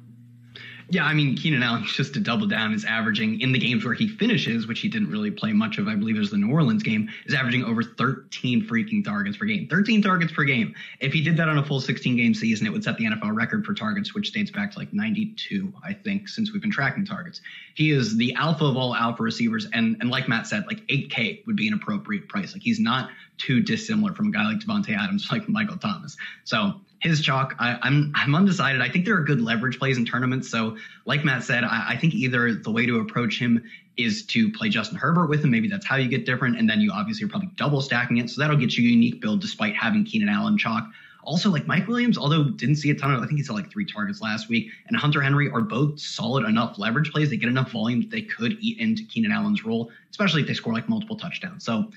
Yeah, 0.92 1.06
I 1.06 1.14
mean, 1.14 1.34
Keenan 1.38 1.62
Allen, 1.62 1.84
just 1.86 2.12
to 2.12 2.20
double 2.20 2.46
down, 2.46 2.74
is 2.74 2.84
averaging 2.84 3.40
in 3.40 3.50
the 3.50 3.58
games 3.58 3.82
where 3.82 3.94
he 3.94 4.06
finishes, 4.06 4.66
which 4.66 4.80
he 4.80 4.90
didn't 4.90 5.08
really 5.10 5.30
play 5.30 5.50
much 5.50 5.78
of, 5.78 5.88
I 5.88 5.94
believe 5.94 6.16
it 6.16 6.18
was 6.18 6.30
the 6.30 6.36
New 6.36 6.52
Orleans 6.52 6.82
game, 6.82 7.08
is 7.24 7.32
averaging 7.32 7.64
over 7.64 7.82
13 7.82 8.68
freaking 8.68 9.02
targets 9.02 9.38
per 9.38 9.46
game. 9.46 9.66
13 9.68 10.02
targets 10.02 10.32
per 10.32 10.44
game. 10.44 10.74
If 11.00 11.14
he 11.14 11.22
did 11.22 11.34
that 11.38 11.48
on 11.48 11.56
a 11.56 11.64
full 11.64 11.80
16 11.80 12.14
game 12.14 12.34
season, 12.34 12.66
it 12.66 12.70
would 12.74 12.84
set 12.84 12.98
the 12.98 13.06
NFL 13.06 13.34
record 13.34 13.64
for 13.64 13.72
targets, 13.72 14.14
which 14.14 14.32
dates 14.32 14.50
back 14.50 14.70
to 14.72 14.78
like 14.78 14.92
92, 14.92 15.72
I 15.82 15.94
think, 15.94 16.28
since 16.28 16.52
we've 16.52 16.60
been 16.60 16.70
tracking 16.70 17.06
targets. 17.06 17.40
He 17.74 17.90
is 17.90 18.18
the 18.18 18.34
alpha 18.34 18.66
of 18.66 18.76
all 18.76 18.94
alpha 18.94 19.22
receivers. 19.22 19.66
And, 19.72 19.96
and 20.00 20.10
like 20.10 20.28
Matt 20.28 20.46
said, 20.46 20.66
like 20.66 20.86
8K 20.88 21.46
would 21.46 21.56
be 21.56 21.68
an 21.68 21.72
appropriate 21.72 22.28
price. 22.28 22.52
Like 22.52 22.62
he's 22.62 22.78
not 22.78 23.08
too 23.38 23.62
dissimilar 23.62 24.12
from 24.12 24.28
a 24.28 24.30
guy 24.30 24.44
like 24.44 24.58
Davante 24.58 24.94
Adams, 24.94 25.28
like 25.32 25.48
Michael 25.48 25.78
Thomas. 25.78 26.18
So 26.44 26.82
his 27.02 27.20
chalk. 27.20 27.54
I, 27.58 27.72
am 27.72 27.78
I'm, 27.82 28.12
I'm 28.14 28.34
undecided. 28.34 28.80
I 28.80 28.88
think 28.88 29.04
there 29.04 29.16
are 29.16 29.22
good 29.22 29.40
leverage 29.40 29.78
plays 29.78 29.98
in 29.98 30.06
tournaments. 30.06 30.48
So, 30.48 30.76
like 31.04 31.24
Matt 31.24 31.42
said, 31.42 31.64
I, 31.64 31.90
I, 31.90 31.96
think 31.96 32.14
either 32.14 32.54
the 32.54 32.70
way 32.70 32.86
to 32.86 33.00
approach 33.00 33.38
him 33.38 33.62
is 33.96 34.24
to 34.26 34.50
play 34.52 34.68
Justin 34.68 34.98
Herbert 34.98 35.26
with 35.26 35.44
him. 35.44 35.50
Maybe 35.50 35.68
that's 35.68 35.84
how 35.84 35.96
you 35.96 36.08
get 36.08 36.24
different, 36.24 36.58
and 36.58 36.70
then 36.70 36.80
you 36.80 36.92
obviously 36.92 37.24
are 37.24 37.28
probably 37.28 37.50
double 37.56 37.80
stacking 37.80 38.18
it. 38.18 38.30
So 38.30 38.40
that'll 38.40 38.56
get 38.56 38.76
you 38.76 38.88
a 38.88 38.90
unique 38.92 39.20
build 39.20 39.40
despite 39.40 39.74
having 39.74 40.04
Keenan 40.04 40.28
Allen 40.28 40.56
chalk. 40.56 40.84
Also, 41.24 41.50
like 41.50 41.66
Mike 41.66 41.86
Williams, 41.86 42.18
although 42.18 42.44
didn't 42.44 42.76
see 42.76 42.90
a 42.90 42.94
ton 42.94 43.12
of, 43.12 43.22
I 43.22 43.26
think 43.26 43.38
he 43.38 43.44
saw 43.44 43.54
like 43.54 43.70
three 43.70 43.84
targets 43.84 44.20
last 44.20 44.48
week, 44.48 44.70
and 44.88 44.96
Hunter 44.96 45.20
Henry 45.20 45.50
are 45.50 45.60
both 45.60 46.00
solid 46.00 46.44
enough 46.44 46.78
leverage 46.78 47.12
plays. 47.12 47.30
They 47.30 47.36
get 47.36 47.48
enough 47.48 47.70
volume 47.70 48.00
that 48.00 48.10
they 48.10 48.22
could 48.22 48.56
eat 48.60 48.78
into 48.78 49.04
Keenan 49.04 49.30
Allen's 49.30 49.64
role, 49.64 49.90
especially 50.10 50.42
if 50.42 50.48
they 50.48 50.54
score 50.54 50.72
like 50.72 50.88
multiple 50.88 51.16
touchdowns. 51.16 51.64
So 51.64 51.90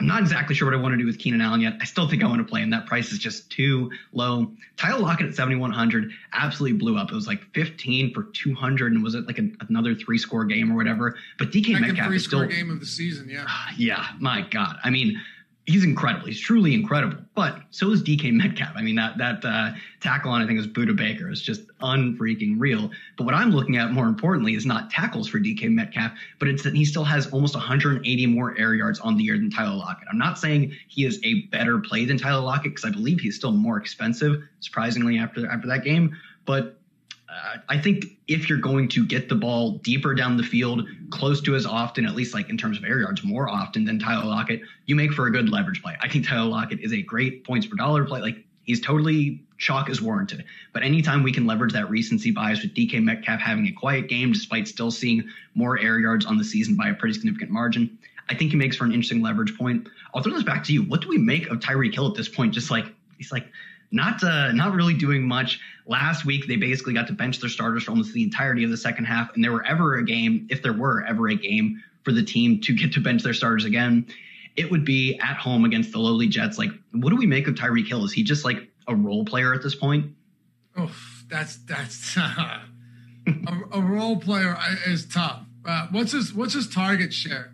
I'm 0.00 0.08
not 0.08 0.22
exactly 0.22 0.56
sure 0.56 0.66
what 0.66 0.74
I 0.74 0.80
want 0.80 0.92
to 0.94 0.98
do 0.98 1.06
with 1.06 1.18
Keenan 1.18 1.40
Allen 1.40 1.60
yet. 1.60 1.74
I 1.80 1.84
still 1.84 2.08
think 2.08 2.24
I 2.24 2.26
want 2.26 2.40
to 2.40 2.44
play 2.44 2.60
him. 2.60 2.70
That 2.70 2.86
price 2.86 3.12
is 3.12 3.18
just 3.18 3.48
too 3.50 3.92
low. 4.12 4.50
Tyler 4.76 4.98
Lockett 4.98 5.26
at 5.26 5.34
7,100 5.34 6.10
absolutely 6.32 6.76
blew 6.76 6.98
up. 6.98 7.12
It 7.12 7.14
was 7.14 7.28
like 7.28 7.42
15 7.54 8.12
for 8.12 8.24
200, 8.24 8.92
and 8.92 9.04
was 9.04 9.14
it 9.14 9.26
like 9.26 9.38
a, 9.38 9.48
another 9.68 9.94
three 9.94 10.18
score 10.18 10.44
game 10.44 10.72
or 10.72 10.74
whatever? 10.74 11.16
But 11.38 11.52
DK 11.52 11.74
Second 11.74 11.80
Metcalf 11.82 12.12
is 12.12 12.24
still 12.24 12.44
game 12.46 12.70
of 12.70 12.80
the 12.80 12.86
season. 12.86 13.28
Yeah, 13.30 13.46
yeah. 13.76 14.08
My 14.18 14.42
God, 14.50 14.76
I 14.82 14.90
mean, 14.90 15.20
he's 15.66 15.84
incredible. 15.84 16.26
He's 16.26 16.40
truly 16.40 16.74
incredible. 16.74 17.18
But 17.34 17.62
so 17.70 17.90
is 17.90 18.02
DK 18.02 18.32
Metcalf. 18.32 18.72
I 18.76 18.82
mean, 18.82 18.96
that 18.96 19.18
that 19.18 19.44
uh, 19.44 19.72
tackle 20.00 20.30
on 20.30 20.42
I 20.42 20.46
think 20.46 20.58
it 20.58 20.62
was 20.62 20.68
Budda 20.68 20.96
Baker 20.96 21.30
is 21.30 21.40
just 21.40 21.62
unfreaking 21.80 22.56
real. 22.58 22.90
But 23.16 23.24
what 23.24 23.34
I'm 23.34 23.50
looking 23.50 23.76
at 23.76 23.90
more 23.92 24.06
importantly 24.06 24.54
is 24.54 24.66
not 24.66 24.90
tackles 24.90 25.28
for 25.28 25.38
DK 25.38 25.70
Metcalf, 25.70 26.12
but 26.38 26.48
it's 26.48 26.62
that 26.64 26.74
he 26.74 26.84
still 26.84 27.04
has 27.04 27.26
almost 27.28 27.54
180 27.54 28.26
more 28.26 28.56
air 28.58 28.74
yards 28.74 29.00
on 29.00 29.16
the 29.16 29.24
year 29.24 29.36
than 29.36 29.50
Tyler 29.50 29.76
Lockett. 29.76 30.08
I'm 30.10 30.18
not 30.18 30.38
saying 30.38 30.74
he 30.88 31.04
is 31.04 31.20
a 31.24 31.42
better 31.46 31.78
play 31.78 32.04
than 32.04 32.18
Tyler 32.18 32.42
Lockett 32.42 32.74
because 32.74 32.84
I 32.84 32.90
believe 32.90 33.20
he's 33.20 33.36
still 33.36 33.52
more 33.52 33.78
expensive, 33.78 34.42
surprisingly 34.60 35.18
after 35.18 35.50
after 35.50 35.66
that 35.68 35.84
game. 35.84 36.16
But 36.44 36.78
I 37.68 37.78
think 37.78 38.04
if 38.28 38.48
you're 38.48 38.58
going 38.58 38.88
to 38.90 39.04
get 39.04 39.28
the 39.28 39.34
ball 39.34 39.72
deeper 39.78 40.14
down 40.14 40.36
the 40.36 40.42
field, 40.42 40.86
close 41.10 41.40
to 41.42 41.54
as 41.54 41.66
often, 41.66 42.06
at 42.06 42.14
least 42.14 42.34
like 42.34 42.48
in 42.48 42.56
terms 42.56 42.78
of 42.78 42.84
air 42.84 43.00
yards, 43.00 43.24
more 43.24 43.48
often 43.48 43.84
than 43.84 43.98
Tyler 43.98 44.24
Lockett, 44.24 44.60
you 44.86 44.94
make 44.94 45.12
for 45.12 45.26
a 45.26 45.32
good 45.32 45.48
leverage 45.48 45.82
play. 45.82 45.96
I 46.00 46.08
think 46.08 46.26
Tyler 46.26 46.48
Lockett 46.48 46.80
is 46.80 46.92
a 46.92 47.02
great 47.02 47.44
points 47.44 47.66
per 47.66 47.76
dollar 47.76 48.04
play. 48.04 48.20
Like 48.20 48.44
he's 48.64 48.80
totally 48.80 49.42
chalk 49.58 49.88
is 49.88 50.02
warranted. 50.02 50.44
But 50.72 50.82
anytime 50.82 51.22
we 51.22 51.32
can 51.32 51.46
leverage 51.46 51.72
that 51.72 51.88
recency 51.90 52.30
bias 52.30 52.62
with 52.62 52.74
DK 52.74 53.02
Metcalf 53.02 53.40
having 53.40 53.66
a 53.66 53.72
quiet 53.72 54.08
game 54.08 54.32
despite 54.32 54.68
still 54.68 54.90
seeing 54.90 55.28
more 55.54 55.78
air 55.78 55.98
yards 55.98 56.26
on 56.26 56.38
the 56.38 56.44
season 56.44 56.76
by 56.76 56.88
a 56.88 56.94
pretty 56.94 57.14
significant 57.14 57.50
margin, 57.50 57.98
I 58.28 58.34
think 58.34 58.50
he 58.50 58.56
makes 58.56 58.76
for 58.76 58.84
an 58.84 58.92
interesting 58.92 59.22
leverage 59.22 59.56
point. 59.56 59.88
I'll 60.14 60.22
throw 60.22 60.32
this 60.32 60.42
back 60.42 60.64
to 60.64 60.72
you. 60.72 60.82
What 60.82 61.00
do 61.00 61.08
we 61.08 61.18
make 61.18 61.48
of 61.48 61.58
Tyreek 61.58 61.94
Hill 61.94 62.08
at 62.08 62.14
this 62.14 62.28
point? 62.28 62.54
Just 62.54 62.70
like 62.70 62.86
he's 63.18 63.32
like 63.32 63.46
not 63.90 64.22
uh, 64.22 64.52
not 64.52 64.74
really 64.74 64.94
doing 64.94 65.26
much. 65.26 65.60
Last 65.86 66.24
week 66.24 66.46
they 66.46 66.56
basically 66.56 66.94
got 66.94 67.06
to 67.08 67.12
bench 67.12 67.40
their 67.40 67.50
starters 67.50 67.84
for 67.84 67.90
almost 67.90 68.12
the 68.12 68.22
entirety 68.22 68.64
of 68.64 68.70
the 68.70 68.76
second 68.76 69.04
half, 69.04 69.34
and 69.34 69.44
there 69.44 69.52
were 69.52 69.64
ever 69.64 69.96
a 69.96 70.04
game, 70.04 70.46
if 70.50 70.62
there 70.62 70.72
were 70.72 71.04
ever 71.04 71.28
a 71.28 71.34
game 71.34 71.82
for 72.02 72.12
the 72.12 72.22
team 72.22 72.60
to 72.60 72.74
get 72.74 72.92
to 72.92 73.00
bench 73.00 73.22
their 73.22 73.34
starters 73.34 73.64
again, 73.64 74.06
it 74.56 74.70
would 74.70 74.84
be 74.84 75.18
at 75.18 75.36
home 75.36 75.64
against 75.64 75.92
the 75.92 75.98
lowly 75.98 76.28
Jets. 76.28 76.58
Like, 76.58 76.70
what 76.92 77.10
do 77.10 77.16
we 77.16 77.26
make 77.26 77.48
of 77.48 77.54
Tyreek 77.54 77.88
Hill? 77.88 78.04
Is 78.04 78.12
he 78.12 78.22
just 78.22 78.44
like 78.44 78.68
a 78.86 78.94
role 78.94 79.24
player 79.24 79.54
at 79.54 79.62
this 79.62 79.74
point? 79.74 80.14
Oh, 80.76 80.94
that's 81.28 81.56
that's 81.64 82.16
uh, 82.16 82.60
a, 83.26 83.60
a, 83.72 83.80
role 83.80 84.18
player 84.18 84.56
is 84.86 85.06
tough. 85.06 85.44
Uh, 85.64 85.86
what's 85.90 86.12
his 86.12 86.34
what's 86.34 86.54
his 86.54 86.68
target 86.68 87.12
share? 87.12 87.53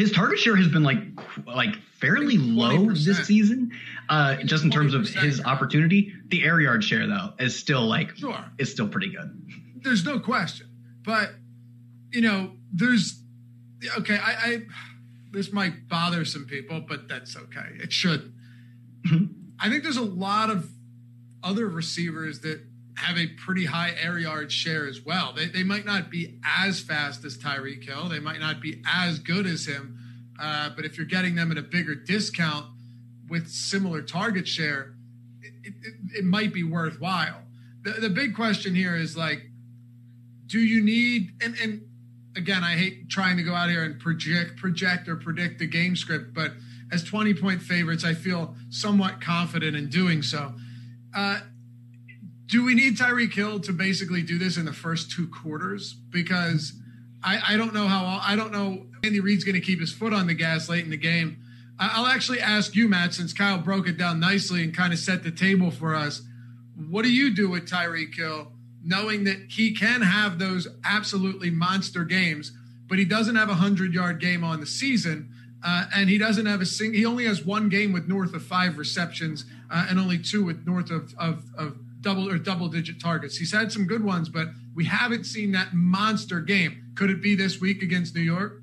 His 0.00 0.12
target 0.12 0.38
share 0.38 0.56
has 0.56 0.66
been 0.66 0.82
like 0.82 0.98
like 1.46 1.76
fairly 1.98 2.38
low 2.38 2.90
this 2.90 3.26
season, 3.26 3.72
uh, 4.08 4.36
just 4.36 4.64
in 4.64 4.70
terms 4.70 4.94
of 4.94 5.06
his 5.06 5.44
opportunity. 5.44 6.14
The 6.28 6.42
air 6.42 6.58
yard 6.58 6.82
share 6.82 7.06
though 7.06 7.34
is 7.38 7.58
still 7.58 7.86
like 7.86 8.16
sure. 8.16 8.42
is 8.56 8.72
still 8.72 8.88
pretty 8.88 9.10
good. 9.10 9.30
There's 9.82 10.02
no 10.06 10.18
question, 10.18 10.70
but 11.04 11.34
you 12.12 12.22
know, 12.22 12.52
there's 12.72 13.20
okay. 13.98 14.16
I, 14.16 14.32
I 14.32 14.62
this 15.32 15.52
might 15.52 15.86
bother 15.86 16.24
some 16.24 16.46
people, 16.46 16.80
but 16.80 17.06
that's 17.06 17.36
okay. 17.36 17.68
It 17.74 17.92
should. 17.92 18.32
I 19.60 19.68
think 19.68 19.82
there's 19.82 19.98
a 19.98 20.02
lot 20.02 20.48
of 20.48 20.70
other 21.42 21.68
receivers 21.68 22.40
that 22.40 22.62
have 23.00 23.16
a 23.16 23.26
pretty 23.28 23.64
high 23.64 23.94
air 24.00 24.18
yard 24.18 24.52
share 24.52 24.86
as 24.86 25.00
well. 25.00 25.32
They, 25.34 25.46
they 25.46 25.62
might 25.62 25.86
not 25.86 26.10
be 26.10 26.38
as 26.44 26.80
fast 26.80 27.24
as 27.24 27.38
Tyreek 27.38 27.84
Hill. 27.84 28.08
They 28.08 28.20
might 28.20 28.40
not 28.40 28.60
be 28.60 28.82
as 28.86 29.18
good 29.18 29.46
as 29.46 29.66
him. 29.66 29.98
Uh, 30.40 30.70
but 30.76 30.84
if 30.84 30.96
you're 30.96 31.06
getting 31.06 31.34
them 31.34 31.50
at 31.50 31.58
a 31.58 31.62
bigger 31.62 31.94
discount 31.94 32.66
with 33.28 33.48
similar 33.48 34.02
target 34.02 34.46
share, 34.46 34.94
it, 35.42 35.52
it, 35.64 35.94
it 36.18 36.24
might 36.24 36.52
be 36.52 36.62
worthwhile. 36.62 37.42
The, 37.82 37.92
the 37.92 38.10
big 38.10 38.34
question 38.34 38.74
here 38.74 38.96
is 38.96 39.16
like, 39.16 39.42
do 40.46 40.58
you 40.58 40.82
need, 40.82 41.30
and, 41.42 41.56
and 41.62 41.82
again, 42.36 42.62
I 42.62 42.72
hate 42.72 43.08
trying 43.08 43.36
to 43.38 43.42
go 43.42 43.54
out 43.54 43.70
here 43.70 43.84
and 43.84 43.98
project, 43.98 44.56
project 44.56 45.08
or 45.08 45.16
predict 45.16 45.58
the 45.58 45.66
game 45.66 45.96
script, 45.96 46.34
but 46.34 46.52
as 46.92 47.02
20 47.04 47.34
point 47.34 47.62
favorites, 47.62 48.04
I 48.04 48.14
feel 48.14 48.54
somewhat 48.68 49.20
confident 49.20 49.76
in 49.76 49.88
doing 49.88 50.22
so. 50.22 50.52
Uh, 51.14 51.40
do 52.50 52.64
we 52.64 52.74
need 52.74 52.96
Tyreek 52.96 53.32
Hill 53.32 53.60
to 53.60 53.72
basically 53.72 54.22
do 54.22 54.36
this 54.36 54.56
in 54.56 54.64
the 54.64 54.72
first 54.72 55.10
two 55.10 55.28
quarters? 55.28 55.94
Because 55.94 56.72
I, 57.22 57.40
I 57.50 57.56
don't 57.56 57.72
know 57.72 57.86
how 57.86 58.20
I 58.22 58.34
don't 58.34 58.52
know 58.52 58.86
Andy 59.04 59.20
Reid's 59.20 59.44
going 59.44 59.54
to 59.54 59.60
keep 59.60 59.80
his 59.80 59.92
foot 59.92 60.12
on 60.12 60.26
the 60.26 60.34
gas 60.34 60.68
late 60.68 60.84
in 60.84 60.90
the 60.90 60.96
game. 60.96 61.38
I'll 61.78 62.06
actually 62.06 62.40
ask 62.40 62.74
you, 62.74 62.88
Matt, 62.88 63.14
since 63.14 63.32
Kyle 63.32 63.56
broke 63.56 63.88
it 63.88 63.96
down 63.96 64.20
nicely 64.20 64.62
and 64.62 64.76
kind 64.76 64.92
of 64.92 64.98
set 64.98 65.22
the 65.22 65.30
table 65.30 65.70
for 65.70 65.94
us. 65.94 66.20
What 66.90 67.04
do 67.04 67.12
you 67.12 67.34
do 67.34 67.48
with 67.48 67.70
Tyreek 67.70 68.14
Hill, 68.14 68.52
knowing 68.82 69.24
that 69.24 69.46
he 69.48 69.74
can 69.74 70.02
have 70.02 70.38
those 70.38 70.68
absolutely 70.84 71.48
monster 71.48 72.04
games, 72.04 72.52
but 72.86 72.98
he 72.98 73.06
doesn't 73.06 73.36
have 73.36 73.48
a 73.48 73.54
hundred 73.54 73.94
yard 73.94 74.20
game 74.20 74.44
on 74.44 74.60
the 74.60 74.66
season, 74.66 75.32
uh, 75.64 75.86
and 75.94 76.10
he 76.10 76.18
doesn't 76.18 76.46
have 76.46 76.60
a 76.60 76.66
sing. 76.66 76.92
He 76.92 77.06
only 77.06 77.24
has 77.24 77.44
one 77.44 77.70
game 77.70 77.92
with 77.92 78.08
north 78.08 78.34
of 78.34 78.42
five 78.42 78.76
receptions 78.76 79.46
uh, 79.70 79.86
and 79.88 79.98
only 79.98 80.18
two 80.18 80.44
with 80.44 80.66
north 80.66 80.90
of, 80.90 81.14
of, 81.18 81.44
of 81.56 81.78
double 82.00 82.28
or 82.28 82.38
double 82.38 82.68
digit 82.68 83.00
targets. 83.00 83.36
He's 83.36 83.52
had 83.52 83.70
some 83.72 83.86
good 83.86 84.04
ones, 84.04 84.28
but 84.28 84.48
we 84.74 84.84
haven't 84.84 85.24
seen 85.24 85.52
that 85.52 85.74
monster 85.74 86.40
game. 86.40 86.92
Could 86.94 87.10
it 87.10 87.22
be 87.22 87.34
this 87.34 87.60
week 87.60 87.82
against 87.82 88.14
New 88.14 88.22
York? 88.22 88.62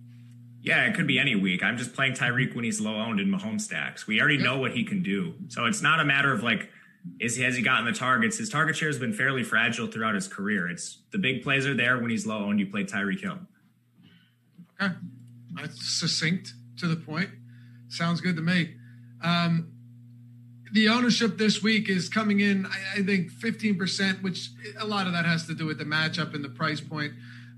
Yeah, 0.62 0.86
it 0.86 0.96
could 0.96 1.08
be 1.08 1.18
any 1.18 1.36
week. 1.36 1.64
I'm 1.64 1.78
just 1.78 1.94
playing 1.94 2.14
Tyreek 2.14 2.56
when 2.56 2.66
he's 2.66 2.82
low 2.82 2.96
owned 2.96 3.20
in 3.20 3.28
Mahomes 3.28 3.62
stacks. 3.62 4.06
We 4.06 4.20
already 4.20 4.38
know 4.38 4.58
what 4.58 4.72
he 4.72 4.84
can 4.84 5.02
do. 5.02 5.34
So 5.48 5.66
it's 5.66 5.82
not 5.82 6.00
a 6.00 6.06
matter 6.06 6.34
of 6.34 6.44
like, 6.44 6.70
is 7.20 7.38
he 7.38 7.44
has 7.44 7.56
he 7.56 7.62
gotten 7.62 7.86
the 7.86 7.94
targets? 7.94 8.38
His 8.38 8.50
target 8.50 8.76
share 8.76 8.90
has 8.90 9.00
been 9.00 9.14
fairly 9.14 9.44
fragile 9.44 9.88
throughout 9.88 10.16
his 10.16 10.28
career. 10.28 10.68
It's 10.68 11.00
the 11.12 11.18
big 11.18 11.42
plays 11.42 11.66
are 11.66 11.74
there 11.74 12.00
when 12.00 12.10
he's 12.10 12.26
low 12.28 12.44
owned. 12.44 12.60
You 12.60 12.68
play 12.68 12.84
Tyreek 12.84 13.22
Hill. 13.22 13.40
Okay, 14.82 14.94
that's 15.56 16.00
succinct 16.00 16.54
to 16.80 16.88
the 16.88 16.98
point. 16.98 17.30
Sounds 17.88 18.20
good 18.20 18.36
to 18.36 18.42
me. 18.42 18.76
Um, 19.24 19.72
the 20.74 20.90
ownership 20.90 21.38
this 21.38 21.64
week 21.64 21.90
is 21.90 22.10
coming 22.10 22.40
in, 22.40 22.66
I, 22.66 23.00
I, 23.00 23.04
think, 23.04 23.32
15%, 23.32 24.22
which 24.22 24.50
a 24.80 24.86
lot 24.86 25.08
of 25.08 25.14
that 25.14 25.26
has 25.26 25.46
to 25.48 25.54
do 25.54 25.66
with 25.66 25.78
the 25.78 25.86
matchup 25.86 26.34
and 26.34 26.44
the 26.44 26.50
price 26.50 26.82
point. 26.82 27.14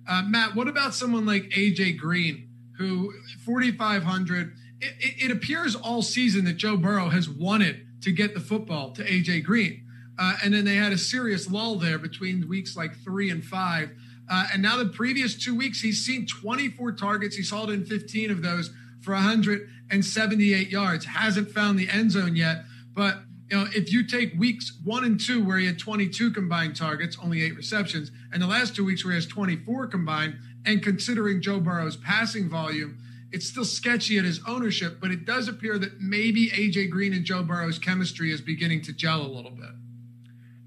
Uh, 0.08 0.24
Matt, 0.28 0.56
what 0.56 0.67
about 0.67 0.93
someone 0.93 1.26
like 1.26 1.50
AJ 1.50 1.98
Green? 1.98 2.50
who 2.80 3.13
4,500. 3.45 4.56
It, 4.80 4.93
it, 5.00 5.26
it, 5.26 5.32
appears 5.32 5.76
all 5.76 6.02
season 6.02 6.45
that 6.45 6.54
Joe 6.54 6.78
Burrow 6.78 7.10
has 7.10 7.30
wanted 7.30 7.86
to 8.02 8.12
get 8.12 8.34
the 8.34 8.39
football 8.39 8.91
to 8.91 9.04
AJ 9.04 9.43
Green. 9.43 9.84
Uh, 10.17 10.38
and 10.43 10.54
then 10.54 10.63
they 10.65 10.76
had 10.76 10.93
a 10.93 10.98
serious 10.98 11.52
lull 11.52 11.76
there 11.76 12.00
between 12.00 12.48
weeks 12.48 12.76
like 12.78 12.98
three 13.04 13.30
and 13.30 13.43
five. 13.43 13.91
Uh, 14.32 14.48
and 14.54 14.62
now 14.62 14.78
the 14.78 14.86
previous 14.86 15.36
two 15.36 15.56
weeks, 15.56 15.82
he's 15.82 16.06
seen 16.06 16.26
24 16.26 16.93
targets. 16.93 17.36
He's 17.36 17.50
hauled 17.50 17.69
in 17.69 17.86
15 17.86 18.32
of 18.32 18.41
those 18.41 18.72
for 19.02 19.13
178 19.13 20.69
yards. 20.69 21.06
Hasn't 21.06 21.52
found 21.52 21.78
the 21.78 21.89
end 21.89 22.12
zone 22.12 22.36
yet. 22.38 22.63
But 23.00 23.20
you 23.50 23.56
know, 23.56 23.66
if 23.74 23.94
you 23.94 24.06
take 24.06 24.38
weeks 24.38 24.78
one 24.84 25.06
and 25.06 25.18
two 25.18 25.42
where 25.42 25.58
he 25.58 25.66
had 25.66 25.80
22 25.80 26.32
combined 26.32 26.76
targets, 26.76 27.18
only 27.24 27.42
eight 27.42 27.56
receptions, 27.56 28.12
and 28.34 28.42
the 28.42 28.46
last 28.46 28.76
two 28.76 28.84
weeks 28.84 29.06
where 29.06 29.14
he 29.14 29.16
has 29.16 29.26
24 29.26 29.88
combined, 29.88 30.36
and 30.66 30.84
considering 30.84 31.42
Joe 31.42 31.62
Burrow's 31.62 31.96
passing 31.96 32.50
volume, 32.50 32.98
it's 33.32 33.48
still 33.48 33.64
sketchy 33.64 34.18
at 34.18 34.26
his 34.26 34.42
ownership, 34.46 34.98
but 35.00 35.12
it 35.12 35.24
does 35.24 35.48
appear 35.48 35.80
that 35.80 36.02
maybe 36.02 36.50
AJ 36.50 36.90
Green 36.90 37.14
and 37.14 37.24
Joe 37.24 37.42
Burrow's 37.42 37.80
chemistry 37.80 38.34
is 38.34 38.42
beginning 38.42 38.82
to 38.82 38.92
gel 38.92 39.22
a 39.22 39.32
little 39.32 39.52
bit. 39.52 39.70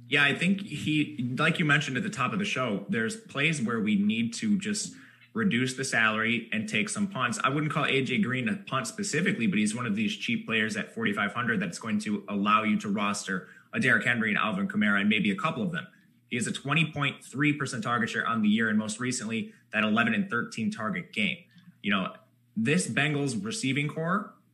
Yeah, 0.08 0.24
I 0.24 0.34
think 0.34 0.62
he, 0.62 1.34
like 1.36 1.58
you 1.58 1.66
mentioned 1.66 1.98
at 1.98 2.02
the 2.02 2.08
top 2.08 2.32
of 2.32 2.38
the 2.38 2.46
show, 2.46 2.86
there's 2.88 3.14
plays 3.14 3.60
where 3.60 3.80
we 3.80 3.96
need 3.96 4.32
to 4.34 4.58
just 4.58 4.94
reduce 5.34 5.74
the 5.74 5.84
salary 5.84 6.48
and 6.52 6.68
take 6.68 6.88
some 6.88 7.06
punts. 7.06 7.38
I 7.42 7.48
wouldn't 7.48 7.72
call 7.72 7.84
AJ 7.84 8.22
Green 8.22 8.48
a 8.48 8.56
punt 8.56 8.86
specifically, 8.86 9.46
but 9.46 9.58
he's 9.58 9.74
one 9.74 9.86
of 9.86 9.96
these 9.96 10.14
cheap 10.14 10.46
players 10.46 10.76
at 10.76 10.94
4,500 10.94 11.60
that's 11.60 11.78
going 11.78 11.98
to 12.00 12.24
allow 12.28 12.62
you 12.64 12.78
to 12.80 12.88
roster 12.88 13.48
a 13.72 13.80
Derrick 13.80 14.04
Henry 14.04 14.28
and 14.28 14.38
Alvin 14.38 14.68
Kamara 14.68 15.00
and 15.00 15.08
maybe 15.08 15.30
a 15.30 15.36
couple 15.36 15.62
of 15.62 15.72
them. 15.72 15.86
He 16.28 16.36
has 16.36 16.46
a 16.46 16.52
20.3% 16.52 17.82
target 17.82 18.10
share 18.10 18.26
on 18.26 18.42
the 18.42 18.48
year, 18.48 18.68
and 18.68 18.78
most 18.78 19.00
recently, 19.00 19.52
that 19.72 19.84
11 19.84 20.14
and 20.14 20.30
13 20.30 20.70
target 20.70 21.12
game. 21.12 21.38
You 21.82 21.92
know, 21.92 22.12
this 22.56 22.88
Bengals 22.88 23.42
receiving 23.42 23.88
corps 23.88 24.32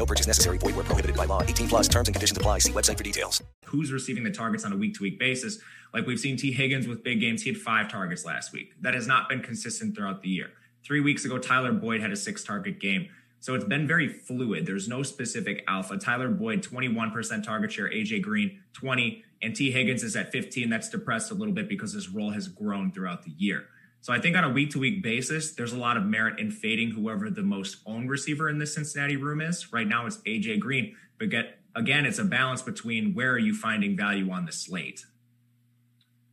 No 0.00 0.06
purchase 0.06 0.26
necessary. 0.26 0.56
Void 0.56 0.76
where 0.76 0.84
prohibited 0.84 1.14
by 1.14 1.26
law. 1.26 1.42
18 1.42 1.68
plus 1.68 1.86
terms 1.86 2.08
and 2.08 2.14
conditions 2.14 2.34
apply. 2.34 2.60
See 2.60 2.72
website 2.72 2.96
for 2.96 3.04
details. 3.04 3.42
Who's 3.66 3.92
receiving 3.92 4.24
the 4.24 4.30
targets 4.30 4.64
on 4.64 4.72
a 4.72 4.76
week 4.76 4.94
to 4.94 5.02
week 5.02 5.18
basis? 5.18 5.58
Like 5.92 6.06
we've 6.06 6.18
seen 6.18 6.38
Tee 6.38 6.52
Higgins 6.52 6.88
with 6.88 7.04
big 7.04 7.20
games. 7.20 7.42
He 7.42 7.50
had 7.50 7.60
five 7.60 7.90
targets 7.90 8.24
last 8.24 8.50
week. 8.50 8.72
That 8.80 8.94
has 8.94 9.06
not 9.06 9.28
been 9.28 9.40
consistent 9.42 9.94
throughout 9.94 10.22
the 10.22 10.30
year. 10.30 10.52
Three 10.86 11.00
weeks 11.00 11.26
ago, 11.26 11.36
Tyler 11.36 11.72
Boyd 11.72 12.00
had 12.00 12.12
a 12.12 12.16
six 12.16 12.42
target 12.42 12.80
game. 12.80 13.10
So 13.40 13.54
it's 13.54 13.66
been 13.66 13.86
very 13.86 14.08
fluid. 14.08 14.64
There's 14.64 14.88
no 14.88 15.02
specific 15.02 15.64
alpha. 15.68 15.98
Tyler 15.98 16.30
Boyd, 16.30 16.62
21% 16.62 17.42
target 17.42 17.70
share, 17.70 17.90
AJ 17.90 18.22
Green, 18.22 18.58
20, 18.72 19.22
and 19.42 19.54
Tee 19.54 19.70
Higgins 19.70 20.02
is 20.02 20.16
at 20.16 20.32
15. 20.32 20.70
That's 20.70 20.88
depressed 20.88 21.30
a 21.30 21.34
little 21.34 21.52
bit 21.52 21.68
because 21.68 21.92
his 21.92 22.08
role 22.08 22.30
has 22.30 22.48
grown 22.48 22.90
throughout 22.90 23.22
the 23.22 23.32
year. 23.32 23.66
So 24.02 24.12
I 24.12 24.20
think 24.20 24.36
on 24.36 24.44
a 24.44 24.50
week 24.50 24.70
to 24.70 24.78
week 24.78 25.02
basis, 25.02 25.52
there's 25.52 25.72
a 25.72 25.78
lot 25.78 25.96
of 25.96 26.04
merit 26.04 26.38
in 26.38 26.50
fading 26.50 26.92
whoever 26.92 27.28
the 27.28 27.42
most 27.42 27.78
owned 27.84 28.08
receiver 28.08 28.48
in 28.48 28.58
this 28.58 28.74
Cincinnati 28.74 29.16
room 29.16 29.40
is. 29.40 29.72
Right 29.72 29.86
now 29.86 30.06
it's 30.06 30.18
AJ 30.18 30.60
Green, 30.60 30.96
but 31.18 31.28
get 31.28 31.58
again, 31.76 32.06
it's 32.06 32.18
a 32.18 32.24
balance 32.24 32.62
between 32.62 33.14
where 33.14 33.32
are 33.32 33.38
you 33.38 33.54
finding 33.54 33.96
value 33.96 34.30
on 34.30 34.46
the 34.46 34.52
slate. 34.52 35.04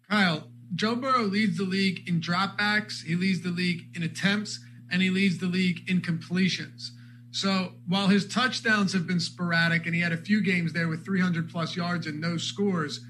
Kyle, 0.10 0.47
Joe 0.75 0.95
Burrow 0.95 1.23
leads 1.23 1.58
the 1.58 1.65
league 1.65 2.08
in 2.08 2.21
dropbacks, 2.21 3.03
he 3.03 3.15
leads 3.15 3.41
the 3.41 3.49
league 3.49 3.88
in 3.95 4.03
attempts, 4.03 4.60
and 4.89 5.01
he 5.01 5.10
leads 5.10 5.38
the 5.38 5.47
league 5.47 5.89
in 5.89 6.01
completions. 6.01 6.93
So 7.32 7.73
while 7.88 8.08
his 8.08 8.27
touchdowns 8.27 8.93
have 8.93 9.06
been 9.06 9.19
sporadic 9.19 9.86
and 9.86 9.93
he 9.93 10.01
had 10.01 10.13
a 10.13 10.17
few 10.17 10.41
games 10.41 10.71
there 10.71 10.88
with 10.88 11.06
300 11.06 11.49
plus 11.49 11.75
yards 11.75 12.08
and 12.08 12.21
no 12.21 12.38
scores, 12.38 13.01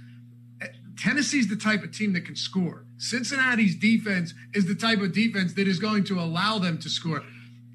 Tennessee's 0.97 1.47
the 1.47 1.55
type 1.55 1.83
of 1.83 1.91
team 1.91 2.13
that 2.13 2.25
can 2.25 2.35
score. 2.35 2.86
Cincinnati's 2.97 3.75
defense 3.75 4.33
is 4.53 4.65
the 4.65 4.75
type 4.75 4.99
of 4.99 5.13
defense 5.13 5.53
that 5.53 5.67
is 5.67 5.79
going 5.79 6.03
to 6.05 6.19
allow 6.19 6.57
them 6.57 6.77
to 6.79 6.89
score 6.89 7.21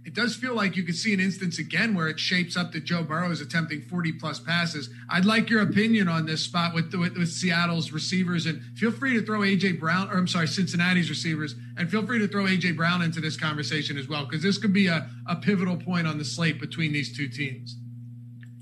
it 0.05 0.15
does 0.15 0.35
feel 0.35 0.55
like 0.55 0.77
you 0.77 0.83
could 0.83 0.97
see 0.97 1.15
an 1.15 1.21
instance 1.21 1.59
again 1.59 1.95
where 1.95 2.09
it 2.09 2.19
shapes 2.19 2.57
up 2.57 2.73
that 2.73 2.85
Joe 2.85 3.05
Burrow 3.05 3.31
is 3.31 3.41
attempting 3.41 3.83
40 3.83 4.13
plus 4.15 4.41
passes. 4.41 4.91
I'd 5.09 5.25
like 5.25 5.49
your 5.49 5.63
opinion 5.63 6.09
on 6.09 6.27
this 6.27 6.43
spot 6.43 6.75
with, 6.75 6.93
with, 6.95 7.17
with 7.17 7.31
Seattle's 7.31 7.93
receivers, 7.93 8.47
and 8.47 8.61
feel 8.77 8.91
free 8.91 9.15
to 9.15 9.25
throw 9.25 9.41
AJ 9.41 9.79
Brown, 9.79 10.11
or 10.11 10.19
I'm 10.19 10.27
sorry, 10.27 10.49
Cincinnati's 10.49 11.09
receivers, 11.09 11.55
and 11.77 11.89
feel 11.89 12.05
free 12.05 12.19
to 12.19 12.27
throw 12.27 12.45
AJ 12.45 12.77
Brown 12.77 13.03
into 13.03 13.21
this 13.21 13.37
conversation 13.37 13.97
as 13.97 14.09
well, 14.09 14.25
because 14.25 14.43
this 14.43 14.59
could 14.59 14.73
be 14.73 14.89
a, 14.89 15.09
a 15.29 15.37
pivotal 15.37 15.77
point 15.77 16.07
on 16.07 16.19
the 16.19 16.25
slate 16.25 16.61
between 16.61 16.93
these 16.93 17.17
two 17.17 17.29
teams. 17.29 17.77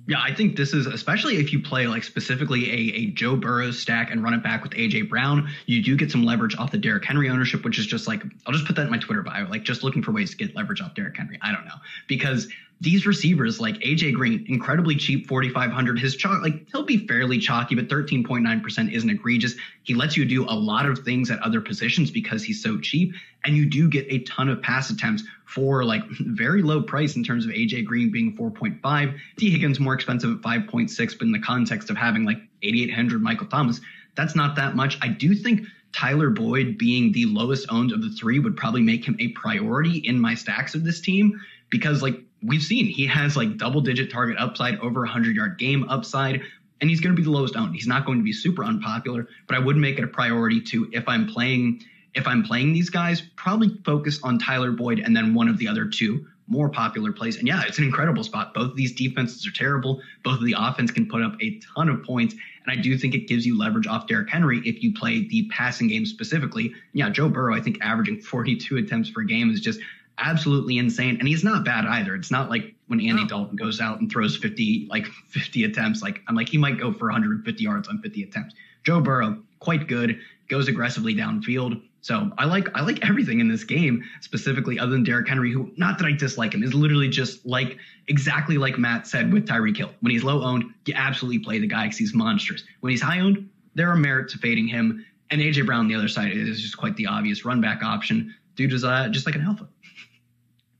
Yeah, 0.06 0.20
I 0.20 0.34
think 0.34 0.56
this 0.56 0.72
is 0.72 0.86
especially 0.86 1.36
if 1.36 1.52
you 1.52 1.60
play 1.60 1.86
like 1.86 2.02
specifically 2.02 2.70
a, 2.70 2.94
a 2.94 3.06
Joe 3.12 3.36
Burrow 3.36 3.70
stack 3.70 4.10
and 4.10 4.22
run 4.22 4.34
it 4.34 4.42
back 4.42 4.62
with 4.62 4.72
AJ 4.72 5.08
Brown, 5.08 5.48
you 5.66 5.82
do 5.82 5.96
get 5.96 6.10
some 6.10 6.24
leverage 6.24 6.56
off 6.56 6.70
the 6.72 6.78
Derrick 6.78 7.04
Henry 7.04 7.28
ownership, 7.28 7.64
which 7.64 7.78
is 7.78 7.86
just 7.86 8.08
like 8.08 8.24
I'll 8.46 8.52
just 8.52 8.66
put 8.66 8.76
that 8.76 8.86
in 8.86 8.90
my 8.90 8.98
Twitter 8.98 9.22
bio, 9.22 9.46
like 9.48 9.62
just 9.62 9.84
looking 9.84 10.02
for 10.02 10.12
ways 10.12 10.30
to 10.30 10.36
get 10.36 10.56
leverage 10.56 10.80
off 10.80 10.94
Derrick 10.94 11.16
Henry. 11.16 11.38
I 11.42 11.52
don't 11.52 11.64
know 11.64 11.76
because 12.08 12.48
these 12.82 13.06
receivers 13.06 13.60
like 13.60 13.76
AJ 13.80 14.14
Green, 14.14 14.44
incredibly 14.48 14.96
cheap, 14.96 15.26
4,500. 15.26 15.98
His 15.98 16.16
chalk, 16.16 16.42
like 16.42 16.66
he'll 16.72 16.84
be 16.84 17.06
fairly 17.06 17.38
chalky, 17.38 17.74
but 17.74 17.88
13.9% 17.88 18.92
isn't 18.92 19.10
egregious. 19.10 19.54
He 19.82 19.94
lets 19.94 20.16
you 20.16 20.24
do 20.24 20.44
a 20.44 20.56
lot 20.56 20.86
of 20.86 21.00
things 21.00 21.30
at 21.30 21.38
other 21.40 21.60
positions 21.60 22.10
because 22.10 22.42
he's 22.42 22.62
so 22.62 22.78
cheap, 22.78 23.12
and 23.44 23.54
you 23.54 23.66
do 23.66 23.86
get 23.88 24.06
a 24.08 24.20
ton 24.20 24.48
of 24.48 24.62
pass 24.62 24.88
attempts 24.88 25.24
for 25.44 25.84
like 25.84 26.02
very 26.20 26.62
low 26.62 26.80
price 26.82 27.16
in 27.16 27.22
terms 27.22 27.44
of 27.44 27.50
AJ 27.50 27.84
Green 27.84 28.10
being 28.10 28.34
4.5. 28.34 29.18
Tee 29.36 29.50
Higgins 29.50 29.78
more 29.78 29.94
expensive 29.94 30.30
at 30.30 30.40
5.6, 30.40 31.18
but 31.18 31.26
in 31.26 31.32
the 31.32 31.38
context 31.38 31.90
of 31.90 31.98
having 31.98 32.24
like 32.24 32.38
8,800 32.62 33.22
Michael 33.22 33.46
Thomas, 33.46 33.80
that's 34.14 34.34
not 34.34 34.56
that 34.56 34.74
much. 34.74 34.98
I 35.02 35.08
do 35.08 35.34
think 35.34 35.66
Tyler 35.92 36.30
Boyd 36.30 36.78
being 36.78 37.12
the 37.12 37.26
lowest 37.26 37.66
owned 37.70 37.92
of 37.92 38.00
the 38.00 38.10
three 38.10 38.38
would 38.38 38.56
probably 38.56 38.80
make 38.80 39.04
him 39.04 39.16
a 39.18 39.28
priority 39.28 39.98
in 39.98 40.18
my 40.18 40.34
stacks 40.34 40.74
of 40.74 40.84
this 40.84 41.00
team 41.00 41.38
because 41.68 42.02
like 42.02 42.22
we've 42.42 42.62
seen 42.62 42.86
he 42.86 43.06
has 43.06 43.36
like 43.36 43.56
double 43.56 43.80
digit 43.80 44.10
target 44.10 44.36
upside, 44.38 44.78
over 44.80 45.00
100 45.00 45.36
yard 45.36 45.58
game 45.58 45.88
upside, 45.88 46.42
and 46.80 46.88
he's 46.88 47.00
going 47.00 47.14
to 47.14 47.16
be 47.16 47.24
the 47.24 47.30
lowest 47.30 47.56
owned. 47.56 47.74
He's 47.74 47.86
not 47.86 48.06
going 48.06 48.18
to 48.18 48.24
be 48.24 48.32
super 48.32 48.64
unpopular, 48.64 49.28
but 49.46 49.56
I 49.56 49.60
would 49.60 49.76
make 49.76 49.98
it 49.98 50.04
a 50.04 50.08
priority 50.08 50.60
to 50.62 50.88
if 50.92 51.08
I'm 51.08 51.26
playing 51.26 51.82
if 52.14 52.26
I'm 52.26 52.42
playing 52.42 52.72
these 52.72 52.90
guys, 52.90 53.22
probably 53.36 53.78
focus 53.84 54.20
on 54.22 54.38
Tyler 54.38 54.72
Boyd 54.72 54.98
and 54.98 55.16
then 55.16 55.32
one 55.32 55.48
of 55.48 55.58
the 55.58 55.68
other 55.68 55.86
two 55.86 56.26
more 56.48 56.68
popular 56.68 57.12
plays. 57.12 57.36
And 57.36 57.46
yeah, 57.46 57.62
it's 57.66 57.78
an 57.78 57.84
incredible 57.84 58.24
spot. 58.24 58.52
Both 58.52 58.72
of 58.72 58.76
these 58.76 58.92
defenses 58.92 59.46
are 59.46 59.52
terrible. 59.52 60.02
Both 60.24 60.40
of 60.40 60.44
the 60.44 60.56
offense 60.58 60.90
can 60.90 61.08
put 61.08 61.22
up 61.22 61.34
a 61.40 61.60
ton 61.74 61.88
of 61.88 62.02
points. 62.02 62.34
And 62.34 62.76
I 62.76 62.82
do 62.82 62.98
think 62.98 63.14
it 63.14 63.28
gives 63.28 63.46
you 63.46 63.56
leverage 63.56 63.86
off 63.86 64.08
Derrick 64.08 64.28
Henry 64.28 64.60
if 64.64 64.82
you 64.82 64.92
play 64.92 65.28
the 65.28 65.48
passing 65.48 65.86
game 65.86 66.04
specifically. 66.04 66.74
Yeah, 66.92 67.08
Joe 67.08 67.28
Burrow, 67.28 67.54
I 67.54 67.60
think 67.60 67.78
averaging 67.80 68.20
42 68.20 68.78
attempts 68.78 69.10
per 69.10 69.22
game 69.22 69.52
is 69.52 69.60
just 69.60 69.78
absolutely 70.20 70.78
insane. 70.78 71.16
And 71.18 71.26
he's 71.26 71.42
not 71.42 71.64
bad 71.64 71.86
either. 71.86 72.14
It's 72.14 72.30
not 72.30 72.50
like 72.50 72.74
when 72.86 73.00
Andy 73.00 73.22
no. 73.22 73.28
Dalton 73.28 73.56
goes 73.56 73.80
out 73.80 74.00
and 74.00 74.10
throws 74.10 74.36
50, 74.36 74.88
like 74.90 75.06
50 75.28 75.64
attempts. 75.64 76.02
Like 76.02 76.20
I'm 76.28 76.34
like, 76.34 76.48
he 76.48 76.58
might 76.58 76.78
go 76.78 76.92
for 76.92 77.06
150 77.06 77.62
yards 77.62 77.88
on 77.88 78.00
50 78.00 78.22
attempts. 78.22 78.54
Joe 78.84 79.00
Burrow, 79.00 79.42
quite 79.58 79.88
good, 79.88 80.18
goes 80.48 80.68
aggressively 80.68 81.14
downfield. 81.14 81.82
So 82.02 82.30
I 82.38 82.46
like 82.46 82.66
I 82.74 82.80
like 82.80 83.06
everything 83.06 83.40
in 83.40 83.48
this 83.48 83.62
game, 83.62 84.02
specifically 84.22 84.78
other 84.78 84.92
than 84.92 85.04
Derrick 85.04 85.28
Henry, 85.28 85.52
who 85.52 85.70
not 85.76 85.98
that 85.98 86.06
I 86.06 86.12
dislike 86.12 86.54
him, 86.54 86.62
is 86.62 86.72
literally 86.72 87.08
just 87.08 87.44
like 87.44 87.76
exactly 88.08 88.56
like 88.56 88.78
Matt 88.78 89.06
said 89.06 89.32
with 89.32 89.46
Tyreek 89.46 89.76
Hill. 89.76 89.90
When 90.00 90.10
he's 90.10 90.24
low 90.24 90.42
owned, 90.42 90.64
you 90.86 90.94
absolutely 90.96 91.40
play 91.40 91.58
the 91.58 91.66
guy 91.66 91.84
because 91.84 91.98
he's 91.98 92.14
monstrous. 92.14 92.64
When 92.80 92.90
he's 92.90 93.02
high 93.02 93.20
owned, 93.20 93.50
there 93.74 93.90
are 93.90 93.96
merits 93.96 94.32
to 94.32 94.38
fading 94.38 94.66
him. 94.66 95.04
And 95.30 95.40
AJ 95.40 95.66
Brown 95.66 95.80
on 95.80 95.88
the 95.88 95.94
other 95.94 96.08
side 96.08 96.32
is 96.32 96.60
just 96.60 96.76
quite 96.76 96.96
the 96.96 97.06
obvious 97.06 97.44
run 97.44 97.60
back 97.60 97.82
option. 97.82 98.34
Dude 98.56 98.72
is 98.72 98.82
uh, 98.82 99.08
just 99.10 99.26
like 99.26 99.34
an 99.34 99.42
alpha. 99.42 99.68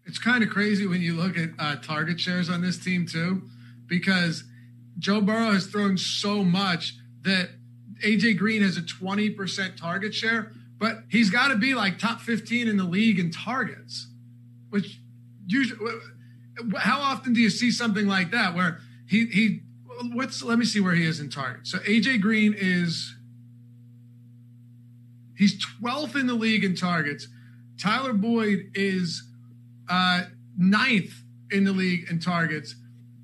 It's 0.07 0.19
kind 0.19 0.43
of 0.43 0.51
crazy 0.51 0.87
when 0.87 1.01
you 1.01 1.17
look 1.17 1.37
at 1.37 1.51
uh, 1.59 1.77
target 1.77 2.19
shares 2.19 2.51
on 2.51 2.63
this 2.63 2.79
team 2.79 3.07
too, 3.07 3.43
because 3.87 4.45
Joe 4.99 5.21
Burrow 5.21 5.53
has 5.53 5.67
thrown 5.67 5.97
so 5.97 6.43
much 6.43 6.95
that 7.23 7.51
AJ 8.05 8.39
Green 8.39 8.63
has 8.63 8.77
a 8.77 8.83
20% 8.83 9.77
target 9.77 10.15
share, 10.15 10.53
but 10.79 11.05
he's 11.09 11.31
got 11.31 11.49
to 11.49 11.57
be 11.57 11.75
like 11.75 11.99
top 11.99 12.21
15 12.21 12.69
in 12.69 12.77
the 12.77 12.85
league 12.85 13.19
in 13.19 13.31
targets, 13.31 14.09
which 14.71 15.01
usually, 15.47 15.93
how 16.79 17.01
often 17.01 17.33
do 17.33 17.41
you 17.41 17.51
see 17.51 17.71
something 17.71 18.07
like 18.07 18.31
that 18.31 18.55
where 18.55 18.81
he, 19.07 19.27
he, 19.27 19.61
what's, 20.13 20.43
let 20.43 20.59
me 20.59 20.65
see 20.65 20.81
where 20.81 20.95
he 20.95 21.05
is 21.05 21.21
in 21.21 21.31
targets. 21.31 21.71
So 21.71 21.79
AJ 21.79 22.21
Green 22.21 22.55
is, 22.57 23.15
he's 25.37 25.65
12th 25.83 26.19
in 26.19 26.27
the 26.27 26.35
league 26.35 26.65
in 26.65 26.75
targets. 26.75 27.29
Tyler 27.79 28.13
Boyd 28.13 28.71
is 28.75 29.23
uh, 29.91 30.23
ninth 30.57 31.13
in 31.51 31.65
the 31.65 31.73
league 31.73 32.09
in 32.09 32.21
targets. 32.21 32.77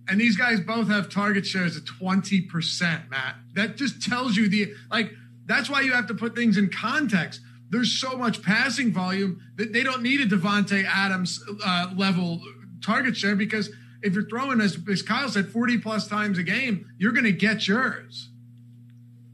And 0.08 0.20
these 0.20 0.36
guys 0.36 0.60
both 0.60 0.88
have 0.88 1.08
target 1.08 1.46
shares 1.46 1.76
of 1.76 1.84
20%, 1.84 3.10
Matt. 3.10 3.36
That 3.54 3.76
just 3.76 4.02
tells 4.02 4.36
you 4.36 4.48
the, 4.48 4.72
like, 4.90 5.12
that's 5.46 5.70
why 5.70 5.80
you 5.80 5.92
have 5.92 6.06
to 6.08 6.14
put 6.14 6.34
things 6.34 6.58
in 6.58 6.68
context. 6.68 7.40
There's 7.70 7.92
so 7.92 8.16
much 8.16 8.42
passing 8.42 8.92
volume 8.92 9.40
that 9.56 9.72
they 9.72 9.82
don't 9.82 10.02
need 10.02 10.20
a 10.20 10.26
Davante 10.26 10.84
Adams 10.84 11.42
uh, 11.64 11.92
level 11.96 12.40
target 12.84 13.16
share 13.16 13.34
because 13.34 13.70
if 14.02 14.14
you're 14.14 14.28
throwing, 14.28 14.60
as, 14.60 14.78
as 14.88 15.02
Kyle 15.02 15.28
said, 15.28 15.48
40 15.48 15.78
plus 15.78 16.06
times 16.06 16.38
a 16.38 16.42
game, 16.42 16.88
you're 16.98 17.12
going 17.12 17.24
to 17.24 17.32
get 17.32 17.66
yours. 17.66 18.28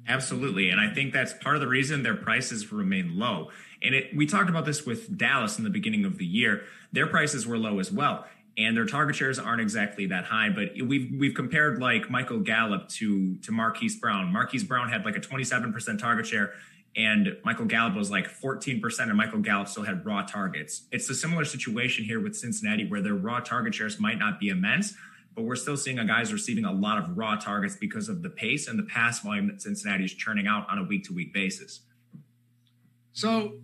Absolutely. 0.08 0.70
And 0.70 0.80
I 0.80 0.92
think 0.92 1.12
that's 1.12 1.32
part 1.32 1.56
of 1.56 1.60
the 1.60 1.68
reason 1.68 2.02
their 2.02 2.16
prices 2.16 2.72
remain 2.72 3.18
low. 3.18 3.50
And 3.82 3.94
it, 3.94 4.16
we 4.16 4.26
talked 4.26 4.48
about 4.48 4.64
this 4.64 4.86
with 4.86 5.16
Dallas 5.16 5.58
in 5.58 5.64
the 5.64 5.70
beginning 5.70 6.04
of 6.04 6.18
the 6.18 6.26
year. 6.26 6.64
Their 6.92 7.06
prices 7.06 7.46
were 7.46 7.58
low 7.58 7.78
as 7.78 7.90
well, 7.90 8.26
and 8.58 8.76
their 8.76 8.86
target 8.86 9.16
shares 9.16 9.38
aren't 9.38 9.60
exactly 9.60 10.06
that 10.06 10.24
high. 10.24 10.50
But 10.50 10.70
we've 10.86 11.10
we've 11.18 11.34
compared 11.34 11.80
like 11.80 12.10
Michael 12.10 12.40
Gallup 12.40 12.88
to 12.90 13.36
to 13.36 13.52
Marquise 13.52 13.96
Brown. 13.96 14.32
Marquise 14.32 14.64
Brown 14.64 14.88
had 14.88 15.04
like 15.04 15.16
a 15.16 15.20
27% 15.20 15.98
target 15.98 16.26
share, 16.26 16.52
and 16.94 17.36
Michael 17.44 17.64
Gallup 17.64 17.94
was 17.94 18.10
like 18.10 18.28
14%, 18.28 19.00
and 19.00 19.16
Michael 19.16 19.40
Gallup 19.40 19.68
still 19.68 19.84
had 19.84 20.04
raw 20.04 20.22
targets. 20.22 20.82
It's 20.92 21.08
a 21.08 21.14
similar 21.14 21.44
situation 21.44 22.04
here 22.04 22.20
with 22.20 22.36
Cincinnati, 22.36 22.86
where 22.86 23.00
their 23.00 23.14
raw 23.14 23.40
target 23.40 23.74
shares 23.74 23.98
might 23.98 24.18
not 24.18 24.38
be 24.38 24.48
immense, 24.50 24.94
but 25.34 25.42
we're 25.44 25.56
still 25.56 25.76
seeing 25.76 25.98
a 25.98 26.04
guys 26.04 26.32
receiving 26.32 26.66
a 26.66 26.72
lot 26.72 26.98
of 26.98 27.16
raw 27.16 27.36
targets 27.36 27.76
because 27.76 28.10
of 28.10 28.22
the 28.22 28.28
pace 28.28 28.68
and 28.68 28.78
the 28.78 28.82
pass 28.82 29.20
volume 29.20 29.46
that 29.46 29.62
Cincinnati 29.62 30.04
is 30.04 30.12
churning 30.12 30.46
out 30.46 30.68
on 30.70 30.78
a 30.78 30.84
week 30.84 31.04
to 31.04 31.14
week 31.14 31.32
basis. 31.32 31.80
So 33.14 33.54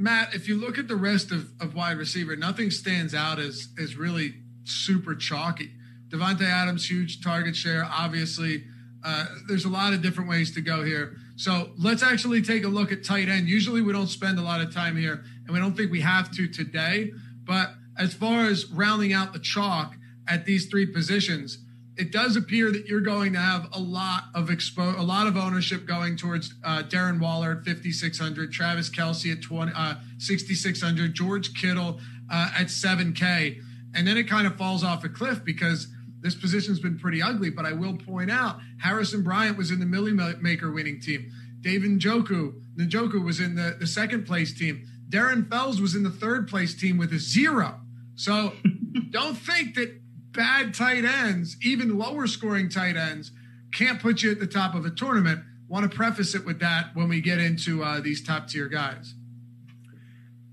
Matt, 0.00 0.34
if 0.34 0.48
you 0.48 0.58
look 0.58 0.78
at 0.78 0.88
the 0.88 0.96
rest 0.96 1.30
of, 1.30 1.50
of 1.60 1.74
wide 1.74 1.98
receiver, 1.98 2.34
nothing 2.34 2.70
stands 2.70 3.14
out 3.14 3.38
as 3.38 3.68
as 3.78 3.96
really 3.96 4.34
super 4.64 5.14
chalky. 5.14 5.70
Davante 6.08 6.42
Adams, 6.42 6.90
huge 6.90 7.22
target 7.22 7.54
share. 7.54 7.84
Obviously, 7.84 8.64
uh, 9.04 9.26
there's 9.46 9.66
a 9.66 9.68
lot 9.68 9.92
of 9.92 10.00
different 10.00 10.30
ways 10.30 10.54
to 10.54 10.62
go 10.62 10.82
here. 10.82 11.16
So 11.36 11.72
let's 11.78 12.02
actually 12.02 12.40
take 12.40 12.64
a 12.64 12.68
look 12.68 12.92
at 12.92 13.04
tight 13.04 13.28
end. 13.28 13.46
Usually, 13.46 13.82
we 13.82 13.92
don't 13.92 14.08
spend 14.08 14.38
a 14.38 14.42
lot 14.42 14.62
of 14.62 14.72
time 14.72 14.96
here, 14.96 15.22
and 15.44 15.50
we 15.52 15.58
don't 15.58 15.76
think 15.76 15.92
we 15.92 16.00
have 16.00 16.30
to 16.32 16.48
today. 16.48 17.12
But 17.44 17.70
as 17.98 18.14
far 18.14 18.46
as 18.46 18.70
rounding 18.70 19.12
out 19.12 19.34
the 19.34 19.38
chalk 19.38 19.96
at 20.26 20.46
these 20.46 20.66
three 20.66 20.86
positions, 20.86 21.58
it 22.00 22.10
does 22.12 22.34
appear 22.34 22.72
that 22.72 22.86
you're 22.86 23.02
going 23.02 23.34
to 23.34 23.38
have 23.38 23.68
a 23.72 23.78
lot 23.78 24.24
of 24.34 24.48
expo, 24.48 24.98
a 24.98 25.02
lot 25.02 25.26
of 25.26 25.36
ownership 25.36 25.84
going 25.84 26.16
towards 26.16 26.54
uh, 26.64 26.82
Darren 26.88 27.20
Waller 27.20 27.52
at 27.52 27.64
5600, 27.66 28.50
Travis 28.50 28.88
Kelce 28.88 29.30
at 29.30 29.42
20, 29.42 29.72
uh, 29.76 29.96
6600, 30.16 31.12
George 31.12 31.52
Kittle 31.52 32.00
uh, 32.32 32.52
at 32.58 32.68
7K, 32.68 33.60
and 33.94 34.08
then 34.08 34.16
it 34.16 34.26
kind 34.26 34.46
of 34.46 34.56
falls 34.56 34.82
off 34.82 35.04
a 35.04 35.10
cliff 35.10 35.44
because 35.44 35.88
this 36.22 36.34
position's 36.34 36.80
been 36.80 36.98
pretty 36.98 37.20
ugly. 37.20 37.50
But 37.50 37.66
I 37.66 37.74
will 37.74 37.98
point 37.98 38.30
out 38.30 38.60
Harrison 38.78 39.22
Bryant 39.22 39.58
was 39.58 39.70
in 39.70 39.78
the 39.78 39.86
Milly 39.86 40.12
Maker 40.12 40.72
winning 40.72 41.00
team. 41.00 41.30
David 41.60 41.90
Njoku, 41.90 42.54
Njoku 42.76 43.22
was 43.22 43.40
in 43.40 43.56
the, 43.56 43.76
the 43.78 43.86
second 43.86 44.26
place 44.26 44.58
team. 44.58 44.86
Darren 45.10 45.50
Fells 45.50 45.82
was 45.82 45.94
in 45.94 46.02
the 46.02 46.10
third 46.10 46.48
place 46.48 46.74
team 46.74 46.96
with 46.96 47.12
a 47.12 47.18
zero. 47.18 47.78
So 48.14 48.54
don't 49.10 49.36
think 49.36 49.74
that 49.74 49.99
bad 50.32 50.74
tight 50.74 51.04
ends, 51.04 51.56
even 51.62 51.98
lower 51.98 52.26
scoring 52.26 52.68
tight 52.68 52.96
ends, 52.96 53.32
can't 53.72 54.00
put 54.00 54.22
you 54.22 54.30
at 54.30 54.40
the 54.40 54.46
top 54.46 54.74
of 54.74 54.84
a 54.84 54.90
tournament. 54.90 55.40
Want 55.68 55.90
to 55.90 55.96
preface 55.96 56.34
it 56.34 56.44
with 56.44 56.58
that 56.60 56.90
when 56.94 57.08
we 57.08 57.20
get 57.20 57.38
into 57.38 57.84
uh, 57.84 58.00
these 58.00 58.22
top 58.22 58.48
tier 58.48 58.68
guys. 58.68 59.14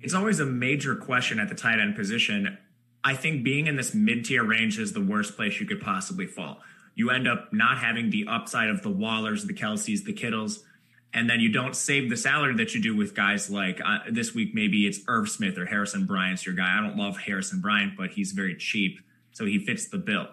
It's 0.01 0.13
always 0.13 0.39
a 0.39 0.45
major 0.45 0.95
question 0.95 1.39
at 1.39 1.49
the 1.49 1.55
tight 1.55 1.79
end 1.79 1.95
position. 1.95 2.57
I 3.03 3.15
think 3.15 3.43
being 3.43 3.67
in 3.67 3.75
this 3.75 3.93
mid 3.93 4.25
tier 4.25 4.43
range 4.43 4.77
is 4.77 4.93
the 4.93 5.01
worst 5.01 5.35
place 5.35 5.59
you 5.59 5.65
could 5.65 5.81
possibly 5.81 6.27
fall. 6.27 6.61
You 6.93 7.09
end 7.09 7.27
up 7.27 7.51
not 7.51 7.79
having 7.79 8.09
the 8.09 8.27
upside 8.27 8.69
of 8.69 8.83
the 8.83 8.89
Wallers, 8.89 9.47
the 9.47 9.53
Kelces, 9.53 10.03
the 10.03 10.13
Kittles, 10.13 10.63
and 11.13 11.29
then 11.29 11.39
you 11.39 11.51
don't 11.51 11.75
save 11.75 12.09
the 12.09 12.17
salary 12.17 12.55
that 12.55 12.75
you 12.75 12.81
do 12.81 12.95
with 12.95 13.15
guys 13.15 13.49
like 13.49 13.81
uh, 13.83 13.99
this 14.11 14.35
week. 14.35 14.53
Maybe 14.53 14.85
it's 14.85 14.99
Irv 15.07 15.29
Smith 15.29 15.57
or 15.57 15.65
Harrison 15.65 16.05
Bryant's 16.05 16.45
your 16.45 16.53
guy. 16.53 16.77
I 16.77 16.81
don't 16.81 16.97
love 16.97 17.17
Harrison 17.17 17.59
Bryant, 17.59 17.93
but 17.97 18.11
he's 18.11 18.33
very 18.33 18.55
cheap 18.55 18.99
so 19.37 19.45
he 19.45 19.59
fits 19.59 19.87
the 19.87 19.99
bill. 19.99 20.27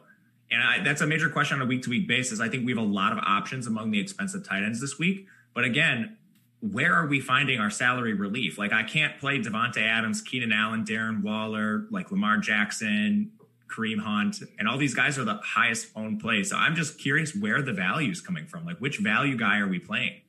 And 0.51 0.63
I, 0.63 0.83
that's 0.83 1.03
a 1.03 1.07
major 1.07 1.29
question 1.29 1.61
on 1.61 1.63
a 1.63 1.69
week 1.69 1.83
to 1.83 1.91
week 1.91 2.09
basis. 2.09 2.41
I 2.41 2.49
think 2.49 2.65
we 2.65 2.73
have 2.73 2.83
a 2.83 2.87
lot 2.87 3.13
of 3.13 3.19
options 3.19 3.67
among 3.67 3.91
the 3.91 4.01
expensive 4.01 4.47
tight 4.47 4.63
ends 4.63 4.81
this 4.81 4.99
week. 4.99 5.27
But 5.55 5.65
again, 5.65 6.17
where 6.61 6.95
are 6.95 7.07
we 7.07 7.21
finding 7.21 7.61
our 7.61 7.69
salary 7.69 8.15
relief? 8.15 8.57
Like 8.57 8.73
I 8.73 8.83
can't 8.83 9.19
play 9.19 9.39
Davante 9.39 9.83
Adams, 9.83 10.23
Keenan 10.23 10.53
Allen, 10.53 10.85
Darren 10.85 11.23
Waller, 11.23 11.87
like 11.91 12.11
Lamar 12.11 12.39
Jackson, 12.39 13.33
Kareem 13.69 14.01
Hunt, 14.01 14.43
and 14.59 14.67
all 14.67 14.79
these 14.79 14.95
guys 14.95 15.19
are 15.19 15.25
the 15.25 15.41
highest 15.45 15.89
owned 15.95 16.21
plays. 16.21 16.49
So 16.49 16.57
I'm 16.57 16.75
just 16.75 16.99
curious 16.99 17.37
where 17.37 17.61
the 17.61 17.73
value 17.73 18.11
is 18.11 18.23
coming 18.23 18.47
from. 18.47 18.65
Like 18.65 18.79
which 18.79 18.99
value 18.99 19.37
guy 19.37 19.59
are 19.59 19.69
we 19.69 19.79
playing? 19.79 20.23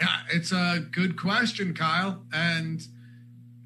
Yeah, 0.00 0.16
it's 0.32 0.50
a 0.50 0.80
good 0.90 1.16
question, 1.16 1.74
Kyle. 1.74 2.24
And 2.32 2.82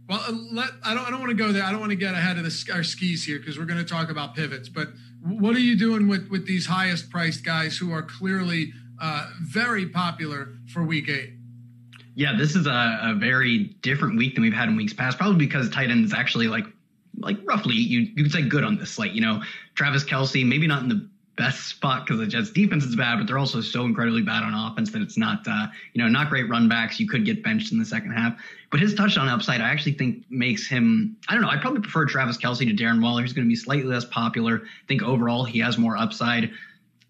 well, 0.09 0.23
uh, 0.27 0.33
let 0.53 0.71
I 0.85 0.95
don't 0.95 1.07
I 1.07 1.11
don't 1.11 1.21
want 1.21 1.31
to 1.31 1.37
go 1.37 1.53
there. 1.53 1.63
I 1.63 1.71
don't 1.71 1.81
want 1.81 1.91
to 1.91 1.97
get 1.97 2.15
ahead 2.15 2.37
of 2.37 2.45
the, 2.45 2.73
our 2.73 2.83
skis 2.83 3.25
here 3.25 3.39
because 3.39 3.59
we're 3.59 3.65
going 3.65 3.79
to 3.79 3.85
talk 3.85 4.11
about 4.11 4.35
pivots. 4.35 4.69
But 4.69 4.89
what 5.23 5.55
are 5.57 5.61
you 5.61 5.79
doing 5.79 6.09
with 6.09 6.29
with 6.31 6.47
these 6.47 6.67
highest 6.67 7.11
priced 7.11 7.45
guys 7.45 7.77
who 7.77 7.93
are 7.93 8.03
clearly 8.03 8.73
uh, 9.01 9.31
very 9.43 9.87
popular 9.89 10.55
for 10.73 10.85
Week 10.85 11.09
Eight? 11.09 11.31
Yeah, 12.17 12.37
this 12.37 12.55
is 12.55 12.67
a, 12.67 12.99
a, 13.03 13.17
very 13.19 13.77
different 13.83 14.17
week 14.17 14.35
than 14.35 14.43
we've 14.43 14.53
had 14.53 14.69
in 14.69 14.77
weeks 14.77 14.93
past. 14.93 15.19
Probably 15.19 15.37
because 15.37 15.69
tight 15.71 15.91
end 15.91 16.05
is 16.05 16.13
actually 16.13 16.47
like 16.47 16.65
like 17.19 17.39
roughly 17.45 17.75
you 17.75 18.01
you 18.15 18.23
could 18.25 18.33
say 18.33 18.43
good 18.43 18.63
on 18.63 18.77
this 18.77 18.91
slate. 18.91 19.13
You 19.13 19.23
know, 19.23 19.43
Travis 19.75 20.05
Kelce, 20.05 20.47
maybe 20.47 20.67
not 20.67 20.83
in 20.83 20.89
the 20.89 21.09
best 21.37 21.67
spot 21.67 22.07
because 22.07 22.21
the 22.21 22.27
Jets 22.27 22.51
defense 22.51 22.85
is 22.85 22.95
bad, 22.95 23.19
but 23.19 23.27
they're 23.27 23.39
also 23.39 23.61
so 23.61 23.85
incredibly 23.85 24.23
bad 24.23 24.43
on 24.43 24.55
offense 24.55 24.93
that 24.93 25.03
it's 25.03 25.17
not, 25.17 25.47
uh, 25.49 25.67
you 25.93 26.03
know, 26.03 26.09
not 26.09 26.31
great 26.31 26.49
run 26.49 26.69
backs. 26.69 27.01
You 27.01 27.09
could 27.09 27.25
get 27.25 27.43
benched 27.43 27.73
in 27.73 27.79
the 27.79 27.85
second 27.85 28.13
half, 28.13 28.41
but 28.71 28.81
his 28.81 28.95
touchdown 28.95 29.29
upside, 29.29 29.61
I 29.61 29.69
actually 29.69 29.95
think 29.95 30.25
makes 30.31 30.67
him, 30.67 31.17
I 31.29 31.35
don't 31.35 31.43
know, 31.43 31.49
I 31.49 31.57
probably 31.57 31.81
prefer 31.81 32.07
Travis 32.07 32.37
Kelce 32.37 32.59
to 32.59 32.83
Darren 32.83 33.03
Waller. 33.03 33.23
He's 33.23 33.33
going 33.33 33.47
to 33.47 33.49
be 33.49 33.57
slightly 33.57 33.85
less 33.85 34.05
popular. 34.05 34.63
I 34.65 34.87
think 34.87 35.03
overall 35.03 35.45
he 35.45 35.59
has 35.61 35.77
more 35.77 35.97
upside. 35.97 36.51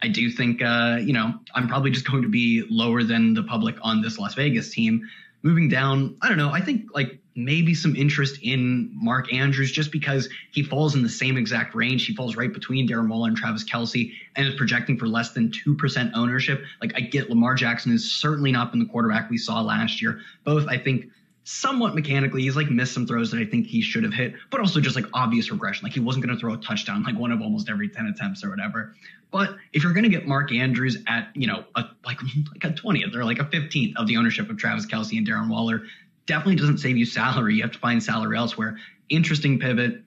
I 0.02 0.08
do 0.08 0.30
think, 0.30 0.62
uh, 0.62 0.98
you 1.00 1.12
know, 1.12 1.34
I'm 1.54 1.68
probably 1.68 1.90
just 1.90 2.10
going 2.10 2.22
to 2.22 2.28
be 2.28 2.64
lower 2.68 3.02
than 3.02 3.34
the 3.34 3.42
public 3.42 3.76
on 3.82 4.02
this 4.02 4.18
Las 4.18 4.34
Vegas 4.34 4.70
team. 4.70 5.02
Moving 5.42 5.68
down, 5.68 6.16
I 6.22 6.28
don't 6.28 6.38
know. 6.38 6.50
I 6.50 6.60
think 6.60 6.94
like 6.94 7.18
maybe 7.36 7.74
some 7.74 7.96
interest 7.96 8.38
in 8.42 8.90
Mark 8.92 9.32
Andrews 9.32 9.72
just 9.72 9.90
because 9.90 10.28
he 10.52 10.62
falls 10.62 10.94
in 10.94 11.02
the 11.02 11.08
same 11.08 11.36
exact 11.36 11.74
range. 11.74 12.06
He 12.06 12.14
falls 12.14 12.36
right 12.36 12.52
between 12.52 12.88
Darren 12.88 13.08
Waller 13.08 13.28
and 13.28 13.36
Travis 13.36 13.64
Kelce 13.64 14.12
and 14.36 14.46
is 14.46 14.54
projecting 14.54 14.96
for 14.96 15.06
less 15.06 15.30
than 15.30 15.50
2% 15.50 16.12
ownership. 16.14 16.62
Like 16.80 16.92
I 16.96 17.00
get 17.00 17.30
Lamar 17.30 17.54
Jackson 17.54 17.92
has 17.92 18.04
certainly 18.04 18.52
not 18.52 18.70
been 18.70 18.80
the 18.80 18.86
quarterback 18.86 19.30
we 19.30 19.38
saw 19.38 19.60
last 19.60 20.00
year. 20.00 20.20
Both, 20.44 20.68
I 20.68 20.78
think, 20.78 21.06
somewhat 21.44 21.94
mechanically. 21.94 22.42
He's 22.42 22.56
like 22.56 22.70
missed 22.70 22.94
some 22.94 23.06
throws 23.06 23.30
that 23.30 23.38
I 23.38 23.44
think 23.44 23.66
he 23.66 23.82
should 23.82 24.04
have 24.04 24.14
hit, 24.14 24.34
but 24.50 24.60
also 24.60 24.80
just 24.80 24.96
like 24.96 25.06
obvious 25.12 25.50
regression. 25.50 25.84
Like 25.84 25.92
he 25.92 26.00
wasn't 26.00 26.24
going 26.24 26.34
to 26.34 26.40
throw 26.40 26.54
a 26.54 26.56
touchdown 26.56 27.02
like 27.02 27.16
one 27.16 27.32
of 27.32 27.42
almost 27.42 27.68
every 27.68 27.88
10 27.88 28.06
attempts 28.06 28.42
or 28.42 28.50
whatever. 28.50 28.94
But 29.30 29.56
if 29.72 29.82
you're 29.82 29.92
going 29.92 30.04
to 30.04 30.10
get 30.10 30.26
Mark 30.26 30.52
Andrews 30.52 30.96
at, 31.06 31.28
you 31.34 31.46
know, 31.46 31.64
a, 31.74 31.84
like 32.04 32.18
like 32.52 32.64
a 32.64 32.74
20th 32.74 33.14
or 33.14 33.24
like 33.24 33.40
a 33.40 33.44
15th 33.44 33.94
of 33.96 34.06
the 34.06 34.16
ownership 34.16 34.48
of 34.48 34.56
Travis 34.56 34.86
Kelce 34.86 35.18
and 35.18 35.26
Darren 35.26 35.48
Waller, 35.48 35.82
definitely 36.26 36.56
doesn't 36.56 36.78
save 36.78 36.96
you 36.96 37.06
salary. 37.06 37.56
You 37.56 37.62
have 37.62 37.72
to 37.72 37.78
find 37.78 38.02
salary 38.02 38.36
elsewhere. 38.36 38.78
Interesting 39.08 39.58
pivot. 39.58 40.02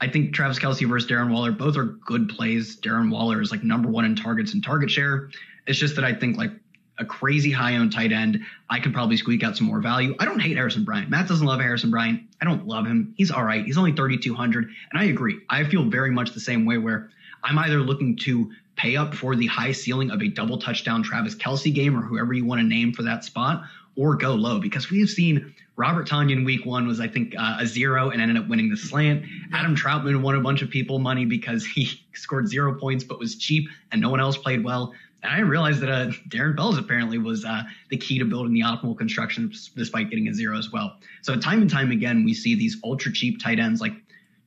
I 0.00 0.08
think 0.08 0.34
Travis 0.34 0.58
Kelce 0.58 0.88
versus 0.88 1.10
Darren 1.10 1.30
Waller, 1.30 1.52
both 1.52 1.76
are 1.76 1.84
good 1.84 2.28
plays. 2.28 2.80
Darren 2.80 3.10
Waller 3.10 3.40
is 3.40 3.50
like 3.50 3.62
number 3.62 3.88
one 3.88 4.04
in 4.04 4.16
targets 4.16 4.54
and 4.54 4.64
target 4.64 4.90
share. 4.90 5.30
It's 5.66 5.78
just 5.78 5.94
that 5.96 6.04
I 6.04 6.14
think 6.14 6.38
like 6.38 6.52
a 6.98 7.04
crazy 7.04 7.50
high 7.50 7.76
owned 7.76 7.92
tight 7.92 8.12
end, 8.12 8.40
I 8.68 8.78
can 8.78 8.92
probably 8.92 9.16
squeak 9.16 9.42
out 9.42 9.56
some 9.56 9.66
more 9.66 9.80
value. 9.80 10.14
I 10.18 10.24
don't 10.24 10.38
hate 10.38 10.56
Harrison 10.56 10.84
Bryant. 10.84 11.10
Matt 11.10 11.28
doesn't 11.28 11.46
love 11.46 11.60
Harrison 11.60 11.90
Bryant. 11.90 12.22
I 12.40 12.44
don't 12.44 12.66
love 12.66 12.86
him. 12.86 13.14
He's 13.16 13.30
all 13.30 13.44
right. 13.44 13.64
He's 13.64 13.78
only 13.78 13.92
3,200. 13.92 14.64
And 14.64 15.00
I 15.00 15.04
agree. 15.04 15.40
I 15.48 15.64
feel 15.64 15.84
very 15.84 16.10
much 16.10 16.32
the 16.32 16.40
same 16.40 16.66
way 16.66 16.78
where 16.78 17.10
I'm 17.42 17.58
either 17.58 17.80
looking 17.80 18.16
to 18.18 18.50
pay 18.76 18.96
up 18.96 19.14
for 19.14 19.36
the 19.36 19.46
high 19.46 19.72
ceiling 19.72 20.10
of 20.10 20.22
a 20.22 20.28
double 20.28 20.58
touchdown 20.58 21.02
Travis 21.02 21.34
Kelce 21.34 21.74
game 21.74 21.96
or 21.96 22.02
whoever 22.02 22.32
you 22.32 22.44
want 22.44 22.60
to 22.60 22.66
name 22.66 22.92
for 22.92 23.02
that 23.02 23.24
spot, 23.24 23.64
or 24.00 24.16
go 24.16 24.32
low 24.34 24.58
because 24.58 24.90
we 24.90 24.98
have 25.00 25.10
seen 25.10 25.54
Robert 25.76 26.06
Tanya 26.06 26.34
Tonyan 26.34 26.46
week 26.46 26.64
one 26.64 26.86
was, 26.86 27.00
I 27.00 27.08
think, 27.08 27.34
uh, 27.38 27.58
a 27.60 27.66
zero 27.66 28.08
and 28.08 28.22
ended 28.22 28.38
up 28.38 28.48
winning 28.48 28.70
the 28.70 28.76
slant. 28.76 29.26
Adam 29.52 29.76
Trautman 29.76 30.22
won 30.22 30.36
a 30.36 30.40
bunch 30.40 30.62
of 30.62 30.70
people 30.70 30.98
money 30.98 31.26
because 31.26 31.66
he 31.66 32.00
scored 32.14 32.48
zero 32.48 32.74
points 32.80 33.04
but 33.04 33.18
was 33.18 33.36
cheap 33.36 33.68
and 33.92 34.00
no 34.00 34.08
one 34.08 34.18
else 34.18 34.38
played 34.38 34.64
well. 34.64 34.94
And 35.22 35.30
I 35.30 35.40
realized 35.40 35.80
that 35.80 35.90
uh, 35.90 36.12
Darren 36.30 36.56
Fells 36.56 36.78
apparently 36.78 37.18
was 37.18 37.44
uh, 37.44 37.64
the 37.90 37.98
key 37.98 38.18
to 38.18 38.24
building 38.24 38.54
the 38.54 38.62
optimal 38.62 38.96
construction 38.96 39.52
despite 39.76 40.08
getting 40.08 40.28
a 40.28 40.34
zero 40.34 40.56
as 40.56 40.72
well. 40.72 40.96
So 41.20 41.36
time 41.38 41.60
and 41.60 41.70
time 41.70 41.90
again, 41.90 42.24
we 42.24 42.32
see 42.32 42.54
these 42.54 42.78
ultra 42.82 43.12
cheap 43.12 43.38
tight 43.42 43.58
ends 43.58 43.82
like 43.82 43.92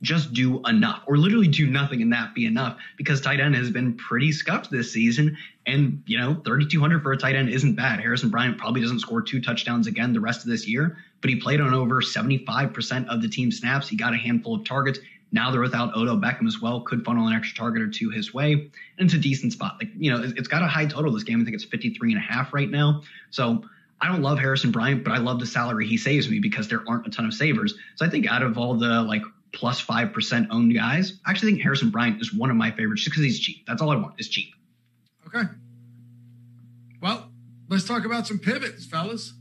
just 0.03 0.33
do 0.33 0.61
enough 0.67 1.01
or 1.07 1.17
literally 1.17 1.47
do 1.47 1.65
nothing 1.65 2.01
and 2.01 2.11
that 2.11 2.35
be 2.35 2.45
enough 2.45 2.77
because 2.97 3.21
tight 3.21 3.39
end 3.39 3.55
has 3.55 3.71
been 3.71 3.95
pretty 3.95 4.31
scuffed 4.31 4.69
this 4.69 4.91
season. 4.91 5.37
And, 5.65 6.03
you 6.05 6.19
know, 6.19 6.35
3,200 6.45 7.01
for 7.01 7.13
a 7.13 7.17
tight 7.17 7.35
end 7.35 7.49
isn't 7.49 7.75
bad. 7.75 8.01
Harrison 8.01 8.29
Bryant 8.29 8.57
probably 8.57 8.81
doesn't 8.81 8.99
score 8.99 9.21
two 9.21 9.41
touchdowns 9.41 9.87
again 9.87 10.13
the 10.13 10.19
rest 10.19 10.41
of 10.41 10.47
this 10.47 10.67
year, 10.67 10.97
but 11.21 11.29
he 11.29 11.37
played 11.37 11.61
on 11.61 11.73
over 11.73 12.01
75% 12.01 13.07
of 13.07 13.21
the 13.21 13.29
team 13.29 13.51
snaps. 13.51 13.87
He 13.87 13.95
got 13.95 14.13
a 14.13 14.17
handful 14.17 14.55
of 14.55 14.65
targets. 14.65 14.99
Now 15.31 15.49
they're 15.49 15.61
without 15.61 15.95
Odell 15.95 16.17
Beckham 16.17 16.47
as 16.47 16.61
well. 16.61 16.81
Could 16.81 17.03
funnel 17.05 17.27
an 17.27 17.33
extra 17.33 17.57
target 17.57 17.81
or 17.81 17.89
two 17.89 18.09
his 18.09 18.33
way. 18.33 18.53
And 18.53 18.71
it's 18.99 19.13
a 19.13 19.17
decent 19.17 19.53
spot. 19.53 19.77
Like, 19.79 19.89
you 19.97 20.11
know, 20.11 20.21
it's 20.21 20.49
got 20.49 20.61
a 20.61 20.67
high 20.67 20.85
total 20.85 21.11
this 21.13 21.23
game. 21.23 21.41
I 21.41 21.43
think 21.45 21.55
it's 21.55 21.63
53 21.63 22.13
and 22.13 22.21
a 22.21 22.23
half 22.23 22.53
right 22.53 22.69
now. 22.69 23.01
So 23.31 23.63
I 24.01 24.07
don't 24.09 24.21
love 24.21 24.37
Harrison 24.37 24.71
Bryant, 24.71 25.05
but 25.05 25.13
I 25.13 25.17
love 25.17 25.39
the 25.39 25.45
salary 25.45 25.87
he 25.87 25.97
saves 25.97 26.29
me 26.29 26.39
because 26.39 26.67
there 26.67 26.83
aren't 26.87 27.07
a 27.07 27.09
ton 27.09 27.25
of 27.25 27.33
savers. 27.33 27.73
So 27.95 28.05
I 28.05 28.09
think 28.09 28.27
out 28.27 28.43
of 28.43 28.57
all 28.57 28.75
the 28.75 29.01
like 29.01 29.23
plus 29.53 29.83
5% 29.83 30.47
owned 30.49 30.73
guys. 30.73 31.19
I 31.25 31.31
actually 31.31 31.51
think 31.51 31.63
Harrison 31.63 31.89
Bryant 31.89 32.19
is 32.21 32.33
one 32.33 32.49
of 32.49 32.55
my 32.55 32.71
favorites 32.71 33.03
just 33.03 33.11
because 33.11 33.23
he's 33.23 33.39
cheap. 33.39 33.65
That's 33.67 33.81
all 33.81 33.91
I 33.91 33.95
want 33.95 34.15
is 34.19 34.27
cheap. 34.27 34.53
Okay. 35.27 35.47
Well, 37.01 37.29
let's 37.69 37.85
talk 37.85 38.05
about 38.05 38.27
some 38.27 38.39
pivots, 38.39 38.85
fellas. 38.85 39.33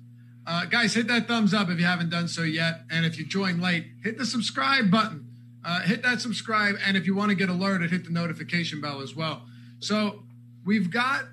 Uh, 0.46 0.66
guys, 0.66 0.94
hit 0.94 1.06
that 1.08 1.28
thumbs 1.28 1.54
up 1.54 1.70
if 1.70 1.78
you 1.78 1.86
haven't 1.86 2.10
done 2.10 2.28
so 2.28 2.42
yet. 2.42 2.82
And 2.90 3.06
if 3.06 3.18
you 3.18 3.24
joined 3.24 3.62
late, 3.62 3.86
hit 4.02 4.18
the 4.18 4.26
subscribe 4.26 4.90
button. 4.90 5.28
Uh, 5.64 5.80
hit 5.80 6.02
that 6.02 6.20
subscribe. 6.20 6.76
And 6.84 6.96
if 6.96 7.06
you 7.06 7.14
want 7.14 7.30
to 7.30 7.36
get 7.36 7.48
alerted, 7.48 7.90
hit 7.90 8.04
the 8.04 8.10
notification 8.10 8.80
bell 8.80 9.00
as 9.00 9.14
well. 9.14 9.46
So 9.78 10.24
we've 10.64 10.90
got 10.90 11.26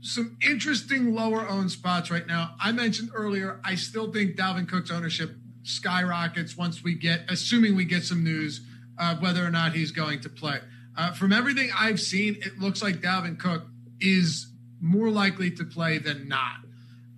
some 0.00 0.38
interesting 0.46 1.14
lower 1.14 1.46
owned 1.48 1.72
spots 1.72 2.10
right 2.10 2.26
now. 2.26 2.54
I 2.60 2.70
mentioned 2.72 3.10
earlier, 3.12 3.60
I 3.64 3.74
still 3.74 4.12
think 4.12 4.36
Dalvin 4.36 4.68
Cook's 4.68 4.90
ownership 4.90 5.32
skyrockets 5.66 6.56
once 6.56 6.82
we 6.82 6.94
get, 6.94 7.22
assuming 7.28 7.76
we 7.76 7.84
get 7.84 8.04
some 8.04 8.22
news 8.24 8.60
of 8.98 9.20
whether 9.20 9.44
or 9.44 9.50
not 9.50 9.72
he's 9.72 9.90
going 9.90 10.20
to 10.20 10.28
play. 10.28 10.58
Uh, 10.96 11.12
from 11.12 11.32
everything 11.32 11.70
I've 11.76 12.00
seen, 12.00 12.36
it 12.40 12.58
looks 12.58 12.82
like 12.82 12.96
Dalvin 12.96 13.38
Cook 13.38 13.64
is 14.00 14.46
more 14.80 15.10
likely 15.10 15.50
to 15.52 15.64
play 15.64 15.98
than 15.98 16.28
not. 16.28 16.56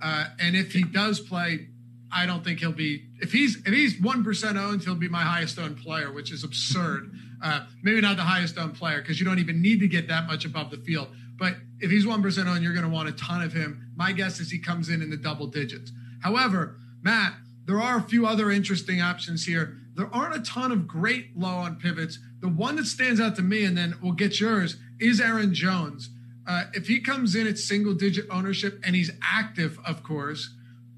Uh, 0.02 0.26
and 0.40 0.56
if 0.56 0.72
he 0.72 0.82
does 0.82 1.20
play, 1.20 1.68
I 2.12 2.26
don't 2.26 2.42
think 2.42 2.60
he'll 2.60 2.72
be. 2.72 3.04
If 3.20 3.32
he's 3.32 3.56
if 3.66 3.72
he's 3.72 4.00
one 4.00 4.24
percent 4.24 4.56
owned, 4.56 4.82
he'll 4.82 4.94
be 4.94 5.08
my 5.08 5.22
highest 5.22 5.58
owned 5.58 5.78
player, 5.78 6.12
which 6.12 6.32
is 6.32 6.42
absurd. 6.44 7.12
Uh, 7.42 7.66
maybe 7.82 8.00
not 8.00 8.16
the 8.16 8.22
highest 8.22 8.58
owned 8.58 8.74
player 8.74 9.00
because 9.00 9.20
you 9.20 9.26
don't 9.26 9.38
even 9.38 9.60
need 9.60 9.80
to 9.80 9.88
get 9.88 10.08
that 10.08 10.26
much 10.26 10.44
above 10.44 10.70
the 10.70 10.78
field. 10.78 11.08
But 11.36 11.54
if 11.80 11.90
he's 11.90 12.06
one 12.06 12.22
percent 12.22 12.48
owned, 12.48 12.62
you're 12.62 12.72
going 12.72 12.86
to 12.86 12.90
want 12.90 13.08
a 13.08 13.12
ton 13.12 13.42
of 13.42 13.52
him. 13.52 13.92
My 13.94 14.12
guess 14.12 14.40
is 14.40 14.50
he 14.50 14.58
comes 14.58 14.88
in 14.88 15.02
in 15.02 15.10
the 15.10 15.16
double 15.16 15.46
digits. 15.46 15.92
However, 16.22 16.78
Matt, 17.02 17.34
there 17.68 17.82
are 17.82 17.98
a 17.98 18.02
few 18.02 18.26
other 18.26 18.50
interesting 18.50 19.02
options 19.02 19.44
here. 19.44 19.76
There 19.94 20.08
aren't 20.10 20.34
a 20.34 20.40
ton 20.40 20.72
of 20.72 20.88
great 20.88 21.36
low 21.36 21.48
on 21.48 21.76
pivots. 21.76 22.18
The 22.40 22.48
one 22.48 22.76
that 22.76 22.86
stands 22.86 23.20
out 23.20 23.36
to 23.36 23.42
me, 23.42 23.62
and 23.66 23.76
then 23.76 23.94
we'll 24.02 24.12
get 24.12 24.40
yours, 24.40 24.78
is 24.98 25.20
Aaron 25.20 25.52
Jones. 25.52 26.08
Uh, 26.46 26.64
if 26.72 26.88
he 26.88 26.98
comes 26.98 27.34
in 27.34 27.46
at 27.46 27.58
single 27.58 27.92
digit 27.92 28.24
ownership 28.30 28.80
and 28.82 28.96
he's 28.96 29.10
active, 29.20 29.78
of 29.84 30.02
course, 30.02 30.54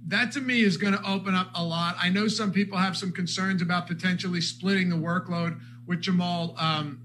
that 0.06 0.30
to 0.30 0.40
me 0.40 0.60
is 0.60 0.76
going 0.76 0.92
to 0.92 1.02
open 1.04 1.34
up 1.34 1.50
a 1.56 1.64
lot. 1.64 1.96
I 2.00 2.08
know 2.08 2.28
some 2.28 2.52
people 2.52 2.78
have 2.78 2.96
some 2.96 3.10
concerns 3.10 3.62
about 3.62 3.88
potentially 3.88 4.40
splitting 4.40 4.90
the 4.90 4.96
workload 4.96 5.58
with 5.88 6.00
Jamaal 6.00 6.56
um, 6.62 7.00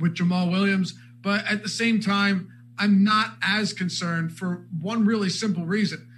with 0.00 0.16
Jamaal 0.16 0.50
Williams, 0.50 0.98
but 1.22 1.46
at 1.46 1.62
the 1.62 1.68
same 1.68 2.00
time, 2.00 2.52
I'm 2.76 3.04
not 3.04 3.36
as 3.40 3.72
concerned 3.72 4.36
for 4.36 4.66
one 4.80 5.06
really 5.06 5.30
simple 5.30 5.64
reason. 5.64 6.08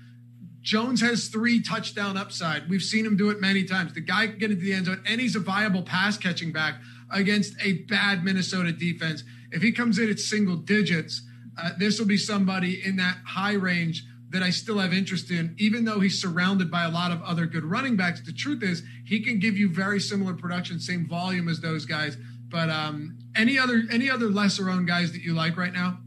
Jones 0.69 1.01
has 1.01 1.29
three 1.29 1.63
touchdown 1.63 2.19
upside. 2.19 2.69
We've 2.69 2.83
seen 2.83 3.07
him 3.07 3.17
do 3.17 3.31
it 3.31 3.41
many 3.41 3.65
times. 3.65 3.95
The 3.95 4.03
guy 4.03 4.27
can 4.27 4.37
get 4.37 4.51
into 4.51 4.63
the 4.63 4.75
end 4.75 4.85
zone, 4.85 5.03
and 5.07 5.19
he's 5.19 5.35
a 5.35 5.41
viable 5.41 5.83
pass 5.83 6.19
catching 6.19 6.53
back 6.53 6.75
against 7.11 7.55
a 7.63 7.85
bad 7.85 8.23
Minnesota 8.23 8.71
defense. 8.71 9.25
If 9.51 9.63
he 9.63 9.73
comes 9.73 9.99
in 9.99 10.11
at 10.11 10.19
single 10.19 10.57
digits, 10.57 11.23
uh, 11.57 11.71
this 11.79 11.99
will 11.99 12.07
be 12.07 12.19
somebody 12.19 12.85
in 12.85 12.97
that 12.97 13.17
high 13.25 13.55
range 13.55 14.05
that 14.29 14.43
I 14.43 14.51
still 14.51 14.79
have 14.79 14.93
interest 14.93 15.31
in, 15.31 15.55
even 15.57 15.87
though 15.87 16.01
he's 16.01 16.21
surrounded 16.21 16.71
by 16.71 16.85
a 16.85 16.91
lot 16.91 17.13
of 17.13 17.23
other 17.23 17.47
good 17.47 17.65
running 17.65 17.97
backs. 17.97 18.21
The 18.21 18.35
truth 18.35 18.63
is, 18.63 18.83
he 19.07 19.21
can 19.21 19.39
give 19.39 19.57
you 19.57 19.73
very 19.73 19.99
similar 19.99 20.35
production, 20.35 20.81
same 20.81 21.09
volume 21.09 21.49
as 21.49 21.61
those 21.61 21.87
guys. 21.87 22.19
But 22.49 22.69
um, 22.69 23.17
any 23.35 23.59
other 23.59 23.85
any 23.91 24.11
other 24.11 24.27
lesser 24.27 24.69
owned 24.69 24.87
guys 24.87 25.13
that 25.13 25.23
you 25.23 25.33
like 25.33 25.57
right 25.57 25.73
now? 25.73 26.01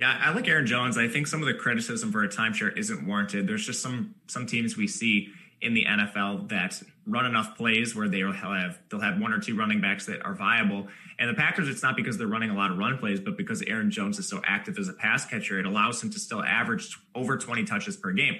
Yeah, 0.00 0.16
I 0.20 0.32
like 0.32 0.46
Aaron 0.46 0.66
Jones. 0.66 0.96
I 0.96 1.08
think 1.08 1.26
some 1.26 1.42
of 1.42 1.46
the 1.46 1.54
criticism 1.54 2.12
for 2.12 2.22
a 2.22 2.28
timeshare 2.28 2.76
isn't 2.76 3.06
warranted. 3.06 3.48
There's 3.48 3.66
just 3.66 3.82
some 3.82 4.14
some 4.28 4.46
teams 4.46 4.76
we 4.76 4.86
see 4.86 5.28
in 5.60 5.74
the 5.74 5.84
NFL 5.86 6.48
that 6.50 6.80
run 7.04 7.26
enough 7.26 7.56
plays 7.56 7.96
where 7.96 8.08
they'll 8.08 8.32
have 8.32 8.78
they'll 8.90 9.00
have 9.00 9.20
one 9.20 9.32
or 9.32 9.40
two 9.40 9.56
running 9.56 9.80
backs 9.80 10.06
that 10.06 10.24
are 10.24 10.34
viable. 10.34 10.86
And 11.18 11.28
the 11.28 11.34
Packers, 11.34 11.68
it's 11.68 11.82
not 11.82 11.96
because 11.96 12.16
they're 12.16 12.28
running 12.28 12.50
a 12.50 12.54
lot 12.54 12.70
of 12.70 12.78
run 12.78 12.98
plays, 12.98 13.18
but 13.18 13.36
because 13.36 13.60
Aaron 13.62 13.90
Jones 13.90 14.20
is 14.20 14.28
so 14.28 14.40
active 14.44 14.78
as 14.78 14.88
a 14.88 14.92
pass 14.92 15.26
catcher, 15.26 15.58
it 15.58 15.66
allows 15.66 16.00
him 16.00 16.10
to 16.10 16.18
still 16.20 16.44
average 16.44 16.96
over 17.16 17.36
20 17.36 17.64
touches 17.64 17.96
per 17.96 18.12
game. 18.12 18.38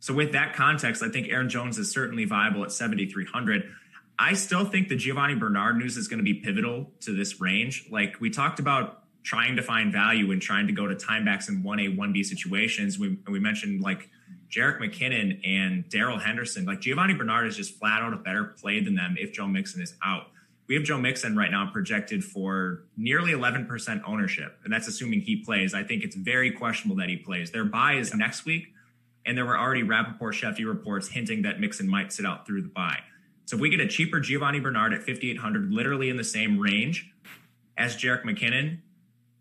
So 0.00 0.12
with 0.12 0.32
that 0.32 0.54
context, 0.54 1.02
I 1.02 1.08
think 1.08 1.28
Aaron 1.28 1.48
Jones 1.48 1.78
is 1.78 1.90
certainly 1.90 2.26
viable 2.26 2.64
at 2.64 2.72
7,300. 2.72 3.70
I 4.18 4.34
still 4.34 4.64
think 4.66 4.88
the 4.88 4.96
Giovani 4.96 5.36
Bernard 5.36 5.78
news 5.78 5.96
is 5.96 6.06
going 6.06 6.18
to 6.18 6.24
be 6.24 6.34
pivotal 6.34 6.90
to 7.00 7.16
this 7.16 7.40
range. 7.40 7.86
Like 7.90 8.20
we 8.20 8.28
talked 8.28 8.58
about 8.58 9.01
trying 9.22 9.56
to 9.56 9.62
find 9.62 9.92
value 9.92 10.32
and 10.32 10.42
trying 10.42 10.66
to 10.66 10.72
go 10.72 10.86
to 10.86 10.94
timebacks 10.94 11.48
in 11.48 11.62
1A, 11.62 11.96
1B 11.96 12.24
situations. 12.24 12.98
We, 12.98 13.18
we 13.28 13.38
mentioned 13.38 13.80
like 13.80 14.08
Jerick 14.50 14.78
McKinnon 14.78 15.40
and 15.46 15.88
Darrell 15.88 16.18
Henderson. 16.18 16.64
Like 16.64 16.80
Giovani 16.80 17.14
Bernard 17.16 17.46
is 17.46 17.56
just 17.56 17.78
flat 17.78 18.02
out 18.02 18.12
a 18.12 18.16
better 18.16 18.44
play 18.44 18.80
than 18.80 18.94
them 18.94 19.16
if 19.18 19.32
Joe 19.32 19.46
Mixon 19.46 19.80
is 19.80 19.94
out. 20.04 20.28
We 20.68 20.76
have 20.76 20.84
Joe 20.84 20.98
Mixon 20.98 21.36
right 21.36 21.50
now 21.50 21.68
projected 21.72 22.24
for 22.24 22.84
nearly 22.96 23.32
11% 23.32 24.02
ownership, 24.06 24.58
and 24.64 24.72
that's 24.72 24.86
assuming 24.86 25.20
he 25.20 25.36
plays. 25.36 25.74
I 25.74 25.82
think 25.82 26.04
it's 26.04 26.14
very 26.14 26.50
questionable 26.50 26.96
that 26.96 27.08
he 27.08 27.16
plays. 27.16 27.50
Their 27.50 27.64
bye 27.64 27.94
is 27.94 28.14
next 28.14 28.44
week, 28.44 28.72
and 29.26 29.36
there 29.36 29.44
were 29.44 29.58
already 29.58 29.82
Rapoport 29.82 30.34
Shefty 30.34 30.66
reports 30.66 31.08
hinting 31.08 31.42
that 31.42 31.60
Mixon 31.60 31.88
might 31.88 32.12
sit 32.12 32.24
out 32.24 32.46
through 32.46 32.62
the 32.62 32.68
bye. 32.68 33.00
So 33.44 33.56
if 33.56 33.60
we 33.60 33.70
get 33.70 33.80
a 33.80 33.88
cheaper 33.88 34.20
Giovani 34.20 34.60
Bernard 34.60 34.94
at 34.94 35.02
5,800, 35.02 35.72
literally 35.72 36.08
in 36.08 36.16
the 36.16 36.24
same 36.24 36.58
range 36.58 37.12
as 37.76 37.96
Jerick 37.96 38.22
McKinnon, 38.22 38.78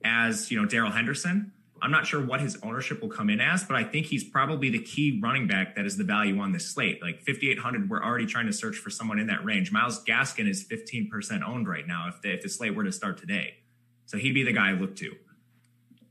as 0.04 0.52
you 0.52 0.60
know 0.60 0.68
Darrell 0.68 0.92
Henderson, 0.92 1.52
I'm 1.82 1.92
not 1.92 2.06
sure 2.06 2.24
what 2.24 2.42
his 2.42 2.58
ownership 2.62 3.02
will 3.02 3.10
come 3.10 3.30
in 3.30 3.42
as, 3.42 3.64
but 3.64 3.76
I 3.76 3.84
think 3.84 4.06
he's 4.06 4.24
probably 4.24 4.70
the 4.70 4.80
key 4.80 5.20
running 5.22 5.48
back 5.48 5.76
that 5.76 5.86
is 5.86 5.98
the 5.98 6.04
value 6.04 6.40
on 6.40 6.52
this 6.52 6.70
slate. 6.70 7.02
Like 7.02 7.24
5,800, 7.26 7.90
we're 7.90 8.04
already 8.04 8.28
trying 8.28 8.46
to 8.46 8.54
search 8.54 8.78
for 8.78 8.92
someone 8.92 9.18
in 9.18 9.28
that 9.28 9.44
range. 9.44 9.72
Myles 9.72 10.04
Gaskin 10.04 10.48
is 10.48 10.64
15% 10.64 11.42
owned 11.42 11.68
right 11.68 11.88
now 11.88 12.08
if 12.08 12.22
the, 12.22 12.34
if 12.34 12.42
the 12.42 12.50
slate 12.50 12.76
were 12.76 12.84
to 12.84 12.92
start 12.92 13.18
today. 13.18 13.56
So 14.06 14.18
he'd 14.18 14.34
be 14.34 14.44
the 14.44 14.52
guy 14.52 14.70
I 14.70 14.74
look 14.74 14.96
to. 14.98 15.16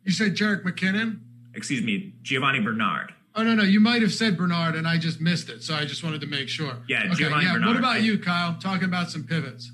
You 0.04 0.12
said 0.12 0.34
Jerick 0.34 0.64
McKinnon? 0.64 1.20
Excuse 1.54 1.84
me, 1.84 2.14
Giovani 2.22 2.60
Bernard. 2.60 3.14
Oh 3.36 3.44
no, 3.44 3.54
no, 3.54 3.62
you 3.62 3.78
might 3.78 4.02
have 4.02 4.12
said 4.12 4.36
Bernard, 4.36 4.74
and 4.74 4.88
I 4.88 4.98
just 4.98 5.20
missed 5.20 5.50
it. 5.50 5.62
So 5.62 5.74
I 5.74 5.84
just 5.84 6.02
wanted 6.02 6.20
to 6.22 6.26
make 6.26 6.48
sure. 6.48 6.78
Yeah, 6.88 7.04
okay, 7.04 7.24
Giovani 7.24 7.44
yeah. 7.44 7.52
Bernard. 7.52 7.68
What 7.68 7.76
about 7.76 8.02
you, 8.02 8.18
Kyle? 8.18 8.56
Talking 8.58 8.86
about 8.86 9.10
some 9.10 9.24
pivots. 9.24 9.70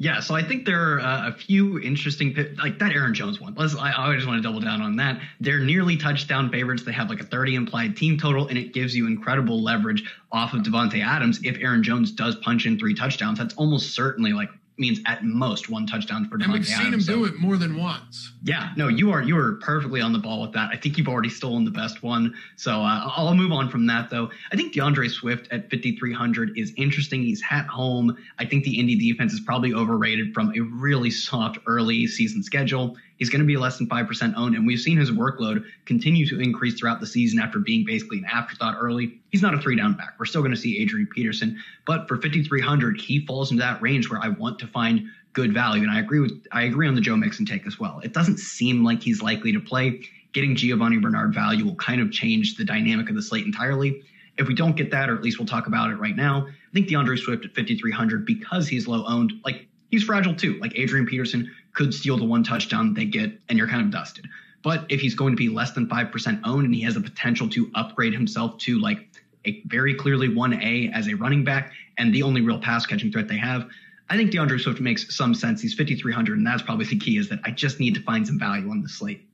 Yeah, 0.00 0.20
so 0.20 0.34
I 0.34 0.42
think 0.42 0.64
there 0.64 0.94
are 0.94 1.00
uh, 1.00 1.28
a 1.28 1.32
few 1.32 1.78
interesting 1.78 2.34
like 2.56 2.78
that 2.78 2.92
Aaron 2.92 3.12
Jones 3.12 3.38
one. 3.38 3.54
Let's 3.54 3.76
I, 3.76 3.92
I 3.94 4.14
just 4.14 4.26
want 4.26 4.42
to 4.42 4.42
double 4.42 4.58
down 4.58 4.80
on 4.80 4.96
that. 4.96 5.20
They're 5.40 5.58
nearly 5.58 5.98
touchdown 5.98 6.50
favorites. 6.50 6.84
They 6.84 6.92
have 6.92 7.10
like 7.10 7.20
a 7.20 7.24
30 7.24 7.54
implied 7.54 7.98
team 7.98 8.16
total, 8.16 8.48
and 8.48 8.56
it 8.56 8.72
gives 8.72 8.96
you 8.96 9.06
incredible 9.06 9.62
leverage 9.62 10.10
off 10.32 10.54
of 10.54 10.62
Davante 10.62 11.04
Adams. 11.04 11.40
If 11.44 11.58
Aaron 11.58 11.82
Jones 11.82 12.12
does 12.12 12.36
punch 12.36 12.64
in 12.64 12.78
three 12.78 12.94
touchdowns, 12.94 13.38
that's 13.38 13.52
almost 13.56 13.94
certainly 13.94 14.32
like 14.32 14.48
means 14.80 14.98
at 15.06 15.22
most 15.24 15.68
one 15.68 15.86
touchdown 15.86 16.28
for 16.28 16.38
Davante 16.38 16.44
And 16.44 16.52
we've 16.54 16.66
seen 16.66 16.86
Adams. 16.88 16.94
him 17.08 17.14
So- 17.14 17.14
do 17.20 17.24
it 17.26 17.38
more 17.38 17.56
than 17.56 17.76
once. 17.76 18.32
yeah, 18.42 18.72
no, 18.76 18.88
you 18.88 19.10
are 19.12 19.22
you 19.22 19.36
are 19.36 19.52
perfectly 19.56 20.00
on 20.00 20.12
the 20.12 20.18
ball 20.18 20.40
with 20.42 20.52
that. 20.52 20.70
I 20.72 20.76
think 20.76 20.96
you've 20.98 21.08
already 21.08 21.28
stolen 21.28 21.64
the 21.64 21.70
best 21.70 22.02
one. 22.02 22.34
So 22.56 22.80
uh, 22.80 23.02
I'll 23.16 23.34
move 23.34 23.52
on 23.52 23.68
from 23.68 23.86
that 23.86 24.10
though. 24.10 24.30
I 24.52 24.56
think 24.56 24.72
D'Andre 24.74 25.08
Swift 25.08 25.46
at 25.52 25.70
5300 25.70 26.56
is 26.58 26.72
interesting. 26.76 27.22
He's 27.22 27.42
at 27.50 27.66
home. 27.66 28.16
I 28.38 28.44
think 28.46 28.64
the 28.64 28.78
Indy 28.78 28.96
defense 28.96 29.32
is 29.32 29.40
probably 29.40 29.74
overrated 29.74 30.32
from 30.34 30.52
a 30.56 30.60
really 30.60 31.10
soft 31.10 31.58
early 31.66 32.06
season 32.06 32.42
schedule. 32.42 32.96
He's 33.20 33.28
going 33.28 33.42
to 33.42 33.46
be 33.46 33.58
less 33.58 33.76
than 33.76 33.86
5% 33.86 34.34
owned, 34.34 34.56
and 34.56 34.66
we've 34.66 34.80
seen 34.80 34.96
his 34.96 35.10
workload 35.10 35.62
continue 35.84 36.26
to 36.26 36.40
increase 36.40 36.80
throughout 36.80 37.00
the 37.00 37.06
season 37.06 37.38
after 37.38 37.58
being 37.58 37.84
basically 37.84 38.16
an 38.18 38.24
afterthought 38.24 38.76
early. 38.80 39.20
He's 39.30 39.42
not 39.42 39.52
a 39.52 39.58
three 39.58 39.76
down 39.76 39.92
back. 39.92 40.14
We're 40.18 40.24
still 40.24 40.40
going 40.40 40.54
to 40.54 40.60
see 40.60 40.78
Adrian 40.78 41.06
Peterson, 41.06 41.58
but 41.86 42.08
for 42.08 42.16
5300, 42.16 42.98
he 42.98 43.26
falls 43.26 43.50
into 43.50 43.62
that 43.62 43.80
range 43.82 44.08
where 44.08 44.18
I 44.20 44.28
want 44.28 44.58
to 44.60 44.66
find 44.66 45.06
good 45.34 45.52
value. 45.52 45.82
And 45.82 45.92
I 45.92 46.00
agree 46.00 46.20
with 46.20 46.46
I 46.50 46.62
agree 46.62 46.88
on 46.88 46.94
the 46.94 47.00
Joe 47.02 47.14
Mixon 47.14 47.44
take 47.44 47.66
as 47.66 47.78
well. 47.78 48.00
It 48.02 48.14
doesn't 48.14 48.38
seem 48.38 48.82
like 48.82 49.02
he's 49.02 49.20
likely 49.20 49.52
to 49.52 49.60
play. 49.60 50.02
Getting 50.32 50.56
Giovani 50.56 50.98
Bernard 50.98 51.34
value 51.34 51.66
will 51.66 51.76
kind 51.76 52.00
of 52.00 52.10
change 52.10 52.56
the 52.56 52.64
dynamic 52.64 53.10
of 53.10 53.16
the 53.16 53.22
slate 53.22 53.44
entirely. 53.44 54.02
If 54.38 54.48
we 54.48 54.54
don't 54.54 54.76
get 54.76 54.90
that, 54.92 55.10
or 55.10 55.14
at 55.14 55.22
least 55.22 55.38
we'll 55.38 55.46
talk 55.46 55.66
about 55.66 55.90
it 55.90 55.96
right 55.96 56.16
now, 56.16 56.46
I 56.46 56.72
think 56.72 56.88
D'Andre 56.88 57.16
Swift 57.16 57.44
at 57.44 57.54
5,300 57.54 58.24
because 58.24 58.66
he's 58.66 58.88
low 58.88 59.04
owned, 59.06 59.34
like 59.44 59.66
he's 59.90 60.04
fragile 60.04 60.34
too. 60.34 60.58
Like 60.60 60.72
Adrian 60.76 61.04
Peterson 61.04 61.50
could 61.72 61.94
steal 61.94 62.16
the 62.16 62.24
one 62.24 62.42
touchdown 62.42 62.94
they 62.94 63.04
get, 63.04 63.32
and 63.48 63.58
you're 63.58 63.68
kind 63.68 63.82
of 63.82 63.90
dusted. 63.90 64.26
But 64.62 64.86
if 64.88 65.00
he's 65.00 65.14
going 65.14 65.32
to 65.32 65.36
be 65.36 65.48
less 65.48 65.72
than 65.72 65.86
5% 65.86 66.40
owned 66.44 66.64
and 66.66 66.74
he 66.74 66.82
has 66.82 66.94
the 66.94 67.00
potential 67.00 67.48
to 67.50 67.70
upgrade 67.74 68.12
himself 68.12 68.58
to 68.58 68.78
like 68.78 69.08
a 69.46 69.62
very 69.66 69.94
clearly 69.94 70.28
1A 70.28 70.92
as 70.92 71.08
a 71.08 71.14
running 71.14 71.44
back 71.44 71.72
and 71.96 72.14
the 72.14 72.22
only 72.22 72.42
real 72.42 72.60
pass 72.60 72.84
catching 72.84 73.10
threat 73.10 73.26
they 73.26 73.38
have, 73.38 73.66
I 74.10 74.16
think 74.16 74.32
D'Andre 74.32 74.58
Swift 74.58 74.80
makes 74.80 75.16
some 75.16 75.34
sense. 75.34 75.62
He's 75.62 75.72
5,300, 75.74 76.36
and 76.36 76.46
that's 76.46 76.62
probably 76.62 76.84
the 76.84 76.98
key 76.98 77.16
is 77.16 77.28
that 77.28 77.38
I 77.44 77.52
just 77.52 77.78
need 77.78 77.94
to 77.94 78.02
find 78.02 78.26
some 78.26 78.38
value 78.38 78.68
on 78.70 78.82
the 78.82 78.88
slate. 78.88 79.26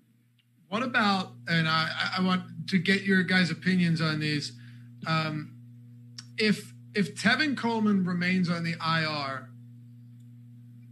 What 0.69 0.83
about, 0.83 1.33
and 1.49 1.67
I, 1.67 1.91
I 2.19 2.23
want 2.23 2.69
to 2.69 2.79
get 2.79 3.03
your 3.03 3.23
guys' 3.23 3.51
opinions 3.51 4.01
on 4.01 4.21
these. 4.21 4.53
Um, 5.07 5.55
if 6.37 6.75
if 6.95 7.15
Tevin 7.15 7.57
Coleman 7.57 8.05
remains 8.05 8.51
on 8.51 8.65
the 8.65 8.73
IR, 8.73 9.49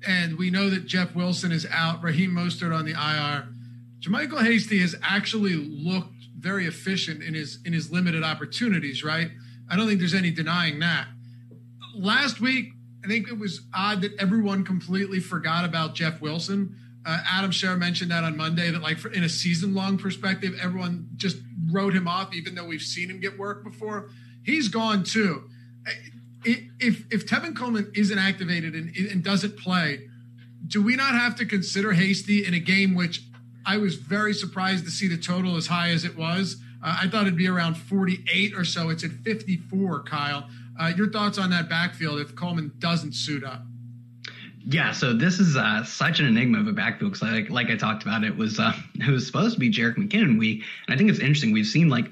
and 0.07 0.39
we 0.39 0.51
know 0.51 0.71
that 0.71 0.87
Jeff 0.87 1.15
Wilson 1.15 1.53
is 1.53 1.67
out, 1.71 2.03
Raheem 2.03 2.31
Mostert 2.31 2.77
on 2.77 2.85
the 2.85 2.93
IR, 2.93 3.49
JaMycal 4.01 4.45
Hasty 4.45 4.81
has 4.81 4.95
actually 5.03 5.55
looked 5.55 6.13
very 6.39 6.67
efficient 6.67 7.23
in 7.23 7.35
his 7.35 7.59
in 7.65 7.73
his 7.73 7.91
limited 7.91 8.23
opportunities. 8.23 9.03
Right? 9.03 9.31
I 9.69 9.77
don't 9.77 9.87
think 9.87 9.99
there's 9.99 10.15
any 10.15 10.31
denying 10.31 10.79
that. 10.81 11.09
Last 11.97 12.41
week, 12.41 12.73
I 13.05 13.09
think 13.09 13.29
it 13.29 13.39
was 13.39 13.63
odd 13.75 14.03
that 14.03 14.13
everyone 14.19 14.65
completely 14.65 15.21
forgot 15.21 15.65
about 15.65 15.95
Jeff 15.95 16.21
Wilson. 16.21 16.77
Uh, 17.07 17.23
Adam 17.31 17.51
Scher 17.51 17.79
mentioned 17.79 18.11
that 18.11 18.25
on 18.25 18.35
Monday 18.35 18.71
that, 18.71 18.81
like, 18.81 18.99
for, 18.99 19.13
in 19.13 19.25
a 19.25 19.29
season 19.29 19.75
long 19.75 19.99
perspective, 19.99 20.55
everyone 20.61 21.07
just 21.17 21.37
wrote 21.71 21.95
him 21.95 22.09
off, 22.09 22.33
even 22.35 22.55
though 22.55 22.65
we've 22.65 22.81
seen 22.81 23.11
him 23.11 23.21
get 23.21 23.39
work 23.39 23.63
before. 23.63 24.09
He's 24.43 24.69
gone 24.69 25.05
too. 25.05 25.51
If 26.45 27.05
if 27.11 27.26
Tevin 27.26 27.57
Coleman 27.57 27.90
isn't 27.95 28.18
activated 28.18 28.74
and, 28.74 28.95
and 28.97 29.22
doesn't 29.22 29.57
play, 29.59 30.09
do 30.66 30.82
we 30.82 30.97
not 30.97 31.14
have 31.14 31.36
to 31.36 31.47
consider 31.47 31.92
Hasty 31.92 32.45
in 32.47 32.55
a 32.55 32.59
game 32.59 32.95
which 32.95 33.22
I 33.66 33.78
was 33.78 33.97
very 33.97 34.34
surprised 34.34 34.84
to 34.84 34.90
see 34.90 35.09
the 35.09 35.16
total 35.16 35.57
as 35.57 35.66
high 35.66 35.90
as 35.90 36.05
it 36.05 36.16
was? 36.16 36.57
Uh, 36.82 36.99
I 37.03 37.09
thought 37.09 37.22
it'd 37.22 37.36
be 37.36 37.49
around 37.49 37.76
48 37.76 38.55
or 38.55 38.64
so. 38.64 38.90
It's 38.90 39.05
at 39.05 39.11
54, 39.11 40.03
Kyle. 40.03 40.49
Uh, 40.78 40.92
your 40.97 41.11
thoughts 41.11 41.38
on 41.38 41.51
that 41.51 41.68
backfield 41.68 42.20
if 42.20 42.34
Coleman 42.34 42.72
doesn't 42.78 43.14
suit 43.14 43.45
up? 43.45 43.62
Yeah, 44.66 44.92
so 44.92 45.12
this 45.12 45.40
is 45.40 45.57
uh, 45.57 45.84
such 45.84 46.20
an 46.20 46.26
enigma 46.26 46.59
of 46.59 46.66
a 46.66 46.72
backfield 46.72 47.12
because, 47.12 47.30
like, 47.30 47.51
like 47.51 47.70
I 47.70 47.76
talked 47.76 48.03
about, 48.03 48.24
it 48.24 48.34
was 48.34 48.59
uh, 48.59 48.72
it 48.95 49.11
was 49.11 49.26
supposed 49.26 49.55
to 49.55 49.61
be 49.61 49.70
Jerick 49.70 49.97
McKinnon 49.97 50.38
week, 50.38 50.62
and 50.86 50.95
I 50.95 50.99
think 50.99 51.11
it's 51.11 51.20
interesting. 51.20 51.53
We've 51.53 51.66
seen 51.66 51.88
like 51.88 52.07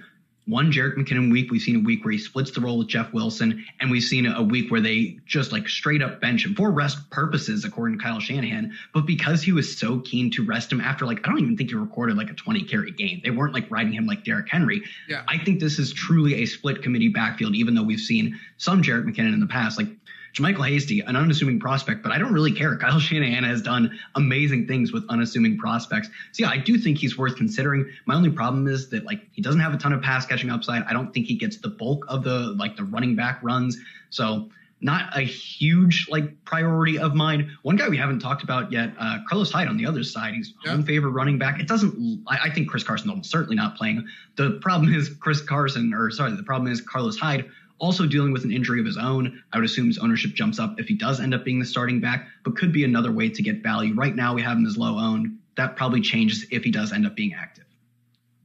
one 0.46 0.72
Jerick 0.72 0.96
McKinnon 0.96 1.30
week. 1.30 1.50
We've 1.50 1.62
seen 1.62 1.76
a 1.76 1.80
week 1.80 2.04
where 2.04 2.12
he 2.12 2.18
splits 2.18 2.50
the 2.50 2.60
role 2.60 2.78
with 2.78 2.88
Jeff 2.88 3.12
Wilson, 3.12 3.64
and 3.80 3.90
we've 3.90 4.02
seen 4.02 4.26
a 4.26 4.42
week 4.42 4.70
where 4.70 4.80
they 4.80 5.18
just 5.24 5.52
like 5.52 5.68
straight 5.68 6.02
up 6.02 6.20
bench 6.20 6.44
him 6.44 6.54
for 6.54 6.70
rest 6.70 7.08
purposes, 7.10 7.64
according 7.64 7.98
to 7.98 8.04
Kyle 8.04 8.18
Shanahan. 8.18 8.72
But 8.92 9.06
because 9.06 9.42
he 9.42 9.52
was 9.52 9.78
so 9.78 10.00
keen 10.00 10.30
to 10.32 10.44
rest 10.44 10.72
him 10.72 10.80
after 10.80 11.06
like 11.06 11.20
I 11.24 11.28
don't 11.28 11.40
even 11.40 11.56
think 11.56 11.70
he 11.70 11.76
recorded 11.76 12.16
like 12.16 12.30
a 12.30 12.34
20 12.34 12.64
carry 12.64 12.90
game. 12.90 13.20
They 13.22 13.30
weren't 13.30 13.54
like 13.54 13.70
riding 13.70 13.92
him 13.92 14.06
like 14.06 14.24
Derrick 14.24 14.48
Henry. 14.50 14.82
Yeah. 15.08 15.22
I 15.28 15.38
think 15.38 15.60
this 15.60 15.78
is 15.78 15.92
truly 15.92 16.42
a 16.42 16.46
split 16.46 16.82
committee 16.82 17.08
backfield, 17.08 17.54
even 17.54 17.74
though 17.74 17.84
we've 17.84 18.00
seen 18.00 18.38
some 18.56 18.82
Jerick 18.82 19.04
McKinnon 19.04 19.34
in 19.34 19.40
the 19.40 19.46
past. 19.46 19.78
Like 19.78 19.88
JaMycal 20.34 20.66
Hasty, 20.66 21.00
an 21.00 21.16
unassuming 21.16 21.60
prospect, 21.60 22.02
but 22.02 22.10
I 22.10 22.18
don't 22.18 22.32
really 22.32 22.52
care. 22.52 22.76
Kyle 22.76 22.98
Shanahan 22.98 23.44
has 23.44 23.60
done 23.60 23.98
amazing 24.14 24.66
things 24.66 24.92
with 24.92 25.04
unassuming 25.08 25.58
prospects. 25.58 26.08
So 26.32 26.44
yeah, 26.44 26.50
I 26.50 26.58
do 26.58 26.78
think 26.78 26.98
he's 26.98 27.18
worth 27.18 27.36
considering. 27.36 27.90
My 28.06 28.14
only 28.14 28.30
problem 28.30 28.66
is 28.66 28.88
that 28.90 29.04
like 29.04 29.26
he 29.32 29.42
doesn't 29.42 29.60
have 29.60 29.74
a 29.74 29.76
ton 29.76 29.92
of 29.92 30.00
pass 30.02 30.24
catching 30.24 30.50
upside. 30.50 30.84
I 30.84 30.92
don't 30.92 31.12
think 31.12 31.26
he 31.26 31.34
gets 31.34 31.58
the 31.58 31.68
bulk 31.68 32.06
of 32.08 32.24
the 32.24 32.54
like 32.58 32.76
the 32.76 32.84
running 32.84 33.14
back 33.14 33.40
runs. 33.42 33.78
So 34.10 34.48
not 34.82 35.16
a 35.16 35.20
huge 35.20 36.08
like 36.10 36.44
priority 36.44 36.98
of 36.98 37.14
mine. 37.14 37.56
One 37.62 37.76
guy 37.76 37.88
we 37.88 37.96
haven't 37.96 38.18
talked 38.18 38.42
about 38.42 38.72
yet, 38.72 38.92
uh, 38.98 39.18
Carlos 39.28 39.50
Hyde 39.52 39.68
on 39.68 39.76
the 39.76 39.86
other 39.86 40.02
side. 40.02 40.34
He's 40.34 40.52
home 40.64 40.82
favorite 40.82 41.10
running 41.10 41.38
back. 41.38 41.60
It 41.60 41.68
doesn't. 41.68 42.24
I, 42.26 42.38
I 42.44 42.50
think 42.50 42.68
Chris 42.68 42.82
Carson's 42.82 43.10
almost 43.10 43.30
certainly 43.30 43.54
not 43.54 43.76
playing. 43.76 44.06
The 44.36 44.58
problem 44.60 44.92
is 44.92 45.08
Chris 45.20 45.40
Carson, 45.40 45.94
or 45.94 46.10
sorry, 46.10 46.34
the 46.34 46.42
problem 46.42 46.70
is 46.70 46.80
Carlos 46.80 47.16
Hyde 47.16 47.48
also 47.82 48.06
dealing 48.06 48.32
with 48.32 48.44
an 48.44 48.52
injury 48.52 48.78
of 48.78 48.86
his 48.86 48.96
own. 48.96 49.42
I 49.52 49.58
would 49.58 49.64
assume 49.64 49.88
his 49.88 49.98
ownership 49.98 50.32
jumps 50.34 50.60
up 50.60 50.78
if 50.78 50.86
he 50.86 50.94
does 50.94 51.20
end 51.20 51.34
up 51.34 51.44
being 51.44 51.58
the 51.58 51.66
starting 51.66 52.00
back, 52.00 52.28
but 52.44 52.56
could 52.56 52.72
be 52.72 52.84
another 52.84 53.10
way 53.10 53.28
to 53.28 53.42
get 53.42 53.62
value. 53.62 53.94
Right 53.94 54.14
now, 54.14 54.34
we 54.34 54.40
have 54.40 54.56
him 54.56 54.64
as 54.64 54.78
low 54.78 54.98
owned. 54.98 55.36
That 55.56 55.76
probably 55.76 56.00
changes 56.00 56.46
if 56.50 56.62
he 56.62 56.70
does 56.70 56.92
end 56.92 57.06
up 57.06 57.16
being 57.16 57.34
active. 57.34 57.64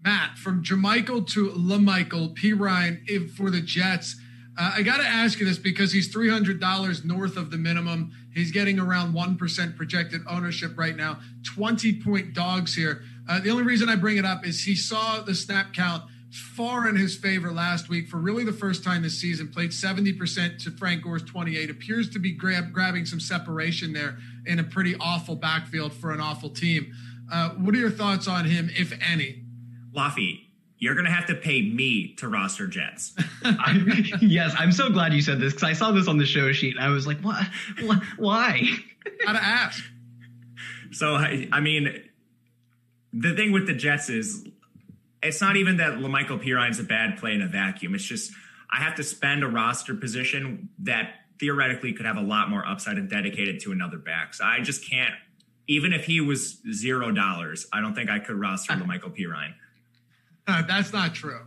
Matt, 0.03 0.37
from 0.37 0.63
JaMycal 0.63 1.27
to 1.27 1.49
La'Mical, 1.51 2.33
P. 2.33 2.53
Ryan 2.53 3.03
if, 3.05 3.31
for 3.33 3.51
the 3.51 3.61
Jets. 3.61 4.15
Uh, 4.57 4.71
I 4.75 4.81
got 4.81 4.97
to 4.97 5.07
ask 5.07 5.39
you 5.39 5.45
this 5.45 5.59
because 5.59 5.91
he's 5.91 6.13
$300 6.13 7.05
north 7.05 7.37
of 7.37 7.51
the 7.51 7.57
minimum. 7.57 8.11
He's 8.33 8.51
getting 8.51 8.79
around 8.79 9.13
1% 9.13 9.77
projected 9.77 10.21
ownership 10.27 10.77
right 10.77 10.95
now, 10.95 11.19
20 11.55 12.01
point 12.01 12.33
dogs 12.33 12.73
here. 12.73 13.03
Uh, 13.29 13.39
the 13.39 13.51
only 13.51 13.63
reason 13.63 13.87
I 13.87 13.95
bring 13.95 14.17
it 14.17 14.25
up 14.25 14.47
is 14.47 14.63
he 14.63 14.75
saw 14.75 15.21
the 15.21 15.35
snap 15.35 15.73
count 15.73 16.03
far 16.37 16.87
in 16.87 16.95
his 16.95 17.15
favor 17.15 17.51
last 17.51 17.89
week 17.89 18.07
for 18.07 18.17
really 18.17 18.43
the 18.43 18.53
first 18.53 18.83
time 18.83 19.01
this 19.01 19.19
season. 19.19 19.47
Played 19.47 19.71
70% 19.71 20.63
to 20.63 20.71
Frank 20.71 21.03
Gore's 21.03 21.23
28. 21.23 21.69
Appears 21.69 22.09
to 22.11 22.19
be 22.19 22.31
grab, 22.31 22.71
grabbing 22.71 23.05
some 23.05 23.19
separation 23.19 23.93
there 23.93 24.17
in 24.45 24.59
a 24.59 24.63
pretty 24.63 24.95
awful 24.99 25.35
backfield 25.35 25.93
for 25.93 26.11
an 26.11 26.21
awful 26.21 26.49
team. 26.49 26.93
Uh, 27.31 27.49
what 27.51 27.75
are 27.75 27.79
your 27.79 27.91
thoughts 27.91 28.27
on 28.27 28.45
him, 28.45 28.69
if 28.73 28.93
any? 29.01 29.43
Loughy, 29.93 30.47
you're 30.77 30.93
going 30.93 31.05
to 31.05 31.11
have 31.11 31.25
to 31.27 31.35
pay 31.35 31.61
me 31.61 32.13
to 32.15 32.27
roster 32.27 32.67
Jets. 32.67 33.15
I, 33.43 34.03
yes, 34.21 34.55
I'm 34.57 34.71
so 34.71 34.89
glad 34.89 35.13
you 35.13 35.21
said 35.21 35.39
this 35.39 35.53
because 35.53 35.69
I 35.69 35.73
saw 35.73 35.91
this 35.91 36.07
on 36.07 36.17
the 36.17 36.25
show 36.25 36.51
sheet 36.51 36.75
and 36.75 36.85
I 36.85 36.89
was 36.89 37.07
like, 37.07 37.19
what? 37.21 37.43
what? 37.81 38.01
Why? 38.17 38.63
How 39.25 39.33
to 39.33 39.43
ask? 39.43 39.83
So, 40.91 41.15
I 41.15 41.47
I 41.51 41.59
mean, 41.59 42.03
the 43.13 43.35
thing 43.35 43.51
with 43.51 43.67
the 43.67 43.73
Jets 43.73 44.09
is 44.09 44.47
it's 45.27 45.41
not 45.41 45.57
even 45.57 45.77
that 45.77 45.93
La'Mical 45.93 46.43
Perine's 46.43 46.79
a 46.79 46.83
bad 46.83 47.17
play 47.17 47.33
in 47.33 47.41
a 47.41 47.47
vacuum. 47.47 47.95
It's 47.95 48.03
just 48.03 48.31
I 48.71 48.77
have 48.77 48.95
to 48.95 49.03
spend 49.03 49.43
a 49.43 49.47
roster 49.47 49.95
position 49.95 50.69
that 50.79 51.11
theoretically 51.39 51.93
could 51.93 52.05
have 52.05 52.17
a 52.17 52.21
lot 52.21 52.49
more 52.49 52.67
upside 52.67 52.97
and 52.97 53.09
dedicate 53.09 53.47
it 53.47 53.61
to 53.61 53.71
another 53.71 53.97
back. 53.97 54.33
So 54.33 54.43
I 54.43 54.61
just 54.61 54.87
can't. 54.89 55.13
Even 55.67 55.91
if 55.91 56.05
he 56.05 56.21
was 56.21 56.61
zero 56.71 57.11
dollars, 57.11 57.67
I 57.73 57.81
don't 57.81 57.93
think 57.93 58.09
I 58.09 58.19
could 58.19 58.39
roster 58.39 58.73
La'Mical 58.73 59.15
Perine. 59.17 59.53
Uh, 60.47 60.61
that's 60.65 60.93
not 60.93 61.13
true. 61.13 61.41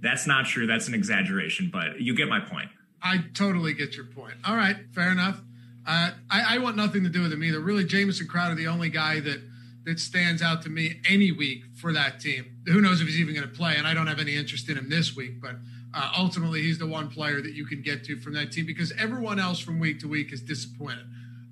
That's 0.00 0.26
not 0.26 0.44
true. 0.44 0.66
That's 0.66 0.88
an 0.88 0.94
exaggeration, 0.94 1.70
but 1.72 2.00
you 2.00 2.14
get 2.14 2.28
my 2.28 2.40
point. 2.40 2.68
I 3.02 3.24
totally 3.32 3.72
get 3.72 3.96
your 3.96 4.04
point. 4.04 4.34
All 4.44 4.54
right, 4.54 4.76
fair 4.94 5.10
enough. 5.10 5.40
Uh, 5.86 6.10
I, 6.30 6.56
I, 6.56 6.58
want 6.58 6.76
nothing 6.76 7.04
to 7.04 7.10
do 7.10 7.22
with 7.22 7.32
him 7.32 7.44
either. 7.44 7.60
Really, 7.60 7.84
Jamison 7.84 8.26
Crowder, 8.26 8.54
the 8.54 8.68
only 8.68 8.88
guy 8.88 9.20
that 9.20 9.40
that 9.84 10.00
stands 10.00 10.40
out 10.40 10.62
to 10.62 10.70
me 10.70 11.00
any 11.08 11.30
week 11.30 11.64
for 11.74 11.92
that 11.92 12.20
team. 12.20 12.53
Who 12.66 12.80
knows 12.80 13.00
if 13.00 13.06
he's 13.06 13.20
even 13.20 13.34
going 13.34 13.48
to 13.48 13.54
play? 13.54 13.74
And 13.76 13.86
I 13.86 13.94
don't 13.94 14.06
have 14.06 14.20
any 14.20 14.36
interest 14.36 14.68
in 14.68 14.78
him 14.78 14.88
this 14.88 15.14
week, 15.14 15.40
but 15.40 15.56
uh, 15.94 16.12
ultimately, 16.16 16.62
he's 16.62 16.78
the 16.78 16.86
one 16.86 17.08
player 17.08 17.40
that 17.40 17.52
you 17.52 17.66
can 17.66 17.82
get 17.82 18.04
to 18.04 18.16
from 18.16 18.34
that 18.34 18.52
team 18.52 18.66
because 18.66 18.92
everyone 18.98 19.38
else 19.38 19.58
from 19.58 19.78
week 19.78 20.00
to 20.00 20.08
week 20.08 20.32
is 20.32 20.40
disappointed. 20.40 21.06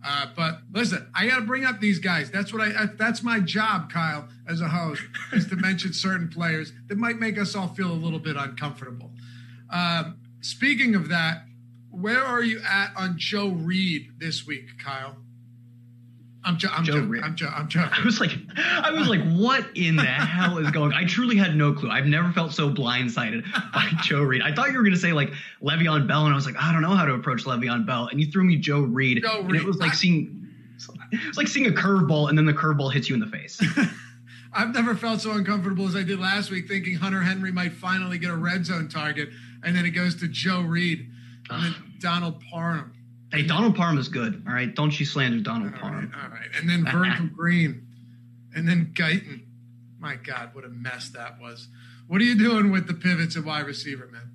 Uh, 0.05 0.27
but 0.35 0.59
listen, 0.73 1.07
I 1.15 1.29
got 1.29 1.37
to 1.37 1.43
bring 1.43 1.65
up 1.65 1.81
these 1.81 2.01
guys. 2.01 2.31
That's 2.31 2.53
what 2.53 2.61
I. 2.61 2.87
That's 2.99 3.23
my 3.23 3.39
job, 3.39 3.93
Kyle, 3.93 4.29
as 4.49 4.61
a 4.61 4.69
host, 4.69 5.03
is 5.33 5.47
to 5.49 5.57
mention 5.57 5.93
certain 5.93 6.29
players 6.29 6.73
that 6.89 6.99
might 6.99 7.21
make 7.21 7.39
us 7.39 7.55
all 7.55 7.69
feel 7.69 7.93
a 7.93 7.95
little 7.95 8.19
bit 8.19 8.37
uncomfortable. 8.37 9.13
Um, 9.71 10.19
Speaking 10.43 10.97
of 10.97 11.09
that, 11.11 11.45
where 11.93 12.21
are 12.21 12.43
you 12.43 12.61
at 12.69 12.91
on 12.97 13.15
Joe 13.17 13.51
Reed 13.51 14.11
this 14.19 14.45
week, 14.45 14.67
Kyle? 14.83 15.17
I'm, 16.45 16.59
jo- 16.59 16.69
I'm, 16.73 16.85
Joe 16.85 16.93
jo- 17.07 17.21
I'm, 17.23 17.37
jo- 17.37 17.51
I'm 17.55 17.69
joking. 17.69 17.91
I 18.01 18.05
was 18.05 18.21
like, 18.21 18.33
I 18.57 18.91
was 18.91 19.09
like, 19.09 19.23
what 19.33 19.65
in 19.77 19.95
the 19.97 20.03
hell 20.03 20.59
is 20.59 20.71
going? 20.73 20.93
I 20.93 21.05
truly 21.05 21.37
had 21.37 21.55
no 21.57 21.73
clue. 21.73 21.89
I've 21.89 22.07
never 22.07 22.33
felt 22.33 22.53
so 22.53 22.69
blindsided 22.69 23.45
by 23.73 23.89
Joe 24.03 24.23
Reed. 24.23 24.43
I 24.43 24.53
thought 24.53 24.69
you 24.71 24.77
were 24.77 24.83
going 24.83 24.95
to 24.95 25.01
say 25.01 25.13
like 25.13 25.33
Le'Veon 25.63 26.09
Bell, 26.09 26.25
and 26.25 26.33
I 26.33 26.37
was 26.37 26.47
like, 26.47 26.57
I 26.59 26.73
don't 26.73 26.83
know 26.83 26.97
how 26.97 27.05
to 27.05 27.15
approach 27.15 27.45
Le'Veon 27.45 27.87
Bell, 27.87 28.09
and 28.11 28.21
you 28.21 28.27
threw 28.31 28.43
me 28.45 28.57
Joe 28.57 28.81
Reed, 28.81 29.23
Joe 29.23 29.41
and 29.41 29.55
it 29.55 29.65
was 29.65 29.79
like 29.79 29.95
seeing, 29.95 30.49
it's 31.13 31.39
like 31.39 31.47
seeing 31.49 31.67
a 31.67 31.71
curveball, 31.71 32.29
and 32.29 32.37
then 32.37 32.45
the 32.47 32.53
curveball 32.53 32.93
hits 32.93 33.09
you 33.09 33.15
in 33.15 33.21
the 33.21 33.27
face. 33.29 33.61
I've 34.53 34.75
never 34.75 34.95
felt 34.95 35.21
so 35.21 35.31
uncomfortable 35.33 35.87
as 35.87 35.97
I 35.97 36.03
did 36.03 36.19
last 36.19 36.51
week, 36.51 36.69
thinking 36.69 36.95
Hunter 36.97 37.23
Henry 37.23 37.53
might 37.53 37.73
finally 37.73 38.19
get 38.19 38.31
a 38.31 38.37
red 38.37 38.67
zone 38.67 38.89
target, 38.89 39.31
and 39.63 39.75
then 39.77 39.87
it 39.87 39.91
goes 39.91 40.17
to 40.17 40.29
Joe 40.29 40.61
Reed 40.61 41.09
and 41.51 41.65
then 41.65 41.75
Donald 42.01 42.43
Parham. 42.51 42.93
Hey, 43.33 43.43
Donald 43.43 43.75
Parham 43.77 43.97
is 43.99 44.09
good. 44.09 44.45
All 44.47 44.53
right, 44.53 44.75
don't 44.75 44.99
you 44.99 45.07
slander 45.07 45.41
Donald 45.41 45.73
All 45.75 45.81
Parham. 45.81 46.11
right, 46.15 46.23
all 46.25 46.31
right. 46.31 46.49
And 46.61 46.69
then 46.69 46.85
Virgil 46.85 47.27
Green, 47.37 47.87
and 48.55 48.69
then 48.69 48.93
Guyton. 48.95 49.45
My 49.99 50.17
God, 50.17 50.51
what 50.55 50.65
a 50.65 50.69
mess 50.69 51.09
that 51.11 51.41
was. 51.41 51.69
What 52.09 52.21
are 52.21 52.25
you 52.25 52.37
doing 52.37 52.71
with 52.73 52.87
the 52.89 52.95
pivots 52.95 53.37
at 53.37 53.45
wide 53.45 53.67
receiver, 53.67 54.09
man? 54.13 54.32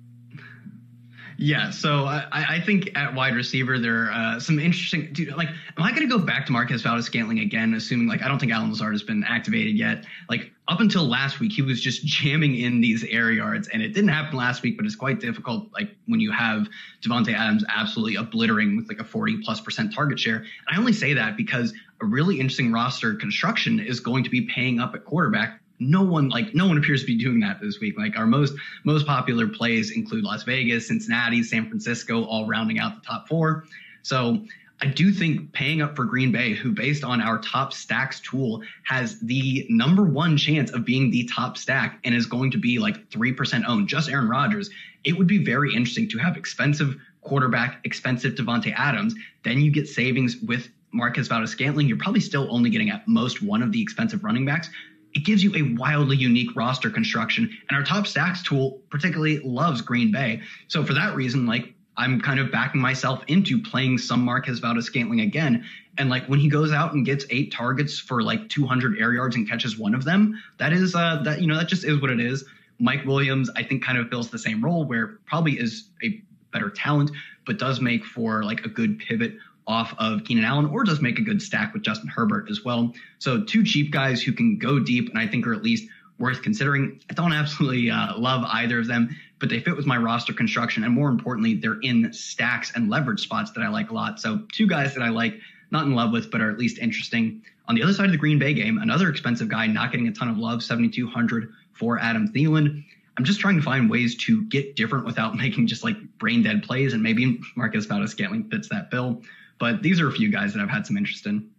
Yeah, 1.40 1.70
so 1.70 2.04
I, 2.04 2.26
I 2.32 2.60
think 2.60 2.90
at 2.96 3.14
wide 3.14 3.36
receiver 3.36 3.78
there 3.78 4.06
are 4.06 4.10
uh, 4.10 4.40
some 4.40 4.58
interesting. 4.58 5.12
Dude, 5.12 5.36
like, 5.36 5.48
am 5.48 5.84
I 5.84 5.90
going 5.90 6.02
to 6.02 6.08
go 6.08 6.18
back 6.18 6.46
to 6.46 6.52
Marquez 6.52 6.82
Valdes-Scantling 6.82 7.38
again? 7.38 7.74
Assuming 7.74 8.08
like 8.08 8.22
I 8.22 8.28
don't 8.28 8.40
think 8.40 8.50
Allen 8.50 8.70
Lazard 8.70 8.92
has 8.92 9.04
been 9.04 9.22
activated 9.22 9.78
yet. 9.78 10.04
Like 10.28 10.50
up 10.66 10.80
until 10.80 11.04
last 11.04 11.38
week, 11.38 11.52
he 11.52 11.62
was 11.62 11.80
just 11.80 12.04
jamming 12.04 12.56
in 12.56 12.80
these 12.80 13.04
air 13.04 13.30
yards, 13.30 13.68
and 13.68 13.82
it 13.82 13.94
didn't 13.94 14.08
happen 14.08 14.36
last 14.36 14.62
week. 14.62 14.76
But 14.76 14.84
it's 14.84 14.96
quite 14.96 15.20
difficult. 15.20 15.68
Like 15.72 15.94
when 16.06 16.18
you 16.18 16.32
have 16.32 16.66
Davante 17.02 17.32
Adams 17.32 17.64
absolutely 17.68 18.16
obliterating 18.16 18.76
with 18.76 18.88
like 18.88 18.98
a 18.98 19.04
forty 19.04 19.40
plus 19.40 19.60
percent 19.60 19.94
target 19.94 20.18
share. 20.18 20.38
And 20.38 20.48
I 20.72 20.76
only 20.76 20.92
say 20.92 21.14
that 21.14 21.36
because 21.36 21.72
a 22.00 22.04
really 22.04 22.40
interesting 22.40 22.72
roster 22.72 23.14
construction 23.14 23.78
is 23.78 24.00
going 24.00 24.24
to 24.24 24.30
be 24.30 24.42
paying 24.42 24.80
up 24.80 24.92
at 24.96 25.04
quarterback 25.04 25.60
no 25.78 26.02
one 26.02 26.28
like 26.28 26.54
no 26.54 26.66
one 26.66 26.78
appears 26.78 27.02
to 27.02 27.06
be 27.06 27.16
doing 27.16 27.40
that 27.40 27.60
this 27.60 27.80
week. 27.80 27.96
Like 27.98 28.16
our 28.16 28.26
most 28.26 28.54
most 28.84 29.06
popular 29.06 29.46
plays 29.46 29.90
include 29.92 30.24
Las 30.24 30.42
Vegas, 30.44 30.88
Cincinnati, 30.88 31.42
San 31.42 31.68
Francisco, 31.68 32.24
all 32.24 32.46
rounding 32.46 32.78
out 32.78 33.00
the 33.00 33.06
top 33.06 33.28
four. 33.28 33.64
So 34.02 34.44
I 34.80 34.86
do 34.86 35.10
think 35.10 35.52
paying 35.52 35.82
up 35.82 35.96
for 35.96 36.04
Green 36.04 36.30
Bay, 36.30 36.54
who 36.54 36.70
based 36.70 37.02
on 37.02 37.20
our 37.20 37.38
top 37.38 37.72
stacks 37.72 38.20
tool 38.20 38.62
has 38.84 39.18
the 39.20 39.66
number 39.68 40.04
one 40.04 40.36
chance 40.36 40.70
of 40.70 40.84
being 40.84 41.10
the 41.10 41.24
top 41.24 41.58
stack 41.58 41.98
and 42.04 42.14
is 42.14 42.26
going 42.26 42.52
to 42.52 42.58
be 42.58 42.78
like 42.78 43.10
3% 43.10 43.64
owned, 43.66 43.88
just 43.88 44.08
Aaron 44.08 44.28
Rodgers, 44.28 44.70
it 45.02 45.18
would 45.18 45.26
be 45.26 45.44
very 45.44 45.74
interesting 45.74 46.08
to 46.10 46.18
have 46.18 46.36
expensive 46.36 46.96
quarterback, 47.22 47.80
expensive 47.84 48.34
Davante 48.34 48.72
Adams. 48.76 49.16
Then 49.42 49.60
you 49.60 49.72
get 49.72 49.88
savings 49.88 50.36
with 50.36 50.68
Marquez 50.92 51.26
Valdes-Scantling. 51.26 51.88
You're 51.88 51.98
probably 51.98 52.20
still 52.20 52.46
only 52.48 52.70
getting 52.70 52.90
at 52.90 53.06
most 53.08 53.42
one 53.42 53.62
of 53.62 53.72
the 53.72 53.82
expensive 53.82 54.22
running 54.22 54.46
backs 54.46 54.70
it 55.14 55.24
gives 55.24 55.42
you 55.42 55.54
a 55.54 55.74
wildly 55.76 56.16
unique 56.16 56.54
roster 56.54 56.90
construction. 56.90 57.50
And 57.68 57.76
our 57.76 57.84
top 57.84 58.06
stacks 58.06 58.42
tool 58.42 58.80
particularly 58.90 59.38
loves 59.40 59.80
Green 59.80 60.12
Bay. 60.12 60.42
So 60.68 60.84
for 60.84 60.94
that 60.94 61.14
reason, 61.14 61.46
like 61.46 61.74
I'm 61.96 62.20
kind 62.20 62.38
of 62.38 62.52
backing 62.52 62.80
myself 62.80 63.22
into 63.26 63.60
playing 63.60 63.98
some 63.98 64.24
Marquez 64.24 64.60
Valdes-Scantling 64.60 65.20
again. 65.20 65.64
And 65.98 66.08
like 66.08 66.26
when 66.26 66.38
he 66.38 66.48
goes 66.48 66.72
out 66.72 66.92
and 66.92 67.04
gets 67.04 67.24
eight 67.30 67.52
targets 67.52 67.98
for 67.98 68.22
like 68.22 68.48
200 68.48 68.98
air 68.98 69.12
yards 69.12 69.34
and 69.34 69.48
catches 69.48 69.78
one 69.78 69.94
of 69.94 70.04
them, 70.04 70.40
that 70.58 70.72
is 70.72 70.94
uh 70.94 71.20
that 71.24 71.40
you 71.40 71.48
know 71.48 71.56
that 71.56 71.68
just 71.68 71.84
is 71.84 72.00
what 72.00 72.10
it 72.10 72.20
is. 72.20 72.44
Mike 72.78 73.04
Williams, 73.04 73.50
I 73.56 73.64
think, 73.64 73.84
kind 73.84 73.98
of 73.98 74.08
fills 74.08 74.30
the 74.30 74.38
same 74.38 74.64
role 74.64 74.84
where 74.84 75.18
probably 75.26 75.58
is 75.58 75.88
a 76.04 76.22
better 76.52 76.70
talent, 76.70 77.10
but 77.44 77.58
does 77.58 77.80
make 77.80 78.04
for 78.04 78.44
like 78.44 78.64
a 78.64 78.68
good 78.68 79.00
pivot 79.00 79.34
off 79.68 79.94
of 79.98 80.24
Keenan 80.24 80.44
Allen 80.44 80.66
or 80.66 80.82
does 80.82 81.00
make 81.00 81.18
a 81.18 81.22
good 81.22 81.40
stack 81.42 81.74
with 81.74 81.82
Justin 81.82 82.08
Herbert 82.08 82.50
as 82.50 82.64
well. 82.64 82.92
So 83.18 83.44
two 83.44 83.62
cheap 83.62 83.92
guys 83.92 84.22
who 84.22 84.32
can 84.32 84.58
go 84.58 84.80
deep 84.80 85.10
and 85.10 85.18
I 85.18 85.28
think 85.28 85.46
are 85.46 85.52
at 85.52 85.62
least 85.62 85.88
worth 86.18 86.42
considering. 86.42 87.00
I 87.10 87.14
don't 87.14 87.32
absolutely 87.34 87.90
uh, 87.90 88.18
love 88.18 88.44
either 88.44 88.80
of 88.80 88.88
them, 88.88 89.14
but 89.38 89.50
they 89.50 89.60
fit 89.60 89.76
with 89.76 89.86
my 89.86 89.98
roster 89.98 90.32
construction. 90.32 90.84
And 90.84 90.92
more 90.92 91.10
importantly, 91.10 91.54
they're 91.54 91.80
in 91.80 92.12
stacks 92.12 92.72
and 92.74 92.88
leverage 92.88 93.20
spots 93.20 93.52
that 93.52 93.60
I 93.60 93.68
like 93.68 93.90
a 93.90 93.94
lot. 93.94 94.18
So 94.18 94.42
two 94.52 94.66
guys 94.66 94.94
that 94.94 95.02
I 95.02 95.10
like, 95.10 95.38
not 95.70 95.84
in 95.84 95.94
love 95.94 96.12
with, 96.12 96.30
but 96.30 96.40
are 96.40 96.50
at 96.50 96.58
least 96.58 96.78
interesting. 96.78 97.42
On 97.68 97.74
the 97.74 97.82
other 97.82 97.92
side 97.92 98.06
of 98.06 98.12
the 98.12 98.18
Green 98.18 98.38
Bay 98.38 98.54
game, 98.54 98.78
another 98.78 99.10
expensive 99.10 99.48
guy 99.48 99.66
not 99.66 99.92
getting 99.92 100.08
a 100.08 100.12
ton 100.12 100.28
of 100.28 100.38
love, 100.38 100.62
7,200 100.62 101.52
for 101.74 101.98
Adam 101.98 102.32
Thielen. 102.32 102.82
I'm 103.18 103.24
just 103.24 103.40
trying 103.40 103.56
to 103.56 103.62
find 103.62 103.90
ways 103.90 104.14
to 104.24 104.44
get 104.44 104.76
different 104.76 105.04
without 105.04 105.34
making 105.36 105.66
just 105.66 105.84
like 105.84 105.96
brain 106.18 106.42
dead 106.42 106.62
plays. 106.62 106.94
And 106.94 107.02
maybe 107.02 107.38
Marquez 107.54 107.84
Valdes-Scantling 107.84 108.48
fits 108.48 108.68
that 108.70 108.90
bill. 108.90 109.22
But 109.58 109.82
these 109.82 110.00
are 110.00 110.08
a 110.08 110.12
few 110.12 110.30
guys 110.30 110.54
that 110.54 110.60
I've 110.60 110.70
had 110.70 110.86
some 110.86 110.96
interest 110.96 111.26
in. 111.26 111.50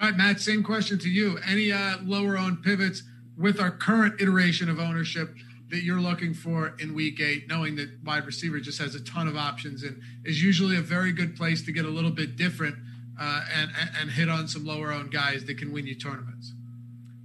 All 0.00 0.08
right, 0.08 0.16
Matt, 0.16 0.40
same 0.40 0.62
question 0.62 0.98
to 1.00 1.08
you. 1.08 1.38
Any 1.46 1.72
uh, 1.72 1.96
lower 2.04 2.38
owned 2.38 2.62
pivots 2.62 3.02
with 3.36 3.60
our 3.60 3.70
current 3.70 4.20
iteration 4.20 4.68
of 4.68 4.78
ownership 4.78 5.34
that 5.70 5.82
you're 5.82 6.00
looking 6.00 6.34
for 6.34 6.74
in 6.78 6.94
week 6.94 7.20
eight, 7.20 7.48
knowing 7.48 7.76
that 7.76 7.90
wide 8.04 8.24
receiver 8.24 8.58
just 8.60 8.80
has 8.80 8.94
a 8.94 9.00
ton 9.04 9.28
of 9.28 9.36
options 9.36 9.82
and 9.82 10.00
is 10.24 10.42
usually 10.42 10.76
a 10.76 10.80
very 10.80 11.12
good 11.12 11.36
place 11.36 11.62
to 11.64 11.72
get 11.72 11.84
a 11.84 11.88
little 11.88 12.10
bit 12.10 12.36
different 12.36 12.76
uh, 13.20 13.42
and, 13.54 13.70
and 14.00 14.10
hit 14.10 14.28
on 14.28 14.48
some 14.48 14.64
lower 14.64 14.92
owned 14.92 15.12
guys 15.12 15.44
that 15.44 15.58
can 15.58 15.72
win 15.72 15.86
you 15.86 15.94
tournaments? 15.94 16.52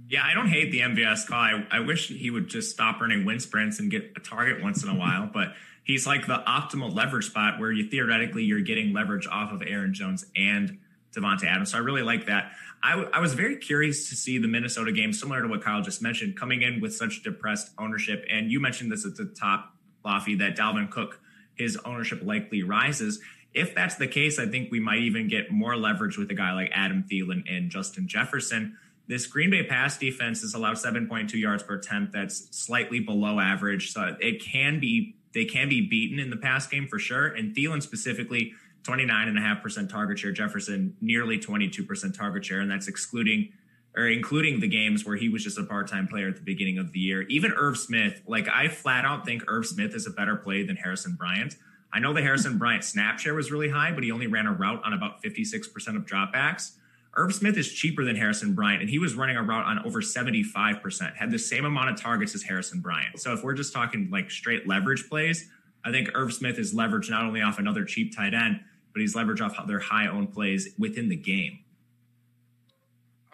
Yeah, 0.08 0.22
I 0.24 0.34
don't 0.34 0.48
hate 0.48 0.70
the 0.70 0.80
MVS 0.80 1.26
call. 1.26 1.38
I, 1.38 1.66
I 1.70 1.80
wish 1.80 2.08
he 2.08 2.30
would 2.30 2.48
just 2.48 2.70
stop 2.70 3.00
earning 3.00 3.24
wind 3.24 3.40
sprints 3.40 3.80
and 3.80 3.90
get 3.90 4.12
a 4.16 4.20
target 4.20 4.62
once 4.62 4.82
in 4.82 4.90
a 4.90 4.94
while, 4.94 5.30
but 5.32 5.54
he's 5.84 6.06
like 6.06 6.26
the 6.26 6.42
optimal 6.46 6.94
leverage 6.94 7.26
spot 7.26 7.60
where 7.60 7.70
you 7.70 7.88
theoretically 7.88 8.42
you're 8.42 8.60
getting 8.60 8.92
leverage 8.92 9.26
off 9.26 9.52
of 9.52 9.62
Aaron 9.66 9.94
Jones 9.94 10.26
and 10.34 10.78
Davante 11.14 11.44
Adams. 11.44 11.70
So 11.70 11.78
I 11.78 11.80
really 11.80 12.02
like 12.02 12.26
that. 12.26 12.52
I, 12.82 12.90
w- 12.90 13.10
I 13.12 13.20
was 13.20 13.34
very 13.34 13.56
curious 13.56 14.08
to 14.10 14.16
see 14.16 14.38
the 14.38 14.48
Minnesota 14.48 14.92
game, 14.92 15.12
similar 15.12 15.40
to 15.40 15.48
what 15.48 15.62
Kyle 15.62 15.80
just 15.80 16.02
mentioned, 16.02 16.38
coming 16.38 16.62
in 16.62 16.80
with 16.80 16.94
such 16.94 17.22
depressed 17.22 17.70
ownership. 17.78 18.24
And 18.30 18.50
you 18.50 18.60
mentioned 18.60 18.90
this 18.90 19.06
at 19.06 19.16
the 19.16 19.26
top, 19.26 19.74
Loughy, 20.04 20.38
that 20.40 20.56
Dalvin 20.56 20.90
Cook, 20.90 21.20
his 21.54 21.78
ownership 21.84 22.20
likely 22.22 22.62
rises. 22.62 23.20
If 23.54 23.74
that's 23.74 23.94
the 23.94 24.08
case, 24.08 24.38
I 24.38 24.46
think 24.46 24.70
we 24.70 24.80
might 24.80 24.98
even 24.98 25.28
get 25.28 25.50
more 25.50 25.76
leverage 25.76 26.18
with 26.18 26.30
a 26.30 26.34
guy 26.34 26.52
like 26.52 26.70
Adam 26.74 27.04
Thielen 27.10 27.44
and 27.48 27.70
Justin 27.70 28.08
Jefferson. 28.08 28.76
This 29.06 29.26
Green 29.26 29.50
Bay 29.50 29.62
pass 29.62 29.96
defense 29.96 30.40
has 30.40 30.54
allowed 30.54 30.76
7.2 30.76 31.32
yards 31.34 31.62
per 31.62 31.74
attempt. 31.74 32.12
That's 32.12 32.48
slightly 32.56 33.00
below 33.00 33.38
average. 33.38 33.92
So 33.92 34.16
it 34.18 34.42
can 34.42 34.80
be 34.80 35.14
they 35.34 35.44
can 35.44 35.68
be 35.68 35.80
beaten 35.86 36.18
in 36.18 36.30
the 36.30 36.36
pass 36.36 36.66
game 36.66 36.86
for 36.86 36.98
sure. 36.98 37.26
And 37.26 37.54
Thielen 37.54 37.82
specifically, 37.82 38.54
29.5% 38.84 39.88
target 39.88 40.18
share. 40.18 40.32
Jefferson, 40.32 40.96
nearly 41.00 41.38
22% 41.38 42.16
target 42.16 42.44
share. 42.44 42.60
And 42.60 42.70
that's 42.70 42.88
excluding 42.88 43.52
or 43.96 44.08
including 44.08 44.60
the 44.60 44.68
games 44.68 45.04
where 45.04 45.16
he 45.16 45.28
was 45.28 45.44
just 45.44 45.58
a 45.58 45.62
part-time 45.62 46.08
player 46.08 46.28
at 46.28 46.36
the 46.36 46.42
beginning 46.42 46.78
of 46.78 46.92
the 46.92 46.98
year. 46.98 47.22
Even 47.22 47.52
Irv 47.52 47.78
Smith, 47.78 48.22
like 48.26 48.48
I 48.48 48.68
flat 48.68 49.04
out 49.04 49.24
think 49.24 49.44
Irv 49.46 49.66
Smith 49.66 49.94
is 49.94 50.06
a 50.06 50.10
better 50.10 50.36
play 50.36 50.64
than 50.64 50.76
Harrison 50.76 51.14
Bryant. 51.14 51.56
I 51.92 52.00
know 52.00 52.12
the 52.12 52.20
Harrison 52.20 52.58
Bryant 52.58 52.82
snap 52.82 53.20
share 53.20 53.34
was 53.34 53.52
really 53.52 53.68
high, 53.68 53.92
but 53.92 54.02
he 54.02 54.10
only 54.10 54.26
ran 54.26 54.48
a 54.48 54.52
route 54.52 54.82
on 54.84 54.92
about 54.92 55.22
56% 55.22 55.96
of 55.96 56.04
dropbacks. 56.04 56.72
Irv 57.16 57.34
Smith 57.34 57.56
is 57.56 57.72
cheaper 57.72 58.04
than 58.04 58.16
Harrison 58.16 58.54
Bryant, 58.54 58.80
and 58.80 58.90
he 58.90 58.98
was 58.98 59.14
running 59.14 59.36
a 59.36 59.42
route 59.42 59.64
on 59.64 59.78
over 59.86 60.00
75%, 60.00 61.14
had 61.14 61.30
the 61.30 61.38
same 61.38 61.64
amount 61.64 61.90
of 61.90 62.00
targets 62.00 62.34
as 62.34 62.42
Harrison 62.42 62.80
Bryant. 62.80 63.20
So 63.20 63.32
if 63.32 63.42
we're 63.42 63.54
just 63.54 63.72
talking 63.72 64.08
like 64.10 64.30
straight 64.30 64.66
leverage 64.66 65.08
plays, 65.08 65.48
I 65.84 65.90
think 65.90 66.10
Irv 66.14 66.32
Smith 66.32 66.58
is 66.58 66.74
leveraged 66.74 67.10
not 67.10 67.24
only 67.24 67.40
off 67.40 67.58
another 67.58 67.84
cheap 67.84 68.16
tight 68.16 68.34
end, 68.34 68.60
but 68.92 69.00
he's 69.00 69.14
leveraged 69.14 69.40
off 69.40 69.66
their 69.66 69.80
high 69.80 70.06
owned 70.06 70.32
plays 70.32 70.70
within 70.78 71.08
the 71.08 71.16
game. 71.16 71.60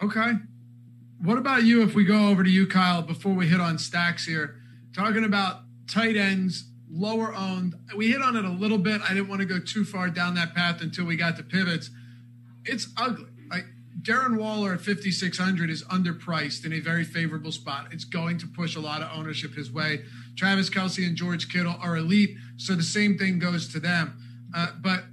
Okay. 0.01 0.33
What 1.21 1.37
about 1.37 1.63
you 1.63 1.83
if 1.83 1.93
we 1.93 2.03
go 2.03 2.29
over 2.29 2.43
to 2.43 2.49
you, 2.49 2.67
Kyle, 2.67 3.01
before 3.01 3.33
we 3.33 3.47
hit 3.47 3.61
on 3.61 3.77
stacks 3.77 4.25
here? 4.25 4.55
Talking 4.95 5.23
about 5.23 5.61
tight 5.87 6.17
ends, 6.17 6.65
lower 6.91 7.33
owned. 7.33 7.75
We 7.95 8.11
hit 8.11 8.21
on 8.21 8.35
it 8.35 8.43
a 8.43 8.49
little 8.49 8.79
bit. 8.79 9.01
I 9.07 9.13
didn't 9.13 9.29
want 9.29 9.41
to 9.41 9.45
go 9.45 9.59
too 9.59 9.85
far 9.85 10.09
down 10.09 10.35
that 10.35 10.55
path 10.55 10.81
until 10.81 11.05
we 11.05 11.15
got 11.15 11.37
to 11.37 11.43
pivots. 11.43 11.91
It's 12.65 12.87
ugly. 12.97 13.30
Darren 14.01 14.37
Waller 14.37 14.73
at 14.73 14.81
5,600 14.81 15.69
is 15.69 15.83
underpriced 15.83 16.65
in 16.65 16.73
a 16.73 16.79
very 16.79 17.03
favorable 17.03 17.51
spot. 17.51 17.87
It's 17.91 18.03
going 18.03 18.39
to 18.39 18.47
push 18.47 18.75
a 18.75 18.79
lot 18.79 19.01
of 19.01 19.09
ownership 19.15 19.53
his 19.53 19.71
way. 19.71 20.03
Travis 20.35 20.69
Kelce 20.69 21.05
and 21.05 21.15
George 21.15 21.51
Kittle 21.51 21.75
are 21.79 21.97
elite, 21.97 22.35
so 22.57 22.73
the 22.73 22.83
same 22.83 23.17
thing 23.17 23.37
goes 23.37 23.67
to 23.73 23.79
them. 23.79 24.17
Uh, 24.55 24.67
but 24.81 25.03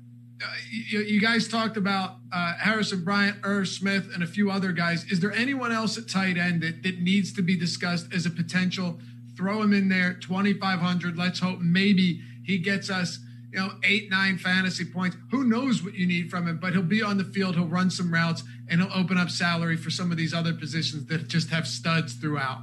uh, 0.43 0.47
you, 0.71 1.01
you, 1.01 1.21
guys 1.21 1.49
talked 1.49 1.77
about 1.77 2.17
uh, 2.33 2.55
Harrison 2.59 3.05
Bryant, 3.05 3.39
Irv 3.43 3.69
Smith, 3.69 4.09
and 4.15 4.23
a 4.23 4.27
few 4.27 4.51
other 4.51 4.73
guys. 4.73 5.05
Is 5.11 5.21
there 5.21 5.33
anyone 5.33 5.73
else 5.73 5.99
at 5.99 6.09
tight 6.09 6.39
end 6.39 6.63
that, 6.63 6.83
that 6.83 7.01
needs 7.01 7.33
to 7.35 7.43
be 7.43 7.57
discussed 7.57 8.13
as 8.15 8.25
a 8.25 8.31
potential? 8.31 9.01
Throw 9.37 9.61
him 9.63 9.73
in 9.73 9.89
there, 9.89 10.15
2,500. 10.15 11.19
Let's 11.19 11.41
hope 11.41 11.59
maybe 11.61 12.23
he 12.45 12.59
gets 12.59 12.89
us 12.89 13.19
you 13.51 13.59
know, 13.59 13.71
eight, 13.83 14.11
nine 14.11 14.39
fantasy 14.39 14.85
points. 14.85 15.17
Who 15.31 15.45
knows 15.45 15.83
what 15.83 15.95
you 15.95 16.07
need 16.07 16.31
from 16.31 16.47
him, 16.47 16.59
but 16.59 16.73
he'll 16.73 16.83
be 16.83 17.03
on 17.03 17.17
the 17.17 17.25
field, 17.25 17.55
he'll 17.55 17.67
run 17.67 17.91
some 17.91 18.13
routes, 18.13 18.43
and 18.69 18.81
he'll 18.81 18.93
open 18.93 19.19
up 19.19 19.31
salary 19.31 19.77
for 19.77 19.91
some 19.91 20.11
of 20.11 20.17
these 20.19 20.35
other 20.35 20.53
positions 20.53 21.07
that 21.07 21.29
just 21.29 21.51
have 21.51 21.67
studs 21.67 22.15
throughout. 22.15 22.63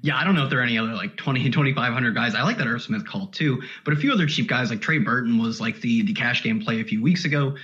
Yeah, 0.00 0.16
I 0.16 0.24
don't 0.24 0.34
know 0.34 0.44
if 0.44 0.50
there 0.50 0.58
are 0.58 0.64
any 0.64 0.78
other 0.78 0.94
like 0.94 1.16
20, 1.16 1.44
2,500 1.50 2.14
guys. 2.14 2.34
I 2.34 2.42
like 2.42 2.58
that 2.58 2.66
Irv 2.66 2.82
Smith 2.82 3.06
call 3.06 3.28
too, 3.28 3.62
but 3.84 3.94
a 3.94 3.96
few 3.96 4.12
other 4.12 4.26
cheap 4.26 4.48
guys 4.48 4.70
like 4.70 4.80
Trey 4.80 4.98
Burton 4.98 5.38
was 5.38 5.60
like 5.60 5.80
the 5.80 6.02
the 6.02 6.12
cash 6.12 6.42
game 6.42 6.60
play 6.60 6.80
a 6.80 6.84
few 6.84 7.02
weeks 7.02 7.24
ago. 7.24 7.56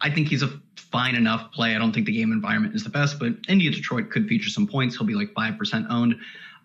I 0.00 0.10
think 0.10 0.28
he's 0.28 0.42
a 0.42 0.60
fine 0.76 1.14
enough 1.14 1.52
play. 1.52 1.74
I 1.74 1.78
don't 1.78 1.92
think 1.92 2.06
the 2.06 2.12
game 2.12 2.32
environment 2.32 2.74
is 2.74 2.84
the 2.84 2.90
best, 2.90 3.18
but 3.18 3.32
Indy 3.48 3.70
Detroit 3.70 4.10
could 4.10 4.28
feature 4.28 4.50
some 4.50 4.66
points. 4.66 4.96
He'll 4.96 5.06
be 5.06 5.14
like 5.14 5.32
5% 5.34 5.86
owned. 5.90 6.16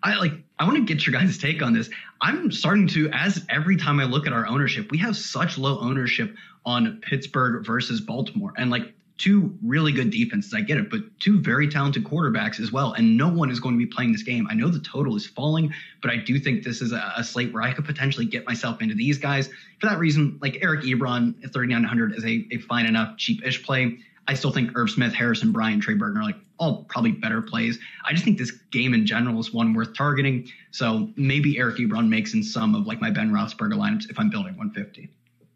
I 0.02 0.16
like 0.16 0.32
I 0.58 0.64
want 0.64 0.76
to 0.76 0.84
get 0.84 1.06
your 1.06 1.18
guys' 1.18 1.38
take 1.38 1.62
on 1.62 1.72
this. 1.72 1.90
I'm 2.20 2.50
starting 2.52 2.86
to 2.88 3.10
as 3.12 3.44
every 3.48 3.76
time 3.76 4.00
I 4.00 4.04
look 4.04 4.26
at 4.26 4.32
our 4.32 4.46
ownership, 4.46 4.90
we 4.90 4.98
have 4.98 5.16
such 5.16 5.58
low 5.58 5.80
ownership 5.80 6.34
on 6.64 7.00
Pittsburgh 7.02 7.64
versus 7.64 8.00
Baltimore. 8.00 8.52
And 8.56 8.70
like 8.70 8.94
two 9.18 9.56
really 9.62 9.92
good 9.92 10.10
defenses, 10.10 10.52
I 10.54 10.62
get 10.62 10.78
it, 10.78 10.90
but 10.90 11.00
two 11.20 11.40
very 11.40 11.68
talented 11.68 12.04
quarterbacks 12.04 12.58
as 12.58 12.72
well. 12.72 12.92
And 12.92 13.16
no 13.16 13.28
one 13.28 13.50
is 13.50 13.60
going 13.60 13.74
to 13.74 13.78
be 13.78 13.86
playing 13.86 14.12
this 14.12 14.22
game. 14.22 14.48
I 14.50 14.54
know 14.54 14.68
the 14.68 14.80
total 14.80 15.14
is 15.16 15.26
falling, 15.26 15.72
but 16.00 16.10
I 16.10 16.16
do 16.16 16.38
think 16.38 16.64
this 16.64 16.80
is 16.80 16.92
a, 16.92 17.12
a 17.16 17.22
slate 17.22 17.52
where 17.52 17.62
I 17.62 17.72
could 17.72 17.84
potentially 17.84 18.26
get 18.26 18.46
myself 18.46 18.82
into 18.82 18.94
these 18.94 19.18
guys. 19.18 19.48
For 19.80 19.88
that 19.88 19.98
reason, 19.98 20.38
like 20.42 20.58
Eric 20.60 20.82
Ebron 20.82 21.44
at 21.44 21.52
3,900 21.52 22.16
is 22.16 22.24
a, 22.24 22.46
a 22.50 22.58
fine 22.58 22.86
enough 22.86 23.16
cheap-ish 23.16 23.62
play. 23.64 23.98
I 24.28 24.34
still 24.34 24.52
think 24.52 24.70
Irv 24.76 24.90
Smith, 24.90 25.12
Harrison 25.12 25.52
Bryant, 25.52 25.82
Trey 25.82 25.94
Burton 25.94 26.20
are 26.20 26.24
like 26.24 26.36
all 26.58 26.84
probably 26.84 27.12
better 27.12 27.42
plays. 27.42 27.78
I 28.04 28.12
just 28.12 28.24
think 28.24 28.38
this 28.38 28.52
game 28.70 28.94
in 28.94 29.04
general 29.04 29.40
is 29.40 29.52
one 29.52 29.74
worth 29.74 29.94
targeting. 29.96 30.48
So 30.70 31.10
maybe 31.16 31.58
Eric 31.58 31.76
Ebron 31.76 32.08
makes 32.08 32.34
in 32.34 32.42
some 32.42 32.74
of 32.74 32.86
like 32.86 33.00
my 33.00 33.10
Ben 33.10 33.32
Roethlisberger 33.32 33.74
lineups 33.74 34.10
if 34.10 34.18
I'm 34.18 34.30
building 34.30 34.56
150. 34.56 35.08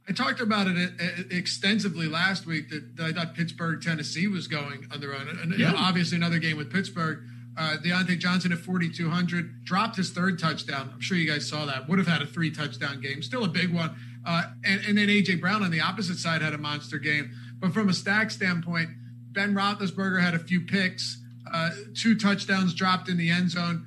I 0.08 0.12
talked 0.12 0.40
about 0.40 0.68
it 0.68 0.76
uh, 0.76 1.04
uh, 1.04 1.22
extensively 1.30 2.08
last 2.08 2.46
week 2.46 2.70
that 2.70 3.00
I 3.00 3.12
thought 3.12 3.34
Pittsburgh, 3.34 3.80
Tennessee 3.82 4.28
was 4.28 4.46
going 4.46 4.86
on 4.92 5.00
their 5.00 5.14
own. 5.14 5.28
And 5.28 5.58
yeah. 5.58 5.72
obviously 5.76 6.16
another 6.16 6.38
game 6.38 6.56
with 6.56 6.72
Pittsburgh. 6.72 7.20
Uh, 7.58 7.76
Diontae 7.82 8.18
Johnson 8.18 8.52
at 8.52 8.58
4,200 8.58 9.64
dropped 9.64 9.96
his 9.96 10.10
third 10.10 10.38
touchdown. 10.38 10.90
I'm 10.92 11.00
sure 11.00 11.16
you 11.16 11.30
guys 11.30 11.48
saw 11.48 11.64
that. 11.64 11.88
Would 11.88 11.98
have 11.98 12.06
had 12.06 12.20
a 12.20 12.26
three 12.26 12.50
touchdown 12.50 13.00
game. 13.00 13.22
Still 13.22 13.44
a 13.44 13.48
big 13.48 13.72
one. 13.72 13.96
Uh, 14.26 14.42
and, 14.64 14.80
and 14.86 14.98
then 14.98 15.08
A.J. 15.08 15.36
Brown 15.36 15.62
on 15.62 15.70
the 15.70 15.80
opposite 15.80 16.18
side 16.18 16.42
had 16.42 16.52
a 16.52 16.58
monster 16.58 16.98
game. 16.98 17.32
But 17.58 17.72
from 17.72 17.88
a 17.88 17.94
stack 17.94 18.30
standpoint, 18.30 18.90
Ben 19.32 19.54
Roethlisberger 19.54 20.20
had 20.20 20.34
a 20.34 20.38
few 20.38 20.62
picks, 20.62 21.20
uh, 21.52 21.70
two 21.94 22.16
touchdowns 22.18 22.74
dropped 22.74 23.08
in 23.08 23.16
the 23.16 23.30
end 23.30 23.50
zone. 23.50 23.86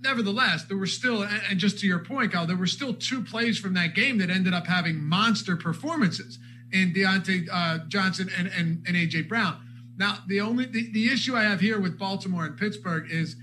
Nevertheless, 0.00 0.64
there 0.64 0.76
were 0.76 0.86
still, 0.86 1.22
and 1.22 1.58
just 1.58 1.78
to 1.80 1.86
your 1.86 1.98
point, 1.98 2.32
Kyle, 2.32 2.46
there 2.46 2.56
were 2.56 2.66
still 2.66 2.94
two 2.94 3.22
plays 3.22 3.58
from 3.58 3.74
that 3.74 3.94
game 3.94 4.18
that 4.18 4.30
ended 4.30 4.52
up 4.52 4.66
having 4.66 5.02
monster 5.02 5.56
performances 5.56 6.38
in 6.72 6.92
Diontae 6.92 7.48
uh, 7.50 7.78
Johnson 7.88 8.30
and, 8.36 8.48
and, 8.48 8.86
and 8.86 8.96
AJ 8.96 9.28
Brown. 9.28 9.60
Now, 9.96 10.18
the 10.26 10.40
only 10.40 10.66
the, 10.66 10.90
the 10.92 11.12
issue 11.12 11.36
I 11.36 11.44
have 11.44 11.60
here 11.60 11.80
with 11.80 11.98
Baltimore 11.98 12.44
and 12.44 12.56
Pittsburgh 12.56 13.10
is 13.10 13.36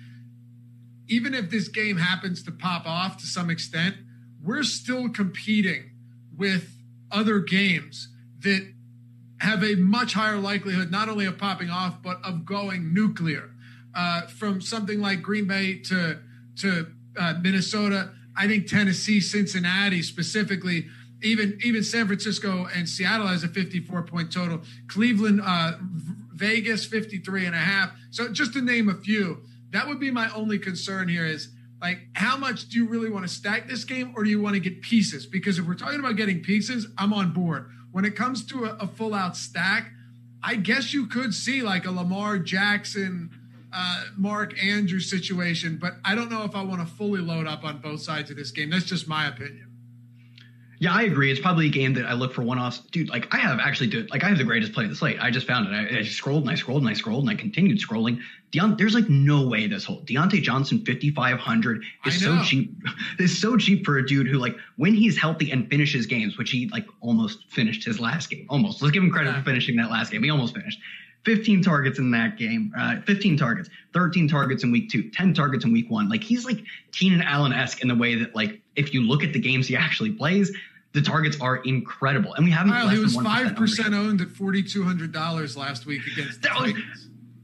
even 1.08 1.34
if 1.34 1.50
this 1.50 1.68
game 1.68 1.98
happens 1.98 2.44
to 2.44 2.52
pop 2.52 2.86
off 2.86 3.18
to 3.18 3.26
some 3.26 3.50
extent, 3.50 3.96
we're 4.44 4.64
still 4.64 5.10
competing 5.10 5.92
with 6.36 6.78
other 7.12 7.40
games 7.40 8.10
that 8.40 8.74
have 9.42 9.64
a 9.64 9.74
much 9.74 10.14
higher 10.14 10.38
likelihood 10.38 10.92
not 10.92 11.10
only 11.10 11.26
of 11.26 11.36
popping 11.36 11.72
off 11.72 12.02
but 12.04 12.24
of 12.24 12.46
going 12.46 12.94
nuclear. 12.94 13.50
Uh, 13.94 14.22
from 14.28 14.62
something 14.62 15.02
like 15.02 15.22
Green 15.22 15.48
Bay 15.48 15.80
to 15.80 16.20
to 16.58 16.88
uh, 17.20 17.34
Minnesota, 17.42 18.12
I 18.38 18.48
think 18.48 18.68
Tennessee, 18.68 19.20
Cincinnati 19.20 20.04
specifically, 20.04 20.88
even 21.24 21.60
even 21.64 21.84
San 21.84 22.06
Francisco 22.06 22.68
and 22.74 22.88
Seattle 22.88 23.28
has 23.28 23.44
a 23.44 23.48
54 23.48 24.04
point 24.04 24.32
total. 24.32 24.62
Cleveland, 24.88 25.42
uh, 25.44 25.74
Vegas 26.34 26.86
53 26.86 27.48
and 27.48 27.56
a 27.56 27.58
half. 27.58 27.92
So 28.12 28.32
just 28.32 28.54
to 28.54 28.62
name 28.62 28.90
a 28.90 28.96
few, 28.96 29.42
that 29.72 29.88
would 29.88 30.00
be 30.00 30.12
my 30.12 30.32
only 30.34 30.60
concern 30.60 31.10
here 31.10 31.26
is 31.26 31.50
like 31.82 31.98
how 32.14 32.38
much 32.38 32.70
do 32.70 32.78
you 32.78 32.88
really 32.88 33.10
want 33.10 33.28
to 33.28 33.34
stack 33.34 33.68
this 33.68 33.84
game 33.86 34.14
or 34.16 34.24
do 34.24 34.30
you 34.30 34.40
want 34.40 34.54
to 34.54 34.62
get 34.62 34.84
pieces? 34.84 35.26
Because 35.26 35.58
if 35.58 35.66
we're 35.66 35.74
talking 35.74 36.00
about 36.00 36.16
getting 36.16 36.42
pieces, 36.42 36.88
I'm 36.98 37.12
on 37.12 37.34
board 37.34 37.72
when 37.92 38.06
it 38.06 38.16
comes 38.16 38.46
to 38.48 38.66
a, 38.66 38.78
a 38.78 38.88
full 38.88 39.14
out 39.14 39.36
stack, 39.38 39.92
I 40.44 40.56
guess 40.56 40.94
you 40.94 41.08
could 41.08 41.34
see 41.34 41.62
like 41.62 41.86
a 41.86 41.92
Lamar 41.92 42.40
Jackson, 42.40 43.30
uh, 43.74 44.06
Mark 44.18 44.62
Andrews 44.62 45.10
situation, 45.10 45.78
but 45.80 45.94
I 46.04 46.16
don't 46.16 46.30
know 46.30 46.44
if 46.44 46.56
I 46.56 46.64
want 46.64 46.82
to 46.82 46.88
fully 46.96 47.22
load 47.22 47.48
up 47.48 47.64
on 47.64 47.80
both 47.80 48.02
sides 48.02 48.32
of 48.32 48.38
this 48.38 48.52
game. 48.52 48.70
That's 48.70 48.86
just 48.86 49.08
my 49.08 49.28
opinion. 49.28 49.71
Yeah, 50.82 50.96
I 50.96 51.04
agree. 51.04 51.30
It's 51.30 51.40
probably 51.40 51.68
a 51.68 51.70
game 51.70 51.94
that 51.94 52.06
I 52.06 52.14
look 52.14 52.34
for 52.34 52.42
one 52.42 52.58
offs. 52.58 52.80
Dude, 52.80 53.08
like 53.08 53.32
I 53.32 53.38
have 53.38 53.60
actually, 53.60 53.86
dude, 53.86 54.10
like 54.10 54.24
I 54.24 54.30
have 54.30 54.40
the 54.40 54.44
greatest 54.44 54.74
play 54.74 54.86
of 54.86 54.90
the 54.90 54.96
slate. 54.96 55.16
I 55.22 55.30
just 55.30 55.46
found 55.46 55.68
it. 55.68 55.74
I, 55.74 56.00
I 56.00 56.02
scrolled 56.02 56.42
and 56.42 56.50
I 56.50 56.56
scrolled 56.56 56.82
and 56.82 56.90
I 56.90 56.94
scrolled 56.94 57.22
and 57.22 57.30
I 57.30 57.36
continued 57.36 57.78
scrolling. 57.78 58.20
Deont, 58.52 58.80
there's 58.80 58.96
like 58.96 59.08
no 59.08 59.48
way 59.48 59.68
this 59.68 59.86
whole 59.86 60.02
Diontae 60.02 60.42
Johnson 60.42 60.84
5,500 60.84 61.84
is 62.08 62.20
so 62.20 62.42
cheap. 62.42 62.76
Is 63.20 63.40
so 63.40 63.58
cheap 63.58 63.86
for 63.86 64.00
a 64.00 64.06
dude 64.06 64.26
who 64.26 64.40
like 64.40 64.56
when 64.78 64.96
he's 64.96 65.16
healthy 65.16 65.52
and 65.52 65.70
finishes 65.70 66.08
games, 66.08 66.40
which 66.40 66.50
he 66.50 66.68
like 66.70 66.88
almost 67.00 67.48
finished 67.48 67.86
his 67.86 68.00
last 68.00 68.32
game. 68.32 68.48
Almost. 68.50 68.82
Let's 68.82 68.92
give 68.92 69.04
him 69.04 69.12
credit 69.12 69.30
yeah. 69.30 69.38
for 69.38 69.46
finishing 69.46 69.76
that 69.76 69.92
last 69.92 70.12
game. 70.12 70.24
He 70.24 70.32
almost 70.32 70.56
finished. 70.56 70.80
15 71.26 71.62
targets 71.62 72.00
in 72.00 72.10
that 72.10 72.40
game, 72.40 72.74
uh, 72.76 72.96
15 73.02 73.38
targets, 73.38 73.70
13 73.94 74.28
targets 74.28 74.64
in 74.64 74.72
week 74.72 74.90
two, 74.90 75.12
10 75.12 75.36
targets 75.36 75.64
in 75.64 75.72
week 75.72 75.92
one. 75.92 76.10
Like 76.10 76.24
he's 76.24 76.46
like 76.46 76.64
Keenan 76.92 77.22
Allen 77.22 77.54
esque 77.54 77.84
in 77.84 77.88
the 77.88 77.96
way 77.96 78.16
that 78.16 78.36
like 78.36 78.60
if 78.76 78.94
you 78.96 79.02
look 79.02 79.24
at 79.24 79.32
the 79.32 79.40
games 79.40 79.68
he 79.68 79.76
actually 79.76 80.12
plays, 80.12 80.52
the 80.94 81.02
targets 81.02 81.40
are 81.40 81.58
incredible, 81.58 82.34
and 82.34 82.46
we 82.46 82.52
haven't. 82.52 82.74
Kyle, 82.74 82.90
he 82.90 83.00
was 83.00 83.16
five 83.16 83.56
percent 83.56 83.94
owned 83.94 84.22
at 84.22 84.30
forty 84.30 84.64
two 84.64 84.84
hundred 84.84 85.12
dollars 85.12 85.56
last 85.56 85.86
week 85.86 86.02
against 86.12 86.42
that 86.42 86.60
was 86.60 86.74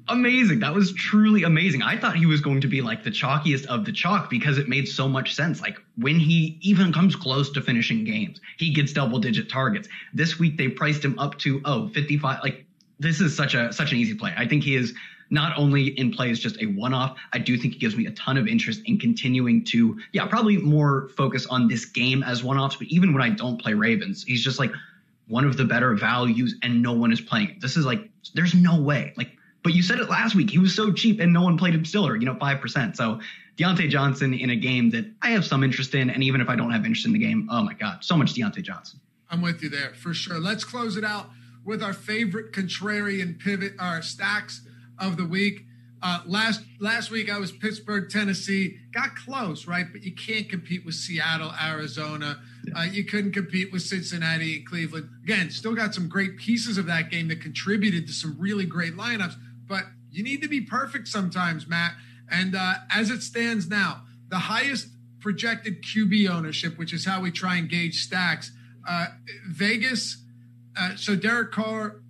amazing. 0.10 0.60
That 0.60 0.74
was 0.74 0.94
truly 0.94 1.44
amazing. 1.44 1.82
I 1.82 1.98
thought 1.98 2.16
he 2.16 2.26
was 2.26 2.42
going 2.42 2.62
to 2.62 2.68
be 2.68 2.82
like 2.82 3.04
the 3.04 3.12
chalkiest 3.12 3.66
of 3.68 3.86
the 3.86 3.92
chalk 3.92 4.30
because 4.30 4.58
it 4.58 4.68
made 4.68 4.88
so 4.88 5.08
much 5.08 5.36
sense. 5.36 5.62
Like 5.62 5.78
when 5.98 6.20
he 6.20 6.58
even 6.62 6.92
comes 6.92 7.16
close 7.16 7.52
to 7.52 7.62
finishing 7.62 8.04
games, 8.04 8.40
he 8.58 8.74
gets 8.74 8.94
double 8.94 9.20
digit 9.20 9.50
targets. 9.50 9.88
This 10.14 10.40
week 10.40 10.58
they 10.58 10.68
priced 10.68 11.04
him 11.04 11.18
up 11.20 11.38
to 11.40 11.62
oh 11.66 11.88
55. 11.90 12.40
Like 12.44 12.66
this 13.00 13.22
is 13.22 13.36
such 13.36 13.54
a 13.54 13.72
such 13.72 13.92
an 13.92 13.98
easy 13.98 14.14
play. 14.14 14.34
I 14.36 14.48
think 14.48 14.64
he 14.64 14.76
is 14.76 14.94
not 15.30 15.58
only 15.58 15.88
in 16.00 16.12
play 16.12 16.32
as 16.32 16.40
just 16.40 16.62
a 16.62 16.66
one 16.68 16.94
off, 16.94 17.18
I 17.34 17.40
do 17.40 17.58
think 17.58 17.76
it 17.76 17.80
gives 17.80 17.96
me 17.96 18.06
a 18.06 18.12
ton 18.12 18.38
of 18.38 18.48
interest 18.48 18.82
in 18.86 18.98
continuing 18.98 19.64
to, 19.66 20.00
yeah, 20.14 20.26
probably 20.28 20.58
more 20.58 21.10
focus 21.18 21.46
on 21.48 21.68
this 21.68 21.86
game 21.86 22.24
as 22.24 22.44
one 22.44 22.58
offs. 22.58 22.76
But 22.76 22.88
even 22.88 23.14
when 23.14 23.22
I 23.22 23.30
don't 23.30 23.62
play 23.62 23.74
Ravens, 23.74 24.24
he's 24.24 24.44
just 24.44 24.60
like 24.60 24.72
one 25.28 25.46
of 25.46 25.58
the 25.58 25.66
better 25.66 25.96
values 25.96 26.56
and 26.64 26.82
no 26.82 26.94
one 26.94 27.12
is 27.12 27.20
playing. 27.20 27.58
This 27.60 27.76
is 27.76 27.86
like, 27.86 28.10
there's 28.34 28.54
no 28.54 28.80
way. 28.80 29.14
Like, 29.18 29.32
but 29.64 29.74
you 29.74 29.84
said 29.84 30.00
it 30.00 30.10
last 30.10 30.36
week. 30.36 30.50
He 30.50 30.60
was 30.60 30.74
so 30.74 30.94
cheap 30.94 31.20
and 31.20 31.34
no 31.34 31.42
one 31.42 31.58
played 31.58 31.74
him 31.74 31.84
still, 31.84 32.08
or, 32.08 32.16
you 32.16 32.26
know, 32.26 32.36
5%. 32.36 32.96
So 32.96 33.20
Diontae 33.58 33.90
Johnson 33.90 34.34
in 34.34 34.52
a 34.52 34.56
game 34.56 34.90
that 34.92 35.06
I 35.22 35.32
have 35.32 35.44
some 35.44 35.64
interest 35.64 35.94
in. 35.96 36.10
And 36.10 36.24
even 36.24 36.40
if 36.40 36.48
I 36.48 36.56
don't 36.56 36.72
have 36.72 36.86
interest 36.86 37.06
in 37.06 37.12
the 37.12 37.20
game, 37.20 37.50
oh 37.52 37.64
my 37.64 37.74
God, 37.74 38.04
so 38.04 38.16
much 38.16 38.34
Diontae 38.34 38.64
Johnson. 38.64 39.00
I'm 39.30 39.42
with 39.42 39.62
you 39.62 39.70
there 39.70 39.94
for 39.94 40.14
sure. 40.14 40.40
Let's 40.40 40.64
close 40.64 40.96
it 40.96 41.04
out 41.04 41.30
with 41.66 41.84
our 41.84 41.92
favorite 41.92 42.54
contrarian 42.54 43.38
pivot, 43.38 43.74
our 43.78 44.02
stacks 44.02 44.62
of 45.00 45.18
the 45.18 45.26
week. 45.26 45.66
Uh, 46.02 46.20
last 46.26 46.62
last 46.80 47.10
week 47.10 47.32
I 47.32 47.40
was 47.40 47.52
Pittsburgh, 47.52 48.10
Tennessee. 48.10 48.78
Got 48.94 49.16
close, 49.16 49.66
right? 49.66 49.86
But 49.92 50.04
you 50.04 50.14
can't 50.14 50.48
compete 50.48 50.86
with 50.86 50.94
Seattle, 50.96 51.52
Arizona. 51.62 52.40
Uh, 52.76 52.84
you 52.84 53.04
couldn't 53.04 53.32
compete 53.32 53.72
with 53.72 53.82
Cincinnati 53.82 54.58
and 54.58 54.68
Cleveland. 54.68 55.10
Again, 55.24 55.50
still 55.50 55.74
got 55.74 55.96
some 55.96 56.08
great 56.08 56.38
pieces 56.38 56.78
of 56.78 56.86
that 56.86 57.10
game 57.10 57.30
that 57.30 57.42
contributed 57.42 58.06
to 58.08 58.14
some 58.14 58.36
really 58.40 58.66
great 58.66 58.96
lineups. 58.96 59.34
But 59.68 59.86
you 60.12 60.24
need 60.24 60.42
to 60.44 60.48
be 60.48 60.62
perfect 60.62 61.08
sometimes, 61.08 61.68
Matt. 61.68 61.94
And 62.30 62.56
uh, 62.56 62.76
as 62.92 63.10
it 63.10 63.24
stands 63.24 63.68
now, 63.68 64.04
the 64.30 64.38
highest 64.38 64.90
projected 65.20 65.84
QB 65.84 66.30
ownership, 66.30 66.78
which 66.78 66.94
is 66.94 67.06
how 67.06 67.22
we 67.22 67.32
try 67.32 67.56
and 67.56 67.70
gauge 67.70 68.04
stacks, 68.04 68.52
uh, 68.88 69.08
Vegas. 69.48 70.18
Uh, 70.80 70.96
so 70.96 71.16
Derek 71.16 71.52
Carr, 71.52 72.02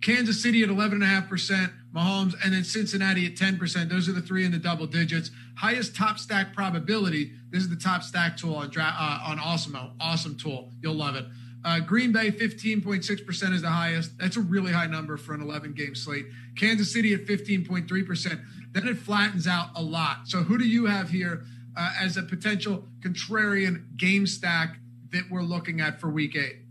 Kansas 0.00 0.42
City 0.42 0.62
at 0.62 0.70
eleven 0.70 0.94
and 0.94 1.02
a 1.02 1.06
half 1.06 1.28
percent. 1.28 1.72
Mahomes, 1.98 2.34
and 2.44 2.52
then 2.52 2.64
Cincinnati 2.64 3.26
at 3.26 3.34
10%. 3.34 3.88
Those 3.88 4.08
are 4.08 4.12
the 4.12 4.22
three 4.22 4.44
in 4.44 4.52
the 4.52 4.58
double 4.58 4.86
digits. 4.86 5.30
Highest 5.56 5.96
top 5.96 6.18
stack 6.18 6.54
probability. 6.54 7.32
This 7.50 7.62
is 7.62 7.68
the 7.68 7.76
top 7.76 8.02
stack 8.02 8.36
tool 8.36 8.54
on 8.54 8.70
uh, 8.78 9.20
on 9.24 9.38
Awesemo. 9.38 9.92
Awesome 10.00 10.36
tool. 10.36 10.70
You'll 10.80 10.94
love 10.94 11.16
it. 11.16 11.24
Uh, 11.64 11.80
Green 11.80 12.12
Bay, 12.12 12.30
15.6% 12.30 13.52
is 13.52 13.62
the 13.62 13.68
highest. 13.68 14.16
That's 14.16 14.36
a 14.36 14.40
really 14.40 14.72
high 14.72 14.86
number 14.86 15.16
for 15.16 15.34
an 15.34 15.42
11 15.42 15.74
game 15.74 15.94
slate. 15.94 16.26
Kansas 16.56 16.92
City 16.92 17.12
at 17.14 17.26
15.3%. 17.26 18.44
Then 18.72 18.86
it 18.86 18.96
flattens 18.96 19.46
out 19.48 19.70
a 19.74 19.82
lot. 19.82 20.28
So, 20.28 20.42
who 20.42 20.56
do 20.56 20.66
you 20.66 20.86
have 20.86 21.10
here 21.10 21.44
uh, 21.76 21.92
as 22.00 22.16
a 22.16 22.22
potential 22.22 22.84
contrarian 23.00 23.96
game 23.96 24.26
stack 24.26 24.76
that 25.10 25.24
we're 25.30 25.42
looking 25.42 25.80
at 25.80 26.00
for 26.00 26.08
week 26.08 26.36
eight? 26.36 26.67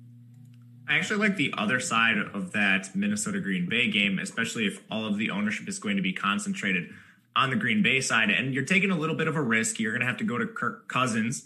I 0.89 0.97
actually 0.97 1.19
like 1.19 1.35
the 1.35 1.53
other 1.57 1.79
side 1.79 2.17
of 2.17 2.53
that 2.53 2.95
Minnesota 2.95 3.39
Green 3.39 3.67
Bay 3.67 3.89
game, 3.89 4.19
especially 4.19 4.65
if 4.65 4.81
all 4.89 5.05
of 5.05 5.17
the 5.17 5.31
ownership 5.31 5.67
is 5.67 5.79
going 5.79 5.97
to 5.97 6.01
be 6.01 6.13
concentrated 6.13 6.89
on 7.35 7.49
the 7.49 7.55
Green 7.55 7.83
Bay 7.83 7.99
side. 7.99 8.29
And 8.29 8.53
you're 8.53 8.65
taking 8.65 8.89
a 8.89 8.97
little 8.97 9.15
bit 9.15 9.27
of 9.27 9.35
a 9.35 9.41
risk. 9.41 9.79
You're 9.79 9.91
going 9.91 10.01
to 10.01 10.07
have 10.07 10.17
to 10.17 10.23
go 10.23 10.37
to 10.37 10.47
Kirk 10.47 10.87
Cousins. 10.87 11.45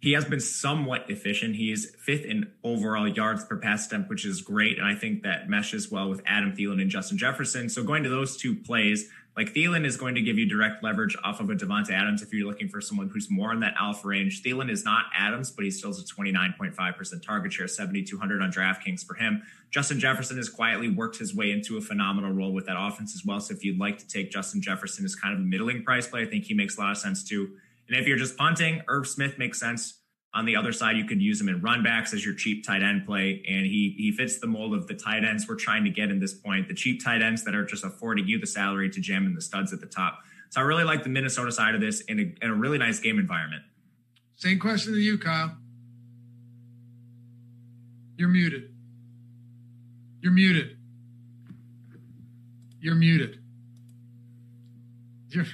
He 0.00 0.12
has 0.12 0.24
been 0.24 0.40
somewhat 0.40 1.08
efficient. 1.08 1.56
He's 1.56 1.94
fifth 1.94 2.24
in 2.24 2.50
overall 2.62 3.08
yards 3.08 3.44
per 3.44 3.56
pass 3.56 3.86
attempt, 3.86 4.10
which 4.10 4.24
is 4.24 4.40
great. 4.42 4.78
And 4.78 4.86
I 4.86 4.94
think 4.94 5.22
that 5.22 5.48
meshes 5.48 5.90
well 5.90 6.08
with 6.08 6.20
Adam 6.26 6.54
Thielen 6.54 6.80
and 6.82 6.90
Justin 6.90 7.18
Jefferson. 7.18 7.68
So 7.68 7.82
going 7.82 8.02
to 8.02 8.08
those 8.08 8.36
two 8.36 8.54
plays, 8.54 9.08
like 9.36 9.52
Thielen 9.52 9.84
is 9.84 9.98
going 9.98 10.14
to 10.14 10.22
give 10.22 10.38
you 10.38 10.46
direct 10.48 10.82
leverage 10.82 11.14
off 11.22 11.40
of 11.40 11.50
a 11.50 11.54
Davante 11.54 11.90
Adams 11.90 12.22
if 12.22 12.32
you're 12.32 12.46
looking 12.46 12.68
for 12.68 12.80
someone 12.80 13.10
who's 13.10 13.30
more 13.30 13.52
in 13.52 13.60
that 13.60 13.74
alpha 13.78 14.08
range. 14.08 14.42
Thielen 14.42 14.70
is 14.70 14.84
not 14.84 15.06
Adams, 15.14 15.50
but 15.50 15.64
he 15.64 15.70
still 15.70 15.90
has 15.90 16.00
a 16.00 16.04
29.5% 16.04 17.22
target 17.22 17.52
share, 17.52 17.68
7,200 17.68 18.40
on 18.40 18.50
DraftKings 18.50 19.04
for 19.04 19.14
him. 19.14 19.42
Justin 19.70 20.00
Jefferson 20.00 20.38
has 20.38 20.48
quietly 20.48 20.88
worked 20.88 21.18
his 21.18 21.34
way 21.34 21.50
into 21.50 21.76
a 21.76 21.82
phenomenal 21.82 22.32
role 22.32 22.52
with 22.52 22.64
that 22.66 22.76
offense 22.78 23.14
as 23.14 23.26
well. 23.26 23.38
So 23.40 23.52
if 23.52 23.62
you'd 23.62 23.78
like 23.78 23.98
to 23.98 24.08
take 24.08 24.30
Justin 24.30 24.62
Jefferson 24.62 25.04
as 25.04 25.14
kind 25.14 25.34
of 25.34 25.40
a 25.40 25.44
middling 25.44 25.82
price 25.82 26.06
play, 26.06 26.22
I 26.22 26.26
think 26.26 26.44
he 26.44 26.54
makes 26.54 26.78
a 26.78 26.80
lot 26.80 26.92
of 26.92 26.96
sense 26.96 27.22
too. 27.22 27.50
And 27.88 27.98
if 27.98 28.06
you're 28.06 28.16
just 28.16 28.38
punting, 28.38 28.82
Irv 28.88 29.06
Smith 29.06 29.38
makes 29.38 29.60
sense. 29.60 30.00
On 30.36 30.44
the 30.44 30.54
other 30.54 30.70
side, 30.70 30.98
you 30.98 31.06
could 31.06 31.22
use 31.22 31.40
him 31.40 31.48
in 31.48 31.62
runbacks 31.62 32.12
as 32.12 32.22
your 32.22 32.34
cheap 32.34 32.62
tight 32.62 32.82
end 32.82 33.06
play, 33.06 33.42
and 33.48 33.64
he 33.64 33.94
he 33.96 34.12
fits 34.12 34.38
the 34.38 34.46
mold 34.46 34.74
of 34.74 34.86
the 34.86 34.92
tight 34.92 35.24
ends 35.24 35.48
we're 35.48 35.54
trying 35.54 35.82
to 35.84 35.90
get 35.90 36.10
in 36.10 36.20
this 36.20 36.34
point. 36.34 36.68
The 36.68 36.74
cheap 36.74 37.02
tight 37.02 37.22
ends 37.22 37.42
that 37.44 37.54
are 37.54 37.64
just 37.64 37.84
affording 37.84 38.28
you 38.28 38.38
the 38.38 38.46
salary 38.46 38.90
to 38.90 39.00
jam 39.00 39.24
in 39.24 39.34
the 39.34 39.40
studs 39.40 39.72
at 39.72 39.80
the 39.80 39.86
top. 39.86 40.18
So 40.50 40.60
I 40.60 40.64
really 40.64 40.84
like 40.84 41.02
the 41.02 41.08
Minnesota 41.08 41.50
side 41.50 41.74
of 41.74 41.80
this 41.80 42.02
in 42.02 42.20
a, 42.20 42.44
in 42.44 42.50
a 42.50 42.54
really 42.54 42.76
nice 42.76 43.00
game 43.00 43.18
environment. 43.18 43.62
Same 44.34 44.58
question 44.58 44.92
to 44.92 44.98
you, 44.98 45.16
Kyle. 45.16 45.56
You're 48.18 48.28
muted. 48.28 48.74
You're 50.20 50.32
muted. 50.32 50.76
You're 52.78 52.94
muted. 52.94 53.38
You're. 55.30 55.46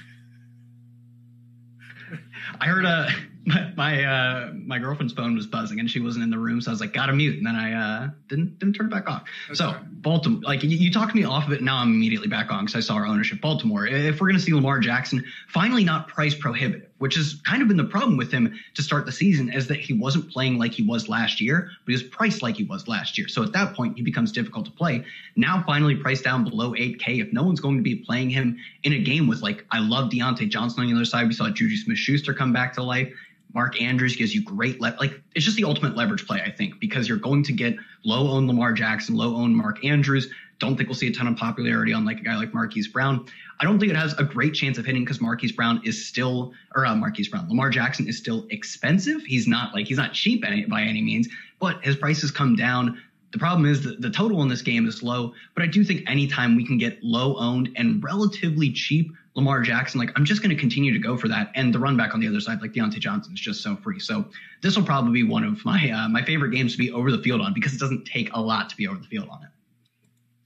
I 2.59 2.65
heard 2.67 2.83
a 2.83 3.07
my 3.45 3.71
my, 3.75 4.03
uh, 4.03 4.51
my 4.53 4.79
girlfriend's 4.79 5.13
phone 5.13 5.35
was 5.35 5.47
buzzing 5.47 5.79
and 5.79 5.89
she 5.89 5.99
wasn't 5.99 6.23
in 6.23 6.29
the 6.29 6.37
room, 6.37 6.61
so 6.61 6.71
I 6.71 6.73
was 6.73 6.81
like, 6.81 6.93
gotta 6.93 7.13
mute, 7.13 7.37
and 7.37 7.45
then 7.45 7.55
I 7.55 7.73
uh, 7.73 8.09
didn't 8.27 8.59
didn't 8.59 8.73
turn 8.75 8.87
it 8.87 8.91
back 8.91 9.09
off. 9.09 9.23
That's 9.47 9.59
so. 9.59 9.75
Baltimore, 10.03 10.41
like 10.43 10.63
you, 10.63 10.69
you 10.69 10.91
talked 10.91 11.15
me 11.15 11.23
off 11.23 11.47
of 11.47 11.53
it, 11.53 11.61
now 11.61 11.77
I'm 11.77 11.93
immediately 11.93 12.27
back 12.27 12.51
on 12.51 12.65
because 12.65 12.75
I 12.75 12.85
saw 12.85 12.95
our 12.95 13.05
ownership. 13.05 13.41
Baltimore, 13.41 13.87
if 13.87 14.19
we're 14.19 14.27
gonna 14.27 14.39
see 14.39 14.53
Lamar 14.53 14.79
Jackson 14.79 15.23
finally 15.47 15.83
not 15.83 16.07
price 16.07 16.35
prohibitive, 16.35 16.89
which 16.97 17.15
has 17.15 17.35
kind 17.45 17.61
of 17.61 17.67
been 17.67 17.77
the 17.77 17.83
problem 17.83 18.17
with 18.17 18.31
him 18.31 18.57
to 18.75 18.81
start 18.81 19.05
the 19.05 19.11
season, 19.11 19.51
is 19.51 19.67
that 19.67 19.79
he 19.79 19.93
wasn't 19.93 20.29
playing 20.31 20.57
like 20.57 20.73
he 20.73 20.83
was 20.83 21.09
last 21.09 21.41
year, 21.41 21.69
but 21.85 21.91
he 21.91 21.93
was 21.93 22.03
priced 22.03 22.41
like 22.41 22.55
he 22.55 22.63
was 22.63 22.87
last 22.87 23.17
year. 23.17 23.27
So 23.27 23.43
at 23.43 23.51
that 23.53 23.75
point, 23.75 23.97
he 23.97 24.03
becomes 24.03 24.31
difficult 24.31 24.65
to 24.65 24.71
play. 24.71 25.03
Now 25.35 25.63
finally 25.65 25.95
priced 25.95 26.23
down 26.23 26.43
below 26.43 26.71
8K. 26.71 27.21
If 27.21 27.33
no 27.33 27.43
one's 27.43 27.59
going 27.59 27.77
to 27.77 27.83
be 27.83 27.95
playing 27.95 28.29
him 28.29 28.57
in 28.83 28.93
a 28.93 28.99
game 28.99 29.27
with 29.27 29.41
like 29.41 29.65
I 29.71 29.79
love 29.79 30.11
Diontae 30.11 30.49
Johnson 30.49 30.81
on 30.81 30.89
the 30.89 30.95
other 30.95 31.05
side, 31.05 31.27
we 31.27 31.33
saw 31.33 31.49
Juju 31.49 31.75
Smith-Schuster 31.75 32.33
come 32.33 32.53
back 32.53 32.73
to 32.73 32.83
life. 32.83 33.11
Mark 33.53 33.79
Andrews 33.81 34.15
gives 34.15 34.33
you 34.33 34.43
great 34.43 34.81
le- 34.81 34.95
like 34.99 35.21
it's 35.35 35.45
just 35.45 35.57
the 35.57 35.63
ultimate 35.63 35.95
leverage 35.95 36.25
play, 36.25 36.41
I 36.41 36.51
think, 36.51 36.79
because 36.79 37.07
you're 37.07 37.17
going 37.17 37.43
to 37.43 37.53
get 37.53 37.75
low 38.03 38.29
owned 38.29 38.47
Lamar 38.47 38.73
Jackson, 38.73 39.15
low 39.15 39.35
owned 39.35 39.55
Mark 39.55 39.83
Andrews. 39.85 40.29
Don't 40.59 40.75
think 40.75 40.89
we'll 40.89 40.95
see 40.95 41.07
a 41.07 41.13
ton 41.13 41.27
of 41.27 41.35
popularity 41.35 41.93
on 41.93 42.05
like 42.05 42.19
a 42.19 42.23
guy 42.23 42.35
like 42.35 42.53
Marquise 42.53 42.87
Brown. 42.87 43.25
I 43.59 43.65
don't 43.65 43.79
think 43.79 43.91
it 43.91 43.95
has 43.95 44.13
a 44.17 44.23
great 44.23 44.53
chance 44.53 44.77
of 44.77 44.85
hitting 44.85 45.03
because 45.03 45.21
Marquise 45.21 45.51
Brown 45.51 45.81
is 45.83 46.07
still 46.07 46.53
or 46.75 46.85
uh, 46.85 46.95
Marquise 46.95 47.27
Brown, 47.27 47.47
Lamar 47.47 47.69
Jackson 47.69 48.07
is 48.07 48.17
still 48.17 48.47
expensive. 48.49 49.21
He's 49.23 49.47
not 49.47 49.73
like 49.73 49.87
he's 49.87 49.97
not 49.97 50.13
cheap 50.13 50.43
any, 50.45 50.65
by 50.65 50.81
any 50.81 51.01
means, 51.01 51.27
but 51.59 51.83
his 51.83 51.95
prices 51.95 52.31
come 52.31 52.55
down. 52.55 53.01
The 53.31 53.39
problem 53.39 53.65
is 53.65 53.83
that 53.83 53.99
the 53.99 54.11
total 54.11 54.41
in 54.43 54.47
this 54.47 54.61
game 54.61 54.87
is 54.87 55.01
low, 55.01 55.33
but 55.55 55.63
I 55.63 55.67
do 55.67 55.83
think 55.83 56.07
anytime 56.07 56.55
we 56.55 56.65
can 56.65 56.77
get 56.77 57.03
low 57.03 57.35
owned 57.37 57.69
and 57.75 58.03
relatively 58.03 58.71
cheap 58.71 59.11
Lamar 59.35 59.61
Jackson, 59.61 59.99
like 59.99 60.11
I'm 60.15 60.25
just 60.25 60.43
going 60.43 60.55
to 60.55 60.59
continue 60.59 60.93
to 60.93 60.99
go 60.99 61.17
for 61.17 61.27
that. 61.27 61.51
And 61.55 61.73
the 61.73 61.79
run 61.79 61.97
back 61.97 62.13
on 62.13 62.19
the 62.19 62.27
other 62.27 62.39
side, 62.39 62.61
like 62.61 62.73
Diontae 62.73 62.99
Johnson, 62.99 63.33
is 63.33 63.39
just 63.39 63.63
so 63.63 63.75
free. 63.77 63.99
So 63.99 64.25
this 64.61 64.75
will 64.77 64.83
probably 64.83 65.11
be 65.11 65.23
one 65.23 65.43
of 65.43 65.63
my 65.65 65.89
uh, 65.89 66.07
my 66.07 66.23
favorite 66.23 66.51
games 66.51 66.73
to 66.73 66.77
be 66.77 66.91
over 66.91 67.11
the 67.11 67.21
field 67.21 67.41
on 67.41 67.53
because 67.53 67.73
it 67.73 67.79
doesn't 67.79 68.05
take 68.05 68.29
a 68.33 68.39
lot 68.39 68.69
to 68.69 68.75
be 68.75 68.87
over 68.87 68.99
the 68.99 69.07
field 69.07 69.29
on 69.29 69.43
it. 69.43 69.49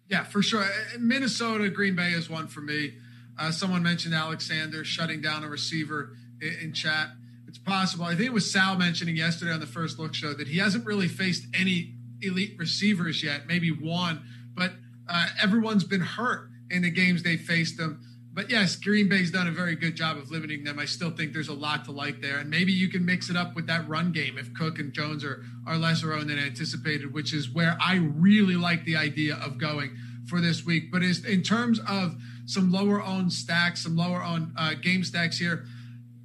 Yeah, 0.09 0.23
for 0.23 0.41
sure. 0.41 0.65
Minnesota, 0.97 1.69
Green 1.69 1.95
Bay 1.95 2.11
is 2.11 2.29
one 2.29 2.47
for 2.47 2.61
me. 2.61 2.93
Uh, 3.37 3.51
someone 3.51 3.83
mentioned 3.83 4.15
Alexander 4.15 4.83
shutting 4.85 5.21
down 5.21 5.43
a 5.43 5.49
receiver 5.49 6.15
in, 6.41 6.55
in, 6.61 6.73
chat. 6.73 7.09
It's 7.47 7.57
possible. 7.57 8.05
I 8.05 8.15
think 8.15 8.27
it 8.27 8.33
was 8.33 8.49
Sal 8.49 8.77
mentioning 8.77 9.17
yesterday 9.17 9.51
on 9.51 9.59
the 9.59 9.67
first 9.67 9.99
look 9.99 10.15
show 10.15 10.33
that 10.33 10.47
he 10.47 10.57
hasn't 10.59 10.85
really 10.85 11.07
faced 11.07 11.45
any 11.53 11.93
elite 12.21 12.55
receivers 12.57 13.21
yet, 13.21 13.47
maybe 13.47 13.69
one, 13.69 14.23
but 14.55 14.71
uh, 15.07 15.27
everyone's 15.41 15.83
been 15.83 16.01
hurt 16.01 16.49
in 16.71 16.81
the 16.81 16.89
games 16.89 17.23
they 17.23 17.37
faced 17.37 17.77
them. 17.77 18.01
But 18.37 18.51
yes, 18.51 18.75
Green 18.75 19.09
Bay's 19.09 19.31
done 19.31 19.47
a 19.47 19.51
very 19.51 19.75
good 19.75 19.95
job 19.95 20.15
of 20.15 20.29
limiting 20.29 20.63
them. 20.63 20.77
I 20.77 20.85
still 20.85 21.09
think 21.09 21.33
there's 21.33 21.47
a 21.47 21.55
lot 21.55 21.85
to 21.85 21.91
like 21.91 22.21
there. 22.21 22.37
And 22.37 22.51
maybe 22.51 22.71
you 22.71 22.87
can 22.87 23.03
mix 23.03 23.31
it 23.31 23.35
up 23.35 23.55
with 23.55 23.65
that 23.65 23.89
run 23.89 24.11
game 24.11 24.37
if 24.37 24.53
Cook 24.53 24.77
and 24.77 24.93
Jones 24.93 25.23
are, 25.23 25.43
are 25.65 25.75
lesser 25.75 26.13
owned 26.13 26.29
than 26.29 26.37
anticipated, 26.37 27.11
which 27.11 27.33
is 27.33 27.49
where 27.49 27.75
I 27.81 27.95
really 27.95 28.55
like 28.55 28.85
the 28.85 28.95
idea 28.95 29.37
of 29.37 29.57
going 29.57 29.97
for 30.29 30.39
this 30.39 30.63
week. 30.63 30.91
But 30.91 31.01
is 31.01 31.25
in 31.25 31.41
terms 31.41 31.79
of 31.87 32.15
some 32.45 32.71
lower 32.71 33.01
owned 33.01 33.33
stacks, 33.33 33.81
some 33.81 33.97
lower 33.97 34.21
owned 34.21 34.53
uh, 34.55 34.75
game 34.75 35.03
stacks 35.03 35.39
here, 35.39 35.65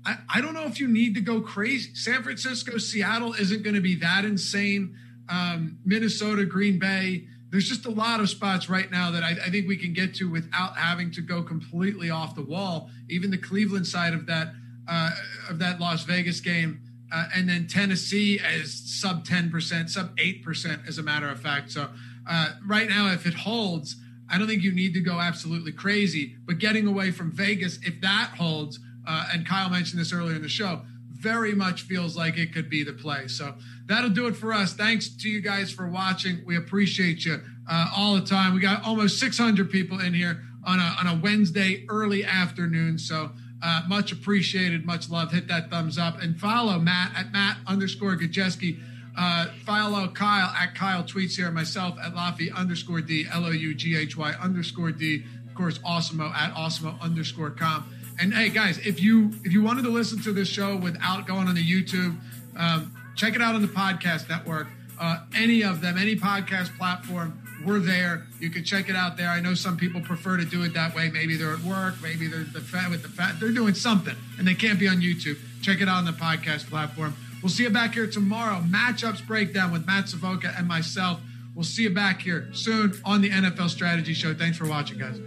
I, 0.04 0.18
I 0.34 0.40
don't 0.42 0.52
know 0.52 0.66
if 0.66 0.78
you 0.78 0.88
need 0.88 1.14
to 1.14 1.22
go 1.22 1.40
crazy. 1.40 1.94
San 1.94 2.22
Francisco, 2.22 2.76
Seattle 2.76 3.32
isn't 3.32 3.62
going 3.62 3.74
to 3.74 3.80
be 3.80 3.94
that 3.94 4.26
insane. 4.26 4.98
Um, 5.30 5.78
Minnesota, 5.86 6.44
Green 6.44 6.78
Bay, 6.78 7.26
there's 7.52 7.68
just 7.68 7.84
a 7.84 7.90
lot 7.90 8.18
of 8.18 8.30
spots 8.30 8.70
right 8.70 8.90
now 8.90 9.10
that 9.10 9.22
I, 9.22 9.32
I, 9.32 9.50
think 9.50 9.68
we 9.68 9.76
can 9.76 9.92
get 9.92 10.14
to 10.16 10.28
without 10.28 10.74
having 10.74 11.10
to 11.12 11.20
go 11.20 11.42
completely 11.42 12.08
off 12.08 12.34
the 12.34 12.42
wall. 12.42 12.90
Even 13.10 13.30
the 13.30 13.36
Cleveland 13.36 13.86
side 13.86 14.14
of 14.14 14.24
that 14.24 14.54
uh, 14.88 15.10
of 15.50 15.58
that 15.58 15.78
Las 15.78 16.04
Vegas 16.04 16.40
game, 16.40 16.80
uh, 17.12 17.28
and 17.36 17.48
then 17.48 17.66
Tennessee 17.68 18.40
as 18.40 18.72
sub 18.72 19.24
10%, 19.24 19.90
sub 19.90 20.16
8%, 20.16 20.88
as 20.88 20.98
a 20.98 21.02
matter 21.02 21.28
of 21.28 21.40
fact. 21.40 21.70
So 21.70 21.88
uh, 22.28 22.48
right 22.66 22.88
now, 22.88 23.12
if 23.12 23.26
it 23.26 23.34
holds, 23.34 23.96
I 24.30 24.38
don't 24.38 24.48
think 24.48 24.62
you 24.62 24.72
need 24.72 24.94
to 24.94 25.00
go 25.00 25.20
absolutely 25.20 25.72
crazy. 25.72 26.36
But 26.46 26.58
getting 26.58 26.86
away 26.86 27.10
from 27.10 27.30
Vegas, 27.30 27.78
if 27.82 28.00
that 28.00 28.32
holds, 28.38 28.80
uh, 29.06 29.26
and 29.32 29.46
Kyle 29.46 29.68
mentioned 29.68 30.00
this 30.00 30.12
earlier 30.12 30.36
in 30.36 30.42
the 30.42 30.48
show, 30.48 30.82
very 31.22 31.54
much 31.54 31.82
feels 31.82 32.16
like 32.16 32.36
it 32.36 32.52
could 32.52 32.68
be 32.68 32.82
the 32.82 32.92
play. 32.92 33.28
So 33.28 33.54
that'll 33.86 34.10
do 34.10 34.26
it 34.26 34.34
for 34.34 34.52
us. 34.52 34.74
Thanks 34.74 35.08
to 35.08 35.28
you 35.28 35.40
guys 35.40 35.70
for 35.70 35.88
watching. 35.88 36.42
We 36.44 36.56
appreciate 36.56 37.24
you 37.24 37.40
uh, 37.70 37.90
all 37.96 38.16
the 38.16 38.26
time. 38.26 38.54
We 38.54 38.60
got 38.60 38.82
almost 38.84 39.20
600 39.20 39.70
people 39.70 40.00
in 40.00 40.12
here 40.12 40.42
on 40.66 40.80
a, 40.80 40.96
on 40.98 41.06
a 41.06 41.20
Wednesday 41.22 41.86
early 41.88 42.24
afternoon. 42.24 42.98
So 42.98 43.30
uh, 43.62 43.82
much 43.88 44.10
appreciated, 44.10 44.84
much 44.84 45.08
love. 45.08 45.30
Hit 45.30 45.46
that 45.46 45.70
thumbs 45.70 45.96
up 45.96 46.20
and 46.20 46.38
follow 46.38 46.80
Matt 46.80 47.12
at 47.16 47.32
Matt 47.32 47.58
underscore 47.68 48.16
Gajewski. 48.16 48.80
Uh, 49.16 49.46
follow 49.64 50.08
Kyle 50.08 50.52
at 50.58 50.74
Kyle 50.74 51.04
Tweets 51.04 51.36
here, 51.36 51.50
myself 51.50 51.98
at 52.02 52.14
Loughy 52.14 52.52
underscore 52.54 53.02
D, 53.02 53.26
L 53.30 53.44
O 53.44 53.50
U 53.50 53.74
G 53.74 53.96
H 53.96 54.16
Y 54.16 54.32
underscore 54.40 54.90
D. 54.90 55.22
Of 55.46 55.54
course, 55.54 55.78
Awesemo 55.80 56.32
at 56.32 56.54
Awesemo 56.54 56.98
underscore 57.00 57.50
com. 57.50 57.84
And 58.22 58.32
hey, 58.32 58.50
guys, 58.50 58.78
if 58.78 59.02
you 59.02 59.32
if 59.42 59.52
you 59.52 59.64
wanted 59.64 59.82
to 59.82 59.90
listen 59.90 60.22
to 60.22 60.32
this 60.32 60.46
show 60.46 60.76
without 60.76 61.26
going 61.26 61.48
on 61.48 61.56
the 61.56 61.60
YouTube, 61.60 62.16
um, 62.56 62.94
check 63.16 63.34
it 63.34 63.42
out 63.42 63.56
on 63.56 63.62
the 63.62 63.66
podcast 63.66 64.28
network. 64.28 64.68
Uh, 65.00 65.24
any 65.34 65.64
of 65.64 65.80
them, 65.80 65.98
any 65.98 66.14
podcast 66.14 66.76
platform, 66.78 67.36
we're 67.66 67.80
there. 67.80 68.28
You 68.38 68.48
can 68.48 68.62
check 68.62 68.88
it 68.88 68.94
out 68.94 69.16
there. 69.16 69.28
I 69.28 69.40
know 69.40 69.54
some 69.54 69.76
people 69.76 70.00
prefer 70.00 70.36
to 70.36 70.44
do 70.44 70.62
it 70.62 70.72
that 70.74 70.94
way. 70.94 71.10
Maybe 71.10 71.36
they're 71.36 71.52
at 71.52 71.64
work. 71.64 71.96
Maybe 72.00 72.28
they're 72.28 72.44
the 72.44 72.60
fat 72.60 72.90
with 72.90 73.02
the 73.02 73.08
fat. 73.08 73.40
They're 73.40 73.50
doing 73.50 73.74
something, 73.74 74.14
and 74.38 74.46
they 74.46 74.54
can't 74.54 74.78
be 74.78 74.86
on 74.86 74.98
YouTube. 74.98 75.38
Check 75.60 75.80
it 75.80 75.88
out 75.88 75.96
on 75.96 76.04
the 76.04 76.12
podcast 76.12 76.70
platform. 76.70 77.16
We'll 77.42 77.50
see 77.50 77.64
you 77.64 77.70
back 77.70 77.94
here 77.94 78.06
tomorrow. 78.06 78.60
Matchups 78.60 79.26
breakdown 79.26 79.72
with 79.72 79.84
Matt 79.84 80.08
Savoca 80.08 80.54
and 80.56 80.68
myself. 80.68 81.18
We'll 81.56 81.64
see 81.64 81.82
you 81.82 81.90
back 81.90 82.22
here 82.22 82.50
soon 82.52 82.92
on 83.04 83.20
the 83.20 83.30
NFL 83.30 83.68
Strategy 83.68 84.14
Show. 84.14 84.32
Thanks 84.32 84.56
for 84.56 84.68
watching, 84.68 84.98
guys. 84.98 85.18